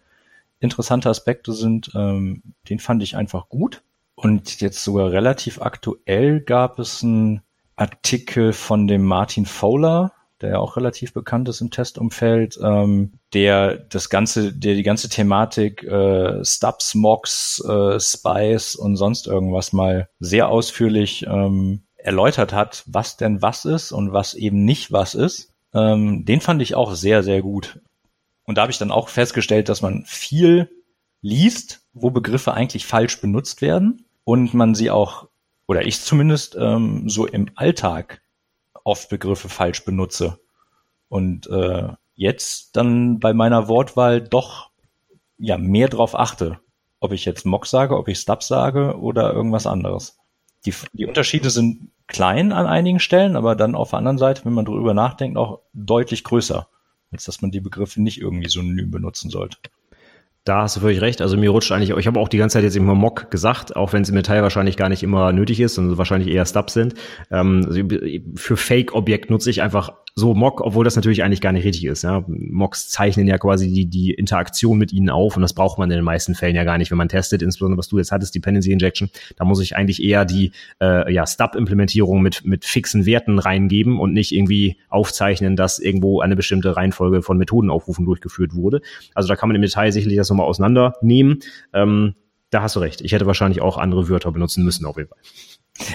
interessante 0.59 1.09
Aspekte 1.09 1.53
sind. 1.53 1.91
Ähm, 1.95 2.43
den 2.69 2.79
fand 2.79 3.03
ich 3.03 3.15
einfach 3.15 3.49
gut. 3.49 3.83
Und 4.15 4.61
jetzt 4.61 4.83
sogar 4.83 5.11
relativ 5.11 5.61
aktuell 5.61 6.41
gab 6.41 6.79
es 6.79 7.03
einen 7.03 7.41
Artikel 7.75 8.53
von 8.53 8.87
dem 8.87 9.05
Martin 9.05 9.45
Fowler, 9.45 10.11
der 10.41 10.51
ja 10.51 10.59
auch 10.59 10.77
relativ 10.77 11.13
bekannt 11.13 11.49
ist 11.49 11.61
im 11.61 11.71
Testumfeld, 11.71 12.59
ähm, 12.63 13.13
der 13.33 13.77
das 13.77 14.09
ganze, 14.09 14.53
der 14.53 14.75
die 14.75 14.83
ganze 14.83 15.09
Thematik 15.09 15.83
äh, 15.83 16.43
Stubs, 16.43 16.95
Mocks, 16.95 17.63
äh, 17.67 17.99
Spies 17.99 18.75
und 18.75 18.95
sonst 18.95 19.27
irgendwas 19.27 19.73
mal 19.73 20.09
sehr 20.19 20.49
ausführlich 20.49 21.25
ähm, 21.27 21.83
erläutert 21.97 22.53
hat, 22.53 22.83
was 22.87 23.17
denn 23.17 23.41
was 23.41 23.65
ist 23.65 23.91
und 23.91 24.13
was 24.13 24.33
eben 24.33 24.63
nicht 24.65 24.91
was 24.91 25.15
ist. 25.15 25.53
Ähm, 25.73 26.25
den 26.25 26.41
fand 26.41 26.61
ich 26.61 26.75
auch 26.75 26.93
sehr, 26.93 27.23
sehr 27.23 27.41
gut. 27.41 27.79
Und 28.45 28.57
da 28.57 28.63
habe 28.63 28.71
ich 28.71 28.79
dann 28.79 28.91
auch 28.91 29.09
festgestellt, 29.09 29.69
dass 29.69 29.81
man 29.81 30.03
viel 30.05 30.69
liest, 31.21 31.81
wo 31.93 32.09
Begriffe 32.09 32.53
eigentlich 32.53 32.85
falsch 32.85 33.21
benutzt 33.21 33.61
werden 33.61 34.05
und 34.23 34.53
man 34.53 34.73
sie 34.73 34.89
auch, 34.89 35.27
oder 35.67 35.85
ich 35.85 36.01
zumindest, 36.01 36.55
ähm, 36.59 37.09
so 37.09 37.27
im 37.27 37.49
Alltag 37.55 38.21
oft 38.89 39.09
Begriffe 39.09 39.49
falsch 39.49 39.85
benutze. 39.85 40.39
Und 41.07 41.47
äh, 41.47 41.87
jetzt 42.15 42.75
dann 42.75 43.19
bei 43.19 43.33
meiner 43.33 43.67
Wortwahl 43.67 44.21
doch 44.21 44.71
ja 45.37 45.57
mehr 45.57 45.87
drauf 45.87 46.15
achte, 46.15 46.59
ob 46.99 47.13
ich 47.13 47.25
jetzt 47.25 47.45
Mock 47.45 47.65
sage, 47.65 47.97
ob 47.97 48.07
ich 48.07 48.19
Stub 48.19 48.43
sage 48.43 48.99
oder 48.99 49.33
irgendwas 49.33 49.65
anderes. 49.65 50.17
Die, 50.65 50.73
die 50.91 51.05
Unterschiede 51.05 51.49
sind 51.49 51.91
klein 52.07 52.51
an 52.51 52.65
einigen 52.65 52.99
Stellen, 52.99 53.35
aber 53.35 53.55
dann 53.55 53.75
auf 53.75 53.91
der 53.91 53.99
anderen 53.99 54.17
Seite, 54.17 54.43
wenn 54.43 54.53
man 54.53 54.65
darüber 54.65 54.93
nachdenkt, 54.93 55.37
auch 55.37 55.61
deutlich 55.73 56.23
größer, 56.23 56.67
als 57.11 57.23
dass 57.23 57.41
man 57.41 57.51
die 57.51 57.61
Begriffe 57.61 58.01
nicht 58.01 58.19
irgendwie 58.19 58.49
synonym 58.49 58.91
benutzen 58.91 59.29
sollte. 59.29 59.57
Da 60.49 60.63
hast 60.63 60.77
du 60.77 60.79
völlig 60.79 60.99
recht. 61.01 61.21
Also 61.21 61.37
mir 61.37 61.51
rutscht 61.51 61.71
eigentlich, 61.71 61.91
ich 61.91 62.07
habe 62.07 62.19
auch 62.19 62.27
die 62.27 62.39
ganze 62.39 62.53
Zeit 62.53 62.63
jetzt 62.63 62.75
immer 62.75 62.95
Mock 62.95 63.29
gesagt, 63.29 63.75
auch 63.75 63.93
wenn 63.93 64.01
es 64.01 64.09
im 64.09 64.15
Detail 64.15 64.41
wahrscheinlich 64.41 64.77
gar 64.77 64.89
nicht 64.89 65.03
immer 65.03 65.31
nötig 65.31 65.59
ist 65.59 65.77
und 65.77 65.99
wahrscheinlich 65.99 66.33
eher 66.33 66.43
Stubs 66.43 66.73
sind. 66.73 66.95
Ähm, 67.29 67.65
also 67.67 67.83
für 68.33 68.57
Fake-Objekt 68.57 69.29
nutze 69.29 69.51
ich 69.51 69.61
einfach 69.61 69.91
so 70.19 70.35
Mock, 70.35 70.61
obwohl 70.61 70.83
das 70.83 70.95
natürlich 70.95 71.23
eigentlich 71.23 71.41
gar 71.41 71.51
nicht 71.51 71.65
richtig 71.65 71.85
ist. 71.85 72.03
Ja. 72.03 72.23
Mocks 72.27 72.89
zeichnen 72.89 73.27
ja 73.27 73.37
quasi 73.37 73.71
die, 73.71 73.85
die 73.87 74.11
Interaktion 74.11 74.77
mit 74.77 74.93
ihnen 74.93 75.09
auf 75.09 75.35
und 75.35 75.41
das 75.41 75.53
braucht 75.53 75.79
man 75.79 75.89
in 75.89 75.97
den 75.97 76.05
meisten 76.05 76.35
Fällen 76.35 76.55
ja 76.55 76.63
gar 76.63 76.77
nicht, 76.77 76.91
wenn 76.91 76.97
man 76.97 77.09
testet, 77.09 77.41
insbesondere 77.41 77.79
was 77.79 77.87
du 77.87 77.97
jetzt 77.97 78.11
hattest, 78.11 78.35
Dependency 78.35 78.71
Injection. 78.71 79.09
Da 79.37 79.45
muss 79.45 79.61
ich 79.61 79.75
eigentlich 79.75 80.03
eher 80.03 80.25
die 80.25 80.51
äh, 80.81 81.11
ja, 81.11 81.25
Stub-Implementierung 81.25 82.21
mit, 82.21 82.45
mit 82.45 82.65
fixen 82.65 83.05
Werten 83.05 83.39
reingeben 83.39 83.99
und 83.99 84.13
nicht 84.13 84.31
irgendwie 84.31 84.77
aufzeichnen, 84.89 85.55
dass 85.55 85.79
irgendwo 85.79 86.21
eine 86.21 86.35
bestimmte 86.35 86.75
Reihenfolge 86.75 87.21
von 87.21 87.37
Methodenaufrufen 87.37 88.05
durchgeführt 88.05 88.55
wurde. 88.55 88.81
Also 89.15 89.27
da 89.27 89.35
kann 89.35 89.49
man 89.49 89.55
im 89.55 89.61
Detail 89.61 89.91
sicherlich 89.91 90.17
das 90.17 90.29
nochmal 90.29 90.45
auseinandernehmen. 90.45 91.39
Ähm, 91.73 92.15
da 92.49 92.61
hast 92.61 92.75
du 92.75 92.79
recht. 92.79 93.01
Ich 93.01 93.11
hätte 93.11 93.25
wahrscheinlich 93.25 93.61
auch 93.61 93.77
andere 93.77 94.09
Wörter 94.09 94.31
benutzen 94.31 94.63
müssen 94.63 94.85
auf 94.85 94.97
jeden 94.97 95.09
Fall. 95.09 95.19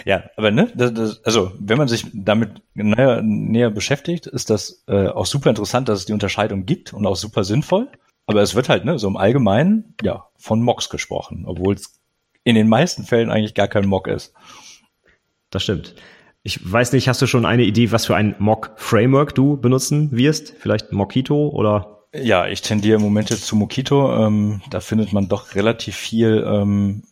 Ja, 0.05 0.25
aber 0.37 0.51
ne, 0.51 0.73
das, 0.75 0.95
das, 0.95 1.25
also 1.25 1.53
wenn 1.59 1.79
man 1.79 1.89
sich 1.89 2.07
damit 2.13 2.63
näher, 2.75 3.23
näher 3.23 3.71
beschäftigt, 3.71 4.27
ist 4.27 4.51
das 4.51 4.85
äh, 4.87 5.09
auch 5.09 5.27
super 5.27 5.51
interessant, 5.51 5.89
dass 5.89 6.01
es 6.01 6.07
die 6.07 6.13
Unterscheidung 6.13 6.67
gibt 6.67 6.93
und 6.93 7.07
auch 7.07 7.17
super 7.17 7.45
sinnvoll. 7.45 7.89
Aber 8.27 8.41
es 8.41 8.55
wird 8.55 8.69
halt 8.69 8.85
ne, 8.85 8.99
so 8.99 9.09
im 9.09 9.17
Allgemeinen 9.17 9.95
ja 10.03 10.27
von 10.37 10.63
Mocks 10.63 10.89
gesprochen, 10.89 11.45
obwohl 11.47 11.75
es 11.75 12.01
in 12.43 12.55
den 12.55 12.69
meisten 12.69 13.05
Fällen 13.05 13.31
eigentlich 13.31 13.55
gar 13.55 13.69
kein 13.69 13.87
Mock 13.87 14.07
ist. 14.09 14.33
Das 15.51 15.63
stimmt. 15.63 15.95
Ich 16.43 16.61
weiß 16.71 16.93
nicht, 16.93 17.09
hast 17.09 17.23
du 17.23 17.27
schon 17.27 17.47
eine 17.47 17.65
Idee, 17.65 17.91
was 17.91 18.07
für 18.07 18.17
ein 18.17 18.35
Mock-Framework 18.39 19.35
du 19.35 19.57
benutzen 19.57 20.11
wirst? 20.13 20.55
Vielleicht 20.59 20.93
Mockito 20.93 21.49
oder? 21.49 22.07
Ja, 22.15 22.47
ich 22.47 22.61
tendiere 22.61 22.97
im 22.97 23.03
Moment 23.03 23.31
jetzt 23.31 23.47
zu 23.47 23.57
Mockito. 23.57 24.27
Ähm, 24.27 24.61
da 24.71 24.81
findet 24.81 25.13
man 25.13 25.29
doch 25.29 25.55
relativ 25.55 25.97
viel 25.97 26.45
ähm, 26.47 27.03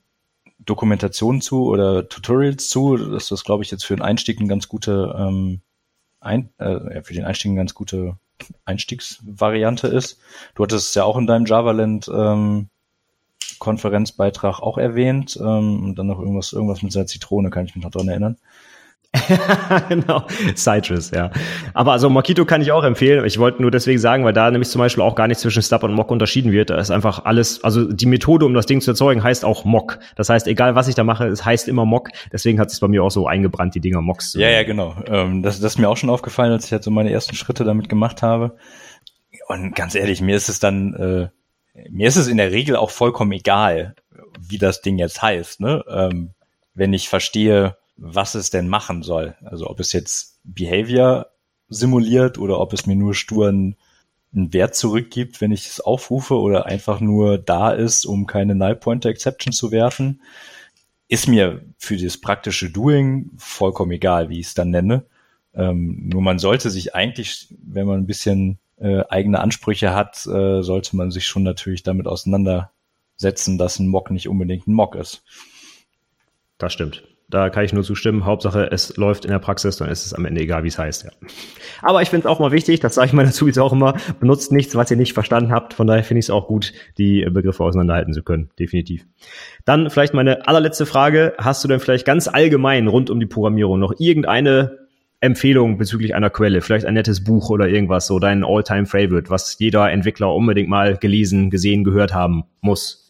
Dokumentation 0.65 1.41
zu 1.41 1.67
oder 1.67 2.09
Tutorials 2.09 2.69
zu. 2.69 2.97
Das 2.97 3.31
ist, 3.31 3.45
glaube 3.45 3.63
ich, 3.65 3.71
jetzt 3.71 3.85
für 3.85 3.97
den 3.97 4.03
Einstieg 4.03 4.39
eine 4.39 4.49
ganz 4.49 4.69
gute, 4.69 5.15
ähm, 5.19 5.61
ein, 6.21 6.51
äh, 6.59 7.03
für 7.03 7.15
den 7.15 7.25
Einstieg 7.25 7.51
eine 7.51 7.59
ganz 7.59 7.75
gute 7.75 8.17
Einstiegsvariante 8.65 9.89
ist. 9.89 10.19
Du 10.55 10.63
hattest 10.63 10.89
es 10.89 10.95
ja 10.95 11.05
auch 11.05 11.17
in 11.17 11.27
deinem 11.27 11.47
Javaland 11.47 12.11
ähm, 12.13 12.69
Konferenzbeitrag 13.59 14.61
auch 14.61 14.79
erwähnt 14.79 15.39
ähm, 15.41 15.85
und 15.85 15.95
dann 15.97 16.09
noch 16.09 16.19
irgendwas, 16.19 16.53
irgendwas 16.53 16.83
mit 16.83 16.93
seiner 16.93 17.07
Zitrone, 17.07 17.51
kann 17.51 17.65
ich 17.65 17.75
mich 17.75 17.85
noch 17.85 17.93
dran 17.93 18.09
erinnern. 18.09 18.37
genau, 19.91 20.27
Citrus, 20.57 21.11
ja. 21.11 21.31
Aber 21.75 21.93
also 21.93 22.09
Mockito 22.09 22.47
kann 22.47 22.63
ich 22.63 22.73
auch 22.73 22.83
empfehlen. 22.83 23.25
Ich 23.27 23.39
wollte 23.39 23.61
nur 23.61 23.71
deswegen 23.71 23.99
sagen, 23.99 24.25
weil 24.25 24.33
da 24.33 24.51
nämlich 24.51 24.71
zum 24.71 24.79
Beispiel 24.79 25.03
auch 25.03 25.15
gar 25.15 25.29
nicht 25.29 25.39
zwischen 25.39 25.63
Stub 25.63 25.83
und 25.83 25.93
Mock 25.93 26.11
unterschieden 26.11 26.51
wird. 26.51 26.71
Da 26.71 26.79
ist 26.79 26.91
einfach 26.91 27.27
alles, 27.27 27.63
also 27.63 27.93
die 27.93 28.07
Methode, 28.07 28.47
um 28.47 28.55
das 28.55 28.65
Ding 28.65 28.81
zu 28.81 28.93
erzeugen, 28.93 29.23
heißt 29.23 29.45
auch 29.45 29.67
Mock. 29.67 29.99
Das 30.17 30.31
heißt, 30.31 30.47
egal 30.47 30.75
was 30.75 30.89
ich 30.89 30.95
da 30.95 31.05
mache, 31.05 31.27
es 31.27 31.45
heißt 31.45 31.69
immer 31.69 31.85
Mock. 31.85 32.09
Deswegen 32.33 32.59
hat 32.59 32.71
es 32.71 32.81
bei 32.81 32.89
mir 32.89 33.05
auch 33.05 33.11
so 33.11 33.27
eingebrannt, 33.27 33.75
die 33.75 33.81
Dinger 33.81 34.01
Mocks. 34.01 34.33
Ja, 34.35 34.49
ja, 34.49 34.63
genau. 34.63 34.95
Ähm, 35.07 35.43
das, 35.43 35.61
das 35.61 35.73
ist 35.73 35.79
mir 35.79 35.91
auch 35.91 35.99
schon 35.99 36.11
aufgefallen, 36.11 36.53
als 36.53 36.65
ich 36.65 36.73
halt 36.73 36.83
so 36.83 36.91
meine 36.91 37.13
ersten 37.13 37.37
Schritte 37.37 37.65
damit 37.65 37.91
gemacht 37.91 38.23
habe. 38.23 38.57
Und 39.49 39.77
ganz 39.77 39.95
ehrlich, 39.95 40.23
mir 40.23 40.37
ist 40.37 40.49
es 40.49 40.59
dann, 40.59 40.95
äh, 40.95 41.29
mir 41.91 42.09
ist 42.09 42.17
es 42.17 42.29
in 42.29 42.39
der 42.39 42.51
Regel 42.51 42.77
auch 42.77 42.91
vollkommen 42.91 43.33
egal, 43.33 43.95
wie 44.41 44.59
das 44.59 44.81
Ding 44.81 44.99
jetzt 44.99 45.21
heißt, 45.21 45.61
ne? 45.61 45.85
Ähm, 45.89 46.31
wenn 46.75 46.95
ich 46.95 47.09
verstehe, 47.11 47.77
was 47.97 48.35
es 48.35 48.51
denn 48.51 48.69
machen 48.69 49.03
soll. 49.03 49.37
Also 49.45 49.69
ob 49.69 49.81
es 49.81 49.93
jetzt 49.93 50.41
Behavior 50.45 51.27
simuliert 51.69 52.39
oder 52.39 52.61
ob 52.61 52.73
es 52.73 52.87
mir 52.87 52.97
nur 52.97 53.15
stur 53.15 53.49
einen, 53.49 53.77
Wert 54.35 54.75
zurückgibt, 54.75 55.43
wenn 55.43 55.53
ich 55.53 55.67
es 55.67 55.81
aufrufe 55.81 56.41
oder 56.41 56.65
einfach 56.65 57.01
nur 57.01 57.37
da 57.37 57.71
ist, 57.71 58.07
um 58.07 58.27
keine 58.27 58.55
Null 58.55 58.77
Pointer 58.77 59.11
Exception 59.11 59.53
zu 59.53 59.71
werfen, 59.71 60.23
ist 61.07 61.29
mir 61.29 61.63
für 61.77 61.99
das 61.99 62.17
praktische 62.17 62.71
Doing 62.71 63.31
vollkommen 63.37 63.93
egal, 63.93 64.31
wie 64.31 64.41
ich 64.41 64.47
es 64.47 64.55
dann 64.55 64.71
nenne. 64.71 65.05
Ähm, 65.55 66.09
nur 66.09 66.23
man 66.23 66.39
sollte 66.39 66.71
sich 66.71 66.95
eigentlich, 66.95 67.55
wenn 67.63 67.87
man 67.87 68.01
ein 68.01 68.07
bisschen 68.07 68.59
äh, 68.79 69.05
eigene 69.11 69.39
Ansprüche 69.39 69.95
hat, 69.95 70.27
äh, 70.27 70.63
sollte 70.63 70.97
man 70.97 71.11
sich 71.11 71.27
schon 71.27 71.43
natürlich 71.43 71.83
damit 71.83 72.07
auseinandersetzen, 72.07 73.59
dass 73.59 73.79
ein 73.79 73.89
Mock 73.89 74.11
nicht 74.11 74.29
unbedingt 74.29 74.67
ein 74.67 74.73
Mock 74.73 74.95
ist. 74.95 75.25
Das 76.57 76.73
stimmt. 76.73 77.03
Da 77.33 77.49
kann 77.49 77.65
ich 77.65 77.73
nur 77.73 77.83
zustimmen. 77.83 78.27
Hauptsache, 78.27 78.71
es 78.71 78.99
läuft 78.99 79.25
in 79.25 79.31
der 79.31 79.39
Praxis, 79.39 79.79
dann 79.79 79.89
ist 79.89 80.05
es 80.05 80.13
am 80.13 80.27
Ende 80.27 80.43
egal, 80.43 80.65
wie 80.65 80.69
es 80.69 80.79
heißt. 80.79 81.05
Ja. 81.05 81.11
Aber 81.81 82.03
ich 82.03 82.11
finde 82.11 82.27
es 82.29 82.31
auch 82.31 82.41
mal 82.41 82.53
wichtig, 82.53 82.81
das 82.81 82.95
sage 82.95 83.07
ich 83.07 83.13
meinen 83.15 83.29
Azubis 83.29 83.57
auch 83.57 83.73
immer, 83.73 83.95
benutzt 84.21 84.53
nichts, 84.53 84.77
was 84.77 84.91
ihr 84.91 84.99
nicht 84.99 85.15
verstanden 85.15 85.51
habt. 85.51 85.73
Von 85.73 85.87
daher 85.87 86.05
finde 86.05 86.19
ich 86.19 86.27
es 86.27 86.31
auch 86.31 86.47
gut, 86.47 86.75
die 86.99 87.27
Begriffe 87.31 87.65
auseinanderhalten 87.65 88.13
zu 88.13 88.23
können. 88.23 88.51
Definitiv. 88.59 89.07
Dann 89.65 89.89
vielleicht 89.89 90.13
meine 90.13 90.47
allerletzte 90.47 90.85
Frage. 90.85 91.33
Hast 91.39 91.65
du 91.65 91.69
denn 91.69 91.81
vielleicht 91.81 92.05
ganz 92.05 92.29
allgemein 92.29 92.87
rund 92.87 93.09
um 93.09 93.19
die 93.19 93.25
Programmierung 93.25 93.81
noch 93.81 93.95
irgendeine 93.99 94.81
Empfehlung 95.21 95.79
bezüglich 95.79 96.15
einer 96.15 96.29
Quelle? 96.29 96.61
Vielleicht 96.61 96.85
ein 96.85 96.93
nettes 96.93 97.25
Buch 97.25 97.49
oder 97.49 97.67
irgendwas, 97.67 98.09
so 98.09 98.19
dein 98.19 98.45
All-Time-Favorite, 98.45 99.31
was 99.31 99.59
jeder 99.59 99.91
Entwickler 99.91 100.35
unbedingt 100.35 100.69
mal 100.69 100.99
gelesen, 100.99 101.49
gesehen, 101.49 101.83
gehört 101.83 102.13
haben 102.13 102.45
muss? 102.61 103.02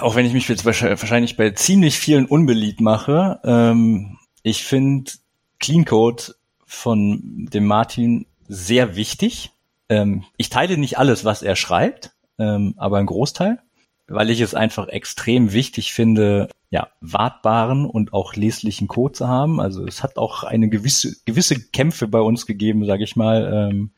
Auch 0.00 0.14
wenn 0.16 0.26
ich 0.26 0.32
mich 0.32 0.48
jetzt 0.48 0.64
wahrscheinlich 0.64 1.36
bei 1.36 1.50
ziemlich 1.50 1.98
vielen 1.98 2.26
unbeliebt 2.26 2.80
mache, 2.80 3.40
ähm, 3.44 4.18
ich 4.42 4.64
finde 4.64 5.12
Clean 5.58 5.84
Code 5.84 6.34
von 6.66 7.48
dem 7.52 7.66
Martin 7.66 8.26
sehr 8.48 8.96
wichtig. 8.96 9.52
Ähm, 9.88 10.24
ich 10.36 10.50
teile 10.50 10.76
nicht 10.76 10.98
alles, 10.98 11.24
was 11.24 11.42
er 11.42 11.56
schreibt, 11.56 12.12
ähm, 12.38 12.74
aber 12.76 12.98
ein 12.98 13.06
Großteil, 13.06 13.60
weil 14.06 14.30
ich 14.30 14.40
es 14.40 14.54
einfach 14.54 14.88
extrem 14.88 15.52
wichtig 15.52 15.92
finde, 15.92 16.48
ja, 16.70 16.88
wartbaren 17.00 17.86
und 17.86 18.12
auch 18.12 18.34
leslichen 18.34 18.88
Code 18.88 19.12
zu 19.12 19.28
haben. 19.28 19.60
Also 19.60 19.86
es 19.86 20.02
hat 20.02 20.16
auch 20.16 20.44
eine 20.44 20.68
gewisse, 20.68 21.16
gewisse 21.24 21.60
Kämpfe 21.70 22.08
bei 22.08 22.20
uns 22.20 22.46
gegeben, 22.46 22.84
sage 22.84 23.04
ich 23.04 23.16
mal, 23.16 23.70
ähm, 23.70 23.92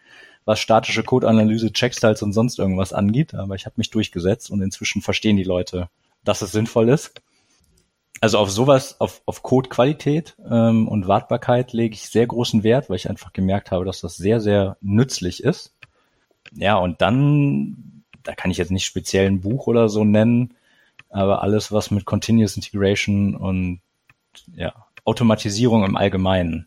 was 0.47 0.61
statische 0.61 1.03
Codeanalyse, 1.03 1.73
Checkstyles 1.73 2.23
und 2.23 2.33
sonst 2.33 2.59
irgendwas 2.59 2.95
angeht. 2.95 3.35
Aber 3.35 3.57
ich 3.57 3.67
habe 3.67 3.75
mich 3.77 3.91
durchgesetzt 3.91 4.51
und 4.51 4.63
inzwischen 4.63 5.03
verstehen 5.03 5.37
die 5.37 5.45
Leute, 5.45 5.91
dass 6.25 6.41
es 6.41 6.53
sinnvoll 6.53 6.89
ist. 6.89 7.21
Also 8.21 8.39
auf 8.39 8.51
sowas, 8.51 8.99
auf, 9.01 9.21
auf 9.27 9.43
Codequalität 9.43 10.37
ähm, 10.49 10.89
und 10.89 11.07
Wartbarkeit 11.07 11.75
lege 11.75 11.95
ich 11.95 12.09
sehr 12.09 12.27
großen 12.27 12.63
Wert, 12.63 12.89
weil 12.89 12.97
ich 12.97 13.11
einfach 13.11 13.35
gemerkt 13.35 13.71
habe, 13.71 13.85
dass 13.85 14.01
das 14.01 14.17
sehr, 14.17 14.41
sehr 14.41 14.79
nützlich 14.81 15.43
ist. 15.43 15.75
Ja, 16.55 16.77
und 16.77 17.03
dann, 17.03 18.05
da 18.23 18.35
kann 18.35 18.51
ich 18.51 18.57
jetzt 18.57 18.71
nicht 18.71 18.87
speziell 18.87 19.27
ein 19.27 19.43
Buch 19.43 19.67
oder 19.67 19.91
so 19.91 20.05
nennen, 20.05 20.55
aber 21.11 21.43
alles, 21.43 21.73
was 21.73 21.91
mit 21.91 22.07
Continuous 22.07 22.57
Integration 22.57 23.35
und 23.35 23.81
ja, 24.55 24.73
Automatisierung 25.05 25.85
im 25.85 25.97
Allgemeinen 25.97 26.67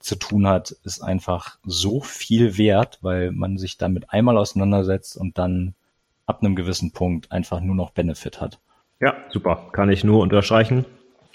zu 0.00 0.16
tun 0.16 0.46
hat, 0.46 0.70
ist 0.84 1.02
einfach 1.02 1.58
so 1.64 2.00
viel 2.00 2.58
wert, 2.58 2.98
weil 3.02 3.30
man 3.30 3.58
sich 3.58 3.78
damit 3.78 4.10
einmal 4.10 4.36
auseinandersetzt 4.36 5.16
und 5.16 5.38
dann 5.38 5.74
ab 6.26 6.42
einem 6.42 6.56
gewissen 6.56 6.92
Punkt 6.92 7.30
einfach 7.30 7.60
nur 7.60 7.74
noch 7.74 7.90
Benefit 7.90 8.40
hat. 8.40 8.58
Ja, 9.00 9.14
super. 9.30 9.68
Kann 9.72 9.90
ich 9.90 10.04
nur 10.04 10.20
unterstreichen. 10.20 10.84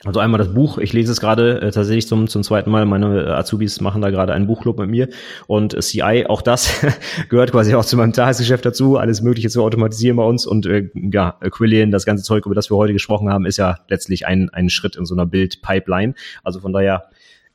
Also 0.04 0.20
einmal 0.20 0.38
das 0.38 0.54
Buch, 0.54 0.78
ich 0.78 0.94
lese 0.94 1.12
es 1.12 1.20
gerade 1.20 1.62
äh, 1.62 1.72
tatsächlich 1.72 2.08
zum, 2.08 2.28
zum 2.28 2.44
zweiten 2.44 2.70
Mal. 2.70 2.86
Meine 2.86 3.36
Azubis 3.36 3.82
machen 3.82 4.02
da 4.02 4.12
gerade 4.12 4.34
einen 4.34 4.46
Buchclub 4.46 4.78
mit 4.78 4.90
mir. 4.90 5.10
Und 5.48 5.74
äh, 5.74 5.80
CI, 5.80 6.26
auch 6.28 6.42
das 6.44 6.86
gehört 7.30 7.52
quasi 7.52 7.74
auch 7.74 7.86
zu 7.86 7.98
meinem 7.98 8.14
Tagesgeschäft 8.14 8.66
dazu, 8.66 8.98
alles 8.98 9.22
Mögliche 9.22 9.50
zu 9.50 9.64
automatisieren 9.64 10.18
bei 10.18 10.24
uns. 10.24 10.46
Und 10.46 10.68
äh, 10.68 10.90
ja, 10.94 11.38
Quillian, 11.50 11.92
das 11.92 12.06
ganze 12.06 12.24
Zeug, 12.24 12.46
über 12.46 12.54
das 12.54 12.70
wir 12.70 12.78
heute 12.78 12.94
gesprochen 12.94 13.30
haben, 13.30 13.46
ist 13.46 13.58
ja 13.58 13.80
letztlich 13.88 14.28
ein, 14.28 14.50
ein 14.50 14.70
Schritt 14.70 14.96
in 14.96 15.06
so 15.06 15.16
einer 15.16 15.26
Bild-Pipeline. 15.26 16.14
Also 16.44 16.60
von 16.60 16.72
daher 16.72 17.06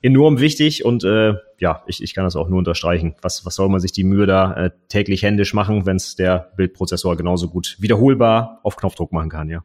enorm 0.02 0.40
wichtig 0.40 0.84
und 0.84 1.04
äh, 1.04 1.34
ja, 1.58 1.82
ich, 1.86 2.02
ich 2.02 2.14
kann 2.14 2.24
das 2.24 2.36
auch 2.36 2.48
nur 2.48 2.58
unterstreichen. 2.58 3.14
Was, 3.22 3.44
was 3.44 3.54
soll 3.54 3.68
man 3.68 3.80
sich 3.80 3.92
die 3.92 4.04
Mühe 4.04 4.26
da 4.26 4.54
äh, 4.54 4.70
täglich 4.88 5.22
händisch 5.22 5.54
machen, 5.54 5.86
wenn 5.86 5.96
es 5.96 6.16
der 6.16 6.52
Bildprozessor 6.56 7.16
genauso 7.16 7.48
gut 7.48 7.76
wiederholbar 7.80 8.60
auf 8.62 8.76
Knopfdruck 8.76 9.12
machen 9.12 9.30
kann, 9.30 9.48
ja? 9.48 9.64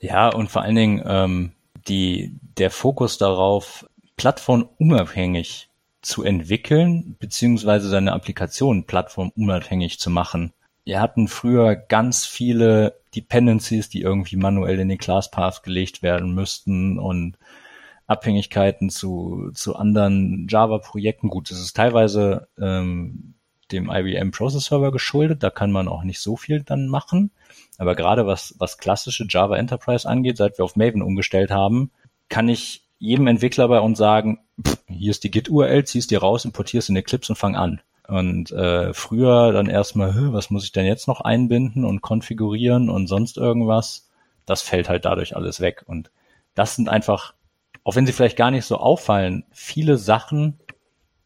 Ja, 0.00 0.28
und 0.28 0.50
vor 0.50 0.62
allen 0.62 0.74
Dingen 0.74 1.02
ähm, 1.06 1.52
die, 1.86 2.34
der 2.58 2.70
Fokus 2.70 3.18
darauf, 3.18 3.86
plattformunabhängig 4.16 5.70
zu 6.02 6.22
entwickeln, 6.22 7.16
beziehungsweise 7.18 7.88
seine 7.88 8.12
Applikation 8.12 8.84
plattformunabhängig 8.84 9.98
zu 9.98 10.10
machen. 10.10 10.52
Wir 10.84 11.00
hatten 11.00 11.28
früher 11.28 11.76
ganz 11.76 12.26
viele 12.26 13.00
Dependencies, 13.14 13.88
die 13.88 14.00
irgendwie 14.00 14.36
manuell 14.36 14.78
in 14.80 14.88
den 14.88 14.98
Class 14.98 15.30
Path 15.30 15.62
gelegt 15.62 16.02
werden 16.02 16.34
müssten 16.34 16.98
und 16.98 17.36
Abhängigkeiten 18.10 18.90
zu, 18.90 19.50
zu 19.54 19.76
anderen 19.76 20.46
Java-Projekten. 20.48 21.28
Gut, 21.28 21.50
das 21.50 21.60
ist 21.60 21.76
teilweise 21.76 22.48
ähm, 22.60 23.34
dem 23.70 23.88
IBM 23.88 24.32
Process 24.32 24.64
Server 24.64 24.90
geschuldet, 24.90 25.44
da 25.44 25.50
kann 25.50 25.70
man 25.70 25.86
auch 25.86 26.02
nicht 26.02 26.20
so 26.20 26.36
viel 26.36 26.62
dann 26.62 26.88
machen. 26.88 27.30
Aber 27.78 27.94
gerade 27.94 28.26
was, 28.26 28.54
was 28.58 28.78
klassische 28.78 29.26
Java 29.28 29.56
Enterprise 29.56 30.08
angeht, 30.08 30.36
seit 30.36 30.58
wir 30.58 30.64
auf 30.64 30.74
Maven 30.74 31.02
umgestellt 31.02 31.52
haben, 31.52 31.92
kann 32.28 32.48
ich 32.48 32.82
jedem 32.98 33.28
Entwickler 33.28 33.68
bei 33.68 33.78
uns 33.78 33.96
sagen, 33.96 34.40
pff, 34.60 34.78
hier 34.88 35.10
ist 35.12 35.22
die 35.22 35.30
Git-URL, 35.30 35.84
ziehst 35.84 36.10
dir 36.10 36.20
raus, 36.20 36.44
importierst 36.44 36.90
in 36.90 36.96
Eclipse 36.96 37.32
und 37.32 37.36
fang 37.36 37.54
an. 37.54 37.80
Und 38.08 38.50
äh, 38.50 38.92
früher 38.92 39.52
dann 39.52 39.68
erstmal, 39.68 40.32
was 40.32 40.50
muss 40.50 40.64
ich 40.64 40.72
denn 40.72 40.84
jetzt 40.84 41.06
noch 41.06 41.20
einbinden 41.20 41.84
und 41.84 42.02
konfigurieren 42.02 42.90
und 42.90 43.06
sonst 43.06 43.36
irgendwas, 43.36 44.08
das 44.46 44.62
fällt 44.62 44.88
halt 44.88 45.04
dadurch 45.04 45.36
alles 45.36 45.60
weg. 45.60 45.84
Und 45.86 46.10
das 46.56 46.74
sind 46.74 46.88
einfach 46.88 47.34
auch 47.84 47.96
wenn 47.96 48.06
sie 48.06 48.12
vielleicht 48.12 48.36
gar 48.36 48.50
nicht 48.50 48.64
so 48.64 48.76
auffallen, 48.76 49.44
viele 49.52 49.96
Sachen, 49.96 50.58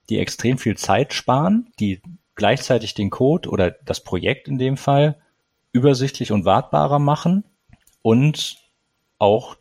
die 0.09 0.19
extrem 0.19 0.59
viel 0.59 0.77
Zeit 0.77 1.13
sparen, 1.13 1.73
die 1.81 2.01
gleichzeitig 2.35 2.95
den 2.95 3.11
Code 3.11 3.49
oder 3.49 3.71
das 3.71 4.03
Projekt 4.03 4.49
in 4.49 4.59
dem 4.59 4.77
Fall 4.77 5.17
übersichtlich 5.73 6.33
und 6.33 6.45
wartbarer 6.45 6.99
machen 6.99 7.45
und 8.03 8.59
auch 9.19 9.57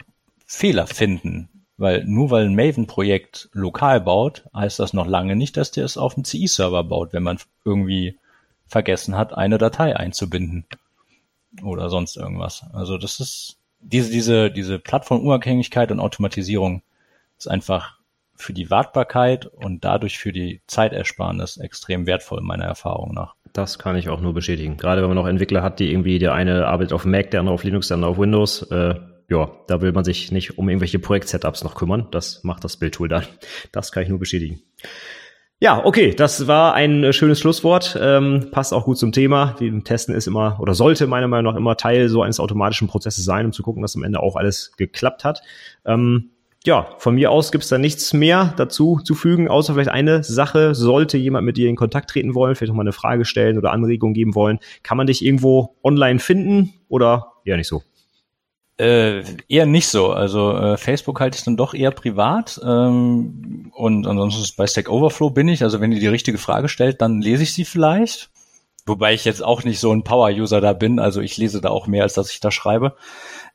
Fehler 0.46 0.88
finden. 0.88 1.50
Weil 1.78 2.04
nur 2.06 2.30
weil 2.30 2.46
ein 2.46 2.56
Maven-Projekt 2.56 3.50
lokal 3.52 4.00
baut, 4.02 4.46
heißt 4.56 4.80
das 4.80 4.94
noch 4.94 5.08
lange 5.08 5.36
nicht, 5.36 5.58
dass 5.58 5.72
der 5.72 5.86
es 5.86 5.98
auf 5.98 6.14
dem 6.14 6.24
CI-Server 6.24 6.84
baut, 6.84 7.14
wenn 7.14 7.24
man 7.24 7.40
irgendwie 7.66 8.20
vergessen 8.68 9.18
hat, 9.18 9.34
eine 9.34 9.58
Datei 9.58 9.96
einzubinden 9.96 10.66
oder 11.64 11.90
sonst 11.90 12.16
irgendwas. 12.16 12.64
Also 12.74 12.98
das 12.98 13.20
ist 13.20 13.58
diese, 13.84 14.12
diese, 14.12 14.52
diese 14.52 14.80
Plattformunabhängigkeit 14.80 15.92
und 15.92 16.00
Automatisierung 16.00 16.82
ist 17.38 17.48
einfach 17.48 18.00
für 18.36 18.54
die 18.54 18.70
Wartbarkeit 18.70 19.46
und 19.46 19.86
dadurch 19.86 20.18
für 20.18 20.32
die 20.32 20.62
Zeitersparnis 20.68 21.58
extrem 21.58 22.08
wertvoll, 22.08 22.42
meiner 22.42 22.66
Erfahrung 22.66 23.14
nach. 23.14 23.36
Das 23.54 23.78
kann 23.78 23.96
ich 23.96 24.10
auch 24.10 24.22
nur 24.22 24.34
bestätigen. 24.34 24.78
Gerade 24.78 25.02
wenn 25.02 25.10
man 25.10 25.16
noch 25.16 25.28
Entwickler 25.28 25.62
hat, 25.62 25.80
die 25.80 25.92
irgendwie, 25.92 26.18
der 26.18 26.34
eine 26.34 26.66
arbeitet 26.68 26.94
auf 26.94 27.06
Mac, 27.06 27.30
der 27.32 27.42
andere 27.42 27.54
auf 27.54 27.64
Linux, 27.64 27.90
der 27.90 27.96
andere 27.96 28.12
auf 28.12 28.18
Windows. 28.18 28.64
Äh, 28.72 28.96
ja, 29.30 29.52
da 29.68 29.82
will 29.82 29.92
man 29.92 30.04
sich 30.04 30.32
nicht 30.32 30.58
um 30.58 30.68
irgendwelche 30.68 31.00
Projekt-Setups 31.00 31.64
noch 31.64 31.76
kümmern. 31.76 32.08
Das 32.12 32.44
macht 32.44 32.64
das 32.64 32.78
Bildtool 32.78 33.08
dann. 33.08 33.26
Das 33.72 33.92
kann 33.92 34.04
ich 34.04 34.10
nur 34.10 34.20
bestätigen. 34.20 34.62
Ja, 35.64 35.86
okay, 35.86 36.14
das 36.14 36.46
war 36.48 36.74
ein 36.74 37.06
äh, 37.06 37.14
schönes 37.14 37.40
Schlusswort. 37.40 37.98
Ähm, 37.98 38.50
passt 38.52 38.74
auch 38.74 38.84
gut 38.84 38.98
zum 38.98 39.14
Thema. 39.14 39.56
Die 39.62 39.72
Testen 39.80 40.14
ist 40.14 40.28
immer 40.28 40.58
oder 40.60 40.74
sollte 40.74 41.08
meiner 41.08 41.30
Meinung 41.30 41.54
nach 41.54 41.58
immer 41.58 41.78
Teil 41.78 42.10
so 42.10 42.22
eines 42.22 42.42
automatischen 42.42 42.90
Prozesses 42.90 43.24
sein, 43.24 43.46
um 43.46 43.54
zu 43.54 43.64
gucken, 43.64 43.82
dass 43.82 43.96
am 43.96 44.04
Ende 44.04 44.20
auch 44.20 44.36
alles 44.36 44.74
geklappt 44.76 45.24
hat. 45.24 45.42
Ähm, 45.86 46.32
ja, 46.66 46.90
von 46.98 47.16
mir 47.16 47.32
aus 47.32 47.54
gibt's 47.54 47.70
da 47.70 47.78
nichts 47.78 48.12
mehr 48.12 48.54
dazu 48.58 49.00
zu 49.06 49.16
fügen, 49.16 49.48
außer 49.48 49.74
vielleicht 49.74 49.90
eine 49.90 50.22
Sache. 50.22 50.76
Sollte 50.76 51.18
jemand 51.18 51.46
mit 51.46 51.56
dir 51.56 51.70
in 51.70 51.78
Kontakt 51.78 52.10
treten 52.10 52.36
wollen, 52.36 52.56
vielleicht 52.56 52.72
noch 52.72 52.76
mal 52.76 52.82
eine 52.84 52.92
Frage 52.92 53.24
stellen 53.24 53.58
oder 53.58 53.72
Anregung 53.72 54.12
geben 54.12 54.36
wollen, 54.36 54.60
kann 54.84 54.98
man 54.98 55.08
dich 55.08 55.24
irgendwo 55.24 55.78
online 55.82 56.20
finden 56.20 56.74
oder 56.90 57.36
eher 57.46 57.56
nicht 57.56 57.70
so? 57.70 57.84
Äh, 58.84 59.24
eher 59.48 59.66
nicht 59.66 59.88
so. 59.88 60.12
Also 60.12 60.58
äh, 60.58 60.76
Facebook 60.76 61.22
halte 61.22 61.38
ich 61.38 61.46
dann 61.46 61.56
doch 61.56 61.74
eher 61.74 61.92
privat. 61.92 62.60
Ähm, 62.66 63.72
und 63.74 64.06
ansonsten 64.06 64.58
bei 64.58 64.68
Stack 64.68 64.90
Overflow 64.90 65.30
bin 65.30 65.48
ich. 65.48 65.64
Also 65.64 65.80
wenn 65.80 65.94
ihr 65.94 66.02
die 66.02 66.08
richtige 66.08 66.38
Frage 66.38 66.68
stellt, 66.68 67.02
dann 67.02 67.22
lese 67.22 67.44
ich 67.44 67.54
sie 67.54 67.64
vielleicht. 67.64 68.30
Wobei 68.86 69.14
ich 69.14 69.24
jetzt 69.24 69.42
auch 69.42 69.64
nicht 69.64 69.80
so 69.80 69.94
ein 69.94 70.04
Power-User 70.04 70.60
da 70.60 70.74
bin. 70.74 71.00
Also 71.00 71.22
ich 71.22 71.38
lese 71.38 71.62
da 71.62 71.70
auch 71.70 71.88
mehr, 71.88 72.04
als 72.04 72.14
dass 72.14 72.30
ich 72.30 72.42
da 72.42 72.52
schreibe. 72.52 72.98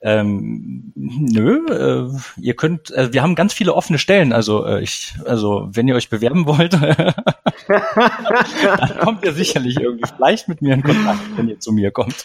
Ähm, 0.01 0.95
nö, 0.95 1.66
äh, 1.66 2.41
ihr 2.41 2.57
könnt, 2.57 2.91
äh, 2.93 3.12
wir 3.12 3.20
haben 3.22 3.35
ganz 3.35 3.53
viele 3.53 3.74
offene 3.74 3.99
Stellen. 3.99 4.33
Also 4.33 4.64
äh, 4.64 4.81
ich, 4.81 5.12
also 5.26 5.68
wenn 5.70 5.89
ihr 5.89 5.95
euch 5.95 6.09
bewerben 6.09 6.47
wollt, 6.47 6.72
dann 7.68 8.99
kommt 9.01 9.26
ihr 9.26 9.35
sicherlich 9.35 9.79
irgendwie 9.79 10.09
vielleicht 10.16 10.49
mit 10.49 10.62
mir 10.62 10.72
in 10.72 10.83
Kontakt, 10.83 11.20
wenn 11.37 11.51
ihr 11.51 11.61
zu 11.61 11.72
mir 11.72 11.91
kommt. 11.91 12.24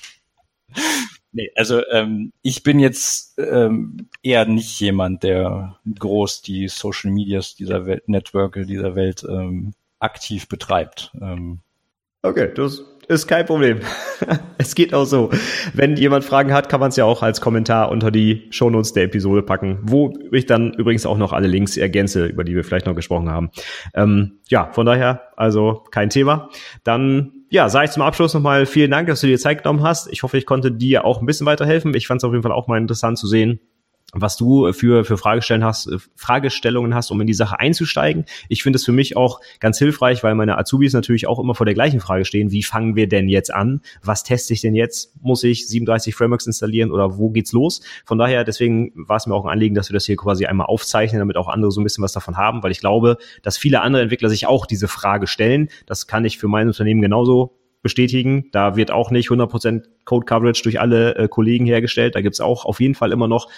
Nee, 1.34 1.52
also 1.56 1.82
ähm, 1.92 2.32
ich 2.44 2.62
bin 2.62 2.80
jetzt 2.80 3.40
ähm, 3.40 4.08
eher 4.22 4.46
nicht 4.46 4.80
jemand, 4.80 5.24
der 5.24 5.80
groß 6.00 6.44
die 6.44 6.68
Social 6.68 7.12
Medias 7.12 7.56
dieser 7.56 7.88
Welt, 7.88 8.08
Networke 8.08 8.68
dieser 8.68 8.96
Welt 8.96 9.26
ähm, 9.28 9.74
aktiv 10.00 10.48
betreibt. 10.48 11.12
Ähm, 11.20 11.60
okay, 12.22 12.52
das 12.54 12.84
ist 13.08 13.28
kein 13.28 13.48
Problem. 13.48 13.80
es 14.60 14.76
geht 14.76 14.94
auch 14.94 15.06
so. 15.06 15.32
Wenn 15.74 15.98
jemand 15.98 16.24
Fragen 16.24 16.54
hat, 16.54 16.70
kann 16.70 16.80
man 16.80 16.90
es 16.90 16.98
ja 16.98 17.06
auch 17.06 17.24
als 17.24 17.42
Kommentar 17.42 17.90
unter 17.90 18.12
die 18.12 18.48
Shownotes 18.52 18.94
der 18.94 19.06
Episode 19.06 19.42
packen, 19.42 19.80
wo 19.82 20.14
ich 20.32 20.46
dann 20.46 20.74
übrigens 20.74 21.08
auch 21.08 21.18
noch 21.18 21.34
alle 21.34 21.48
Links 21.48 21.78
ergänze, 21.78 22.28
über 22.28 22.44
die 22.44 22.56
wir 22.56 22.64
vielleicht 22.64 22.86
noch 22.86 22.96
gesprochen 22.96 23.32
haben. 23.32 23.50
Ähm, 23.96 24.40
ja, 24.50 24.72
von 24.72 24.86
daher, 24.86 25.30
also 25.36 25.84
kein 25.90 26.12
Thema. 26.12 26.50
Dann 26.84 27.43
ja, 27.54 27.70
sage 27.70 27.86
ich 27.86 27.92
zum 27.92 28.02
Abschluss 28.02 28.34
nochmal 28.34 28.66
vielen 28.66 28.90
Dank, 28.90 29.08
dass 29.08 29.22
du 29.22 29.28
dir 29.28 29.38
Zeit 29.38 29.62
genommen 29.62 29.84
hast. 29.84 30.12
Ich 30.12 30.24
hoffe, 30.24 30.40
ich 30.40 30.48
konnte 30.48 30.72
dir 30.72 31.06
auch 31.06 31.22
ein 31.22 31.28
bisschen 31.28 31.46
weiterhelfen. 31.46 31.94
Ich 31.94 32.08
fand 32.08 32.20
es 32.20 32.24
auf 32.24 32.32
jeden 32.32 32.42
Fall 32.42 32.52
auch 32.52 32.68
mal 32.68 32.80
interessant 32.80 33.20
zu 33.20 33.28
sehen, 33.28 33.60
was 34.14 34.38
du 34.38 34.72
für, 34.74 35.04
für 35.04 35.18
Fragestellen 35.18 35.64
hast, 35.64 35.88
äh, 35.88 35.98
Fragestellungen 36.16 36.94
hast, 36.94 37.12
um 37.12 37.20
in 37.20 37.28
die 37.28 37.34
Sache 37.34 37.60
einzusteigen. 37.60 38.26
Ich 38.48 38.64
finde 38.64 38.78
es 38.78 38.86
für 38.86 38.92
mich 38.92 39.18
auch 39.18 39.42
ganz 39.60 39.80
hilfreich, 39.80 40.24
weil 40.24 40.36
meine 40.36 40.58
Azubis 40.58 40.94
natürlich 40.94 41.28
auch 41.28 41.40
immer 41.40 41.56
vor 41.56 41.66
der 41.66 41.74
gleichen 41.74 42.00
Frage 42.00 42.26
stehen. 42.26 42.52
Wie 42.52 42.64
fangen 42.64 42.96
wir 42.96 43.08
denn 43.08 43.28
jetzt 43.28 43.54
an? 43.54 43.82
Was 44.04 44.24
teste 44.24 44.54
ich 44.54 44.62
denn 44.62 44.76
jetzt? 44.76 45.14
Muss 45.22 45.44
ich 45.44 45.68
37 45.68 46.16
Frameworks 46.16 46.46
installieren 46.46 46.92
oder 46.92 47.18
wo 47.18 47.30
geht's 47.30 47.52
los? 47.52 47.82
Von 48.06 48.18
daher, 48.18 48.44
deswegen 48.44 48.92
war 48.96 49.18
es 49.18 49.26
mir 49.26 49.34
auch 49.34 49.46
ein 49.46 49.52
Anliegen, 49.52 49.76
dass 49.76 49.90
wir 49.90 49.96
das 49.96 50.06
hier 50.06 50.16
quasi 50.16 50.46
einmal 50.46 50.68
aufzeichnen, 50.68 51.20
damit 51.20 51.38
auch 51.38 51.48
andere 51.48 51.72
so 51.72 51.82
ein 51.82 51.84
bisschen 51.84 52.04
was 52.04 52.14
davon 52.14 52.38
haben, 52.38 52.64
weil 52.64 52.72
ich 52.72 52.80
glaube, 52.80 53.18
dass 53.42 53.58
viele 53.58 53.82
andere 53.82 54.04
Entwickler 54.04 54.30
sich 54.30 54.46
auch 54.48 54.66
diese 54.66 54.88
Frage 54.88 55.28
stellen. 55.28 55.70
Das 55.86 56.08
kann 56.08 56.26
ich 56.26 56.38
für 56.38 56.48
mein 56.48 56.68
Unternehmen 56.68 57.02
genauso 57.02 57.58
bestätigen. 57.84 58.50
Da 58.52 58.76
wird 58.76 58.90
auch 58.90 59.12
nicht 59.12 59.30
100% 59.30 59.84
Code 60.06 60.26
Coverage 60.26 60.64
durch 60.64 60.80
alle 60.80 61.16
äh, 61.16 61.28
Kollegen 61.28 61.66
hergestellt. 61.68 62.16
Da 62.16 62.22
gibt's 62.22 62.40
auch 62.40 62.66
auf 62.66 62.80
jeden 62.80 62.96
Fall 62.96 63.12
immer 63.12 63.28
noch 63.28 63.50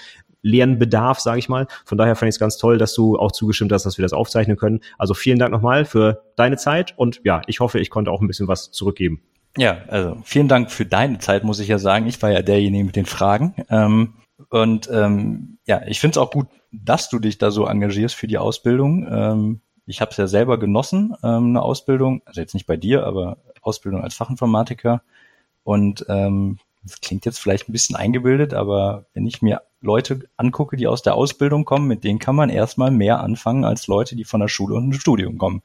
Lernbedarf, 0.41 1.19
sage 1.19 1.39
ich 1.39 1.47
mal. 1.47 1.67
Von 1.85 1.97
daher 1.97 2.15
fand 2.15 2.29
ich 2.29 2.35
es 2.35 2.39
ganz 2.39 2.57
toll, 2.57 2.77
dass 2.77 2.93
du 2.93 3.17
auch 3.17 3.31
zugestimmt 3.31 3.71
hast, 3.71 3.85
dass 3.85 3.97
wir 3.97 4.03
das 4.03 4.13
aufzeichnen 4.13 4.57
können. 4.57 4.81
Also 4.97 5.13
vielen 5.13 5.39
Dank 5.39 5.51
nochmal 5.51 5.85
für 5.85 6.23
deine 6.35 6.57
Zeit 6.57 6.93
und 6.97 7.21
ja, 7.23 7.41
ich 7.47 7.61
hoffe, 7.61 7.79
ich 7.79 7.89
konnte 7.89 8.11
auch 8.11 8.21
ein 8.21 8.27
bisschen 8.27 8.47
was 8.47 8.71
zurückgeben. 8.71 9.21
Ja, 9.57 9.77
also 9.87 10.17
vielen 10.23 10.49
Dank 10.49 10.69
für 10.69 10.85
deine 10.85 11.19
Zeit, 11.19 11.45
muss 11.45 11.59
ich 11.59 11.69
ja 11.69 11.77
sagen. 11.77 12.07
Ich 12.07 12.21
war 12.21 12.31
ja 12.31 12.41
derjenige 12.41 12.83
mit 12.83 12.95
den 12.95 13.05
Fragen. 13.05 13.55
Ähm, 13.69 14.15
und 14.49 14.89
ähm, 14.91 15.59
ja, 15.65 15.81
ich 15.87 15.99
finde 16.01 16.13
es 16.13 16.17
auch 16.17 16.31
gut, 16.31 16.47
dass 16.71 17.09
du 17.09 17.19
dich 17.19 17.37
da 17.37 17.51
so 17.51 17.65
engagierst 17.65 18.15
für 18.15 18.27
die 18.27 18.37
Ausbildung. 18.37 19.07
Ähm, 19.09 19.61
ich 19.85 20.01
habe 20.01 20.11
es 20.11 20.17
ja 20.17 20.27
selber 20.27 20.59
genossen, 20.59 21.15
ähm, 21.23 21.49
eine 21.49 21.61
Ausbildung, 21.61 22.21
also 22.25 22.41
jetzt 22.41 22.53
nicht 22.53 22.65
bei 22.65 22.75
dir, 22.75 23.05
aber 23.05 23.37
Ausbildung 23.65 24.03
als 24.03 24.15
Fachinformatiker. 24.15 25.01
Und 25.63 26.05
ähm, 26.09 26.59
das 26.83 27.01
klingt 27.01 27.25
jetzt 27.25 27.39
vielleicht 27.39 27.67
ein 27.67 27.71
bisschen 27.71 27.95
eingebildet, 27.95 28.53
aber 28.53 29.05
wenn 29.13 29.25
ich 29.25 29.41
mir 29.41 29.61
Leute 29.81 30.19
angucke, 30.37 30.77
die 30.77 30.87
aus 30.87 31.01
der 31.01 31.15
Ausbildung 31.15 31.65
kommen, 31.65 31.87
mit 31.87 32.03
denen 32.03 32.19
kann 32.19 32.35
man 32.35 32.49
erstmal 32.49 32.91
mehr 32.91 33.21
anfangen 33.21 33.65
als 33.65 33.87
Leute, 33.87 34.15
die 34.15 34.23
von 34.23 34.39
der 34.39 34.47
Schule 34.47 34.75
und 34.75 34.91
dem 34.91 34.99
Studium 34.99 35.37
kommen. 35.37 35.61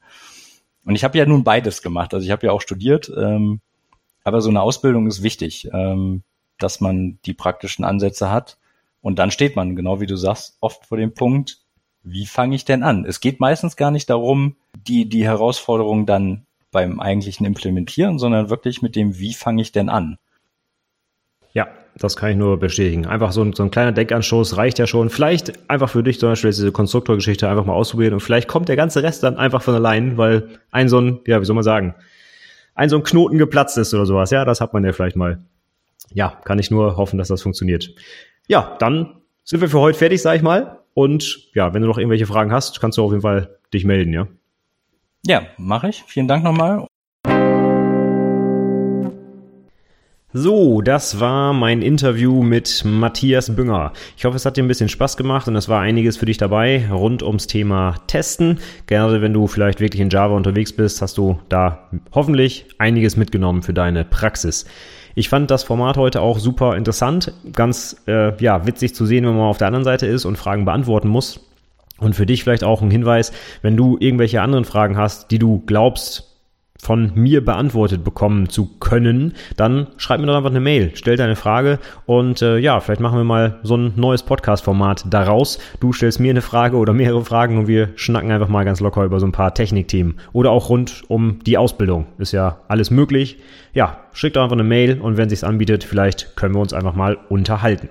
Und 0.85 0.95
ich 0.95 1.03
habe 1.03 1.17
ja 1.17 1.25
nun 1.25 1.43
beides 1.43 1.81
gemacht. 1.81 2.13
Also 2.13 2.25
ich 2.25 2.31
habe 2.31 2.47
ja 2.47 2.51
auch 2.51 2.61
studiert, 2.61 3.11
ähm, 3.15 3.61
aber 4.23 4.41
so 4.41 4.49
eine 4.49 4.61
Ausbildung 4.61 5.07
ist 5.07 5.21
wichtig, 5.21 5.69
ähm, 5.73 6.23
dass 6.57 6.81
man 6.81 7.19
die 7.25 7.33
praktischen 7.33 7.85
Ansätze 7.85 8.31
hat. 8.31 8.57
Und 9.01 9.19
dann 9.19 9.31
steht 9.31 9.55
man, 9.55 9.75
genau 9.75 9.99
wie 9.99 10.07
du 10.07 10.15
sagst, 10.15 10.57
oft 10.59 10.85
vor 10.85 10.97
dem 10.97 11.13
Punkt, 11.13 11.59
wie 12.03 12.25
fange 12.25 12.55
ich 12.55 12.65
denn 12.65 12.83
an? 12.83 13.05
Es 13.05 13.19
geht 13.19 13.39
meistens 13.39 13.75
gar 13.75 13.91
nicht 13.91 14.09
darum, 14.09 14.55
die, 14.75 15.07
die 15.07 15.23
Herausforderung 15.23 16.05
dann 16.05 16.45
beim 16.71 16.99
eigentlichen 16.99 17.45
Implementieren, 17.45 18.17
sondern 18.17 18.49
wirklich 18.49 18.81
mit 18.81 18.95
dem, 18.95 19.19
wie 19.19 19.33
fange 19.33 19.61
ich 19.61 19.71
denn 19.71 19.89
an? 19.89 20.17
Ja, 21.53 21.67
das 21.97 22.15
kann 22.15 22.31
ich 22.31 22.37
nur 22.37 22.57
bestätigen. 22.57 23.05
Einfach 23.05 23.33
so 23.33 23.43
ein, 23.43 23.53
so 23.53 23.63
ein 23.63 23.71
kleiner 23.71 23.91
Denkanstoß 23.91 24.55
reicht 24.57 24.79
ja 24.79 24.87
schon. 24.87 25.09
Vielleicht 25.09 25.69
einfach 25.69 25.89
für 25.89 26.03
dich 26.03 26.19
zum 26.19 26.29
Beispiel 26.29 26.51
diese 26.51 26.71
Konstruktorgeschichte 26.71 27.49
einfach 27.49 27.65
mal 27.65 27.73
ausprobieren 27.73 28.13
und 28.13 28.21
vielleicht 28.21 28.47
kommt 28.47 28.69
der 28.69 28.77
ganze 28.77 29.03
Rest 29.03 29.23
dann 29.23 29.37
einfach 29.37 29.61
von 29.61 29.75
allein, 29.75 30.17
weil 30.17 30.47
ein 30.71 30.87
so 30.87 30.99
ein, 30.99 31.19
ja, 31.27 31.41
wie 31.41 31.45
soll 31.45 31.55
man 31.55 31.63
sagen, 31.63 31.95
ein 32.73 32.89
so 32.89 32.95
ein 32.95 33.03
Knoten 33.03 33.37
geplatzt 33.37 33.77
ist 33.77 33.93
oder 33.93 34.05
sowas. 34.05 34.31
Ja, 34.31 34.45
das 34.45 34.61
hat 34.61 34.73
man 34.73 34.85
ja 34.85 34.93
vielleicht 34.93 35.17
mal. 35.17 35.39
Ja, 36.13 36.41
kann 36.45 36.59
ich 36.59 36.71
nur 36.71 36.97
hoffen, 36.97 37.17
dass 37.17 37.27
das 37.27 37.41
funktioniert. 37.41 37.93
Ja, 38.47 38.75
dann 38.79 39.21
sind 39.43 39.61
wir 39.61 39.69
für 39.69 39.79
heute 39.79 39.97
fertig, 39.97 40.21
sag 40.21 40.35
ich 40.35 40.41
mal. 40.41 40.79
Und 40.93 41.49
ja, 41.53 41.73
wenn 41.73 41.81
du 41.81 41.87
noch 41.87 41.97
irgendwelche 41.97 42.25
Fragen 42.25 42.51
hast, 42.51 42.79
kannst 42.79 42.97
du 42.97 43.03
auf 43.03 43.11
jeden 43.11 43.21
Fall 43.21 43.57
dich 43.73 43.85
melden, 43.85 44.13
ja. 44.13 44.27
Ja, 45.25 45.43
mache 45.57 45.89
ich. 45.89 46.03
Vielen 46.07 46.27
Dank 46.27 46.43
nochmal. 46.43 46.87
So, 50.33 50.81
das 50.81 51.19
war 51.19 51.51
mein 51.51 51.81
Interview 51.81 52.41
mit 52.41 52.83
Matthias 52.85 53.53
Bünger. 53.53 53.91
Ich 54.15 54.23
hoffe, 54.23 54.37
es 54.37 54.45
hat 54.45 54.55
dir 54.55 54.63
ein 54.63 54.69
bisschen 54.69 54.87
Spaß 54.87 55.17
gemacht 55.17 55.49
und 55.49 55.57
es 55.57 55.67
war 55.67 55.81
einiges 55.81 56.15
für 56.15 56.25
dich 56.25 56.37
dabei 56.37 56.89
rund 56.89 57.21
ums 57.21 57.47
Thema 57.47 57.97
Testen. 58.07 58.59
Gerade 58.87 59.21
wenn 59.21 59.33
du 59.33 59.47
vielleicht 59.47 59.81
wirklich 59.81 60.01
in 60.01 60.09
Java 60.09 60.33
unterwegs 60.33 60.71
bist, 60.71 61.01
hast 61.01 61.17
du 61.17 61.37
da 61.49 61.89
hoffentlich 62.13 62.65
einiges 62.77 63.17
mitgenommen 63.17 63.61
für 63.61 63.73
deine 63.73 64.05
Praxis. 64.05 64.65
Ich 65.15 65.27
fand 65.27 65.51
das 65.51 65.63
Format 65.63 65.97
heute 65.97 66.21
auch 66.21 66.39
super 66.39 66.77
interessant, 66.77 67.33
ganz 67.51 68.01
äh, 68.07 68.41
ja 68.41 68.65
witzig 68.65 68.95
zu 68.95 69.05
sehen, 69.05 69.25
wenn 69.25 69.35
man 69.35 69.49
auf 69.49 69.57
der 69.57 69.67
anderen 69.67 69.83
Seite 69.83 70.07
ist 70.07 70.23
und 70.23 70.37
Fragen 70.37 70.63
beantworten 70.63 71.09
muss. 71.09 71.50
Und 72.01 72.15
für 72.15 72.25
dich 72.25 72.43
vielleicht 72.43 72.65
auch 72.65 72.81
ein 72.81 72.91
Hinweis, 72.91 73.31
wenn 73.61 73.77
du 73.77 73.95
irgendwelche 73.99 74.41
anderen 74.41 74.65
Fragen 74.65 74.97
hast, 74.97 75.31
die 75.31 75.39
du 75.39 75.63
glaubst, 75.65 76.31
von 76.81 77.11
mir 77.13 77.45
beantwortet 77.45 78.03
bekommen 78.03 78.49
zu 78.49 78.65
können, 78.79 79.33
dann 79.55 79.87
schreib 79.97 80.19
mir 80.19 80.25
doch 80.25 80.35
einfach 80.35 80.49
eine 80.49 80.59
Mail, 80.59 80.91
stell 80.95 81.15
deine 81.15 81.35
Frage 81.35 81.77
und 82.07 82.41
äh, 82.41 82.57
ja, 82.57 82.79
vielleicht 82.79 83.01
machen 83.01 83.19
wir 83.19 83.23
mal 83.23 83.59
so 83.61 83.77
ein 83.77 83.93
neues 83.95 84.23
Podcast-Format 84.23 85.05
daraus. 85.07 85.59
Du 85.79 85.93
stellst 85.93 86.19
mir 86.19 86.31
eine 86.31 86.41
Frage 86.41 86.77
oder 86.77 86.93
mehrere 86.93 87.23
Fragen 87.23 87.59
und 87.59 87.67
wir 87.67 87.89
schnacken 87.95 88.31
einfach 88.31 88.47
mal 88.47 88.65
ganz 88.65 88.79
locker 88.79 89.05
über 89.05 89.19
so 89.19 89.27
ein 89.27 89.31
paar 89.31 89.53
Technikthemen 89.53 90.15
oder 90.33 90.49
auch 90.49 90.69
rund 90.69 91.03
um 91.07 91.37
die 91.45 91.59
Ausbildung. 91.59 92.07
Ist 92.17 92.31
ja 92.31 92.61
alles 92.67 92.89
möglich. 92.89 93.37
Ja, 93.73 93.99
schick 94.13 94.33
doch 94.33 94.41
einfach 94.41 94.55
eine 94.55 94.63
Mail 94.63 94.99
und 94.99 95.17
wenn 95.17 95.29
sich's 95.29 95.43
anbietet, 95.43 95.83
vielleicht 95.83 96.35
können 96.35 96.55
wir 96.55 96.61
uns 96.61 96.73
einfach 96.73 96.95
mal 96.95 97.17
unterhalten. 97.29 97.89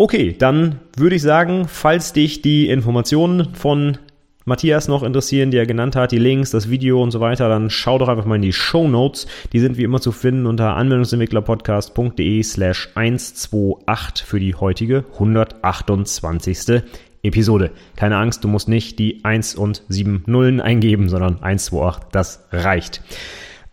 Okay, 0.00 0.36
dann 0.38 0.78
würde 0.96 1.16
ich 1.16 1.22
sagen, 1.22 1.66
falls 1.66 2.12
dich 2.12 2.40
die 2.40 2.68
Informationen 2.68 3.52
von 3.56 3.98
Matthias 4.44 4.86
noch 4.86 5.02
interessieren, 5.02 5.50
die 5.50 5.56
er 5.56 5.66
genannt 5.66 5.96
hat, 5.96 6.12
die 6.12 6.20
Links, 6.20 6.52
das 6.52 6.70
Video 6.70 7.02
und 7.02 7.10
so 7.10 7.18
weiter, 7.18 7.48
dann 7.48 7.68
schau 7.68 7.98
doch 7.98 8.06
einfach 8.06 8.24
mal 8.24 8.36
in 8.36 8.42
die 8.42 8.52
Show 8.52 8.86
Notes. 8.86 9.26
Die 9.52 9.58
sind 9.58 9.76
wie 9.76 9.82
immer 9.82 10.00
zu 10.00 10.12
finden 10.12 10.46
unter 10.46 10.76
anwendungsentwicklerpodcast.de 10.76 12.44
slash 12.44 12.90
128 12.94 14.24
für 14.24 14.38
die 14.38 14.54
heutige 14.54 15.04
128. 15.14 16.84
Episode. 17.24 17.72
Keine 17.96 18.18
Angst, 18.18 18.44
du 18.44 18.48
musst 18.48 18.68
nicht 18.68 19.00
die 19.00 19.24
1 19.24 19.56
und 19.56 19.82
7 19.88 20.22
Nullen 20.26 20.60
eingeben, 20.60 21.08
sondern 21.08 21.42
128, 21.42 22.10
das 22.12 22.44
reicht. 22.52 23.02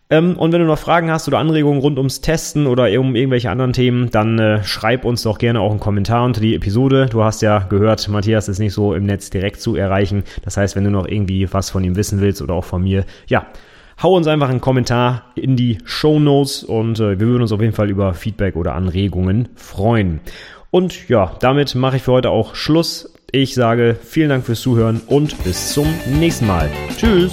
Ähm, 0.10 0.38
und 0.38 0.52
wenn 0.52 0.62
du 0.62 0.68
noch 0.68 0.78
Fragen 0.78 1.10
hast 1.10 1.28
oder 1.28 1.40
Anregungen 1.40 1.82
rund 1.82 1.98
ums 1.98 2.22
Testen 2.22 2.68
oder 2.68 2.88
um 3.00 3.16
irgendwelche 3.16 3.50
anderen 3.50 3.74
Themen, 3.74 4.12
dann 4.12 4.38
äh, 4.38 4.64
schreib 4.64 5.04
uns 5.04 5.24
doch 5.24 5.40
gerne 5.40 5.60
auch 5.60 5.72
einen 5.72 5.80
Kommentar 5.80 6.24
unter 6.26 6.42
die 6.42 6.56
Episode. 6.56 7.08
Du 7.10 7.24
hast 7.24 7.42
ja 7.42 7.60
gehört, 7.60 8.08
Matthias 8.08 8.48
ist 8.48 8.60
nicht 8.60 8.74
so 8.74 8.94
im 8.94 9.06
Netz 9.06 9.30
direkt 9.32 9.62
zu 9.62 9.76
erreichen. 9.76 10.24
Das 10.44 10.58
heißt, 10.58 10.76
wenn 10.76 10.84
du 10.84 10.92
noch 10.92 11.08
irgendwie 11.08 11.52
was 11.52 11.72
von 11.72 11.84
ihm 11.84 11.96
wissen 11.96 12.22
willst 12.22 12.42
oder 12.42 12.54
auch 12.54 12.66
von 12.66 12.84
mir, 12.84 13.06
ja, 13.28 13.48
hau 14.02 14.16
uns 14.16 14.28
einfach 14.28 14.50
einen 14.50 14.62
Kommentar 14.62 15.32
in 15.36 15.56
die 15.56 15.80
Show 15.86 16.20
Notes 16.20 16.64
und 16.64 17.00
äh, 17.00 17.20
wir 17.20 17.28
würden 17.28 17.42
uns 17.42 17.52
auf 17.52 17.62
jeden 17.62 17.74
Fall 17.74 17.90
über 17.90 18.14
Feedback 18.14 18.56
oder 18.56 18.76
Anregungen 18.76 19.50
freuen. 19.56 20.20
Und 20.70 21.10
ja, 21.10 21.36
damit 21.40 21.74
mache 21.74 21.98
ich 21.98 22.04
für 22.04 22.12
heute 22.12 22.30
auch 22.30 22.54
Schluss. 22.54 23.14
Ich 23.32 23.56
sage 23.56 23.96
vielen 24.02 24.30
Dank 24.30 24.46
fürs 24.46 24.62
Zuhören 24.62 25.02
und 25.08 25.44
bis 25.44 25.74
zum 25.74 25.88
nächsten 26.20 26.48
Mal. 26.48 26.70
Tschüss! 26.96 27.32